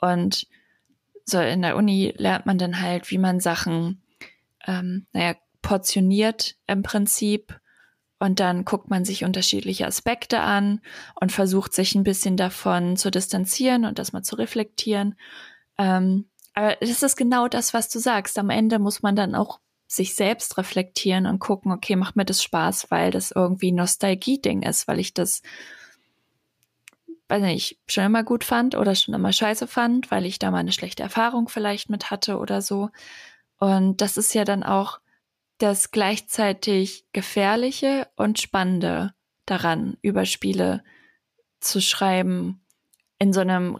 Und 0.00 0.46
so 1.24 1.40
in 1.40 1.62
der 1.62 1.76
Uni 1.76 2.14
lernt 2.16 2.46
man 2.46 2.58
dann 2.58 2.80
halt, 2.80 3.10
wie 3.10 3.18
man 3.18 3.40
Sachen, 3.40 4.02
ähm, 4.66 5.06
naja, 5.12 5.34
portioniert 5.62 6.56
im 6.66 6.82
Prinzip. 6.82 7.60
Und 8.18 8.40
dann 8.40 8.64
guckt 8.64 8.88
man 8.88 9.04
sich 9.04 9.24
unterschiedliche 9.24 9.86
Aspekte 9.86 10.40
an 10.40 10.80
und 11.20 11.32
versucht 11.32 11.74
sich 11.74 11.94
ein 11.94 12.04
bisschen 12.04 12.38
davon 12.38 12.96
zu 12.96 13.10
distanzieren 13.10 13.84
und 13.84 13.98
das 13.98 14.12
mal 14.12 14.22
zu 14.22 14.36
reflektieren. 14.36 15.16
Ähm, 15.78 16.26
aber 16.54 16.76
das 16.80 17.02
ist 17.02 17.16
genau 17.16 17.48
das, 17.48 17.74
was 17.74 17.88
du 17.88 17.98
sagst. 17.98 18.38
Am 18.38 18.50
Ende 18.50 18.78
muss 18.78 19.02
man 19.02 19.14
dann 19.14 19.34
auch 19.34 19.60
sich 19.86 20.14
selbst 20.14 20.58
reflektieren 20.58 21.26
und 21.26 21.38
gucken, 21.38 21.70
okay, 21.70 21.96
macht 21.96 22.16
mir 22.16 22.24
das 22.24 22.42
Spaß, 22.42 22.90
weil 22.90 23.10
das 23.10 23.30
irgendwie 23.30 23.72
Nostalgie-Ding 23.72 24.62
ist, 24.62 24.88
weil 24.88 24.98
ich 24.98 25.14
das, 25.14 25.42
weiß 27.28 27.42
nicht, 27.42 27.78
schon 27.86 28.04
immer 28.04 28.24
gut 28.24 28.42
fand 28.42 28.74
oder 28.74 28.94
schon 28.94 29.14
immer 29.14 29.32
scheiße 29.32 29.66
fand, 29.66 30.10
weil 30.10 30.26
ich 30.26 30.38
da 30.38 30.50
mal 30.50 30.58
eine 30.58 30.72
schlechte 30.72 31.02
Erfahrung 31.02 31.48
vielleicht 31.48 31.88
mit 31.88 32.10
hatte 32.10 32.38
oder 32.38 32.62
so. 32.62 32.90
Und 33.58 34.00
das 34.00 34.16
ist 34.16 34.34
ja 34.34 34.44
dann 34.44 34.62
auch 34.62 35.00
das 35.58 35.90
gleichzeitig 35.90 37.06
gefährliche 37.12 38.08
und 38.16 38.40
spannende 38.40 39.14
daran, 39.46 39.96
über 40.02 40.26
Spiele 40.26 40.82
zu 41.60 41.80
schreiben 41.80 42.60
in 43.18 43.32
so 43.32 43.40
einem 43.40 43.78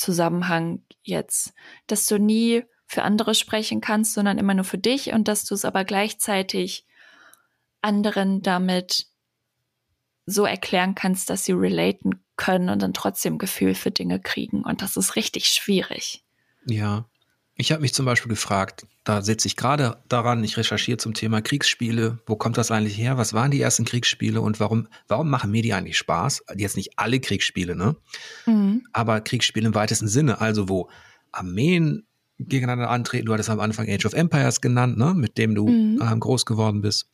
Rezensionszusammenhang 0.00 0.82
jetzt, 1.02 1.52
dass 1.86 2.06
du 2.06 2.18
nie 2.18 2.64
für 2.86 3.02
andere 3.02 3.34
sprechen 3.34 3.80
kannst, 3.80 4.14
sondern 4.14 4.38
immer 4.38 4.54
nur 4.54 4.64
für 4.64 4.78
dich 4.78 5.12
und 5.12 5.28
dass 5.28 5.44
du 5.44 5.54
es 5.54 5.64
aber 5.64 5.84
gleichzeitig 5.84 6.86
anderen 7.82 8.42
damit 8.42 9.06
so 10.26 10.44
erklären 10.44 10.94
kannst, 10.94 11.30
dass 11.30 11.44
sie 11.44 11.52
relaten 11.52 12.22
können 12.36 12.68
und 12.68 12.82
dann 12.82 12.94
trotzdem 12.94 13.38
Gefühl 13.38 13.74
für 13.74 13.90
Dinge 13.90 14.20
kriegen. 14.20 14.62
Und 14.62 14.82
das 14.82 14.96
ist 14.96 15.16
richtig 15.16 15.46
schwierig. 15.46 16.24
Ja. 16.66 17.06
Ich 17.60 17.72
habe 17.72 17.82
mich 17.82 17.92
zum 17.92 18.06
Beispiel 18.06 18.30
gefragt, 18.30 18.86
da 19.04 19.20
sitze 19.20 19.46
ich 19.46 19.54
gerade 19.54 19.98
daran, 20.08 20.42
ich 20.42 20.56
recherchiere 20.56 20.96
zum 20.96 21.12
Thema 21.12 21.42
Kriegsspiele. 21.42 22.18
Wo 22.24 22.34
kommt 22.34 22.56
das 22.56 22.70
eigentlich 22.70 22.96
her? 22.96 23.18
Was 23.18 23.34
waren 23.34 23.50
die 23.50 23.60
ersten 23.60 23.84
Kriegsspiele 23.84 24.40
und 24.40 24.60
warum, 24.60 24.88
warum 25.08 25.28
machen 25.28 25.50
mir 25.50 25.60
die 25.60 25.74
eigentlich 25.74 25.98
Spaß? 25.98 26.42
Jetzt 26.56 26.76
nicht 26.76 26.98
alle 26.98 27.20
Kriegsspiele, 27.20 27.76
ne? 27.76 27.96
Mhm. 28.46 28.86
Aber 28.94 29.20
Kriegsspiele 29.20 29.66
im 29.66 29.74
weitesten 29.74 30.08
Sinne, 30.08 30.40
also 30.40 30.70
wo 30.70 30.88
Armeen 31.32 32.06
gegeneinander 32.38 32.88
antreten. 32.88 33.26
Du 33.26 33.34
hattest 33.34 33.50
am 33.50 33.60
Anfang 33.60 33.90
Age 33.90 34.06
of 34.06 34.14
Empires 34.14 34.62
genannt, 34.62 34.96
ne, 34.96 35.12
mit 35.12 35.36
dem 35.36 35.54
du 35.54 35.68
mhm. 35.68 36.00
ähm, 36.00 36.18
groß 36.18 36.46
geworden 36.46 36.80
bist 36.80 37.10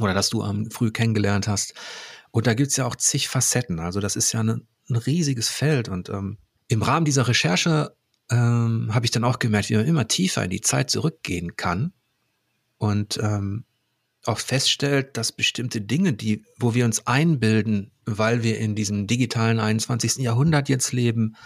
oder 0.00 0.14
dass 0.14 0.30
du 0.30 0.42
ähm, 0.42 0.70
früh 0.70 0.90
kennengelernt 0.90 1.48
hast. 1.48 1.74
Und 2.30 2.46
da 2.46 2.54
gibt's 2.54 2.76
ja 2.76 2.86
auch 2.86 2.96
zig 2.96 3.28
Facetten. 3.28 3.78
Also 3.78 4.00
das 4.00 4.16
ist 4.16 4.32
ja 4.32 4.42
ne, 4.42 4.62
ein 4.88 4.96
riesiges 4.96 5.50
Feld. 5.50 5.90
Und 5.90 6.08
ähm, 6.08 6.38
im 6.68 6.80
Rahmen 6.80 7.04
dieser 7.04 7.28
Recherche 7.28 7.94
ähm, 8.30 8.90
habe 8.92 9.06
ich 9.06 9.10
dann 9.10 9.24
auch 9.24 9.38
gemerkt, 9.38 9.70
wie 9.70 9.76
man 9.76 9.86
immer 9.86 10.08
tiefer 10.08 10.44
in 10.44 10.50
die 10.50 10.60
Zeit 10.60 10.90
zurückgehen 10.90 11.56
kann 11.56 11.92
und 12.78 13.18
ähm, 13.22 13.64
auch 14.24 14.38
feststellt, 14.38 15.16
dass 15.16 15.32
bestimmte 15.32 15.80
Dinge, 15.80 16.12
die, 16.12 16.44
wo 16.58 16.74
wir 16.74 16.84
uns 16.84 17.06
einbilden, 17.06 17.92
weil 18.04 18.42
wir 18.42 18.58
in 18.58 18.74
diesem 18.74 19.06
digitalen 19.06 19.60
21. 19.60 20.16
Jahrhundert 20.16 20.68
jetzt 20.68 20.92
leben, 20.92 21.36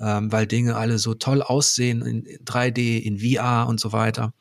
ähm, 0.00 0.32
weil 0.32 0.46
Dinge 0.46 0.76
alle 0.76 0.98
so 0.98 1.14
toll 1.14 1.42
aussehen 1.42 2.02
in 2.02 2.24
3D, 2.44 2.98
in 3.00 3.18
VR 3.18 3.66
und 3.68 3.80
so 3.80 3.92
weiter. 3.92 4.32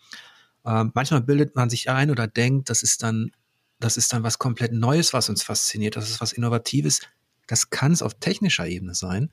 Ähm, 0.66 0.92
manchmal 0.94 1.22
bildet 1.22 1.56
man 1.56 1.70
sich 1.70 1.90
ein 1.90 2.12
oder 2.12 2.28
denkt, 2.28 2.70
das 2.70 2.84
ist 2.84 3.04
dann, 3.04 3.32
das 3.80 3.98
ist 3.98 4.14
dann 4.14 4.24
was 4.24 4.40
komplett 4.40 4.74
Neues, 4.74 5.14
was 5.14 5.30
uns 5.30 5.44
fasziniert, 5.44 5.96
das 5.96 6.10
ist 6.10 6.22
was 6.22 6.34
Innovatives. 6.34 7.02
Das 7.48 7.70
kann 7.70 7.92
es 7.92 8.02
auf 8.02 8.14
technischer 8.14 8.68
Ebene 8.68 8.96
sein, 8.96 9.32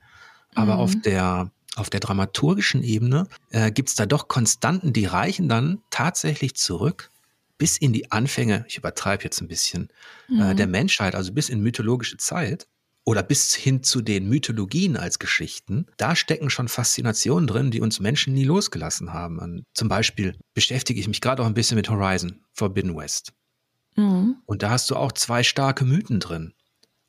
aber 0.55 0.75
mhm. 0.75 0.79
auf 0.79 0.95
der 1.01 1.51
auf 1.79 1.89
der 1.89 1.99
dramaturgischen 1.99 2.83
Ebene 2.83 3.27
äh, 3.49 3.71
gibt 3.71 3.89
es 3.89 3.95
da 3.95 4.05
doch 4.05 4.27
Konstanten, 4.27 4.93
die 4.93 5.05
reichen 5.05 5.49
dann 5.49 5.81
tatsächlich 5.89 6.55
zurück 6.55 7.09
bis 7.59 7.77
in 7.77 7.93
die 7.93 8.11
Anfänge, 8.11 8.65
ich 8.67 8.77
übertreibe 8.77 9.23
jetzt 9.25 9.41
ein 9.41 9.47
bisschen, 9.47 9.89
äh, 10.29 10.33
mhm. 10.33 10.41
äh, 10.41 10.55
der 10.55 10.67
Menschheit, 10.67 11.13
also 11.13 11.33
bis 11.33 11.49
in 11.49 11.61
mythologische 11.61 12.17
Zeit 12.17 12.67
oder 13.03 13.21
bis 13.21 13.53
hin 13.53 13.83
zu 13.83 14.01
den 14.01 14.29
Mythologien 14.29 14.97
als 14.97 15.19
Geschichten, 15.19 15.85
da 15.97 16.15
stecken 16.15 16.49
schon 16.49 16.67
Faszinationen 16.67 17.47
drin, 17.47 17.69
die 17.69 17.81
uns 17.81 17.99
Menschen 17.99 18.33
nie 18.33 18.45
losgelassen 18.45 19.13
haben. 19.13 19.39
Und 19.39 19.63
zum 19.73 19.89
Beispiel 19.89 20.35
beschäftige 20.53 20.99
ich 20.99 21.07
mich 21.07 21.21
gerade 21.21 21.43
auch 21.43 21.47
ein 21.47 21.53
bisschen 21.53 21.75
mit 21.75 21.89
Horizon 21.89 22.39
Forbidden 22.53 22.95
West. 22.95 23.33
Mhm. 23.95 24.37
Und 24.45 24.63
da 24.63 24.69
hast 24.69 24.89
du 24.89 24.95
auch 24.95 25.11
zwei 25.11 25.43
starke 25.43 25.85
Mythen 25.85 26.19
drin. 26.19 26.53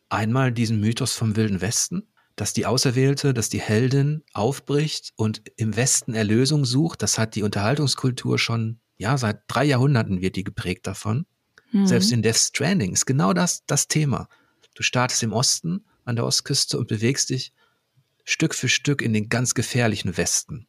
Einmal 0.08 0.52
diesen 0.52 0.80
Mythos 0.80 1.12
vom 1.12 1.36
Wilden 1.36 1.60
Westen, 1.60 2.08
dass 2.36 2.52
die 2.52 2.66
Auserwählte, 2.66 3.34
dass 3.34 3.48
die 3.48 3.60
Heldin 3.60 4.22
aufbricht 4.32 5.12
und 5.16 5.42
im 5.56 5.76
Westen 5.76 6.14
Erlösung 6.14 6.64
sucht. 6.64 7.02
Das 7.02 7.18
hat 7.18 7.34
die 7.34 7.42
Unterhaltungskultur 7.42 8.38
schon, 8.38 8.80
ja, 8.96 9.18
seit 9.18 9.42
drei 9.48 9.64
Jahrhunderten 9.64 10.20
wird 10.20 10.36
die 10.36 10.44
geprägt 10.44 10.86
davon. 10.86 11.26
Mhm. 11.72 11.86
Selbst 11.86 12.12
in 12.12 12.22
Death 12.22 12.36
Stranding 12.36 12.92
ist 12.92 13.06
genau 13.06 13.32
das 13.32 13.64
das 13.66 13.88
Thema. 13.88 14.28
Du 14.74 14.82
startest 14.82 15.22
im 15.22 15.32
Osten 15.32 15.84
an 16.04 16.16
der 16.16 16.24
Ostküste 16.24 16.78
und 16.78 16.88
bewegst 16.88 17.30
dich 17.30 17.52
Stück 18.24 18.54
für 18.54 18.68
Stück 18.68 19.02
in 19.02 19.12
den 19.12 19.28
ganz 19.28 19.54
gefährlichen 19.54 20.16
Westen, 20.16 20.66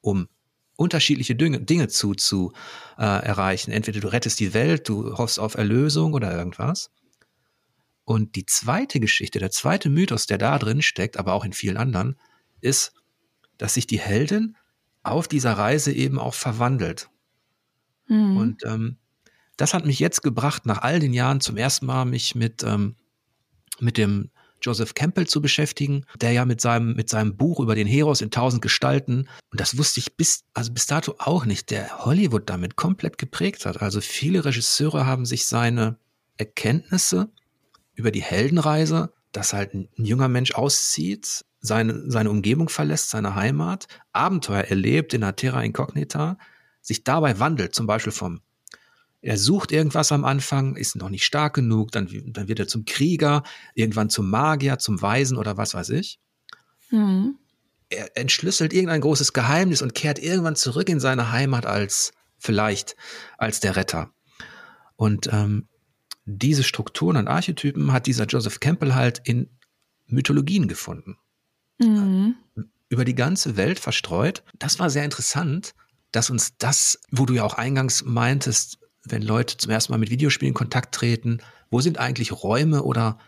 um 0.00 0.28
unterschiedliche 0.76 1.34
Dinge, 1.34 1.60
Dinge 1.60 1.88
zu, 1.88 2.14
zu 2.14 2.52
äh, 2.98 3.02
erreichen. 3.02 3.70
Entweder 3.70 4.00
du 4.00 4.08
rettest 4.08 4.40
die 4.40 4.54
Welt, 4.54 4.88
du 4.88 5.16
hoffst 5.16 5.38
auf 5.38 5.54
Erlösung 5.54 6.14
oder 6.14 6.34
irgendwas. 6.36 6.90
Und 8.04 8.34
die 8.34 8.46
zweite 8.46 9.00
Geschichte, 9.00 9.38
der 9.38 9.50
zweite 9.50 9.88
Mythos, 9.88 10.26
der 10.26 10.38
da 10.38 10.58
drin 10.58 10.82
steckt, 10.82 11.16
aber 11.16 11.34
auch 11.34 11.44
in 11.44 11.52
vielen 11.52 11.76
anderen, 11.76 12.18
ist, 12.60 12.92
dass 13.58 13.74
sich 13.74 13.86
die 13.86 14.00
Heldin 14.00 14.56
auf 15.02 15.28
dieser 15.28 15.52
Reise 15.52 15.92
eben 15.92 16.18
auch 16.18 16.34
verwandelt. 16.34 17.10
Mhm. 18.08 18.36
Und 18.36 18.64
ähm, 18.64 18.96
das 19.56 19.74
hat 19.74 19.86
mich 19.86 19.98
jetzt 19.98 20.22
gebracht, 20.22 20.66
nach 20.66 20.82
all 20.82 20.98
den 20.98 21.12
Jahren 21.12 21.40
zum 21.40 21.56
ersten 21.56 21.86
Mal 21.86 22.04
mich 22.04 22.34
mit, 22.34 22.62
ähm, 22.64 22.96
mit 23.78 23.98
dem 23.98 24.30
Joseph 24.60 24.94
Campbell 24.94 25.26
zu 25.26 25.42
beschäftigen, 25.42 26.04
der 26.20 26.32
ja 26.32 26.44
mit 26.44 26.60
seinem, 26.60 26.94
mit 26.94 27.08
seinem 27.08 27.36
Buch 27.36 27.60
über 27.60 27.74
den 27.74 27.86
Heros 27.86 28.20
in 28.20 28.30
tausend 28.30 28.62
Gestalten, 28.62 29.28
und 29.50 29.60
das 29.60 29.76
wusste 29.76 30.00
ich 30.00 30.16
bis, 30.16 30.44
also 30.54 30.72
bis 30.72 30.86
dato 30.86 31.16
auch 31.18 31.44
nicht, 31.44 31.70
der 31.70 32.04
Hollywood 32.04 32.48
damit 32.48 32.76
komplett 32.76 33.18
geprägt 33.18 33.66
hat. 33.66 33.82
Also 33.82 34.00
viele 34.00 34.44
Regisseure 34.44 35.04
haben 35.04 35.26
sich 35.26 35.46
seine 35.46 35.98
Erkenntnisse 36.36 37.30
über 37.94 38.10
die 38.10 38.22
Heldenreise, 38.22 39.12
dass 39.32 39.52
halt 39.52 39.74
ein, 39.74 39.88
junger 39.96 40.28
Mensch 40.28 40.54
auszieht, 40.54 41.44
seine, 41.60 42.10
seine 42.10 42.30
Umgebung 42.30 42.68
verlässt, 42.68 43.10
seine 43.10 43.34
Heimat, 43.34 43.86
Abenteuer 44.12 44.62
erlebt 44.62 45.14
in 45.14 45.20
der 45.20 45.36
Terra 45.36 45.62
Incognita, 45.62 46.38
sich 46.80 47.04
dabei 47.04 47.38
wandelt, 47.38 47.74
zum 47.74 47.86
Beispiel 47.86 48.12
vom 48.12 48.40
er 49.24 49.38
sucht 49.38 49.70
irgendwas 49.70 50.10
am 50.10 50.24
Anfang, 50.24 50.74
ist 50.74 50.96
noch 50.96 51.08
nicht 51.08 51.24
stark 51.24 51.54
genug, 51.54 51.92
dann, 51.92 52.08
dann 52.26 52.48
wird 52.48 52.58
er 52.58 52.66
zum 52.66 52.84
Krieger, 52.84 53.44
irgendwann 53.74 54.10
zum 54.10 54.28
Magier, 54.28 54.78
zum 54.78 55.00
Weisen 55.00 55.38
oder 55.38 55.56
was 55.56 55.74
weiß 55.74 55.90
ich. 55.90 56.18
Mhm. 56.90 57.38
Er 57.88 58.16
entschlüsselt 58.16 58.72
irgendein 58.72 59.00
großes 59.00 59.32
Geheimnis 59.32 59.80
und 59.80 59.94
kehrt 59.94 60.18
irgendwann 60.18 60.56
zurück 60.56 60.88
in 60.88 60.98
seine 60.98 61.30
Heimat 61.30 61.66
als 61.66 62.12
vielleicht 62.36 62.96
als 63.38 63.60
der 63.60 63.76
Retter. 63.76 64.10
Und 64.96 65.28
ähm, 65.32 65.68
diese 66.24 66.62
Strukturen 66.62 67.16
und 67.16 67.28
Archetypen 67.28 67.92
hat 67.92 68.06
dieser 68.06 68.26
Joseph 68.26 68.60
Campbell 68.60 68.94
halt 68.94 69.20
in 69.24 69.50
Mythologien 70.06 70.68
gefunden. 70.68 71.18
Mhm. 71.78 72.36
Über 72.88 73.04
die 73.04 73.14
ganze 73.14 73.56
Welt 73.56 73.80
verstreut. 73.80 74.44
Das 74.58 74.78
war 74.78 74.90
sehr 74.90 75.04
interessant, 75.04 75.74
dass 76.12 76.30
uns 76.30 76.56
das, 76.58 77.00
wo 77.10 77.26
du 77.26 77.34
ja 77.34 77.44
auch 77.44 77.54
eingangs 77.54 78.04
meintest, 78.04 78.78
wenn 79.04 79.22
Leute 79.22 79.56
zum 79.56 79.70
ersten 79.70 79.92
Mal 79.92 79.98
mit 79.98 80.10
Videospielen 80.10 80.50
in 80.50 80.54
Kontakt 80.54 80.94
treten, 80.94 81.38
wo 81.70 81.80
sind 81.80 81.98
eigentlich 81.98 82.32
Räume 82.32 82.82
oder 82.82 83.18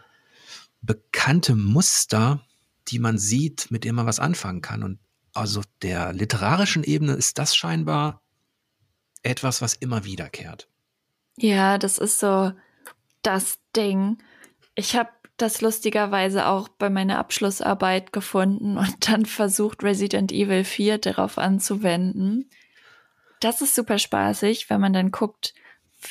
bekannte 0.82 1.56
Muster, 1.56 2.44
die 2.88 2.98
man 2.98 3.18
sieht, 3.18 3.70
mit 3.70 3.84
denen 3.84 3.96
man 3.96 4.06
was 4.06 4.20
anfangen 4.20 4.60
kann. 4.60 4.82
Und 4.82 4.98
also 5.32 5.62
der 5.82 6.12
literarischen 6.12 6.84
Ebene 6.84 7.14
ist 7.14 7.38
das 7.38 7.56
scheinbar 7.56 8.22
etwas, 9.22 9.62
was 9.62 9.74
immer 9.74 10.04
wiederkehrt. 10.04 10.68
Ja, 11.36 11.78
das 11.78 11.98
ist 11.98 12.20
so 12.20 12.52
das 13.24 13.58
Ding. 13.74 14.18
Ich 14.74 14.96
habe 14.96 15.10
das 15.36 15.60
lustigerweise 15.60 16.46
auch 16.46 16.68
bei 16.68 16.90
meiner 16.90 17.18
Abschlussarbeit 17.18 18.12
gefunden 18.12 18.78
und 18.78 19.10
dann 19.10 19.26
versucht, 19.26 19.82
Resident 19.82 20.32
Evil 20.32 20.64
4 20.64 20.98
darauf 20.98 21.38
anzuwenden. 21.38 22.48
Das 23.40 23.60
ist 23.60 23.74
super 23.74 23.98
spaßig, 23.98 24.70
wenn 24.70 24.80
man 24.80 24.92
dann 24.92 25.10
guckt, 25.10 25.54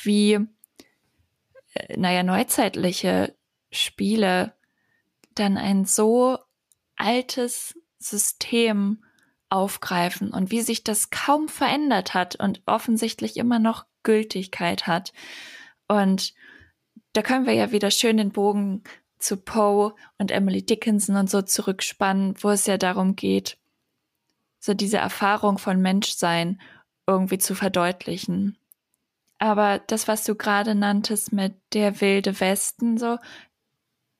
wie, 0.02 0.38
äh, 1.74 1.96
naja, 1.96 2.22
neuzeitliche 2.22 3.34
Spiele 3.72 4.54
dann 5.34 5.56
ein 5.56 5.84
so 5.84 6.38
altes 6.96 7.74
System 7.98 9.02
aufgreifen 9.48 10.30
und 10.32 10.50
wie 10.50 10.60
sich 10.60 10.84
das 10.84 11.10
kaum 11.10 11.48
verändert 11.48 12.14
hat 12.14 12.36
und 12.36 12.62
offensichtlich 12.66 13.36
immer 13.36 13.58
noch 13.58 13.86
Gültigkeit 14.02 14.86
hat. 14.86 15.12
Und 15.88 16.34
da 17.14 17.22
können 17.22 17.46
wir 17.46 17.54
ja 17.54 17.72
wieder 17.72 17.90
schön 17.90 18.18
den 18.18 18.32
Bogen 18.32 18.82
zu 19.18 19.38
Poe 19.38 19.94
und 20.18 20.30
Emily 20.30 20.64
Dickinson 20.64 21.16
und 21.16 21.30
so 21.30 21.40
zurückspannen, 21.40 22.34
wo 22.40 22.50
es 22.50 22.66
ja 22.66 22.76
darum 22.76 23.16
geht, 23.16 23.56
so 24.58 24.74
diese 24.74 24.98
Erfahrung 24.98 25.58
von 25.58 25.80
Menschsein 25.80 26.60
irgendwie 27.06 27.38
zu 27.38 27.54
verdeutlichen. 27.54 28.58
Aber 29.38 29.78
das, 29.78 30.08
was 30.08 30.24
du 30.24 30.34
gerade 30.34 30.74
nanntest 30.74 31.32
mit 31.32 31.54
der 31.72 32.00
wilde 32.00 32.38
Westen, 32.40 32.98
so, 32.98 33.18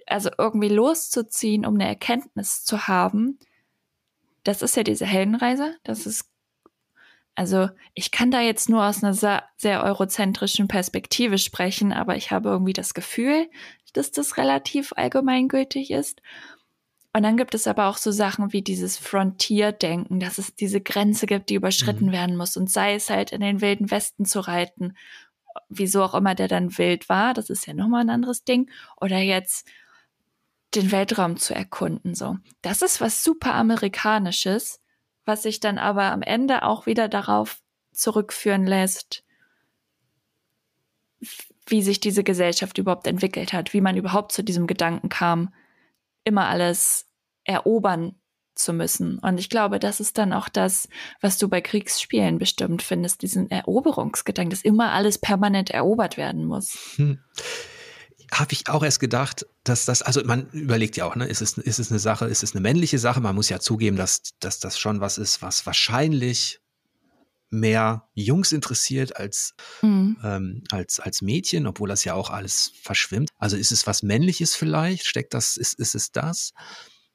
also 0.06 0.30
irgendwie 0.38 0.68
loszuziehen, 0.68 1.66
um 1.66 1.74
eine 1.74 1.88
Erkenntnis 1.88 2.64
zu 2.64 2.86
haben, 2.86 3.38
das 4.44 4.62
ist 4.62 4.76
ja 4.76 4.82
diese 4.82 5.06
Heldenreise. 5.06 5.76
Das 5.82 6.06
ist, 6.06 6.30
also 7.34 7.68
ich 7.94 8.10
kann 8.10 8.30
da 8.30 8.40
jetzt 8.40 8.68
nur 8.68 8.84
aus 8.84 9.02
einer 9.02 9.14
sehr, 9.14 9.82
eurozentrischen 9.82 10.68
Perspektive 10.68 11.38
sprechen, 11.38 11.92
aber 11.92 12.16
ich 12.16 12.30
habe 12.30 12.48
irgendwie 12.48 12.72
das 12.72 12.94
Gefühl, 12.94 13.48
dass 13.92 14.12
das 14.12 14.36
relativ 14.36 14.92
allgemeingültig 14.96 15.90
ist. 15.90 16.20
Und 17.16 17.22
dann 17.22 17.36
gibt 17.36 17.54
es 17.54 17.68
aber 17.68 17.86
auch 17.86 17.96
so 17.96 18.10
Sachen 18.10 18.52
wie 18.52 18.62
dieses 18.62 18.98
Frontier-Denken, 18.98 20.18
dass 20.18 20.38
es 20.38 20.54
diese 20.56 20.80
Grenze 20.80 21.26
gibt, 21.26 21.48
die 21.48 21.54
überschritten 21.54 22.06
mhm. 22.06 22.12
werden 22.12 22.36
muss. 22.36 22.56
Und 22.56 22.70
sei 22.70 22.94
es 22.94 23.08
halt 23.08 23.30
in 23.30 23.40
den 23.40 23.60
wilden 23.60 23.90
Westen 23.90 24.24
zu 24.24 24.40
reiten, 24.40 24.96
wieso 25.68 26.02
auch 26.02 26.14
immer 26.14 26.34
der 26.34 26.48
dann 26.48 26.76
wild 26.76 27.08
war, 27.08 27.32
das 27.32 27.50
ist 27.50 27.66
ja 27.66 27.74
nochmal 27.74 28.00
ein 28.00 28.10
anderes 28.10 28.42
Ding. 28.42 28.68
Oder 29.00 29.18
jetzt 29.18 29.68
den 30.74 30.90
Weltraum 30.90 31.36
zu 31.36 31.54
erkunden, 31.54 32.16
so. 32.16 32.36
Das 32.62 32.82
ist 32.82 33.00
was 33.00 33.22
super 33.22 33.54
Amerikanisches, 33.54 34.80
was 35.24 35.42
sich 35.42 35.60
dann 35.60 35.78
aber 35.78 36.12
am 36.12 36.22
Ende 36.22 36.62
auch 36.62 36.86
wieder 36.86 37.08
darauf 37.08 37.60
zurückführen 37.92 38.66
lässt, 38.66 39.24
wie 41.66 41.82
sich 41.82 42.00
diese 42.00 42.24
Gesellschaft 42.24 42.78
überhaupt 42.78 43.06
entwickelt 43.06 43.52
hat, 43.52 43.72
wie 43.72 43.80
man 43.80 43.96
überhaupt 43.96 44.32
zu 44.32 44.42
diesem 44.42 44.66
Gedanken 44.66 45.08
kam, 45.08 45.54
immer 46.24 46.48
alles 46.48 47.06
erobern 47.44 48.16
zu 48.54 48.72
müssen. 48.72 49.18
Und 49.18 49.38
ich 49.38 49.48
glaube, 49.48 49.78
das 49.78 50.00
ist 50.00 50.18
dann 50.18 50.32
auch 50.32 50.48
das, 50.48 50.88
was 51.20 51.38
du 51.38 51.48
bei 51.48 51.60
Kriegsspielen 51.60 52.38
bestimmt 52.38 52.82
findest, 52.82 53.22
diesen 53.22 53.50
Eroberungsgedanken, 53.50 54.50
dass 54.50 54.62
immer 54.62 54.92
alles 54.92 55.18
permanent 55.18 55.70
erobert 55.70 56.16
werden 56.16 56.44
muss. 56.44 56.94
Hm. 56.96 57.18
Habe 58.32 58.52
ich 58.52 58.68
auch 58.68 58.82
erst 58.82 59.00
gedacht, 59.00 59.46
dass 59.64 59.84
das, 59.84 60.02
also 60.02 60.22
man 60.24 60.48
überlegt 60.50 60.96
ja 60.96 61.04
auch, 61.04 61.16
ne, 61.16 61.26
ist 61.26 61.40
es, 61.40 61.58
ist 61.58 61.78
es 61.78 61.90
eine 61.90 61.98
Sache, 61.98 62.26
ist 62.26 62.42
es 62.42 62.52
eine 62.52 62.60
männliche 62.60 62.98
Sache? 62.98 63.20
Man 63.20 63.34
muss 63.34 63.48
ja 63.48 63.60
zugeben, 63.60 63.96
dass, 63.96 64.22
dass 64.40 64.60
das 64.60 64.78
schon 64.78 65.00
was 65.00 65.18
ist, 65.18 65.42
was 65.42 65.66
wahrscheinlich 65.66 66.60
mehr 67.50 68.08
Jungs 68.14 68.52
interessiert 68.52 69.16
als, 69.16 69.54
mhm. 69.80 70.16
ähm, 70.22 70.62
als, 70.70 71.00
als 71.00 71.22
Mädchen, 71.22 71.66
obwohl 71.66 71.88
das 71.88 72.04
ja 72.04 72.14
auch 72.14 72.30
alles 72.30 72.72
verschwimmt. 72.82 73.30
Also 73.38 73.56
ist 73.56 73.72
es 73.72 73.86
was 73.86 74.02
Männliches 74.02 74.54
vielleicht? 74.54 75.06
Steckt 75.06 75.34
das, 75.34 75.56
ist, 75.56 75.78
ist 75.78 75.94
es 75.94 76.10
das? 76.12 76.52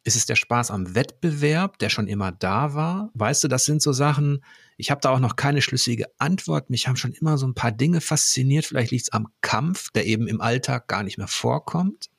Ist 0.03 0.15
es 0.15 0.25
der 0.25 0.35
Spaß 0.35 0.71
am 0.71 0.95
Wettbewerb, 0.95 1.77
der 1.79 1.89
schon 1.89 2.07
immer 2.07 2.31
da 2.31 2.73
war? 2.73 3.11
Weißt 3.13 3.43
du, 3.43 3.47
das 3.47 3.65
sind 3.65 3.81
so 3.81 3.91
Sachen, 3.91 4.43
ich 4.79 4.91
habe 4.91 5.01
da 5.01 5.11
auch 5.11 5.19
noch 5.19 5.35
keine 5.35 5.61
schlüssige 5.61 6.05
Antwort. 6.17 6.69
Mich 6.69 6.87
haben 6.87 6.95
schon 6.95 7.11
immer 7.11 7.37
so 7.37 7.45
ein 7.45 7.53
paar 7.53 7.73
Dinge 7.73 7.99
fasziniert. 7.99 8.65
Vielleicht 8.65 8.91
liegt 8.91 9.03
es 9.03 9.11
am 9.11 9.27
Kampf, 9.41 9.91
der 9.91 10.05
eben 10.05 10.27
im 10.27 10.39
Alltag 10.39 10.87
gar 10.87 11.03
nicht 11.03 11.17
mehr 11.17 11.27
vorkommt 11.27 12.09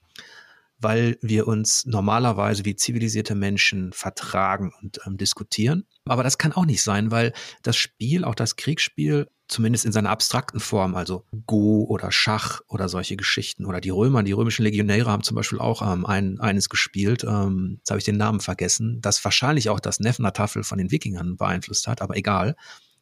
weil 0.80 1.18
wir 1.20 1.46
uns 1.46 1.84
normalerweise 1.86 2.64
wie 2.64 2.74
zivilisierte 2.74 3.34
Menschen 3.34 3.92
vertragen 3.92 4.72
und 4.80 5.00
ähm, 5.06 5.18
diskutieren. 5.18 5.86
Aber 6.06 6.22
das 6.22 6.38
kann 6.38 6.52
auch 6.52 6.64
nicht 6.64 6.82
sein, 6.82 7.10
weil 7.10 7.32
das 7.62 7.76
Spiel, 7.76 8.24
auch 8.24 8.34
das 8.34 8.56
Kriegsspiel, 8.56 9.28
zumindest 9.50 9.84
in 9.84 9.92
seiner 9.92 10.10
abstrakten 10.10 10.60
Form, 10.60 10.94
also 10.94 11.24
Go 11.46 11.84
oder 11.88 12.12
Schach 12.12 12.60
oder 12.68 12.88
solche 12.88 13.16
Geschichten 13.16 13.66
oder 13.66 13.80
die 13.80 13.90
Römer, 13.90 14.22
die 14.22 14.32
römischen 14.32 14.62
Legionäre 14.62 15.10
haben 15.10 15.22
zum 15.22 15.34
Beispiel 15.34 15.58
auch 15.58 15.82
ähm, 15.82 16.06
ein, 16.06 16.40
eines 16.40 16.68
gespielt, 16.68 17.24
ähm, 17.24 17.76
jetzt 17.78 17.90
habe 17.90 17.98
ich 17.98 18.04
den 18.04 18.16
Namen 18.16 18.40
vergessen, 18.40 19.00
das 19.00 19.22
wahrscheinlich 19.24 19.68
auch 19.68 19.80
das 19.80 20.00
Neffner-Tafel 20.00 20.62
von 20.62 20.78
den 20.78 20.90
Wikingern 20.90 21.36
beeinflusst 21.36 21.86
hat, 21.88 22.00
aber 22.00 22.16
egal. 22.16 22.56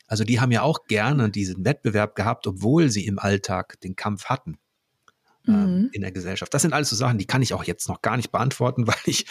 Also 0.07 0.25
die 0.25 0.41
haben 0.41 0.51
ja 0.51 0.63
auch 0.63 0.85
gerne 0.85 1.31
diesen 1.31 1.65
Wettbewerb 1.65 2.15
gehabt, 2.15 2.47
obwohl 2.47 2.89
sie 2.89 3.07
im 3.07 3.19
Alltag 3.19 3.79
den 3.81 3.95
Kampf 3.95 4.25
hatten. 4.25 4.59
Ähm, 5.47 5.55
mhm. 5.55 5.91
in 5.93 6.03
der 6.03 6.13
Gesellschaft. 6.13 6.53
Das 6.53 6.61
sind 6.61 6.75
alles 6.75 6.91
so 6.91 6.97
Sachen, 6.97 7.17
die 7.17 7.25
kann 7.25 7.41
ich 7.41 7.55
auch 7.55 7.65
jetzt 7.65 7.89
noch 7.89 8.03
gar 8.03 8.19
nicht 8.19 8.31
beantworten, 8.31 8.87
weil 8.87 8.97
ich, 9.07 9.25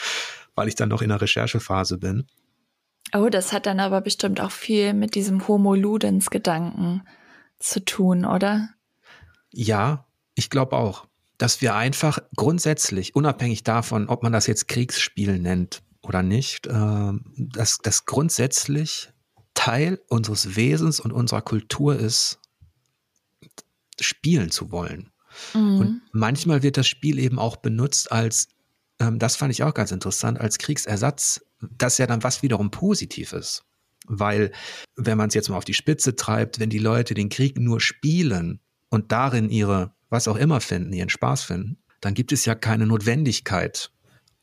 weil 0.55 0.67
ich 0.67 0.75
dann 0.75 0.89
noch 0.89 1.01
in 1.01 1.09
der 1.09 1.21
Recherchephase 1.21 1.97
bin. 1.97 2.25
Oh, 3.13 3.29
das 3.29 3.53
hat 3.53 3.65
dann 3.65 3.79
aber 3.79 4.01
bestimmt 4.01 4.41
auch 4.41 4.51
viel 4.51 4.93
mit 4.93 5.15
diesem 5.15 5.47
Homo 5.47 5.75
Ludens 5.75 6.29
Gedanken 6.29 7.03
zu 7.59 7.83
tun, 7.83 8.25
oder? 8.25 8.69
Ja, 9.51 10.05
ich 10.35 10.49
glaube 10.49 10.75
auch, 10.75 11.07
dass 11.37 11.61
wir 11.61 11.75
einfach 11.75 12.19
grundsätzlich, 12.35 13.15
unabhängig 13.15 13.63
davon, 13.63 14.09
ob 14.09 14.23
man 14.23 14.33
das 14.33 14.47
jetzt 14.47 14.67
Kriegsspiel 14.67 15.39
nennt 15.39 15.81
oder 16.01 16.23
nicht, 16.23 16.67
äh, 16.67 17.11
dass 17.37 17.77
das 17.79 18.05
grundsätzlich 18.05 19.09
Teil 19.53 19.99
unseres 20.09 20.55
Wesens 20.55 20.99
und 20.99 21.11
unserer 21.11 21.41
Kultur 21.41 21.95
ist, 21.95 22.39
spielen 23.99 24.51
zu 24.51 24.71
wollen. 24.71 25.11
Mhm. 25.53 25.79
Und 25.79 26.01
manchmal 26.11 26.63
wird 26.63 26.77
das 26.77 26.87
Spiel 26.87 27.19
eben 27.19 27.39
auch 27.39 27.57
benutzt 27.57 28.11
als, 28.11 28.49
ähm, 28.99 29.19
das 29.19 29.35
fand 29.35 29.51
ich 29.51 29.63
auch 29.63 29.73
ganz 29.73 29.91
interessant, 29.91 30.39
als 30.39 30.57
Kriegsersatz, 30.57 31.41
das 31.59 31.97
ja 31.97 32.07
dann 32.07 32.23
was 32.23 32.43
wiederum 32.43 32.71
Positives. 32.71 33.63
Weil, 34.05 34.51
wenn 34.95 35.17
man 35.17 35.27
es 35.27 35.33
jetzt 35.33 35.49
mal 35.49 35.57
auf 35.57 35.65
die 35.65 35.73
Spitze 35.73 36.15
treibt, 36.15 36.59
wenn 36.59 36.69
die 36.69 36.79
Leute 36.79 37.13
den 37.13 37.29
Krieg 37.29 37.59
nur 37.59 37.81
spielen 37.81 38.61
und 38.89 39.11
darin 39.11 39.49
ihre, 39.49 39.93
was 40.09 40.27
auch 40.27 40.37
immer 40.37 40.61
finden, 40.61 40.93
ihren 40.93 41.09
Spaß 41.09 41.43
finden, 41.43 41.77
dann 41.99 42.13
gibt 42.13 42.31
es 42.31 42.45
ja 42.45 42.55
keine 42.55 42.85
Notwendigkeit, 42.85 43.91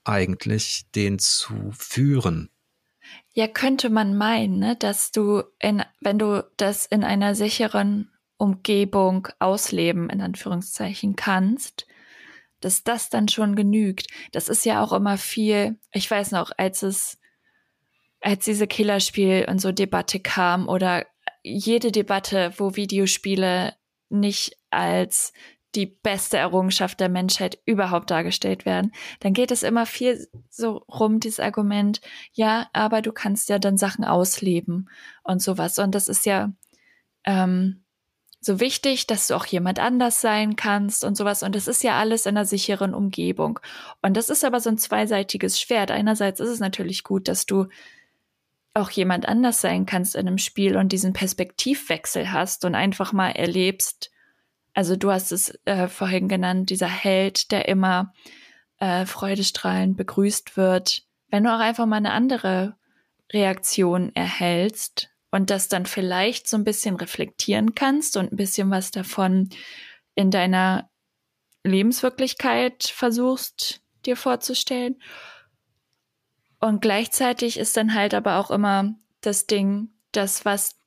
eigentlich 0.05 0.85
den 0.95 1.19
zu 1.19 1.71
führen. 1.73 2.51
Ja, 3.33 3.49
könnte 3.49 3.91
man 3.91 4.17
meinen, 4.17 4.59
ne, 4.59 4.77
dass 4.77 5.13
du 5.13 5.43
in, 5.59 5.83
wenn 6.01 6.19
du 6.19 6.45
das 6.57 6.87
in 6.87 7.05
einer 7.05 7.35
sicheren 7.35 8.11
Umgebung 8.37 9.29
ausleben, 9.39 10.11
in 10.11 10.21
Anführungszeichen, 10.21 11.17
kannst, 11.17 11.87
dass 12.65 12.85
das 12.85 13.11
dann 13.11 13.29
schon 13.29 13.55
genügt. 13.55 14.07
Das 14.33 14.49
ist 14.49 14.65
ja 14.65 14.83
auch 14.83 14.93
immer 14.93 15.19
viel, 15.19 15.79
ich 15.93 16.11
weiß 16.11 16.33
noch, 16.33 16.51
als 16.57 16.83
es, 16.83 17.19
als 18.21 18.45
diese 18.45 18.67
Killerspiel 18.67 19.47
und 19.49 19.61
so 19.61 19.73
Debatte 19.73 20.21
kam 20.21 20.69
oder 20.69 21.05
jede 21.43 21.93
Debatte, 21.93 22.53
wo 22.57 22.75
Videospiele 22.75 23.75
nicht 24.09 24.57
als 24.71 25.33
die 25.75 25.87
beste 25.87 26.39
Errungenschaft 26.39 27.01
der 27.01 27.09
Menschheit 27.09 27.59
überhaupt 27.67 28.11
dargestellt 28.11 28.65
werden, 28.65 28.93
dann 29.21 29.33
geht 29.33 29.51
es 29.51 29.63
immer 29.63 29.87
viel 29.87 30.29
so 30.49 30.79
rum, 30.89 31.21
dieses 31.21 31.41
Argument, 31.41 32.01
ja, 32.33 32.69
aber 32.73 33.03
du 33.03 33.13
kannst 33.13 33.49
ja 33.49 33.59
dann 33.59 33.77
Sachen 33.77 34.05
ausleben 34.05 34.89
und 35.25 35.43
sowas. 35.43 35.79
Und 35.79 35.95
das 35.95 36.09
ist 36.09 36.27
ja, 36.27 36.53
ähm, 37.25 37.84
so 38.45 38.61
wichtig, 38.61 39.07
dass 39.07 39.27
du 39.27 39.35
auch 39.35 39.47
jemand 39.47 39.79
anders 39.79 40.21
sein 40.21 40.57
kannst 40.57 41.05
und 41.05 41.17
sowas. 41.17 41.43
Und 41.43 41.55
das 41.55 41.69
ist 41.69 41.83
ja 41.83 41.99
alles 41.99 42.27
in 42.27 42.37
einer 42.37 42.45
sicheren 42.45 42.95
Umgebung. 42.95 43.61
Und 44.03 44.17
das 44.17 44.29
ist 44.29 44.45
aber 44.45 44.61
so 44.61 44.71
ein 44.71 44.79
zweiseitiges 44.79 45.61
Schwert. 45.61 45.91
Einerseits 45.91 46.41
ist 46.41 46.49
es 46.49 46.61
natürlich 46.61 47.05
gut, 47.05 47.29
dass 47.29 47.47
du 47.47 47.67
auch 48.75 48.91
jemand 48.91 49.27
anders 49.27 49.61
sein 49.61 49.87
kannst 49.87 50.17
in 50.17 50.27
einem 50.27 50.39
Spiel 50.39 50.77
und 50.77 50.91
diesen 50.91 51.13
Perspektivwechsel 51.13 52.33
hast 52.33 52.65
und 52.65 52.75
einfach 52.75 53.13
mal 53.13 53.31
erlebst. 53.31 54.11
Also 54.75 54.97
du 54.97 55.13
hast 55.13 55.31
es 55.31 55.57
äh, 55.65 55.87
vorhin 55.87 56.29
genannt, 56.29 56.71
dieser 56.71 56.89
Held, 56.89 57.53
der 57.53 57.69
immer 57.69 58.13
äh, 58.81 59.07
freudestrahlend 59.07 59.97
begrüßt 59.97 60.57
wird. 60.57 61.05
Wenn 61.31 61.45
du 61.45 61.55
auch 61.55 61.61
einfach 61.61 61.87
mal 61.87 61.97
eine 61.97 62.11
andere 62.11 62.77
Reaktion 63.33 64.15
erhältst, 64.15 65.14
und 65.35 65.51
das 65.51 65.67
dann 65.67 65.85
vielleicht 65.85 66.49
so 66.49 66.57
ein 66.57 66.63
bisschen 66.63 66.95
reflektieren 66.95 67.75
kannst 67.75 68.17
und 68.17 68.31
ein 68.31 68.37
bisschen 68.37 68.71
was 68.71 68.93
davon 68.93 69.51
in 70.15 70.31
deiner 70.31 70.89
Lebenswirklichkeit 71.65 72.85
versuchst 72.85 73.83
dir 74.07 74.17
vorzustellen. 74.17 75.03
Und 76.61 76.81
gleichzeitig 76.81 77.59
ist 77.59 77.77
dann 77.77 77.95
halt 77.95 78.15
aber 78.15 78.39
auch 78.39 78.53
immer 78.53 78.95
das 79.23 79.49
Ding, 79.49 79.89
das, 80.13 80.45
was 80.45 80.79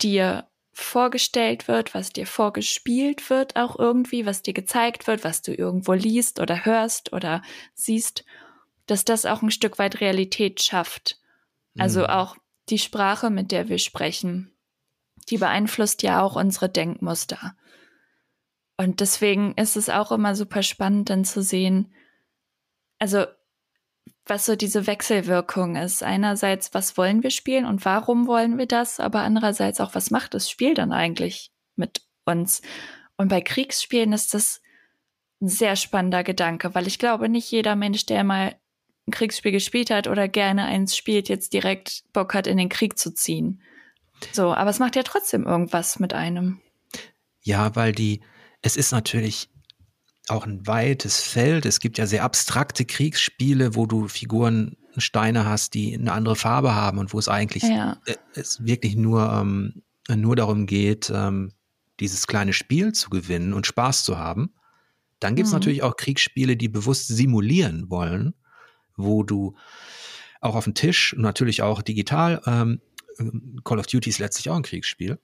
dir 0.00 0.48
vorgestellt 0.72 1.68
wird, 1.68 1.92
was 1.92 2.14
dir 2.14 2.26
vorgespielt 2.26 3.28
wird, 3.28 3.56
auch 3.56 3.78
irgendwie, 3.78 4.24
was 4.24 4.40
dir 4.40 4.54
gezeigt 4.54 5.06
wird, 5.06 5.22
was 5.22 5.42
du 5.42 5.52
irgendwo 5.52 5.92
liest 5.92 6.40
oder 6.40 6.64
hörst 6.64 7.12
oder 7.12 7.42
siehst, 7.74 8.24
dass 8.86 9.04
das 9.04 9.26
auch 9.26 9.42
ein 9.42 9.50
Stück 9.50 9.78
weit 9.78 10.00
Realität 10.00 10.62
schafft. 10.62 11.18
Also 11.76 12.00
mhm. 12.00 12.06
auch 12.06 12.36
die 12.68 12.78
Sprache, 12.78 13.30
mit 13.30 13.52
der 13.52 13.68
wir 13.68 13.78
sprechen, 13.78 14.56
die 15.28 15.38
beeinflusst 15.38 16.02
ja 16.02 16.22
auch 16.22 16.36
unsere 16.36 16.68
Denkmuster. 16.68 17.56
Und 18.76 19.00
deswegen 19.00 19.54
ist 19.54 19.76
es 19.76 19.88
auch 19.88 20.12
immer 20.12 20.34
super 20.34 20.62
spannend, 20.62 21.10
dann 21.10 21.24
zu 21.24 21.42
sehen, 21.42 21.94
also 22.98 23.26
was 24.24 24.46
so 24.46 24.56
diese 24.56 24.86
Wechselwirkung 24.86 25.76
ist. 25.76 26.02
Einerseits, 26.02 26.74
was 26.74 26.96
wollen 26.96 27.22
wir 27.22 27.30
spielen 27.30 27.66
und 27.66 27.84
warum 27.84 28.26
wollen 28.26 28.58
wir 28.58 28.66
das, 28.66 29.00
aber 29.00 29.22
andererseits 29.22 29.80
auch, 29.80 29.94
was 29.94 30.10
macht 30.10 30.34
das 30.34 30.48
Spiel 30.48 30.74
dann 30.74 30.92
eigentlich 30.92 31.52
mit 31.76 32.02
uns? 32.24 32.62
Und 33.16 33.28
bei 33.28 33.40
Kriegsspielen 33.40 34.12
ist 34.12 34.34
das 34.34 34.62
ein 35.40 35.48
sehr 35.48 35.76
spannender 35.76 36.22
Gedanke, 36.22 36.74
weil 36.74 36.86
ich 36.86 36.98
glaube, 36.98 37.28
nicht 37.28 37.50
jeder 37.50 37.74
Mensch, 37.76 38.06
der 38.06 38.22
mal 38.24 38.54
ein 39.06 39.12
Kriegsspiel 39.12 39.52
gespielt 39.52 39.90
hat 39.90 40.06
oder 40.06 40.28
gerne 40.28 40.64
eins 40.64 40.96
spielt, 40.96 41.28
jetzt 41.28 41.52
direkt 41.52 42.04
Bock 42.12 42.34
hat, 42.34 42.46
in 42.46 42.56
den 42.56 42.68
Krieg 42.68 42.98
zu 42.98 43.12
ziehen. 43.12 43.62
So, 44.32 44.54
aber 44.54 44.70
es 44.70 44.78
macht 44.78 44.94
ja 44.94 45.02
trotzdem 45.02 45.44
irgendwas 45.44 45.98
mit 45.98 46.14
einem. 46.14 46.60
Ja, 47.40 47.74
weil 47.74 47.92
die, 47.92 48.22
es 48.60 48.76
ist 48.76 48.92
natürlich 48.92 49.50
auch 50.28 50.46
ein 50.46 50.66
weites 50.66 51.20
Feld. 51.20 51.66
Es 51.66 51.80
gibt 51.80 51.98
ja 51.98 52.06
sehr 52.06 52.22
abstrakte 52.22 52.84
Kriegsspiele, 52.84 53.74
wo 53.74 53.86
du 53.86 54.06
Figuren, 54.06 54.76
Steine 54.98 55.46
hast, 55.46 55.74
die 55.74 55.94
eine 55.94 56.12
andere 56.12 56.36
Farbe 56.36 56.74
haben 56.74 56.98
und 56.98 57.14
wo 57.14 57.18
es 57.18 57.28
eigentlich 57.28 57.62
ja. 57.62 57.96
Äh, 58.04 58.16
es 58.34 58.64
wirklich 58.64 58.94
nur, 58.94 59.32
ähm, 59.32 59.82
nur 60.14 60.36
darum 60.36 60.66
geht, 60.66 61.10
ähm, 61.14 61.52
dieses 61.98 62.26
kleine 62.26 62.52
Spiel 62.52 62.92
zu 62.92 63.08
gewinnen 63.08 63.54
und 63.54 63.66
Spaß 63.66 64.04
zu 64.04 64.18
haben. 64.18 64.54
Dann 65.18 65.34
gibt 65.34 65.46
es 65.46 65.52
mhm. 65.52 65.60
natürlich 65.60 65.82
auch 65.82 65.96
Kriegsspiele, 65.96 66.56
die 66.56 66.68
bewusst 66.68 67.08
simulieren 67.08 67.88
wollen, 67.90 68.34
wo 69.02 69.22
du 69.22 69.56
auch 70.40 70.54
auf 70.54 70.64
dem 70.64 70.74
Tisch, 70.74 71.14
natürlich 71.16 71.62
auch 71.62 71.82
digital, 71.82 72.40
ähm, 72.46 72.80
Call 73.64 73.78
of 73.78 73.86
Duty 73.86 74.10
ist 74.10 74.18
letztlich 74.18 74.50
auch 74.50 74.56
ein 74.56 74.62
Kriegsspiel. 74.62 75.18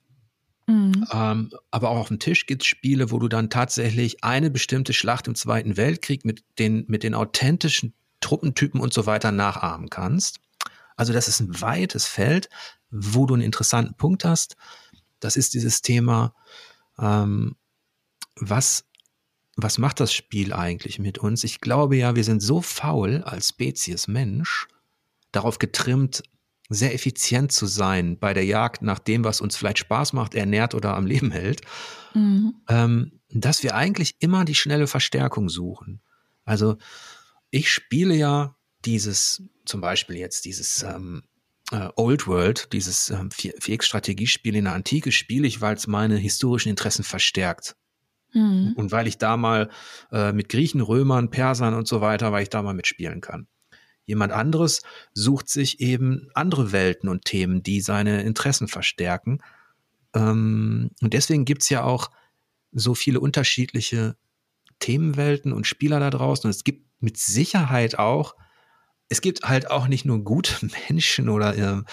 Mhm. 0.67 1.05
Ähm, 1.11 1.51
aber 1.71 1.89
auch 1.89 1.97
auf 1.97 2.07
dem 2.09 2.19
Tisch 2.19 2.45
gibt 2.45 2.61
es 2.61 2.67
Spiele, 2.67 3.11
wo 3.11 3.19
du 3.19 3.27
dann 3.27 3.49
tatsächlich 3.49 4.23
eine 4.23 4.51
bestimmte 4.51 4.93
Schlacht 4.93 5.27
im 5.27 5.35
Zweiten 5.35 5.77
Weltkrieg 5.77 6.25
mit 6.25 6.43
den, 6.59 6.85
mit 6.87 7.03
den 7.03 7.15
authentischen 7.15 7.93
Truppentypen 8.21 8.79
und 8.79 8.93
so 8.93 9.05
weiter 9.05 9.31
nachahmen 9.31 9.89
kannst. 9.89 10.39
Also 10.95 11.13
das 11.13 11.27
ist 11.27 11.39
ein 11.39 11.61
weites 11.61 12.05
Feld, 12.05 12.49
wo 12.91 13.25
du 13.25 13.33
einen 13.33 13.43
interessanten 13.43 13.95
Punkt 13.95 14.25
hast. 14.25 14.57
Das 15.19 15.35
ist 15.35 15.53
dieses 15.53 15.81
Thema, 15.81 16.35
ähm, 16.99 17.55
was, 18.35 18.85
was 19.63 19.77
macht 19.77 19.99
das 19.99 20.13
Spiel 20.13 20.53
eigentlich 20.53 20.99
mit 20.99 21.17
uns? 21.17 21.43
Ich 21.43 21.61
glaube 21.61 21.95
ja, 21.95 22.15
wir 22.15 22.23
sind 22.23 22.41
so 22.41 22.61
faul 22.61 23.23
als 23.23 23.49
Spezies 23.49 24.07
Mensch, 24.07 24.67
darauf 25.31 25.59
getrimmt, 25.59 26.23
sehr 26.69 26.93
effizient 26.93 27.51
zu 27.51 27.65
sein 27.65 28.19
bei 28.19 28.33
der 28.33 28.45
Jagd 28.45 28.83
nach 28.83 28.99
dem, 28.99 29.23
was 29.23 29.41
uns 29.41 29.57
vielleicht 29.57 29.79
Spaß 29.79 30.13
macht, 30.13 30.35
ernährt 30.35 30.75
oder 30.75 30.95
am 30.95 31.07
Leben 31.07 31.31
hält, 31.31 31.61
mhm. 32.13 32.55
ähm, 32.67 33.19
dass 33.31 33.63
wir 33.63 33.75
eigentlich 33.75 34.15
immer 34.19 34.45
die 34.45 34.55
schnelle 34.55 34.87
Verstärkung 34.87 35.49
suchen. 35.49 36.01
Also 36.45 36.77
ich 37.49 37.71
spiele 37.71 38.15
ja 38.15 38.55
dieses, 38.85 39.43
zum 39.65 39.81
Beispiel 39.81 40.17
jetzt 40.17 40.45
dieses 40.45 40.83
ähm, 40.83 41.23
äh, 41.71 41.89
Old 41.95 42.27
World, 42.27 42.71
dieses 42.71 43.09
ähm, 43.09 43.29
4X-Strategiespiel 43.29 44.55
in 44.55 44.65
der 44.65 44.73
Antike, 44.73 45.11
spiele 45.11 45.47
ich, 45.47 45.61
weil 45.61 45.75
es 45.75 45.87
meine 45.87 46.17
historischen 46.17 46.69
Interessen 46.69 47.03
verstärkt. 47.03 47.75
Mhm. 48.33 48.73
Und 48.75 48.91
weil 48.91 49.07
ich 49.07 49.17
da 49.17 49.37
mal 49.37 49.69
äh, 50.11 50.31
mit 50.33 50.49
Griechen, 50.49 50.81
Römern, 50.81 51.29
Persern 51.29 51.73
und 51.73 51.87
so 51.87 52.01
weiter, 52.01 52.31
weil 52.31 52.43
ich 52.43 52.49
da 52.49 52.61
mal 52.61 52.73
mitspielen 52.73 53.21
kann. 53.21 53.47
Jemand 54.05 54.31
anderes 54.33 54.81
sucht 55.13 55.49
sich 55.49 55.81
eben 55.81 56.29
andere 56.33 56.71
Welten 56.71 57.09
und 57.09 57.25
Themen, 57.25 57.61
die 57.61 57.81
seine 57.81 58.23
Interessen 58.23 58.67
verstärken. 58.67 59.39
Ähm, 60.15 60.91
und 61.01 61.13
deswegen 61.13 61.45
gibt 61.45 61.63
es 61.63 61.69
ja 61.69 61.83
auch 61.83 62.09
so 62.71 62.95
viele 62.95 63.19
unterschiedliche 63.19 64.15
Themenwelten 64.79 65.53
und 65.53 65.67
Spieler 65.67 65.99
da 65.99 66.09
draußen. 66.09 66.47
Und 66.47 66.51
es 66.51 66.63
gibt 66.63 66.87
mit 66.99 67.17
Sicherheit 67.17 67.99
auch, 67.99 68.35
es 69.09 69.21
gibt 69.21 69.43
halt 69.43 69.69
auch 69.69 69.87
nicht 69.87 70.05
nur 70.05 70.23
gute 70.23 70.53
Menschen 70.89 71.29
oder 71.29 71.85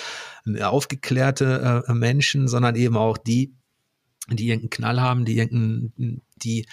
äh, 0.47 0.63
aufgeklärte 0.63 1.85
äh, 1.87 1.93
Menschen, 1.93 2.49
sondern 2.49 2.77
eben 2.77 2.97
auch 2.97 3.19
die, 3.19 3.55
die 4.29 4.49
irgendeinen 4.49 4.71
Knall 4.71 5.01
haben, 5.01 5.25
die 5.25 5.37
irgendeinen, 5.37 6.23
die, 6.37 6.67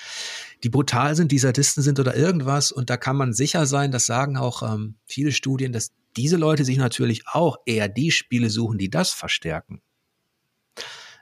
die 0.63 0.69
brutal 0.69 1.15
sind, 1.15 1.31
die 1.31 1.39
Sadisten 1.39 1.83
sind 1.83 1.99
oder 1.99 2.15
irgendwas. 2.15 2.71
Und 2.71 2.89
da 2.89 2.97
kann 2.97 3.15
man 3.15 3.33
sicher 3.33 3.65
sein, 3.65 3.91
das 3.91 4.05
sagen 4.05 4.37
auch 4.37 4.63
ähm, 4.63 4.95
viele 5.05 5.31
Studien, 5.31 5.71
dass 5.71 5.91
diese 6.17 6.37
Leute 6.37 6.65
sich 6.65 6.77
natürlich 6.77 7.27
auch 7.27 7.57
eher 7.65 7.89
die 7.89 8.11
Spiele 8.11 8.49
suchen, 8.49 8.77
die 8.77 8.89
das 8.89 9.11
verstärken. 9.11 9.81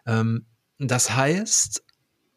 Ähm, 0.05 0.45
das 0.77 1.15
heißt, 1.15 1.83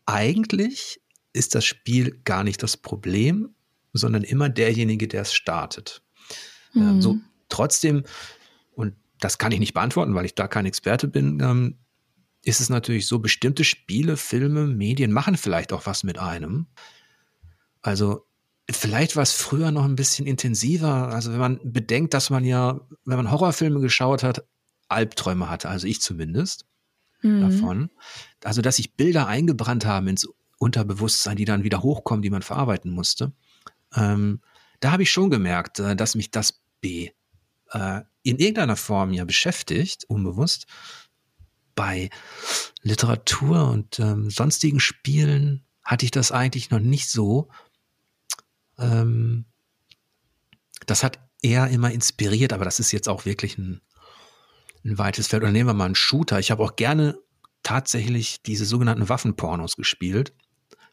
eigentlich 0.06 1.00
ist 1.32 1.54
das 1.54 1.64
Spiel 1.64 2.20
gar 2.24 2.44
nicht 2.44 2.62
das 2.62 2.76
Problem, 2.76 3.54
sondern 3.92 4.22
immer 4.22 4.48
derjenige, 4.48 5.08
der 5.08 5.22
es 5.22 5.34
startet. 5.34 6.02
Mhm. 6.72 6.82
Ähm, 6.82 7.02
so 7.02 7.18
trotzdem, 7.48 8.04
und 8.72 8.94
das 9.20 9.38
kann 9.38 9.52
ich 9.52 9.60
nicht 9.60 9.74
beantworten, 9.74 10.14
weil 10.14 10.26
ich 10.26 10.34
da 10.34 10.48
kein 10.48 10.66
Experte 10.66 11.08
bin, 11.08 11.40
ähm, 11.40 11.78
ist 12.44 12.60
es 12.60 12.68
natürlich 12.68 13.06
so, 13.06 13.18
bestimmte 13.18 13.64
Spiele, 13.64 14.16
Filme, 14.16 14.66
Medien 14.66 15.12
machen 15.12 15.36
vielleicht 15.36 15.72
auch 15.72 15.86
was 15.86 16.04
mit 16.04 16.18
einem. 16.18 16.66
Also 17.80 18.26
vielleicht 18.70 19.16
war 19.16 19.22
es 19.22 19.32
früher 19.32 19.70
noch 19.70 19.84
ein 19.84 19.96
bisschen 19.96 20.26
intensiver. 20.26 21.08
Also 21.08 21.32
wenn 21.32 21.40
man 21.40 21.60
bedenkt, 21.64 22.14
dass 22.14 22.30
man 22.30 22.44
ja, 22.44 22.80
wenn 23.04 23.16
man 23.16 23.30
Horrorfilme 23.30 23.80
geschaut 23.80 24.22
hat, 24.22 24.44
Albträume 24.88 25.48
hatte, 25.48 25.70
also 25.70 25.86
ich 25.86 26.02
zumindest 26.02 26.66
mhm. 27.22 27.40
davon. 27.40 27.90
Also 28.44 28.60
dass 28.60 28.76
sich 28.76 28.94
Bilder 28.94 29.26
eingebrannt 29.26 29.86
haben 29.86 30.08
ins 30.08 30.28
Unterbewusstsein, 30.58 31.36
die 31.36 31.46
dann 31.46 31.64
wieder 31.64 31.82
hochkommen, 31.82 32.22
die 32.22 32.30
man 32.30 32.42
verarbeiten 32.42 32.90
musste. 32.90 33.32
Ähm, 33.96 34.40
da 34.80 34.92
habe 34.92 35.02
ich 35.02 35.10
schon 35.10 35.30
gemerkt, 35.30 35.78
äh, 35.78 35.96
dass 35.96 36.14
mich 36.14 36.30
das 36.30 36.62
B 36.80 37.10
äh, 37.70 38.02
in 38.22 38.38
irgendeiner 38.38 38.76
Form 38.76 39.12
ja 39.12 39.24
beschäftigt, 39.24 40.04
unbewusst 40.08 40.66
bei 41.74 42.10
Literatur 42.82 43.70
und 43.70 43.98
ähm, 43.98 44.30
sonstigen 44.30 44.80
Spielen 44.80 45.64
hatte 45.82 46.04
ich 46.04 46.10
das 46.10 46.32
eigentlich 46.32 46.70
noch 46.70 46.80
nicht 46.80 47.10
so. 47.10 47.48
Ähm, 48.78 49.46
das 50.86 51.02
hat 51.02 51.18
eher 51.42 51.68
immer 51.68 51.92
inspiriert, 51.92 52.52
aber 52.52 52.64
das 52.64 52.80
ist 52.80 52.92
jetzt 52.92 53.08
auch 53.08 53.24
wirklich 53.24 53.58
ein, 53.58 53.80
ein 54.84 54.98
weites 54.98 55.28
Feld. 55.28 55.42
Oder 55.42 55.52
nehmen 55.52 55.68
wir 55.68 55.74
mal 55.74 55.86
einen 55.86 55.94
Shooter. 55.94 56.38
Ich 56.38 56.50
habe 56.50 56.62
auch 56.62 56.76
gerne 56.76 57.18
tatsächlich 57.62 58.42
diese 58.42 58.64
sogenannten 58.64 59.08
Waffenpornos 59.08 59.76
gespielt, 59.76 60.34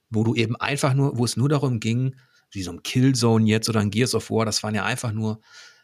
wo 0.10 0.24
du 0.24 0.36
eben 0.36 0.56
einfach 0.56 0.94
nur, 0.94 1.18
wo 1.18 1.26
es 1.26 1.38
nur 1.38 1.50
darum 1.50 1.80
ging, 1.80 2.16
wie 2.52 2.64
so 2.64 2.72
ein 2.72 2.84
Killzone 2.84 3.46
jetzt 3.46 3.70
oder 3.70 3.80
ein 3.80 3.92
Gears 3.92 4.14
of 4.14 4.30
War, 4.30 4.46
das 4.46 4.62
waren 4.64 4.76
ja 4.76 4.84
einfach 4.84 5.12
nur 5.14 5.40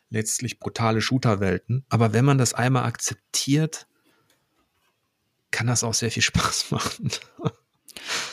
letztlich 0.10 0.60
brutale 0.60 1.02
Shooterwelten. 1.02 1.86
Aber 1.90 2.14
wenn 2.14 2.26
man 2.26 2.38
das 2.38 2.54
einmal 2.54 2.84
akzeptiert, 2.84 3.88
kann 5.52 5.68
das 5.68 5.84
auch 5.84 5.94
sehr 5.94 6.12
viel 6.12 6.24
Spaß 6.24 6.72
machen. 6.72 7.12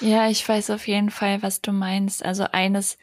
ja, 0.01 0.28
ich 0.28 0.49
weiß 0.49 0.70
auf 0.70 0.86
jeden 0.86 1.11
Fall, 1.11 1.43
was 1.43 1.61
du 1.61 1.73
meinst. 1.73 2.24
Also 2.24 2.45
eines 2.53 2.99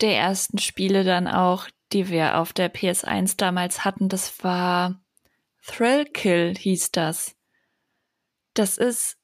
der 0.00 0.16
ersten 0.16 0.58
Spiele 0.58 1.04
dann 1.04 1.26
auch, 1.26 1.68
die 1.92 2.08
wir 2.08 2.38
auf 2.38 2.52
der 2.52 2.72
PS1 2.72 3.36
damals 3.36 3.84
hatten, 3.84 4.08
das 4.08 4.42
war 4.42 5.00
Thrillkill 5.62 6.54
hieß 6.56 6.92
das. 6.92 7.36
Das 8.54 8.78
ist 8.78 9.18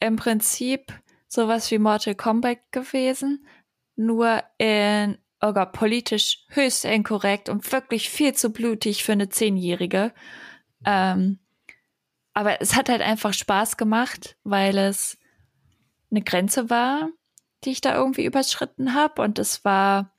im 0.00 0.16
Prinzip 0.16 0.92
sowas 1.28 1.70
wie 1.70 1.78
Mortal 1.78 2.14
Kombat 2.14 2.58
gewesen, 2.72 3.46
nur 3.96 4.42
in 4.58 5.18
oh 5.44 5.52
Gott, 5.52 5.72
politisch 5.72 6.46
höchst 6.48 6.84
inkorrekt 6.84 7.48
und 7.48 7.70
wirklich 7.70 8.08
viel 8.08 8.32
zu 8.32 8.50
blutig 8.50 9.04
für 9.04 9.12
eine 9.12 9.28
Zehnjährige. 9.28 10.14
Ähm, 10.86 11.38
aber 12.34 12.60
es 12.60 12.74
hat 12.74 12.88
halt 12.88 13.00
einfach 13.00 13.32
Spaß 13.32 13.76
gemacht, 13.76 14.36
weil 14.42 14.76
es 14.76 15.16
eine 16.10 16.22
Grenze 16.22 16.68
war, 16.68 17.08
die 17.64 17.70
ich 17.70 17.80
da 17.80 17.94
irgendwie 17.94 18.24
überschritten 18.24 18.94
habe. 18.94 19.22
Und 19.22 19.38
es 19.38 19.64
war, 19.64 20.12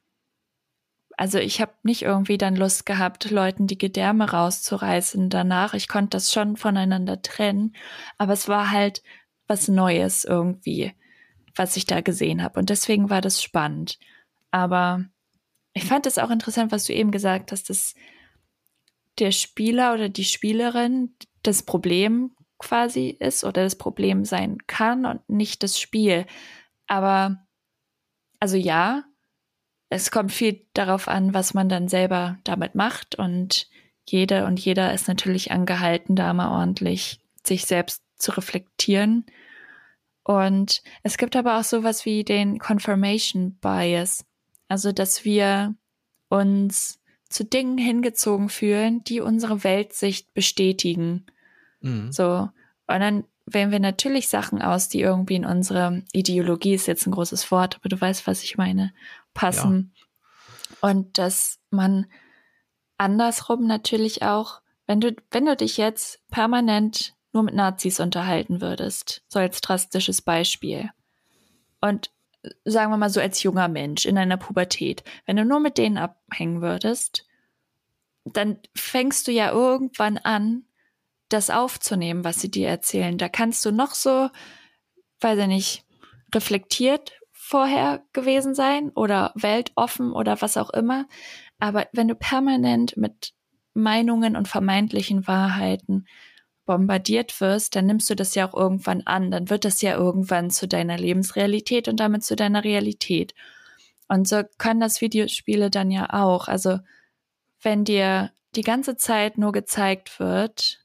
also 1.17 1.37
ich 1.37 1.61
habe 1.61 1.73
nicht 1.83 2.03
irgendwie 2.03 2.37
dann 2.37 2.55
Lust 2.55 2.85
gehabt, 2.85 3.29
Leuten 3.29 3.67
die 3.67 3.77
Gedärme 3.77 4.31
rauszureißen 4.31 5.29
danach. 5.29 5.73
Ich 5.73 5.89
konnte 5.89 6.15
das 6.15 6.31
schon 6.31 6.55
voneinander 6.55 7.21
trennen. 7.21 7.75
Aber 8.17 8.33
es 8.33 8.47
war 8.47 8.71
halt 8.71 9.03
was 9.47 9.67
Neues 9.67 10.23
irgendwie, 10.23 10.93
was 11.53 11.75
ich 11.75 11.85
da 11.85 11.99
gesehen 11.99 12.41
habe. 12.41 12.59
Und 12.59 12.69
deswegen 12.69 13.09
war 13.09 13.21
das 13.21 13.43
spannend. 13.43 13.99
Aber 14.51 15.03
ich 15.73 15.83
fand 15.83 16.05
es 16.05 16.17
auch 16.17 16.31
interessant, 16.31 16.71
was 16.71 16.85
du 16.85 16.93
eben 16.93 17.11
gesagt 17.11 17.51
hast, 17.51 17.69
dass 17.69 17.93
der 19.19 19.31
Spieler 19.31 19.93
oder 19.93 20.09
die 20.09 20.23
Spielerin 20.23 21.13
das 21.47 21.63
Problem 21.63 22.31
quasi 22.57 23.09
ist 23.19 23.43
oder 23.43 23.63
das 23.63 23.75
Problem 23.75 24.25
sein 24.25 24.57
kann 24.67 25.05
und 25.05 25.27
nicht 25.29 25.63
das 25.63 25.79
Spiel. 25.79 26.25
Aber, 26.87 27.45
also 28.39 28.57
ja, 28.57 29.03
es 29.89 30.11
kommt 30.11 30.31
viel 30.31 30.65
darauf 30.73 31.07
an, 31.07 31.33
was 31.33 31.53
man 31.53 31.69
dann 31.69 31.87
selber 31.87 32.37
damit 32.43 32.75
macht 32.75 33.15
und 33.15 33.69
jede 34.07 34.45
und 34.45 34.59
jeder 34.59 34.93
ist 34.93 35.07
natürlich 35.07 35.51
angehalten, 35.51 36.15
da 36.15 36.33
mal 36.33 36.49
ordentlich 36.49 37.19
sich 37.43 37.65
selbst 37.65 38.03
zu 38.15 38.31
reflektieren. 38.31 39.25
Und 40.23 40.81
es 41.03 41.17
gibt 41.17 41.35
aber 41.35 41.59
auch 41.59 41.63
sowas 41.63 42.05
wie 42.05 42.23
den 42.23 42.59
Confirmation 42.59 43.57
Bias. 43.59 44.25
Also, 44.67 44.91
dass 44.91 45.25
wir 45.25 45.75
uns 46.29 46.99
zu 47.29 47.43
Dingen 47.43 47.77
hingezogen 47.77 48.49
fühlen, 48.49 49.03
die 49.03 49.21
unsere 49.21 49.63
Weltsicht 49.63 50.33
bestätigen. 50.33 51.25
Mhm. 51.85 52.11
So. 52.11 52.49
Und 52.87 52.99
dann 52.99 53.23
wählen 53.45 53.71
wir 53.71 53.79
natürlich 53.79 54.27
Sachen 54.27 54.61
aus, 54.61 54.89
die 54.89 55.01
irgendwie 55.01 55.35
in 55.35 55.45
unsere 55.45 56.03
Ideologie 56.11 56.73
ist 56.73 56.87
jetzt 56.87 57.05
ein 57.05 57.11
großes 57.11 57.51
Wort, 57.51 57.75
aber 57.75 57.89
du 57.89 57.99
weißt, 57.99 58.25
was 58.27 58.43
ich 58.43 58.57
meine, 58.57 58.93
passen. 59.33 59.93
Ja. 59.93 60.89
Und 60.89 61.17
dass 61.17 61.59
man 61.69 62.07
andersrum 62.97 63.67
natürlich 63.67 64.23
auch, 64.23 64.61
wenn 64.87 64.99
du, 64.99 65.15
wenn 65.31 65.45
du 65.45 65.55
dich 65.55 65.77
jetzt 65.77 66.21
permanent 66.29 67.13
nur 67.33 67.43
mit 67.43 67.53
Nazis 67.53 67.99
unterhalten 67.99 68.61
würdest, 68.61 69.23
so 69.27 69.39
als 69.39 69.61
drastisches 69.61 70.21
Beispiel. 70.21 70.89
Und 71.81 72.11
sagen 72.63 72.91
wir 72.91 72.97
mal 72.97 73.09
so 73.09 73.19
als 73.19 73.43
junger 73.43 73.67
Mensch 73.67 74.05
in 74.05 74.15
deiner 74.15 74.37
Pubertät, 74.37 75.03
wenn 75.25 75.35
du 75.35 75.45
nur 75.45 75.59
mit 75.59 75.77
denen 75.77 75.97
abhängen 75.97 76.61
würdest, 76.61 77.27
dann 78.23 78.59
fängst 78.75 79.27
du 79.27 79.31
ja 79.31 79.51
irgendwann 79.51 80.17
an, 80.17 80.63
das 81.29 81.49
aufzunehmen, 81.49 82.23
was 82.23 82.39
sie 82.39 82.51
dir 82.51 82.67
erzählen. 82.67 83.17
Da 83.17 83.29
kannst 83.29 83.65
du 83.65 83.71
noch 83.71 83.93
so, 83.93 84.29
weiß 85.21 85.39
ich 85.39 85.47
nicht, 85.47 85.85
reflektiert 86.33 87.13
vorher 87.31 88.03
gewesen 88.13 88.55
sein 88.55 88.89
oder 88.89 89.31
weltoffen 89.35 90.11
oder 90.11 90.41
was 90.41 90.57
auch 90.57 90.71
immer. 90.71 91.07
Aber 91.59 91.87
wenn 91.93 92.07
du 92.07 92.15
permanent 92.15 92.97
mit 92.97 93.33
Meinungen 93.73 94.35
und 94.35 94.47
vermeintlichen 94.47 95.27
Wahrheiten 95.27 96.07
bombardiert 96.65 97.39
wirst, 97.41 97.75
dann 97.75 97.85
nimmst 97.85 98.09
du 98.09 98.15
das 98.15 98.33
ja 98.35 98.47
auch 98.47 98.55
irgendwann 98.55 99.01
an. 99.05 99.29
Dann 99.31 99.49
wird 99.49 99.65
das 99.65 99.81
ja 99.81 99.95
irgendwann 99.95 100.49
zu 100.49 100.67
deiner 100.67 100.97
Lebensrealität 100.97 101.87
und 101.87 101.99
damit 101.99 102.23
zu 102.23 102.35
deiner 102.35 102.63
Realität. 102.63 103.35
Und 104.07 104.27
so 104.27 104.41
können 104.57 104.79
das 104.79 105.01
Videospiele 105.01 105.69
dann 105.69 105.91
ja 105.91 106.11
auch. 106.11 106.47
Also 106.47 106.79
wenn 107.61 107.85
dir 107.85 108.31
die 108.55 108.63
ganze 108.63 108.97
Zeit 108.97 109.37
nur 109.37 109.51
gezeigt 109.51 110.19
wird, 110.19 110.84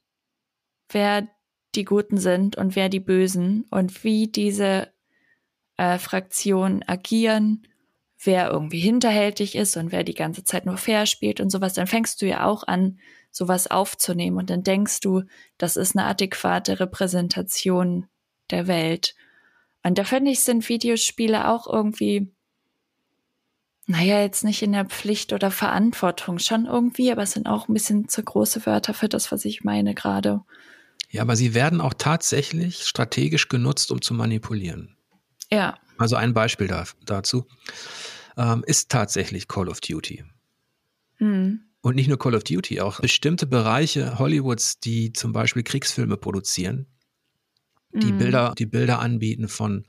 wer 0.93 1.27
die 1.75 1.85
Guten 1.85 2.17
sind 2.17 2.57
und 2.57 2.75
wer 2.75 2.89
die 2.89 2.99
Bösen 2.99 3.65
und 3.71 4.03
wie 4.03 4.27
diese 4.27 4.91
äh, 5.77 5.97
Fraktionen 5.97 6.83
agieren, 6.87 7.67
wer 8.23 8.51
irgendwie 8.51 8.79
hinterhältig 8.79 9.55
ist 9.55 9.77
und 9.77 9.91
wer 9.91 10.03
die 10.03 10.13
ganze 10.13 10.43
Zeit 10.43 10.65
nur 10.65 10.77
fair 10.77 11.05
spielt 11.05 11.39
und 11.39 11.49
sowas, 11.49 11.73
dann 11.73 11.87
fängst 11.87 12.21
du 12.21 12.27
ja 12.27 12.45
auch 12.45 12.67
an, 12.67 12.99
sowas 13.31 13.71
aufzunehmen 13.71 14.37
und 14.37 14.49
dann 14.49 14.63
denkst 14.63 14.99
du, 14.99 15.23
das 15.57 15.77
ist 15.77 15.95
eine 15.95 16.05
adäquate 16.05 16.81
Repräsentation 16.81 18.07
der 18.49 18.67
Welt. 18.67 19.15
Und 19.83 19.97
da 19.97 20.03
finde 20.03 20.31
ich, 20.31 20.41
sind 20.41 20.67
Videospiele 20.67 21.47
auch 21.47 21.65
irgendwie 21.71 22.33
naja, 23.87 24.21
jetzt 24.21 24.43
nicht 24.43 24.61
in 24.61 24.71
der 24.71 24.85
Pflicht 24.85 25.33
oder 25.33 25.51
Verantwortung, 25.51 26.39
schon 26.39 26.65
irgendwie, 26.65 27.11
aber 27.11 27.23
es 27.23 27.31
sind 27.31 27.47
auch 27.47 27.67
ein 27.67 27.73
bisschen 27.73 28.07
zu 28.07 28.23
große 28.23 28.65
Wörter 28.65 28.93
für 28.93 29.09
das, 29.09 29.31
was 29.31 29.43
ich 29.43 29.63
meine 29.63 29.93
gerade. 29.93 30.41
Ja, 31.11 31.21
aber 31.21 31.35
sie 31.35 31.53
werden 31.53 31.81
auch 31.81 31.93
tatsächlich 31.93 32.85
strategisch 32.85 33.49
genutzt, 33.49 33.91
um 33.91 34.01
zu 34.01 34.13
manipulieren. 34.13 34.95
Ja. 35.51 35.77
Also 35.97 36.15
ein 36.15 36.33
Beispiel 36.33 36.67
da, 36.67 36.85
dazu 37.05 37.45
ähm, 38.37 38.63
ist 38.65 38.89
tatsächlich 38.89 39.47
Call 39.47 39.67
of 39.67 39.81
Duty. 39.81 40.23
Hm. 41.17 41.61
Und 41.81 41.95
nicht 41.95 42.07
nur 42.07 42.17
Call 42.17 42.35
of 42.35 42.43
Duty, 42.43 42.79
auch 42.79 43.01
bestimmte 43.01 43.45
Bereiche 43.45 44.17
Hollywoods, 44.17 44.79
die 44.79 45.11
zum 45.11 45.33
Beispiel 45.33 45.63
Kriegsfilme 45.63 46.15
produzieren, 46.15 46.87
die 47.91 48.09
hm. 48.09 48.17
Bilder, 48.17 48.53
die 48.57 48.65
Bilder 48.65 48.99
anbieten 48.99 49.47
von 49.47 49.85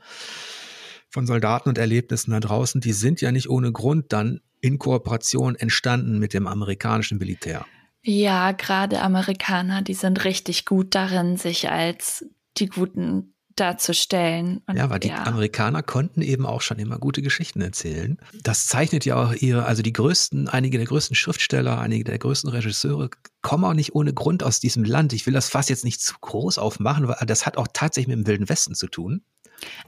von 1.12 1.27
Soldaten 1.27 1.69
und 1.69 1.77
Erlebnissen 1.77 2.31
da 2.31 2.40
draußen, 2.40 2.81
die 2.81 2.94
sind 2.94 3.20
ja 3.20 3.32
nicht 3.32 3.51
ohne 3.51 3.70
Grund 3.70 4.15
dann 4.15 4.40
in 4.62 4.78
Kooperation 4.78 5.57
entstanden 5.57 6.19
mit 6.19 6.32
dem 6.32 6.47
amerikanischen 6.47 7.19
Militär. 7.19 7.66
Ja, 8.05 8.53
gerade 8.53 9.01
Amerikaner, 9.01 9.83
die 9.83 9.95
sind 9.95 10.24
richtig 10.24 10.65
gut 10.65 10.95
darin, 10.95 11.37
sich 11.37 11.70
als 11.70 12.24
die 12.59 12.66
Guten 12.66 13.33
darzustellen. 13.57 14.62
Und 14.66 14.77
ja, 14.77 14.91
weil 14.91 14.99
die 14.99 15.09
ja. 15.09 15.24
Amerikaner 15.24 15.83
konnten 15.83 16.23
eben 16.23 16.47
auch 16.47 16.61
schon 16.61 16.79
immer 16.79 16.99
gute 16.99 17.23
Geschichten 17.23 17.61
erzählen. 17.61 18.19
Das 18.43 18.66
zeichnet 18.66 19.05
ja 19.05 19.23
auch 19.23 19.35
ihre, 19.35 19.66
also 19.66 19.83
die 19.83 19.93
größten, 19.93 20.49
einige 20.49 20.79
der 20.79 20.87
größten 20.87 21.15
Schriftsteller, 21.15 21.79
einige 21.79 22.05
der 22.05 22.19
größten 22.19 22.51
Regisseure 22.51 23.11
kommen 23.43 23.65
auch 23.65 23.74
nicht 23.74 23.95
ohne 23.95 24.15
Grund 24.15 24.43
aus 24.43 24.61
diesem 24.61 24.85
Land. 24.85 25.12
Ich 25.12 25.27
will 25.27 25.35
das 25.35 25.49
fast 25.49 25.70
jetzt 25.70 25.85
nicht 25.85 26.01
zu 26.01 26.15
groß 26.20 26.59
aufmachen, 26.59 27.09
weil 27.09 27.16
das 27.27 27.47
hat 27.47 27.57
auch 27.57 27.69
tatsächlich 27.73 28.09
mit 28.09 28.24
dem 28.24 28.27
Wilden 28.27 28.49
Westen 28.49 28.74
zu 28.74 28.89
tun. 28.89 29.23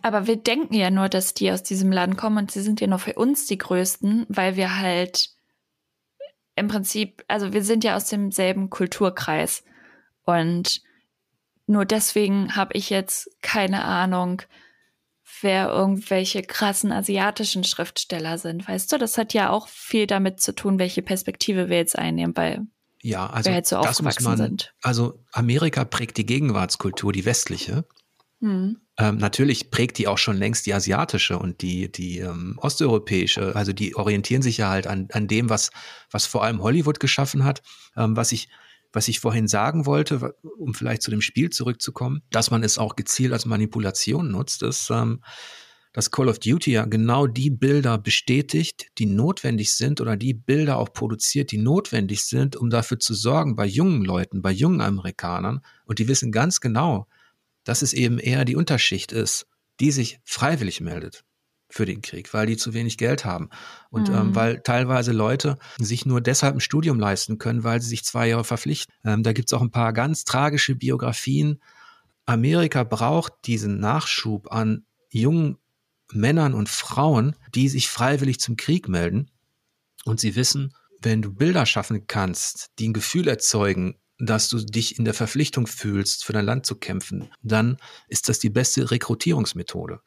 Aber 0.02 0.26
wir 0.26 0.36
denken 0.36 0.74
ja 0.74 0.90
nur, 0.90 1.08
dass 1.08 1.34
die 1.34 1.50
aus 1.50 1.62
diesem 1.62 1.90
Land 1.90 2.16
kommen 2.16 2.38
und 2.38 2.50
sie 2.50 2.62
sind 2.62 2.80
ja 2.80 2.86
nur 2.86 2.98
für 2.98 3.14
uns 3.14 3.46
die 3.46 3.58
größten, 3.58 4.26
weil 4.28 4.56
wir 4.56 4.78
halt 4.78 5.33
im 6.56 6.68
Prinzip, 6.68 7.24
also 7.28 7.52
wir 7.52 7.64
sind 7.64 7.84
ja 7.84 7.96
aus 7.96 8.06
demselben 8.06 8.70
Kulturkreis. 8.70 9.64
Und 10.24 10.82
nur 11.66 11.84
deswegen 11.84 12.56
habe 12.56 12.74
ich 12.74 12.90
jetzt 12.90 13.30
keine 13.42 13.84
Ahnung, 13.84 14.42
wer 15.40 15.68
irgendwelche 15.68 16.42
krassen 16.42 16.92
asiatischen 16.92 17.64
Schriftsteller 17.64 18.38
sind. 18.38 18.68
Weißt 18.68 18.92
du, 18.92 18.98
das 18.98 19.18
hat 19.18 19.34
ja 19.34 19.50
auch 19.50 19.68
viel 19.68 20.06
damit 20.06 20.40
zu 20.40 20.54
tun, 20.54 20.78
welche 20.78 21.02
Perspektive 21.02 21.68
wir 21.68 21.78
jetzt 21.78 21.98
einnehmen, 21.98 22.36
weil 22.36 22.66
ja, 23.02 23.26
also 23.28 23.50
wir 23.50 23.54
halt 23.54 23.66
so 23.66 23.76
aufgewachsen 23.76 24.24
man, 24.24 24.36
sind. 24.38 24.74
Also 24.82 25.22
Amerika 25.32 25.84
prägt 25.84 26.16
die 26.16 26.24
Gegenwartskultur, 26.24 27.12
die 27.12 27.26
westliche. 27.26 27.84
Hm. 28.44 28.76
Ähm, 28.98 29.16
natürlich 29.16 29.70
prägt 29.70 29.96
die 29.96 30.06
auch 30.06 30.18
schon 30.18 30.36
längst 30.36 30.66
die 30.66 30.74
asiatische 30.74 31.38
und 31.38 31.62
die, 31.62 31.90
die 31.90 32.18
ähm, 32.18 32.58
osteuropäische. 32.58 33.56
Also 33.56 33.72
die 33.72 33.96
orientieren 33.96 34.42
sich 34.42 34.58
ja 34.58 34.68
halt 34.68 34.86
an, 34.86 35.08
an 35.12 35.26
dem, 35.26 35.48
was, 35.48 35.70
was 36.10 36.26
vor 36.26 36.44
allem 36.44 36.62
Hollywood 36.62 37.00
geschaffen 37.00 37.42
hat. 37.44 37.62
Ähm, 37.96 38.18
was 38.18 38.32
ich, 38.32 38.50
was 38.92 39.08
ich 39.08 39.18
vorhin 39.18 39.48
sagen 39.48 39.86
wollte, 39.86 40.34
um 40.58 40.74
vielleicht 40.74 41.00
zu 41.00 41.10
dem 41.10 41.22
Spiel 41.22 41.48
zurückzukommen, 41.48 42.20
dass 42.30 42.50
man 42.50 42.62
es 42.62 42.76
auch 42.76 42.96
gezielt 42.96 43.32
als 43.32 43.46
Manipulation 43.46 44.30
nutzt, 44.30 44.62
ist, 44.62 44.90
ähm, 44.90 45.22
dass 45.94 46.10
Call 46.10 46.28
of 46.28 46.38
Duty 46.38 46.72
ja 46.72 46.84
genau 46.84 47.26
die 47.26 47.48
Bilder 47.48 47.96
bestätigt, 47.96 48.88
die 48.98 49.06
notwendig 49.06 49.72
sind 49.72 50.02
oder 50.02 50.18
die 50.18 50.34
Bilder 50.34 50.76
auch 50.76 50.92
produziert, 50.92 51.50
die 51.50 51.58
notwendig 51.58 52.26
sind, 52.26 52.56
um 52.56 52.68
dafür 52.68 52.98
zu 53.00 53.14
sorgen 53.14 53.56
bei 53.56 53.64
jungen 53.64 54.04
Leuten, 54.04 54.42
bei 54.42 54.50
jungen 54.52 54.82
Amerikanern. 54.82 55.62
Und 55.86 55.98
die 55.98 56.08
wissen 56.08 56.30
ganz 56.30 56.60
genau, 56.60 57.06
dass 57.64 57.82
es 57.82 57.92
eben 57.92 58.18
eher 58.18 58.44
die 58.44 58.56
Unterschicht 58.56 59.12
ist, 59.12 59.46
die 59.80 59.90
sich 59.90 60.20
freiwillig 60.24 60.80
meldet 60.80 61.24
für 61.70 61.86
den 61.86 62.02
Krieg, 62.02 62.32
weil 62.32 62.46
die 62.46 62.56
zu 62.56 62.72
wenig 62.72 62.98
Geld 62.98 63.24
haben 63.24 63.48
und 63.90 64.08
ähm, 64.08 64.14
mhm. 64.14 64.20
ähm, 64.20 64.34
weil 64.34 64.60
teilweise 64.60 65.12
Leute 65.12 65.58
sich 65.78 66.06
nur 66.06 66.20
deshalb 66.20 66.54
ein 66.54 66.60
Studium 66.60 67.00
leisten 67.00 67.38
können, 67.38 67.64
weil 67.64 67.80
sie 67.80 67.88
sich 67.88 68.04
zwei 68.04 68.28
Jahre 68.28 68.44
verpflichten. 68.44 68.94
Ähm, 69.04 69.22
da 69.22 69.32
gibt 69.32 69.48
es 69.48 69.52
auch 69.54 69.62
ein 69.62 69.72
paar 69.72 69.92
ganz 69.92 70.24
tragische 70.24 70.76
Biografien. 70.76 71.60
Amerika 72.26 72.84
braucht 72.84 73.32
diesen 73.46 73.80
Nachschub 73.80 74.52
an 74.52 74.86
jungen 75.10 75.58
Männern 76.12 76.54
und 76.54 76.68
Frauen, 76.68 77.34
die 77.54 77.68
sich 77.68 77.88
freiwillig 77.88 78.38
zum 78.38 78.56
Krieg 78.56 78.88
melden 78.88 79.30
und 80.04 80.20
sie 80.20 80.36
wissen, 80.36 80.74
wenn 81.00 81.22
du 81.22 81.32
Bilder 81.32 81.66
schaffen 81.66 82.06
kannst, 82.06 82.70
die 82.78 82.88
ein 82.88 82.92
Gefühl 82.92 83.28
erzeugen, 83.28 83.96
dass 84.18 84.48
du 84.48 84.58
dich 84.58 84.98
in 84.98 85.04
der 85.04 85.14
Verpflichtung 85.14 85.66
fühlst, 85.66 86.24
für 86.24 86.32
dein 86.32 86.44
Land 86.44 86.66
zu 86.66 86.76
kämpfen, 86.76 87.30
dann 87.42 87.76
ist 88.08 88.28
das 88.28 88.38
die 88.38 88.50
beste 88.50 88.90
Rekrutierungsmethode. 88.90 90.00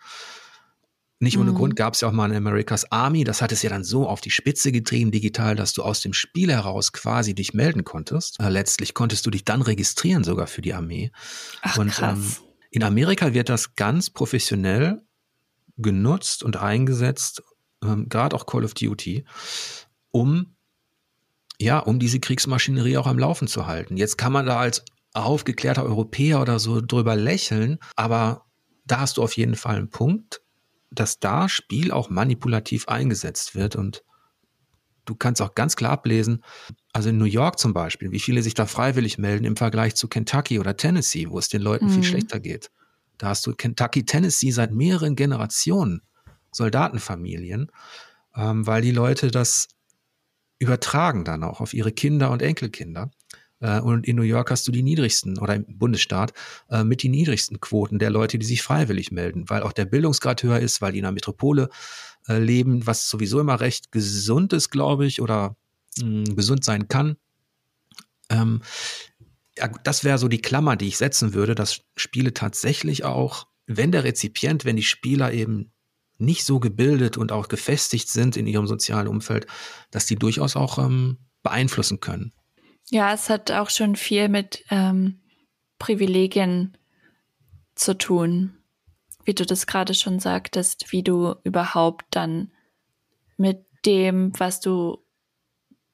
Nicht 1.20 1.38
ohne 1.40 1.52
mhm. 1.52 1.56
Grund 1.56 1.76
gab 1.76 1.96
es 1.96 2.02
ja 2.02 2.08
auch 2.08 2.14
mal 2.14 2.26
eine 2.26 2.38
America's 2.38 2.92
Army, 2.92 3.24
das 3.24 3.42
hat 3.42 3.52
es 3.52 3.64
ja 3.64 3.72
dann 3.72 3.84
so 3.84 4.08
auf 4.08 4.22
die 4.22 4.30
Spitze 4.30 4.72
getrieben 4.72 5.10
digital, 5.10 5.56
dass 5.56 5.74
du 5.74 5.82
aus 5.82 6.00
dem 6.02 6.14
Spiel 6.14 6.52
heraus 6.52 6.92
quasi 6.92 7.34
dich 7.34 7.54
melden 7.54 7.84
konntest. 7.84 8.40
Äh, 8.40 8.50
letztlich 8.50 8.94
konntest 8.94 9.26
du 9.26 9.32
dich 9.32 9.44
dann 9.44 9.64
registrieren 9.64 10.24
sogar 10.24 10.46
für 10.46 10.62
die 10.62 10.76
Armee. 10.76 11.12
Ach, 11.64 11.78
und 11.78 12.00
ähm, 12.04 12.24
in 12.70 12.84
Amerika 12.84 13.34
wird 13.34 13.50
das 13.50 13.76
ganz 13.76 14.12
professionell 14.12 15.02
genutzt 15.78 16.44
und 16.44 16.58
eingesetzt, 16.58 17.42
ähm, 17.84 18.10
gerade 18.10 18.36
auch 18.36 18.46
Call 18.46 18.64
of 18.64 18.76
Duty, 18.76 19.26
um 20.12 20.57
ja, 21.60 21.80
um 21.80 22.00
diese 22.00 22.20
Kriegsmaschinerie 22.20 22.98
auch 22.98 23.08
am 23.08 23.20
Laufen 23.20 23.48
zu 23.48 23.68
halten. 23.68 23.98
Jetzt 23.98 24.18
kann 24.18 24.32
man 24.32 24.46
da 24.46 24.60
als 24.60 24.84
aufgeklärter 25.14 25.84
Europäer 25.84 26.42
oder 26.42 26.60
so 26.60 26.82
drüber 26.82 27.16
lächeln, 27.16 27.80
aber 27.96 28.46
da 28.86 29.00
hast 29.00 29.18
du 29.18 29.24
auf 29.24 29.34
jeden 29.34 29.56
Fall 29.56 29.76
einen 29.76 29.90
Punkt, 29.90 30.42
dass 30.92 31.20
da 31.20 31.50
Spiel 31.50 31.92
auch 31.92 32.10
manipulativ 32.10 32.88
eingesetzt 32.88 33.56
wird 33.56 33.76
und 33.76 34.04
du 35.06 35.16
kannst 35.16 35.42
auch 35.42 35.56
ganz 35.56 35.76
klar 35.76 35.92
ablesen, 35.92 36.44
also 36.94 37.10
in 37.10 37.18
New 37.18 37.26
York 37.26 37.60
zum 37.60 37.74
Beispiel, 37.74 38.12
wie 38.12 38.20
viele 38.20 38.44
sich 38.44 38.54
da 38.54 38.66
freiwillig 38.66 39.18
melden 39.18 39.46
im 39.46 39.58
Vergleich 39.58 39.96
zu 39.96 40.08
Kentucky 40.08 40.60
oder 40.60 40.78
Tennessee, 40.78 41.30
wo 41.30 41.40
es 41.40 41.50
den 41.50 41.62
Leuten 41.62 41.86
mhm. 41.86 41.92
viel 41.92 42.04
schlechter 42.04 42.40
geht. 42.40 42.72
Da 43.18 43.30
hast 43.30 43.46
du 43.48 43.54
Kentucky, 43.54 44.06
Tennessee 44.06 44.52
seit 44.52 44.72
mehreren 44.72 45.16
Generationen 45.16 46.02
Soldatenfamilien, 46.52 47.72
ähm, 48.36 48.68
weil 48.68 48.82
die 48.82 48.92
Leute 48.92 49.32
das 49.32 49.68
übertragen 50.60 51.24
dann 51.24 51.44
auch 51.44 51.62
auf 51.62 51.74
ihre 51.74 51.92
Kinder 51.92 52.32
und 52.32 52.42
Enkelkinder. 52.42 53.12
Äh, 53.60 53.80
und 53.80 54.08
in 54.08 54.16
New 54.16 54.24
York 54.24 54.52
hast 54.52 54.68
du 54.68 54.72
die 54.72 54.84
niedrigsten 54.84 55.38
oder 55.40 55.56
im 55.56 55.66
Bundesstaat 55.78 56.34
äh, 56.70 56.84
mit 56.84 57.04
die 57.04 57.10
niedrigsten 57.10 57.60
Quoten 57.60 58.00
der 58.00 58.10
Leute, 58.10 58.38
die 58.38 58.46
sich 58.46 58.62
freiwillig 58.62 59.12
melden, 59.12 59.50
weil 59.50 59.64
auch 59.64 59.74
der 59.74 59.86
Bildungsgrad 59.86 60.44
höher 60.44 60.60
ist, 60.60 60.82
weil 60.82 60.92
die 60.92 61.00
in 61.00 61.06
einer 61.06 61.14
Metropole 61.14 61.70
äh, 62.28 62.38
leben, 62.38 62.86
was 62.86 63.10
sowieso 63.10 63.40
immer 63.40 63.60
recht 63.60 63.92
gesund 63.92 64.54
ist, 64.54 64.70
glaube 64.70 65.06
ich, 65.06 65.22
oder 65.22 65.56
mh, 66.02 66.36
gesund 66.36 66.64
sein 66.64 66.88
kann. 66.88 67.18
Ähm, 68.30 68.62
ja, 69.58 69.70
das 69.84 70.04
wäre 70.04 70.18
so 70.18 70.28
die 70.28 70.42
Klammer, 70.42 70.76
die 70.76 70.88
ich 70.88 70.98
setzen 70.98 71.34
würde, 71.34 71.56
dass 71.56 71.82
Spiele 71.96 72.34
tatsächlich 72.34 73.06
auch, 73.06 73.48
wenn 73.66 73.92
der 73.92 74.04
Rezipient, 74.04 74.66
wenn 74.66 74.76
die 74.76 74.84
Spieler 74.84 75.34
eben 75.34 75.72
nicht 76.18 76.46
so 76.46 76.60
gebildet 76.60 77.18
und 77.18 77.32
auch 77.32 77.48
gefestigt 77.48 78.10
sind 78.10 78.38
in 78.38 78.48
ihrem 78.48 78.68
sozialen 78.68 79.08
Umfeld, 79.08 79.48
dass 79.92 80.06
die 80.06 80.16
durchaus 80.16 80.56
auch 80.56 80.78
ähm, 80.80 81.18
beeinflussen 81.44 82.00
können. 82.00 82.34
Ja, 82.90 83.14
es 83.14 83.30
hat 83.30 83.52
auch 83.52 83.70
schon 83.70 83.96
viel 83.96 84.30
mit 84.30 84.64
ähm, 84.70 85.20
Privilegien 85.80 86.78
zu 87.76 87.98
tun, 87.98 88.58
wie 89.26 89.34
du 89.34 89.46
das 89.46 89.68
gerade 89.68 89.94
schon 89.94 90.20
sagtest, 90.20 90.92
wie 90.92 91.04
du 91.04 91.36
überhaupt 91.44 92.06
dann 92.12 92.52
mit 93.36 93.66
dem, 93.86 94.32
was 94.40 94.60
du 94.60 95.04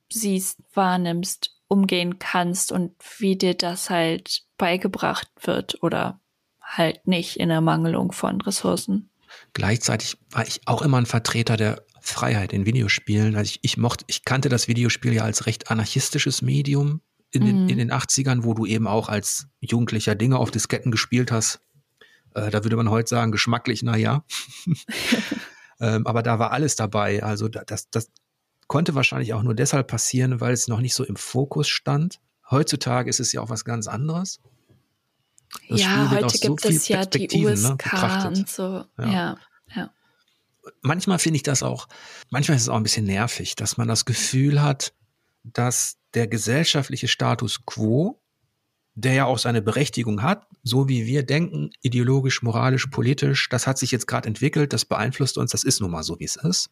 siehst, 0.09 0.59
wahrnimmst, 0.73 1.51
umgehen 1.67 2.19
kannst 2.19 2.71
und 2.71 2.93
wie 3.17 3.35
dir 3.35 3.55
das 3.55 3.89
halt 3.89 4.43
beigebracht 4.57 5.29
wird 5.41 5.81
oder 5.81 6.19
halt 6.61 7.07
nicht 7.07 7.37
in 7.37 7.49
Ermangelung 7.49 8.11
von 8.11 8.39
Ressourcen. 8.41 9.09
Gleichzeitig 9.53 10.17
war 10.31 10.47
ich 10.47 10.61
auch 10.65 10.81
immer 10.81 10.97
ein 10.97 11.05
Vertreter 11.05 11.57
der 11.57 11.83
Freiheit 12.01 12.53
in 12.53 12.65
Videospielen. 12.65 13.35
Also 13.35 13.49
ich, 13.49 13.59
ich 13.61 13.77
mochte, 13.77 14.03
ich 14.07 14.25
kannte 14.25 14.49
das 14.49 14.67
Videospiel 14.67 15.13
ja 15.13 15.23
als 15.23 15.45
recht 15.45 15.71
anarchistisches 15.71 16.41
Medium 16.41 17.01
in 17.31 17.45
den, 17.45 17.63
mhm. 17.63 17.69
in 17.69 17.77
den 17.77 17.91
80ern, 17.91 18.43
wo 18.43 18.53
du 18.53 18.65
eben 18.65 18.87
auch 18.87 19.09
als 19.09 19.47
Jugendlicher 19.59 20.15
Dinge 20.15 20.37
auf 20.37 20.51
Disketten 20.51 20.91
gespielt 20.91 21.31
hast. 21.31 21.61
Äh, 22.35 22.51
da 22.51 22.63
würde 22.63 22.75
man 22.75 22.89
heute 22.89 23.09
sagen, 23.09 23.31
geschmacklich, 23.31 23.83
naja. 23.83 24.25
ähm, 25.79 26.05
aber 26.05 26.23
da 26.23 26.39
war 26.39 26.51
alles 26.51 26.75
dabei. 26.75 27.23
Also 27.23 27.47
das, 27.47 27.89
das 27.89 28.11
konnte 28.67 28.95
wahrscheinlich 28.95 29.33
auch 29.33 29.43
nur 29.43 29.55
deshalb 29.55 29.87
passieren, 29.87 30.41
weil 30.41 30.53
es 30.53 30.67
noch 30.67 30.79
nicht 30.79 30.95
so 30.95 31.03
im 31.03 31.15
Fokus 31.15 31.69
stand. 31.69 32.19
Heutzutage 32.49 33.09
ist 33.09 33.19
es 33.19 33.31
ja 33.31 33.41
auch 33.41 33.49
was 33.49 33.65
ganz 33.65 33.87
anderes. 33.87 34.39
Das 35.69 35.81
ja, 35.81 36.11
heute 36.11 36.37
gibt 36.37 36.61
so 36.61 36.69
es 36.69 36.87
ja 36.87 37.05
die 37.05 37.45
USK 37.45 37.93
ne, 37.93 38.27
und 38.27 38.49
so. 38.49 38.85
Ja. 38.97 39.11
ja, 39.11 39.37
ja. 39.75 39.91
Manchmal 40.81 41.19
finde 41.19 41.37
ich 41.37 41.43
das 41.43 41.63
auch, 41.63 41.87
manchmal 42.29 42.57
ist 42.57 42.63
es 42.63 42.69
auch 42.69 42.77
ein 42.77 42.83
bisschen 42.83 43.05
nervig, 43.05 43.55
dass 43.55 43.77
man 43.77 43.87
das 43.87 44.05
Gefühl 44.05 44.61
hat, 44.61 44.93
dass 45.43 45.97
der 46.13 46.27
gesellschaftliche 46.27 47.07
Status 47.07 47.65
quo, 47.65 48.21
der 48.95 49.13
ja 49.13 49.25
auch 49.25 49.39
seine 49.39 49.61
Berechtigung 49.61 50.21
hat, 50.21 50.47
so 50.63 50.87
wie 50.87 51.05
wir 51.05 51.23
denken, 51.23 51.71
ideologisch, 51.81 52.43
moralisch, 52.43 52.87
politisch, 52.87 53.49
das 53.49 53.67
hat 53.67 53.77
sich 53.77 53.91
jetzt 53.91 54.07
gerade 54.07 54.27
entwickelt, 54.27 54.71
das 54.71 54.85
beeinflusst 54.85 55.37
uns, 55.37 55.51
das 55.51 55.63
ist 55.63 55.81
nun 55.81 55.91
mal 55.91 56.03
so, 56.03 56.19
wie 56.19 56.25
es 56.25 56.35
ist. 56.35 56.69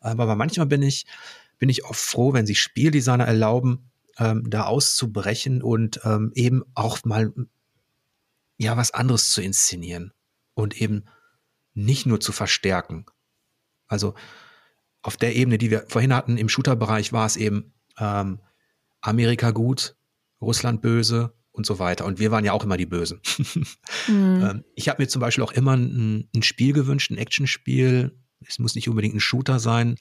Aber 0.00 0.34
manchmal 0.36 0.66
bin 0.66 0.82
ich, 0.82 1.06
bin 1.58 1.68
ich 1.68 1.84
auch 1.84 1.94
froh, 1.94 2.32
wenn 2.32 2.46
sich 2.46 2.60
Spieldesigner 2.60 3.24
erlauben, 3.24 3.90
ähm, 4.18 4.48
da 4.48 4.64
auszubrechen 4.64 5.62
und 5.62 6.00
ähm, 6.04 6.30
eben 6.34 6.62
auch 6.74 7.04
mal 7.04 7.32
ja 8.56 8.76
was 8.76 8.92
anderes 8.92 9.32
zu 9.32 9.42
inszenieren 9.42 10.12
und 10.54 10.80
eben 10.80 11.04
nicht 11.74 12.06
nur 12.06 12.20
zu 12.20 12.32
verstärken. 12.32 13.06
Also 13.86 14.14
auf 15.02 15.16
der 15.16 15.36
Ebene, 15.36 15.58
die 15.58 15.70
wir 15.70 15.84
vorhin 15.88 16.14
hatten, 16.14 16.38
im 16.38 16.48
Shooter-Bereich 16.48 17.12
war 17.12 17.26
es 17.26 17.36
eben 17.36 17.74
ähm, 17.98 18.40
Amerika 19.00 19.50
gut, 19.50 19.96
Russland 20.40 20.80
böse 20.80 21.34
und 21.52 21.66
so 21.66 21.78
weiter. 21.78 22.04
Und 22.06 22.18
wir 22.18 22.30
waren 22.30 22.44
ja 22.44 22.52
auch 22.52 22.64
immer 22.64 22.76
die 22.76 22.86
Bösen. 22.86 23.20
mhm. 24.08 24.42
ähm, 24.42 24.64
ich 24.74 24.88
habe 24.88 25.02
mir 25.02 25.08
zum 25.08 25.20
Beispiel 25.20 25.44
auch 25.44 25.52
immer 25.52 25.76
ein, 25.76 26.28
ein 26.34 26.42
Spiel 26.42 26.72
gewünscht, 26.72 27.10
ein 27.10 27.18
Actionspiel. 27.18 28.18
Es 28.46 28.58
muss 28.58 28.74
nicht 28.74 28.88
unbedingt 28.88 29.14
ein 29.14 29.20
Shooter 29.20 29.58
sein, 29.58 29.96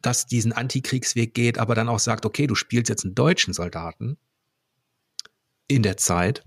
das 0.00 0.26
diesen 0.26 0.52
Antikriegsweg 0.52 1.34
geht, 1.34 1.58
aber 1.58 1.74
dann 1.74 1.88
auch 1.88 1.98
sagt, 1.98 2.26
okay, 2.26 2.46
du 2.46 2.54
spielst 2.54 2.88
jetzt 2.88 3.04
einen 3.04 3.14
deutschen 3.14 3.52
Soldaten 3.52 4.18
in 5.68 5.82
der 5.82 5.96
Zeit 5.96 6.44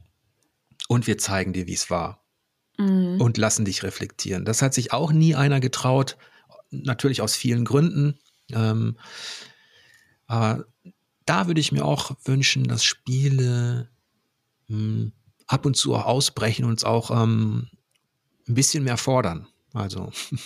und 0.89 1.05
wir 1.05 1.19
zeigen 1.19 1.53
dir, 1.53 1.67
wie 1.67 1.73
es 1.73 1.89
war. 1.91 2.25
Mhm. 2.77 3.21
Und 3.21 3.37
lassen 3.37 3.63
dich 3.63 3.83
reflektieren. 3.83 4.43
Das 4.43 4.61
hat 4.61 4.73
sich 4.73 4.91
auch 4.91 5.11
nie 5.11 5.35
einer 5.35 5.59
getraut, 5.59 6.17
natürlich 6.71 7.21
aus 7.21 7.35
vielen 7.35 7.63
Gründen. 7.63 8.19
Ähm, 8.51 8.97
aber 10.25 10.65
da 11.25 11.45
würde 11.45 11.61
ich 11.61 11.71
mir 11.71 11.85
auch 11.85 12.17
wünschen, 12.25 12.63
dass 12.63 12.83
Spiele 12.83 13.89
mh, 14.67 14.77
hm, 14.77 15.11
ab 15.45 15.65
und 15.65 15.77
zu 15.77 15.93
auch 15.93 16.05
ausbrechen 16.05 16.65
und 16.65 16.71
uns 16.71 16.83
auch 16.83 17.11
ähm, 17.11 17.69
ein 18.47 18.55
bisschen 18.55 18.83
mehr 18.83 18.97
fordern. 18.97 19.47
Also. 19.73 20.11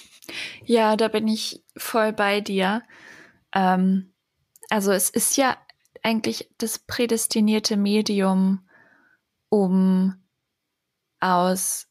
Ja, 0.64 0.96
da 0.96 1.10
bin 1.10 1.28
ich 1.28 1.66
voll 1.76 2.14
bei 2.14 2.40
dir. 2.40 2.82
Ähm, 3.54 4.14
also 4.70 4.94
es 4.94 5.10
ist 5.10 5.36
ja 5.36 5.58
eigentlich 6.02 6.50
das 6.58 6.80
prädestinierte 6.80 7.76
Medium, 7.76 8.66
um 9.50 10.23
aus 11.24 11.88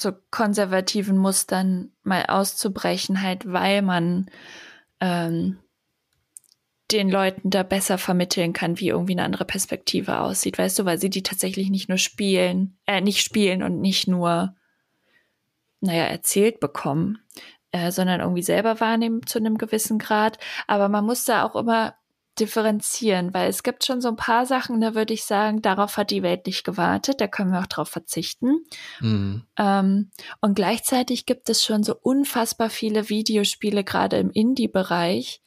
so 0.00 0.12
konservativen 0.30 1.18
Mustern 1.18 1.92
mal 2.02 2.26
auszubrechen, 2.26 3.22
halt, 3.22 3.50
weil 3.50 3.82
man 3.82 4.30
ähm, 5.00 5.58
den 6.90 7.10
Leuten 7.10 7.50
da 7.50 7.62
besser 7.62 7.98
vermitteln 7.98 8.52
kann, 8.52 8.78
wie 8.78 8.88
irgendwie 8.88 9.12
eine 9.12 9.24
andere 9.24 9.44
Perspektive 9.44 10.20
aussieht, 10.20 10.58
weißt 10.58 10.78
du, 10.78 10.84
weil 10.84 10.98
sie 10.98 11.10
die 11.10 11.22
tatsächlich 11.22 11.68
nicht 11.68 11.88
nur 11.88 11.98
spielen, 11.98 12.78
äh, 12.86 13.00
nicht 13.00 13.22
spielen 13.22 13.62
und 13.62 13.80
nicht 13.80 14.08
nur, 14.08 14.54
naja, 15.80 16.04
erzählt 16.04 16.60
bekommen, 16.60 17.18
äh, 17.72 17.90
sondern 17.90 18.20
irgendwie 18.20 18.42
selber 18.42 18.80
wahrnehmen 18.80 19.26
zu 19.26 19.38
einem 19.38 19.58
gewissen 19.58 19.98
Grad. 19.98 20.38
Aber 20.66 20.88
man 20.88 21.04
muss 21.04 21.24
da 21.24 21.44
auch 21.44 21.56
immer 21.56 21.94
differenzieren, 22.40 23.34
weil 23.34 23.48
es 23.48 23.62
gibt 23.62 23.84
schon 23.84 24.00
so 24.00 24.08
ein 24.08 24.16
paar 24.16 24.46
Sachen, 24.46 24.80
da 24.80 24.94
würde 24.94 25.14
ich 25.14 25.24
sagen, 25.24 25.62
darauf 25.62 25.96
hat 25.96 26.10
die 26.10 26.22
Welt 26.22 26.46
nicht 26.46 26.64
gewartet, 26.64 27.20
da 27.20 27.26
können 27.26 27.52
wir 27.52 27.60
auch 27.60 27.66
drauf 27.66 27.88
verzichten. 27.88 28.64
Mhm. 29.00 29.44
Ähm, 29.58 30.10
und 30.40 30.54
gleichzeitig 30.54 31.26
gibt 31.26 31.48
es 31.50 31.64
schon 31.64 31.82
so 31.82 31.94
unfassbar 32.00 32.70
viele 32.70 33.08
Videospiele, 33.08 33.84
gerade 33.84 34.18
im 34.18 34.30
Indie-Bereich, 34.30 35.42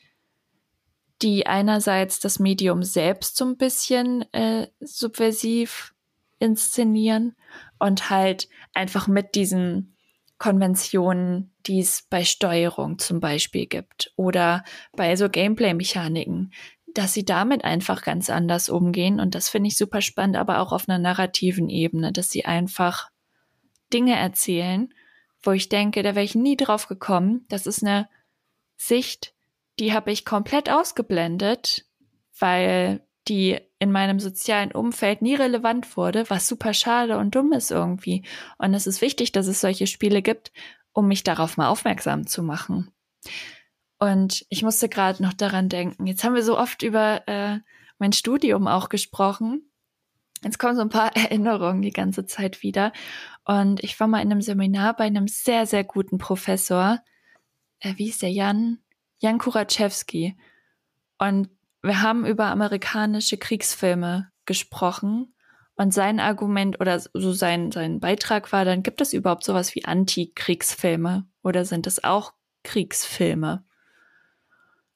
die 1.22 1.46
einerseits 1.48 2.20
das 2.20 2.40
Medium 2.40 2.84
selbst 2.84 3.38
so 3.38 3.46
ein 3.46 3.58
bisschen 3.58 4.22
äh, 4.34 4.68
subversiv 4.80 5.94
inszenieren 6.40 7.36
und 7.80 8.10
halt 8.10 8.50
einfach 8.74 9.08
mit 9.08 9.36
diesen 9.36 9.96
Konventionen, 10.42 11.54
die 11.68 11.82
es 11.82 12.08
bei 12.10 12.24
Steuerung 12.24 12.98
zum 12.98 13.20
Beispiel 13.20 13.68
gibt 13.68 14.12
oder 14.16 14.64
bei 14.94 15.16
so 15.16 15.30
Gameplay-Mechaniken, 15.30 16.52
dass 16.94 17.14
sie 17.14 17.26
damit 17.26 17.64
einfach 17.64 18.04
ganz 18.04 18.30
anders 18.30 18.70
umgehen. 18.70 19.20
Und 19.20 19.36
das 19.36 19.50
finde 19.50 19.68
ich 19.68 19.78
super 19.78 20.02
spannend, 20.02 20.36
aber 20.36 20.60
auch 20.60 20.72
auf 20.72 20.88
einer 20.88 21.00
narrativen 21.00 21.70
Ebene, 21.70 22.12
dass 22.12 22.30
sie 22.30 22.46
einfach 22.46 23.10
Dinge 23.94 24.16
erzählen, 24.16 24.94
wo 25.44 25.52
ich 25.52 25.70
denke, 25.70 26.04
da 26.04 26.16
wäre 26.16 26.26
ich 26.26 26.36
nie 26.36 26.58
drauf 26.58 26.88
gekommen. 26.88 27.46
Das 27.50 27.66
ist 27.66 27.84
eine 27.84 28.10
Sicht, 28.78 29.34
die 29.80 29.94
habe 29.94 30.12
ich 30.12 30.26
komplett 30.26 30.70
ausgeblendet, 30.70 31.86
weil 32.38 33.06
die 33.28 33.60
in 33.80 33.92
meinem 33.92 34.20
sozialen 34.20 34.72
Umfeld 34.72 35.22
nie 35.22 35.36
relevant 35.36 35.96
wurde, 35.98 36.30
was 36.30 36.48
super 36.48 36.74
schade 36.74 37.18
und 37.18 37.36
dumm 37.36 37.54
ist 37.54 37.72
irgendwie. 37.72 38.24
Und 38.58 38.74
es 38.74 38.88
ist 38.88 39.02
wichtig, 39.02 39.32
dass 39.32 39.48
es 39.48 39.62
solche 39.62 39.88
Spiele 39.88 40.22
gibt, 40.22 40.52
um 40.94 41.08
mich 41.08 41.24
darauf 41.24 41.58
mal 41.58 41.68
aufmerksam 41.70 42.28
zu 42.28 42.44
machen. 42.44 42.92
Und 44.02 44.48
ich 44.50 44.64
musste 44.64 44.90
gerade 44.90 45.22
noch 45.22 45.34
daran 45.34 45.70
denken. 45.70 46.08
Jetzt 46.08 46.24
haben 46.24 46.34
wir 46.34 46.42
so 46.42 46.58
oft 46.58 46.82
über 46.82 47.22
äh, 47.28 47.60
mein 48.00 48.14
Studium 48.14 48.68
auch 48.68 48.90
gesprochen. 48.90 49.72
Jetzt 50.44 50.58
kommen 50.58 50.76
so 50.76 50.82
ein 50.82 50.90
paar 50.90 51.16
Erinnerungen 51.16 51.84
die 51.84 51.92
ganze 51.92 52.26
Zeit 52.26 52.64
wieder. 52.64 52.94
Und 53.46 53.84
ich 53.84 54.00
war 54.00 54.08
mal 54.08 54.24
in 54.24 54.32
einem 54.32 54.42
Seminar 54.42 54.96
bei 54.96 55.04
einem 55.04 55.28
sehr, 55.28 55.68
sehr 55.68 55.84
guten 55.84 56.18
Professor. 56.18 56.98
Äh, 57.80 57.94
wie 57.98 58.10
ist 58.10 58.24
der? 58.24 58.32
Jan? 58.32 58.80
Jan 59.20 59.38
Kuraczewski. 59.38 60.36
Und 61.20 61.50
wir 61.84 62.02
haben 62.02 62.26
über 62.26 62.48
amerikanische 62.48 63.38
Kriegsfilme 63.38 64.32
gesprochen. 64.48 65.36
Und 65.76 65.94
sein 65.94 66.20
Argument 66.20 66.82
oder 66.82 67.00
so 67.00 67.34
sein, 67.34 67.72
sein 67.72 68.00
Beitrag 68.00 68.52
war 68.52 68.66
dann, 68.66 68.82
gibt 68.82 69.00
es 69.00 69.14
überhaupt 69.14 69.44
sowas 69.44 69.76
wie 69.76 69.86
Antikriegsfilme? 69.86 71.28
Oder 71.44 71.66
sind 71.66 71.86
es 71.86 72.04
auch 72.04 72.34
Kriegsfilme? 72.64 73.64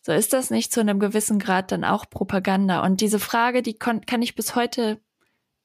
So 0.06 0.12
ist 0.12 0.34
das 0.34 0.52
nicht 0.52 0.72
zu 0.72 0.82
einem 0.82 1.00
gewissen 1.00 1.40
Grad 1.40 1.72
dann 1.72 1.84
auch 1.84 2.08
Propaganda. 2.08 2.84
Und 2.84 3.02
diese 3.02 3.18
Frage, 3.18 3.64
die 3.64 3.74
kann 3.74 4.22
ich 4.22 4.36
bis 4.36 4.56
heute 4.56 5.02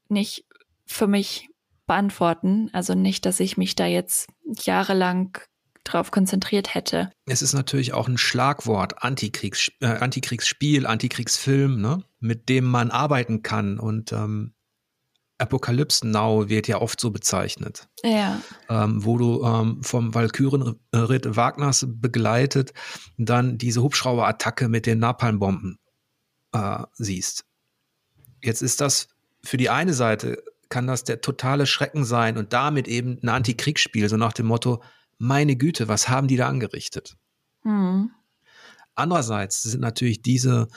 nicht 0.08 0.46
für 0.86 1.06
mich 1.06 1.50
beantworten. 1.86 2.70
Also 2.72 2.94
nicht, 2.94 3.26
dass 3.26 3.38
ich 3.38 3.58
mich 3.58 3.76
da 3.76 3.84
jetzt 3.84 4.30
jahrelang 4.46 5.36
drauf 5.84 6.10
konzentriert 6.10 6.74
hätte. 6.74 7.12
Es 7.26 7.42
ist 7.42 7.52
natürlich 7.52 7.92
auch 7.92 8.08
ein 8.08 8.16
Schlagwort, 8.16 9.02
Antikriegs, 9.02 9.72
äh, 9.80 9.88
Antikriegsspiel, 9.88 10.86
Antikriegsfilm, 10.86 11.78
ne? 11.78 12.02
mit 12.18 12.48
dem 12.48 12.64
man 12.64 12.90
arbeiten 12.90 13.42
kann. 13.42 13.78
Und 13.78 14.12
ähm, 14.12 14.54
Apokalypse 15.40 16.06
Now 16.06 16.48
wird 16.48 16.68
ja 16.68 16.80
oft 16.80 17.00
so 17.00 17.10
bezeichnet. 17.10 17.88
Ja. 18.02 18.40
Ähm, 18.68 19.04
wo 19.04 19.18
du 19.18 19.44
ähm, 19.44 19.82
vom 19.82 20.14
Walkürenritt 20.14 21.36
Wagners 21.36 21.86
begleitet 21.88 22.72
dann 23.16 23.58
diese 23.58 23.82
Hubschrauberattacke 23.82 24.68
mit 24.68 24.86
den 24.86 24.98
Napalmbomben 24.98 25.78
äh, 26.52 26.82
siehst. 26.94 27.44
Jetzt 28.42 28.62
ist 28.62 28.80
das 28.80 29.08
für 29.42 29.56
die 29.56 29.70
eine 29.70 29.94
Seite 29.94 30.42
kann 30.68 30.86
das 30.86 31.04
der 31.04 31.20
totale 31.20 31.66
Schrecken 31.66 32.04
sein 32.04 32.38
und 32.38 32.52
damit 32.52 32.88
eben 32.88 33.18
ein 33.22 33.28
Antikriegsspiel, 33.28 34.08
so 34.08 34.16
nach 34.16 34.32
dem 34.32 34.46
Motto, 34.46 34.82
meine 35.18 35.56
Güte, 35.56 35.88
was 35.88 36.08
haben 36.08 36.28
die 36.28 36.36
da 36.36 36.48
angerichtet? 36.48 37.16
Mhm. 37.64 38.10
Andererseits 38.94 39.62
sind 39.62 39.80
natürlich 39.80 40.22
diese, 40.22 40.68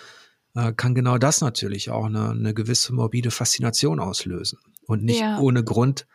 äh, 0.55 0.73
kann 0.73 0.95
genau 0.95 1.17
das 1.17 1.41
natürlich 1.41 1.89
auch 1.89 2.05
eine, 2.05 2.29
eine 2.29 2.53
gewisse 2.53 2.93
morbide 2.93 3.31
Faszination 3.31 3.99
auslösen. 3.99 4.59
Und 4.85 5.03
nicht 5.03 5.21
ja. 5.21 5.39
ohne 5.39 5.63
Grund 5.63 6.07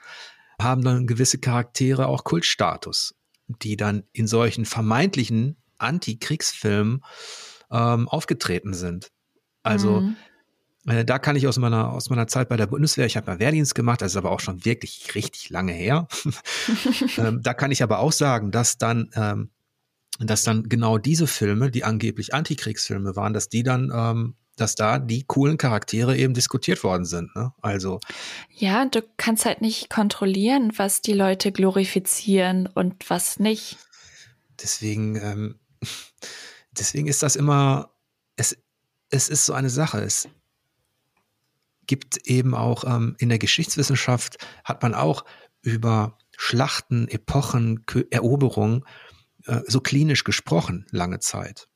haben 0.61 0.83
dann 0.83 1.07
gewisse 1.07 1.39
Charaktere 1.39 2.07
auch 2.07 2.25
Kultstatus, 2.25 3.15
die 3.47 3.77
dann 3.77 4.05
in 4.13 4.27
solchen 4.27 4.65
vermeintlichen 4.65 5.57
Antikriegsfilmen 5.79 7.03
ähm, 7.71 8.09
aufgetreten 8.09 8.75
sind. 8.75 9.11
Also 9.63 10.01
mhm. 10.01 10.17
äh, 10.87 11.05
da 11.05 11.19
kann 11.19 11.37
ich 11.37 11.47
aus 11.47 11.59
meiner, 11.59 11.93
aus 11.93 12.11
meiner 12.11 12.27
Zeit 12.27 12.49
bei 12.49 12.57
der 12.57 12.67
Bundeswehr, 12.67 13.07
ich 13.07 13.17
habe 13.17 13.31
mal 13.31 13.39
Wehrdienst 13.39 13.75
gemacht, 13.75 14.03
das 14.03 14.13
ist 14.13 14.17
aber 14.17 14.31
auch 14.31 14.41
schon 14.41 14.65
wirklich 14.65 15.15
richtig 15.15 15.51
lange 15.51 15.73
her. 15.73 16.09
ähm, 17.19 17.41
da 17.43 17.55
kann 17.55 17.71
ich 17.71 17.83
aber 17.83 18.01
auch 18.01 18.13
sagen, 18.13 18.51
dass 18.51 18.79
dann, 18.79 19.11
ähm, 19.15 19.51
dass 20.19 20.43
dann 20.43 20.69
genau 20.69 20.99
diese 20.99 21.27
Filme, 21.27 21.71
die 21.71 21.85
angeblich 21.85 22.35
Antikriegsfilme 22.35 23.15
waren, 23.17 23.33
dass 23.33 23.49
die 23.49 23.63
dann 23.63 23.93
ähm, 23.95 24.35
dass 24.61 24.75
da 24.75 24.99
die 24.99 25.25
coolen 25.25 25.57
Charaktere 25.57 26.17
eben 26.17 26.35
diskutiert 26.35 26.83
worden 26.85 27.05
sind. 27.05 27.35
Ne? 27.35 27.53
Also 27.63 28.01
ja, 28.51 28.85
du 28.87 29.03
kannst 29.17 29.47
halt 29.47 29.61
nicht 29.61 29.89
kontrollieren, 29.89 30.73
was 30.77 31.01
die 31.01 31.13
Leute 31.13 31.53
glorifizieren 31.53 32.67
und 32.67 33.09
was 33.09 33.39
nicht. 33.39 33.79
Deswegen, 34.61 35.17
ähm, 35.17 35.61
deswegen 36.79 37.07
ist 37.07 37.23
das 37.23 37.37
immer, 37.37 37.91
es, 38.37 38.57
es 39.11 39.29
ist 39.29 39.47
so 39.47 39.53
eine 39.53 39.71
Sache. 39.71 40.01
Es 40.01 40.29
gibt 41.87 42.27
eben 42.27 42.55
auch 42.55 42.85
ähm, 42.85 43.17
in 43.19 43.29
der 43.29 43.39
Geschichtswissenschaft 43.39 44.37
hat 44.65 44.83
man 44.83 44.95
auch 44.95 45.25
über 45.63 46.19
Schlachten, 46.37 47.09
Epochen, 47.09 47.85
Eroberungen 48.11 48.85
äh, 49.49 49.63
so 49.67 49.81
klinisch 49.81 50.25
gesprochen 50.25 50.87
lange 50.91 51.19
Zeit 51.19 51.69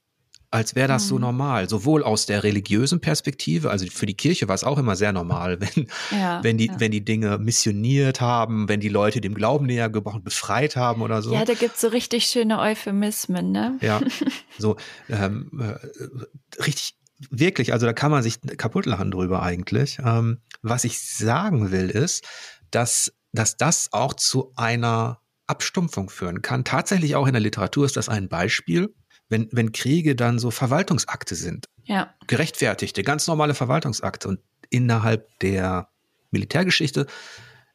als 0.53 0.75
wäre 0.75 0.87
das 0.87 1.05
mhm. 1.05 1.09
so 1.09 1.19
normal, 1.19 1.69
sowohl 1.69 2.05
aus 2.05 2.27
der 2.27 2.45
religiösen 2.45 3.01
Perspektive, 3.01 3.71
also 3.71 3.87
für 3.87 4.05
die 4.05 4.15
Kirche 4.15 4.49
war 4.49 4.55
es 4.55 4.65
auch 4.65 4.79
immer 4.79 4.97
sehr 4.97 5.13
normal, 5.13 5.61
wenn, 5.61 5.87
ja, 6.11 6.45
wenn, 6.45 6.59
die, 6.59 6.67
ja. 6.67 6.79
wenn 6.79 6.93
die 6.93 7.05
Dinge 7.05 7.39
missioniert 7.39 8.21
haben, 8.21 8.69
wenn 8.69 8.79
die 8.79 8.91
Leute 8.91 9.21
dem 9.21 9.35
Glauben 9.35 9.67
näher 9.67 9.89
gebrochen, 9.89 10.23
befreit 10.23 10.77
haben 10.77 11.01
oder 11.01 11.23
so. 11.23 11.33
Ja, 11.33 11.47
da 11.47 11.55
gibt 11.55 11.77
es 11.77 11.81
so 11.81 11.89
richtig 11.89 12.27
schöne 12.27 12.61
Euphemismen, 12.61 13.51
ne? 13.51 13.79
Ja, 13.81 14.01
so 14.59 14.77
ähm, 15.09 15.51
äh, 15.59 16.63
richtig, 16.63 16.97
wirklich, 17.31 17.73
also 17.73 17.87
da 17.87 17.95
kann 17.95 18.11
man 18.11 18.23
sich 18.23 18.39
kaputt 18.59 18.85
lachen 18.85 19.11
drüber 19.11 19.43
eigentlich. 19.43 19.99
Ähm, 20.05 20.43
was 20.61 20.85
ich 20.85 21.01
sagen 21.01 21.71
will, 21.71 21.89
ist, 21.89 22.25
dass, 22.71 23.15
dass 23.33 23.57
das 23.57 23.89
auch 23.93 24.13
zu 24.13 24.53
einer 24.55 25.22
Abstumpfung 25.53 26.11
führen 26.11 26.43
kann. 26.43 26.65
Tatsächlich 26.65 27.15
auch 27.15 27.27
in 27.27 27.33
der 27.33 27.43
Literatur 27.43 27.87
ist 27.87 27.97
das 27.97 28.09
ein 28.09 28.29
Beispiel 28.29 28.95
wenn, 29.33 29.49
wenn 29.51 29.73
Kriege 29.73 30.15
dann 30.15 30.39
so 30.39 30.53
Verwaltungsakte 30.53 31.35
sind. 31.35 31.67
Ja. 31.85 32.15
Gerechtfertigte, 32.29 33.03
ganz 33.03 33.27
normale 33.27 33.55
Verwaltungsakte. 33.55 34.29
Und 34.29 34.41
innerhalb 34.71 35.37
der 35.41 35.89
Militärgeschichte 36.31 37.07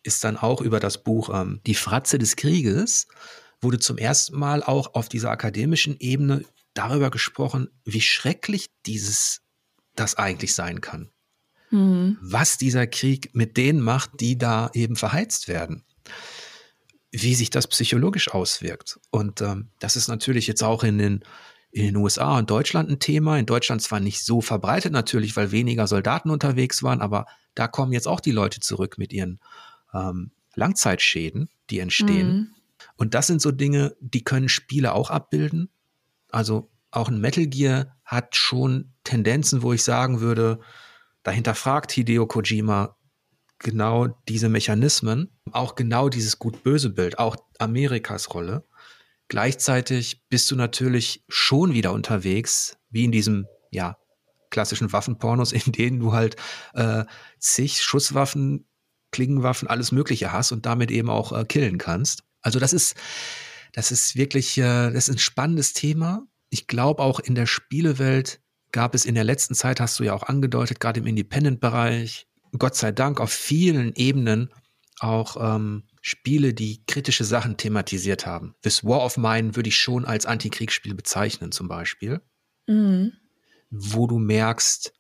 ist 0.04 0.24
dann 0.24 0.38
auch 0.38 0.62
über 0.62 0.80
das 0.80 1.04
Buch 1.04 1.30
ähm, 1.34 1.60
Die 1.66 1.76
Fratze 1.76 2.18
des 2.18 2.38
Krieges, 2.38 3.08
wurde 3.60 3.80
zum 3.80 3.98
ersten 3.98 4.38
Mal 4.38 4.64
auch 4.64 4.94
auf 4.94 5.10
dieser 5.10 5.32
akademischen 5.32 5.98
Ebene 6.00 6.46
darüber 6.76 7.10
gesprochen, 7.10 7.70
wie 7.84 8.02
schrecklich 8.02 8.68
dieses 8.86 9.42
das 9.96 10.16
eigentlich 10.16 10.54
sein 10.54 10.80
kann. 10.80 11.10
Mhm. 11.72 12.18
Was 12.22 12.58
dieser 12.58 12.86
Krieg 12.86 13.32
mit 13.34 13.58
denen 13.58 13.82
macht, 13.82 14.12
die 14.20 14.38
da 14.38 14.70
eben 14.74 14.96
verheizt 14.96 15.48
werden 15.48 15.84
wie 17.12 17.36
sich 17.36 17.50
das 17.50 17.68
psychologisch 17.68 18.30
auswirkt. 18.30 19.00
Und 19.12 19.42
ähm, 19.42 19.70
das 19.80 19.96
ist 19.96 20.08
natürlich 20.08 20.48
jetzt 20.48 20.64
auch 20.64 20.84
in 20.84 20.98
den, 20.98 21.24
in 21.72 21.86
den 21.86 21.96
USA 21.96 22.38
und 22.38 22.50
Deutschland 22.50 22.90
ein 22.90 23.00
Thema. 23.00 23.38
In 23.38 23.46
Deutschland 23.46 23.82
zwar 23.82 24.00
nicht 24.00 24.24
so 24.24 24.42
verbreitet 24.42 24.92
natürlich, 24.92 25.36
weil 25.36 25.52
weniger 25.52 25.88
Soldaten 25.88 26.30
unterwegs 26.30 26.84
waren, 26.84 27.02
aber 27.02 27.26
da 27.56 27.68
kommen 27.68 27.94
jetzt 27.94 28.08
auch 28.08 28.20
die 28.20 28.32
Leute 28.32 28.60
zurück 28.60 28.98
mit 28.98 29.14
ihren 29.14 29.40
ähm, 29.94 30.32
Langzeitschäden, 30.56 31.50
die 31.70 31.80
entstehen. 31.80 32.30
Mhm. 32.30 32.48
Und 32.98 33.14
das 33.14 33.28
sind 33.28 33.42
so 33.42 33.52
Dinge, 33.52 33.96
die 34.00 34.24
können 34.24 34.50
Spiele 34.50 34.94
auch 34.94 35.10
abbilden. 35.10 35.70
Also 36.32 36.70
auch 36.92 37.10
ein 37.10 37.22
Metal 37.22 37.48
Gear 37.48 37.96
hat 38.04 38.36
schon 38.36 38.92
Tendenzen, 39.04 39.62
wo 39.62 39.74
ich 39.74 39.84
sagen 39.84 40.20
würde, 40.20 40.60
dahinter 41.24 41.56
fragt 41.56 41.92
Hideo 41.92 42.28
Kojima 42.28 42.97
genau 43.60 44.08
diese 44.28 44.50
Mechanismen, 44.50 45.30
auch 45.52 45.76
genau 45.76 46.10
dieses 46.10 46.40
gut-böse 46.40 46.92
Bild, 46.92 47.20
auch 47.20 47.36
Amerikas 47.60 48.34
Rolle. 48.34 48.66
Gleichzeitig 49.28 50.28
bist 50.30 50.50
du 50.52 50.56
natürlich 50.56 51.24
schon 51.28 51.74
wieder 51.74 51.92
unterwegs, 51.92 52.78
wie 52.90 53.06
in 53.06 53.12
diesem, 53.12 53.48
ja, 53.72 53.98
klassischen 54.50 54.94
Waffenpornos, 54.94 55.52
in 55.66 55.72
denen 55.72 56.00
du 56.00 56.14
halt 56.14 56.36
äh, 56.74 57.06
zig 57.40 57.82
Schusswaffen, 57.82 58.66
Klingenwaffen, 59.12 59.68
alles 59.68 59.92
Mögliche 59.92 60.32
hast 60.32 60.52
und 60.52 60.66
damit 60.66 60.92
eben 60.92 61.10
auch 61.10 61.32
äh, 61.32 61.46
killen 61.46 61.78
kannst. 61.78 62.24
Also 62.42 62.60
das 62.60 62.74
ist, 62.74 62.96
das 63.74 63.92
ist 63.92 64.16
wirklich, 64.16 64.58
äh, 64.58 64.92
das 64.92 65.08
ist 65.08 65.16
ein 65.16 65.20
spannendes 65.20 65.74
Thema. 65.74 66.26
Ich 66.50 66.68
glaube 66.68 67.02
auch 67.02 67.20
in 67.20 67.36
der 67.36 67.46
Spielewelt 67.46 68.42
gab 68.72 68.96
es 68.96 69.06
in 69.06 69.16
der 69.16 69.24
letzten 69.24 69.56
Zeit, 69.56 69.80
hast 69.80 70.00
du 70.00 70.04
ja 70.04 70.14
auch 70.14 70.24
angedeutet, 70.24 70.80
gerade 70.80 71.00
im 71.00 71.08
Independent-Bereich, 71.08 72.27
Gott 72.58 72.76
sei 72.76 72.92
Dank 72.92 73.20
auf 73.20 73.32
vielen 73.32 73.94
Ebenen 73.96 74.50
auch 75.00 75.38
ähm, 75.40 75.84
Spiele, 76.02 76.54
die 76.54 76.84
kritische 76.86 77.24
Sachen 77.24 77.58
thematisiert 77.58 78.26
haben. 78.26 78.56
This 78.62 78.84
War 78.84 79.04
of 79.04 79.18
Mine 79.18 79.56
würde 79.56 79.70
ich 79.70 79.78
schon 79.78 80.06
als 80.06 80.26
Antikriegsspiel 80.26 80.96
bezeichnen, 80.96 81.52
zum 81.52 81.68
Beispiel. 81.68 82.22
Mhm. 82.68 83.14
Wo 83.70 84.08
du 84.08 84.18
merkst, 84.18 84.94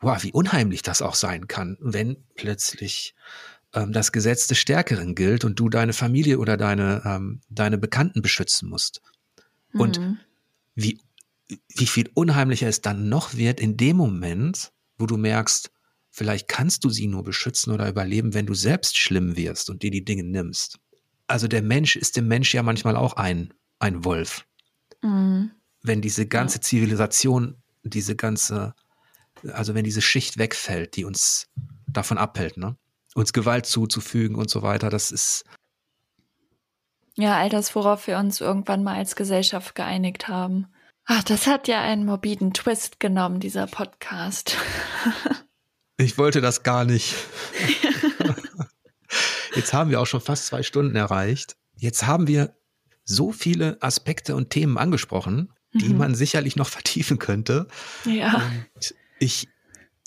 wow, 0.00 0.22
wie 0.22 0.32
unheimlich 0.32 0.82
das 0.82 1.02
auch 1.02 1.14
sein 1.14 1.46
kann, 1.46 1.76
wenn 1.80 2.24
plötzlich 2.34 3.14
ähm, 3.74 3.92
das 3.92 4.12
Gesetz 4.12 4.46
des 4.46 4.58
Stärkeren 4.58 5.14
gilt 5.14 5.44
und 5.44 5.58
du 5.58 5.68
deine 5.68 5.92
Familie 5.92 6.38
oder 6.38 6.56
deine, 6.56 7.02
ähm, 7.04 7.40
deine 7.48 7.78
Bekannten 7.78 8.22
beschützen 8.22 8.68
musst. 8.68 9.02
Mhm. 9.72 9.80
Und 9.80 10.00
wie, 10.74 11.00
wie 11.76 11.86
viel 11.86 12.10
unheimlicher 12.14 12.68
es 12.68 12.80
dann 12.80 13.08
noch 13.08 13.34
wird 13.34 13.60
in 13.60 13.76
dem 13.76 13.96
Moment, 13.96 14.72
wo 14.98 15.06
du 15.06 15.16
merkst, 15.16 15.70
Vielleicht 16.16 16.46
kannst 16.46 16.84
du 16.84 16.90
sie 16.90 17.08
nur 17.08 17.24
beschützen 17.24 17.72
oder 17.72 17.88
überleben, 17.88 18.34
wenn 18.34 18.46
du 18.46 18.54
selbst 18.54 18.96
schlimm 18.96 19.36
wirst 19.36 19.68
und 19.68 19.82
dir 19.82 19.90
die 19.90 20.04
Dinge 20.04 20.22
nimmst. 20.22 20.78
Also 21.26 21.48
der 21.48 21.60
Mensch 21.60 21.96
ist 21.96 22.16
dem 22.16 22.28
Mensch 22.28 22.54
ja 22.54 22.62
manchmal 22.62 22.94
auch 22.94 23.14
ein, 23.14 23.52
ein 23.80 24.04
Wolf. 24.04 24.46
Mhm. 25.02 25.50
Wenn 25.82 26.02
diese 26.02 26.28
ganze 26.28 26.60
Zivilisation, 26.60 27.56
diese 27.82 28.14
ganze, 28.14 28.76
also 29.54 29.74
wenn 29.74 29.82
diese 29.82 30.02
Schicht 30.02 30.38
wegfällt, 30.38 30.94
die 30.94 31.04
uns 31.04 31.48
davon 31.88 32.16
abhält, 32.16 32.58
ne? 32.58 32.76
uns 33.16 33.32
Gewalt 33.32 33.66
zuzufügen 33.66 34.36
und 34.36 34.48
so 34.48 34.62
weiter, 34.62 34.90
das 34.90 35.10
ist. 35.10 35.44
Ja, 37.16 37.38
all 37.38 37.48
das, 37.48 37.74
worauf 37.74 38.06
wir 38.06 38.18
uns 38.18 38.40
irgendwann 38.40 38.84
mal 38.84 38.94
als 38.94 39.16
Gesellschaft 39.16 39.74
geeinigt 39.74 40.28
haben. 40.28 40.68
Ach, 41.06 41.24
das 41.24 41.48
hat 41.48 41.66
ja 41.66 41.80
einen 41.80 42.06
morbiden 42.06 42.54
Twist 42.54 43.00
genommen, 43.00 43.40
dieser 43.40 43.66
Podcast. 43.66 44.56
Ich 45.96 46.18
wollte 46.18 46.40
das 46.40 46.62
gar 46.62 46.84
nicht. 46.84 47.14
Jetzt 49.54 49.72
haben 49.72 49.90
wir 49.90 50.00
auch 50.00 50.06
schon 50.06 50.20
fast 50.20 50.46
zwei 50.46 50.62
Stunden 50.62 50.96
erreicht. 50.96 51.56
Jetzt 51.76 52.06
haben 52.06 52.26
wir 52.26 52.56
so 53.04 53.32
viele 53.32 53.80
Aspekte 53.80 54.34
und 54.34 54.50
Themen 54.50 54.78
angesprochen, 54.78 55.52
die 55.72 55.90
mhm. 55.90 55.98
man 55.98 56.14
sicherlich 56.14 56.56
noch 56.56 56.68
vertiefen 56.68 57.18
könnte. 57.18 57.68
Ja. 58.04 58.50
Und 58.74 58.94
ich, 59.20 59.48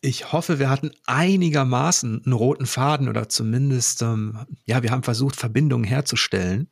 ich 0.01 0.31
hoffe, 0.33 0.59
wir 0.59 0.69
hatten 0.69 0.91
einigermaßen 1.05 2.23
einen 2.25 2.33
roten 2.33 2.65
Faden 2.65 3.07
oder 3.07 3.29
zumindest, 3.29 4.01
ähm, 4.01 4.45
ja, 4.65 4.83
wir 4.83 4.91
haben 4.91 5.03
versucht, 5.03 5.35
Verbindungen 5.35 5.85
herzustellen. 5.85 6.69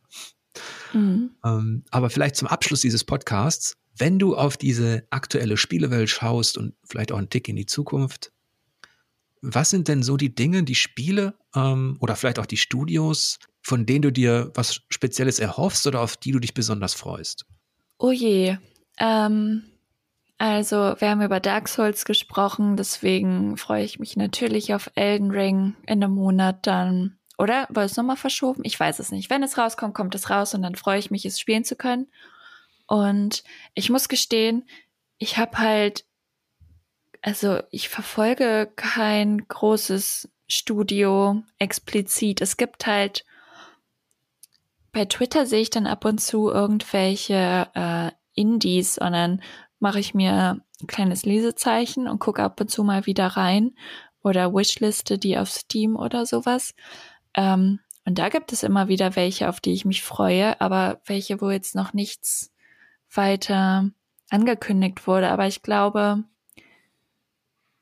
Mhm. 0.93 1.31
Ähm, 1.43 1.83
aber 1.91 2.09
vielleicht 2.09 2.35
zum 2.35 2.47
Abschluss 2.47 2.81
dieses 2.81 3.03
Podcasts, 3.03 3.77
wenn 3.97 4.19
du 4.19 4.35
auf 4.35 4.57
diese 4.57 5.07
aktuelle 5.09 5.57
Spielewelt 5.57 6.09
schaust 6.09 6.57
und 6.57 6.73
vielleicht 6.83 7.11
auch 7.11 7.17
einen 7.17 7.29
Tick 7.29 7.47
in 7.47 7.55
die 7.55 7.65
Zukunft, 7.65 8.31
was 9.45 9.69
sind 9.69 9.87
denn 9.87 10.03
so 10.03 10.17
die 10.17 10.33
Dinge, 10.33 10.63
die 10.63 10.75
Spiele 10.75 11.35
ähm, 11.55 11.97
oder 11.99 12.15
vielleicht 12.15 12.39
auch 12.39 12.45
die 12.45 12.57
Studios, 12.57 13.39
von 13.61 13.85
denen 13.85 14.01
du 14.01 14.11
dir 14.11 14.51
was 14.55 14.81
Spezielles 14.89 15.39
erhoffst 15.39 15.85
oder 15.87 16.01
auf 16.01 16.17
die 16.17 16.31
du 16.31 16.39
dich 16.39 16.53
besonders 16.53 16.93
freust? 16.93 17.45
Oh 17.97 18.11
je. 18.11 18.57
Ähm, 18.97 19.63
also, 20.37 20.95
wir 20.99 21.09
haben 21.09 21.21
über 21.21 21.39
Dark 21.39 21.69
Souls 21.69 22.05
gesprochen, 22.05 22.75
deswegen 22.75 23.55
freue 23.57 23.85
ich 23.85 23.99
mich 23.99 24.17
natürlich 24.17 24.73
auf 24.73 24.91
Elden 24.95 25.31
Ring 25.31 25.75
in 25.87 26.03
einem 26.03 26.13
Monat 26.13 26.67
dann. 26.67 27.17
Oder 27.37 27.67
war 27.69 27.83
es 27.83 27.97
nochmal 27.97 28.17
verschoben? 28.17 28.61
Ich 28.63 28.79
weiß 28.79 28.99
es 28.99 29.11
nicht. 29.11 29.29
Wenn 29.29 29.43
es 29.43 29.57
rauskommt, 29.57 29.93
kommt 29.93 30.15
es 30.15 30.29
raus 30.29 30.53
und 30.53 30.61
dann 30.61 30.75
freue 30.75 30.99
ich 30.99 31.11
mich, 31.11 31.25
es 31.25 31.39
spielen 31.39 31.63
zu 31.63 31.75
können. 31.75 32.07
Und 32.87 33.43
ich 33.73 33.89
muss 33.89 34.09
gestehen, 34.09 34.67
ich 35.17 35.37
habe 35.37 35.57
halt 35.57 36.05
also 37.25 37.59
ich 37.71 37.89
verfolge 37.89 38.71
kein 38.75 39.47
großes 39.47 40.29
Studio 40.47 41.41
explizit. 41.57 42.39
Es 42.39 42.55
gibt 42.55 42.85
halt 42.85 43.25
bei 44.91 45.05
Twitter 45.05 45.47
sehe 45.47 45.61
ich 45.61 45.71
dann 45.71 45.87
ab 45.87 46.05
und 46.05 46.19
zu 46.19 46.51
irgendwelche 46.51 47.67
äh, 47.73 48.11
Indies 48.35 48.99
und 48.99 49.13
dann 49.13 49.41
mache 49.79 49.99
ich 49.99 50.13
mir 50.13 50.61
ein 50.81 50.87
kleines 50.87 51.25
Lesezeichen 51.25 52.07
und 52.07 52.19
gucke 52.19 52.43
ab 52.43 52.61
und 52.61 52.69
zu 52.69 52.83
mal 52.83 53.07
wieder 53.07 53.25
rein 53.25 53.75
oder 54.21 54.53
Wishliste 54.53 55.17
die 55.17 55.35
auf 55.39 55.49
Steam 55.49 55.95
oder 55.95 56.27
sowas. 56.27 56.75
Ähm, 57.33 57.79
und 58.05 58.19
da 58.19 58.29
gibt 58.29 58.53
es 58.53 58.61
immer 58.61 58.87
wieder 58.87 59.15
welche, 59.15 59.49
auf 59.49 59.59
die 59.59 59.73
ich 59.73 59.83
mich 59.83 60.03
freue, 60.03 60.61
aber 60.61 61.01
welche, 61.05 61.41
wo 61.41 61.49
jetzt 61.49 61.73
noch 61.73 61.91
nichts 61.91 62.53
weiter 63.11 63.89
angekündigt 64.29 65.07
wurde. 65.07 65.29
Aber 65.31 65.47
ich 65.47 65.63
glaube, 65.63 66.23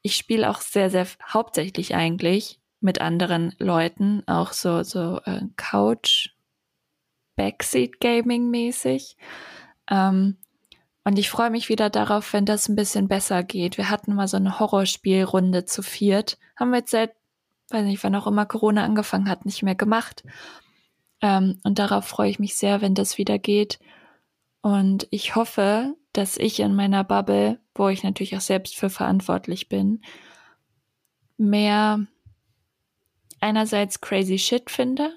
ich 0.04 0.16
spiele 0.16 0.50
auch 0.50 0.62
sehr, 0.62 0.90
sehr 0.90 1.08
hauptsächlich 1.28 1.96
eigentlich 1.96 2.60
mit 2.82 3.02
anderen 3.02 3.56
Leuten, 3.58 4.22
auch 4.28 4.52
so, 4.52 4.84
so 4.84 5.20
äh, 5.26 5.42
Couch, 5.56 6.30
Backseat 7.36 8.00
Gaming 8.00 8.52
mäßig. 8.52 9.18
Ähm, 9.90 10.38
und 11.06 11.18
ich 11.18 11.30
freue 11.30 11.50
mich 11.50 11.70
wieder 11.70 11.90
darauf, 11.90 12.34
wenn 12.34 12.46
das 12.46 12.70
ein 12.70 12.76
bisschen 12.76 13.08
besser 13.08 13.44
geht. 13.44 13.78
Wir 13.78 13.90
hatten 13.90 14.14
mal 14.14 14.28
so 14.28 14.38
eine 14.38 14.60
Horrorspielrunde 14.60 15.66
zu 15.66 15.82
viert. 15.82 16.38
Haben 16.58 16.72
wir 16.72 16.80
jetzt 16.80 16.92
seit, 16.92 17.14
weiß 17.72 17.86
nicht, 17.86 18.04
wann 18.04 18.16
auch 18.16 18.28
immer 18.28 18.46
Corona 18.46 18.84
angefangen 18.84 19.30
hat, 19.30 19.46
nicht 19.46 19.64
mehr 19.64 19.76
gemacht. 19.76 20.24
Ähm, 21.22 21.60
und 21.64 21.80
darauf 21.80 22.06
freue 22.06 22.30
ich 22.30 22.40
mich 22.40 22.56
sehr, 22.56 22.82
wenn 22.82 22.94
das 22.94 23.18
wieder 23.18 23.40
geht. 23.40 23.80
Und 24.64 25.08
ich 25.12 25.36
hoffe, 25.36 25.94
dass 26.14 26.38
ich 26.38 26.62
in 26.62 26.74
meiner 26.74 27.04
Bubble, 27.04 27.60
wo 27.76 27.90
ich 27.90 28.02
natürlich 28.02 28.36
auch 28.38 28.42
selbst 28.42 28.78
für 28.78 28.90
verantwortlich 28.90 29.68
bin, 29.68 30.02
mehr 31.38 32.08
einerseits 33.42 34.00
crazy 34.00 34.40
shit 34.40 34.72
finde. 34.72 35.12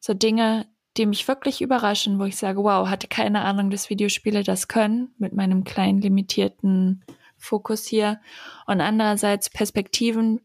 So 0.00 0.12
Dinge, 0.12 0.66
die 0.98 1.06
mich 1.06 1.26
wirklich 1.26 1.62
überraschen, 1.62 2.18
wo 2.18 2.24
ich 2.24 2.36
sage, 2.36 2.62
wow, 2.62 2.86
hatte 2.86 3.08
keine 3.08 3.40
Ahnung, 3.40 3.70
dass 3.70 3.88
Videospiele 3.88 4.42
das 4.42 4.68
können, 4.68 5.14
mit 5.16 5.32
meinem 5.32 5.64
kleinen 5.64 6.02
limitierten 6.02 7.06
Fokus 7.38 7.86
hier. 7.86 8.20
Und 8.66 8.82
andererseits 8.82 9.48
Perspektiven 9.48 10.42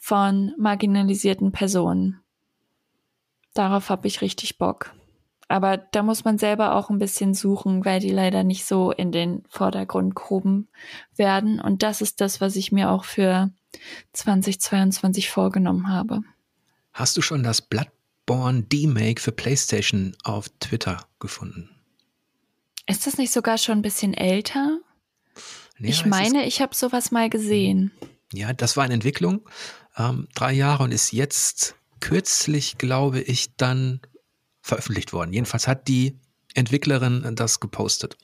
von 0.00 0.52
marginalisierten 0.58 1.52
Personen. 1.52 2.20
Darauf 3.54 3.88
habe 3.88 4.08
ich 4.08 4.20
richtig 4.20 4.58
Bock. 4.58 4.97
Aber 5.48 5.78
da 5.78 6.02
muss 6.02 6.24
man 6.24 6.38
selber 6.38 6.74
auch 6.74 6.90
ein 6.90 6.98
bisschen 6.98 7.34
suchen, 7.34 7.84
weil 7.84 8.00
die 8.00 8.10
leider 8.10 8.44
nicht 8.44 8.66
so 8.66 8.92
in 8.92 9.12
den 9.12 9.42
Vordergrund 9.48 10.14
gehoben 10.14 10.68
werden. 11.16 11.60
Und 11.60 11.82
das 11.82 12.02
ist 12.02 12.20
das, 12.20 12.40
was 12.40 12.54
ich 12.54 12.70
mir 12.70 12.90
auch 12.90 13.04
für 13.04 13.50
2022 14.12 15.30
vorgenommen 15.30 15.88
habe. 15.88 16.20
Hast 16.92 17.16
du 17.16 17.22
schon 17.22 17.42
das 17.42 17.62
Blatt 17.62 17.90
Born 18.28 18.68
D-Make 18.68 19.22
für 19.22 19.32
PlayStation 19.32 20.14
auf 20.22 20.50
Twitter 20.60 21.06
gefunden. 21.18 21.70
Ist 22.86 23.06
das 23.06 23.16
nicht 23.16 23.32
sogar 23.32 23.56
schon 23.56 23.78
ein 23.78 23.82
bisschen 23.82 24.12
älter? 24.12 24.80
Ja, 25.78 25.88
ich 25.88 26.04
meine, 26.04 26.44
ich 26.44 26.60
habe 26.60 26.74
sowas 26.74 27.10
mal 27.10 27.30
gesehen. 27.30 27.90
Ja, 28.34 28.52
das 28.52 28.76
war 28.76 28.84
in 28.84 28.92
Entwicklung, 28.92 29.48
ähm, 29.96 30.28
drei 30.34 30.52
Jahre 30.52 30.84
und 30.84 30.92
ist 30.92 31.12
jetzt 31.12 31.74
kürzlich, 32.00 32.76
glaube 32.76 33.22
ich, 33.22 33.56
dann 33.56 34.02
veröffentlicht 34.68 35.12
worden. 35.12 35.32
Jedenfalls 35.32 35.66
hat 35.66 35.88
die 35.88 36.18
Entwicklerin 36.54 37.34
das 37.34 37.58
gepostet. 37.60 38.16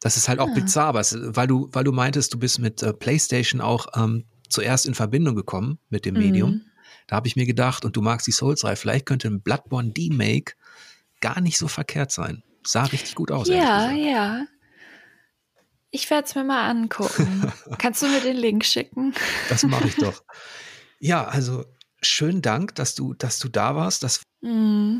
Das 0.00 0.16
ist 0.16 0.28
halt 0.28 0.40
auch 0.40 0.48
ah. 0.48 0.54
bizarr, 0.54 0.94
weil 0.94 1.46
du, 1.46 1.68
weil 1.72 1.84
du 1.84 1.92
meintest, 1.92 2.32
du 2.32 2.38
bist 2.38 2.58
mit 2.58 2.82
äh, 2.82 2.92
PlayStation 2.92 3.60
auch 3.60 3.86
ähm, 3.96 4.24
zuerst 4.48 4.86
in 4.86 4.94
Verbindung 4.94 5.34
gekommen 5.34 5.78
mit 5.90 6.04
dem 6.04 6.14
Medium. 6.14 6.50
Mhm. 6.50 6.64
Da 7.06 7.16
habe 7.16 7.26
ich 7.26 7.36
mir 7.36 7.46
gedacht, 7.46 7.84
und 7.84 7.96
du 7.96 8.02
magst 8.02 8.26
die 8.26 8.32
Souls-Reihe, 8.32 8.76
vielleicht 8.76 9.06
könnte 9.06 9.28
ein 9.28 9.40
Bloodborne 9.40 9.90
D-Make 9.90 10.54
gar 11.20 11.40
nicht 11.40 11.58
so 11.58 11.68
verkehrt 11.68 12.12
sein. 12.12 12.42
Sah 12.64 12.84
richtig 12.84 13.14
gut 13.14 13.30
aus. 13.30 13.48
Ja, 13.48 13.90
ja. 13.90 14.46
Ich 15.90 16.08
werde 16.10 16.28
es 16.28 16.34
mir 16.34 16.44
mal 16.44 16.68
angucken. 16.68 17.50
Kannst 17.78 18.02
du 18.02 18.08
mir 18.08 18.20
den 18.20 18.36
Link 18.36 18.64
schicken? 18.64 19.14
Das 19.48 19.62
mache 19.62 19.88
ich 19.88 19.96
doch. 19.96 20.22
Ja, 21.00 21.24
also 21.24 21.64
schönen 22.02 22.42
Dank, 22.42 22.74
dass 22.74 22.94
du, 22.94 23.14
dass 23.14 23.38
du 23.38 23.48
da 23.48 23.74
warst. 23.74 24.02
Das 24.02 24.20
mm. 24.42 24.98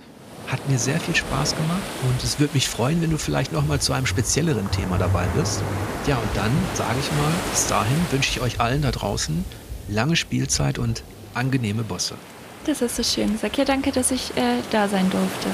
hat 0.49 0.69
mir 0.69 0.79
sehr 0.79 1.01
viel 1.01 1.15
Spaß 1.15 1.57
gemacht 1.57 1.83
und 2.09 2.23
es 2.23 2.39
würde 2.39 2.55
mich 2.55 2.69
freuen, 2.69 3.01
wenn 3.03 3.11
du 3.11 3.19
vielleicht 3.19 3.53
noch 3.53 3.67
mal 3.67 3.81
zu 3.81 3.93
einem 3.93 4.07
spezielleren 4.07 4.71
Thema 4.71 4.99
dabei 4.99 5.27
bist. 5.37 5.63
Ja, 6.07 6.17
und 6.17 6.37
dann 6.37 6.53
sage 6.75 6.99
ich 7.01 7.11
mal, 7.13 7.33
bis 7.51 7.67
dahin 7.67 7.99
wünsche 8.11 8.31
ich 8.31 8.41
euch 8.41 8.61
allen 8.61 8.83
da 8.83 8.91
draußen 8.91 9.45
lange 9.89 10.17
Spielzeit 10.17 10.79
und 10.79 11.03
angenehme 11.35 11.83
Bosse. 11.83 12.15
Das 12.65 12.83
ist 12.83 12.97
so 12.97 13.03
schön 13.03 13.33
gesagt. 13.33 13.57
Ja, 13.57 13.65
danke, 13.65 13.93
dass 13.93 14.11
ich 14.11 14.37
äh, 14.37 14.59
da 14.71 14.89
sein 14.89 15.09
durfte. 15.11 15.49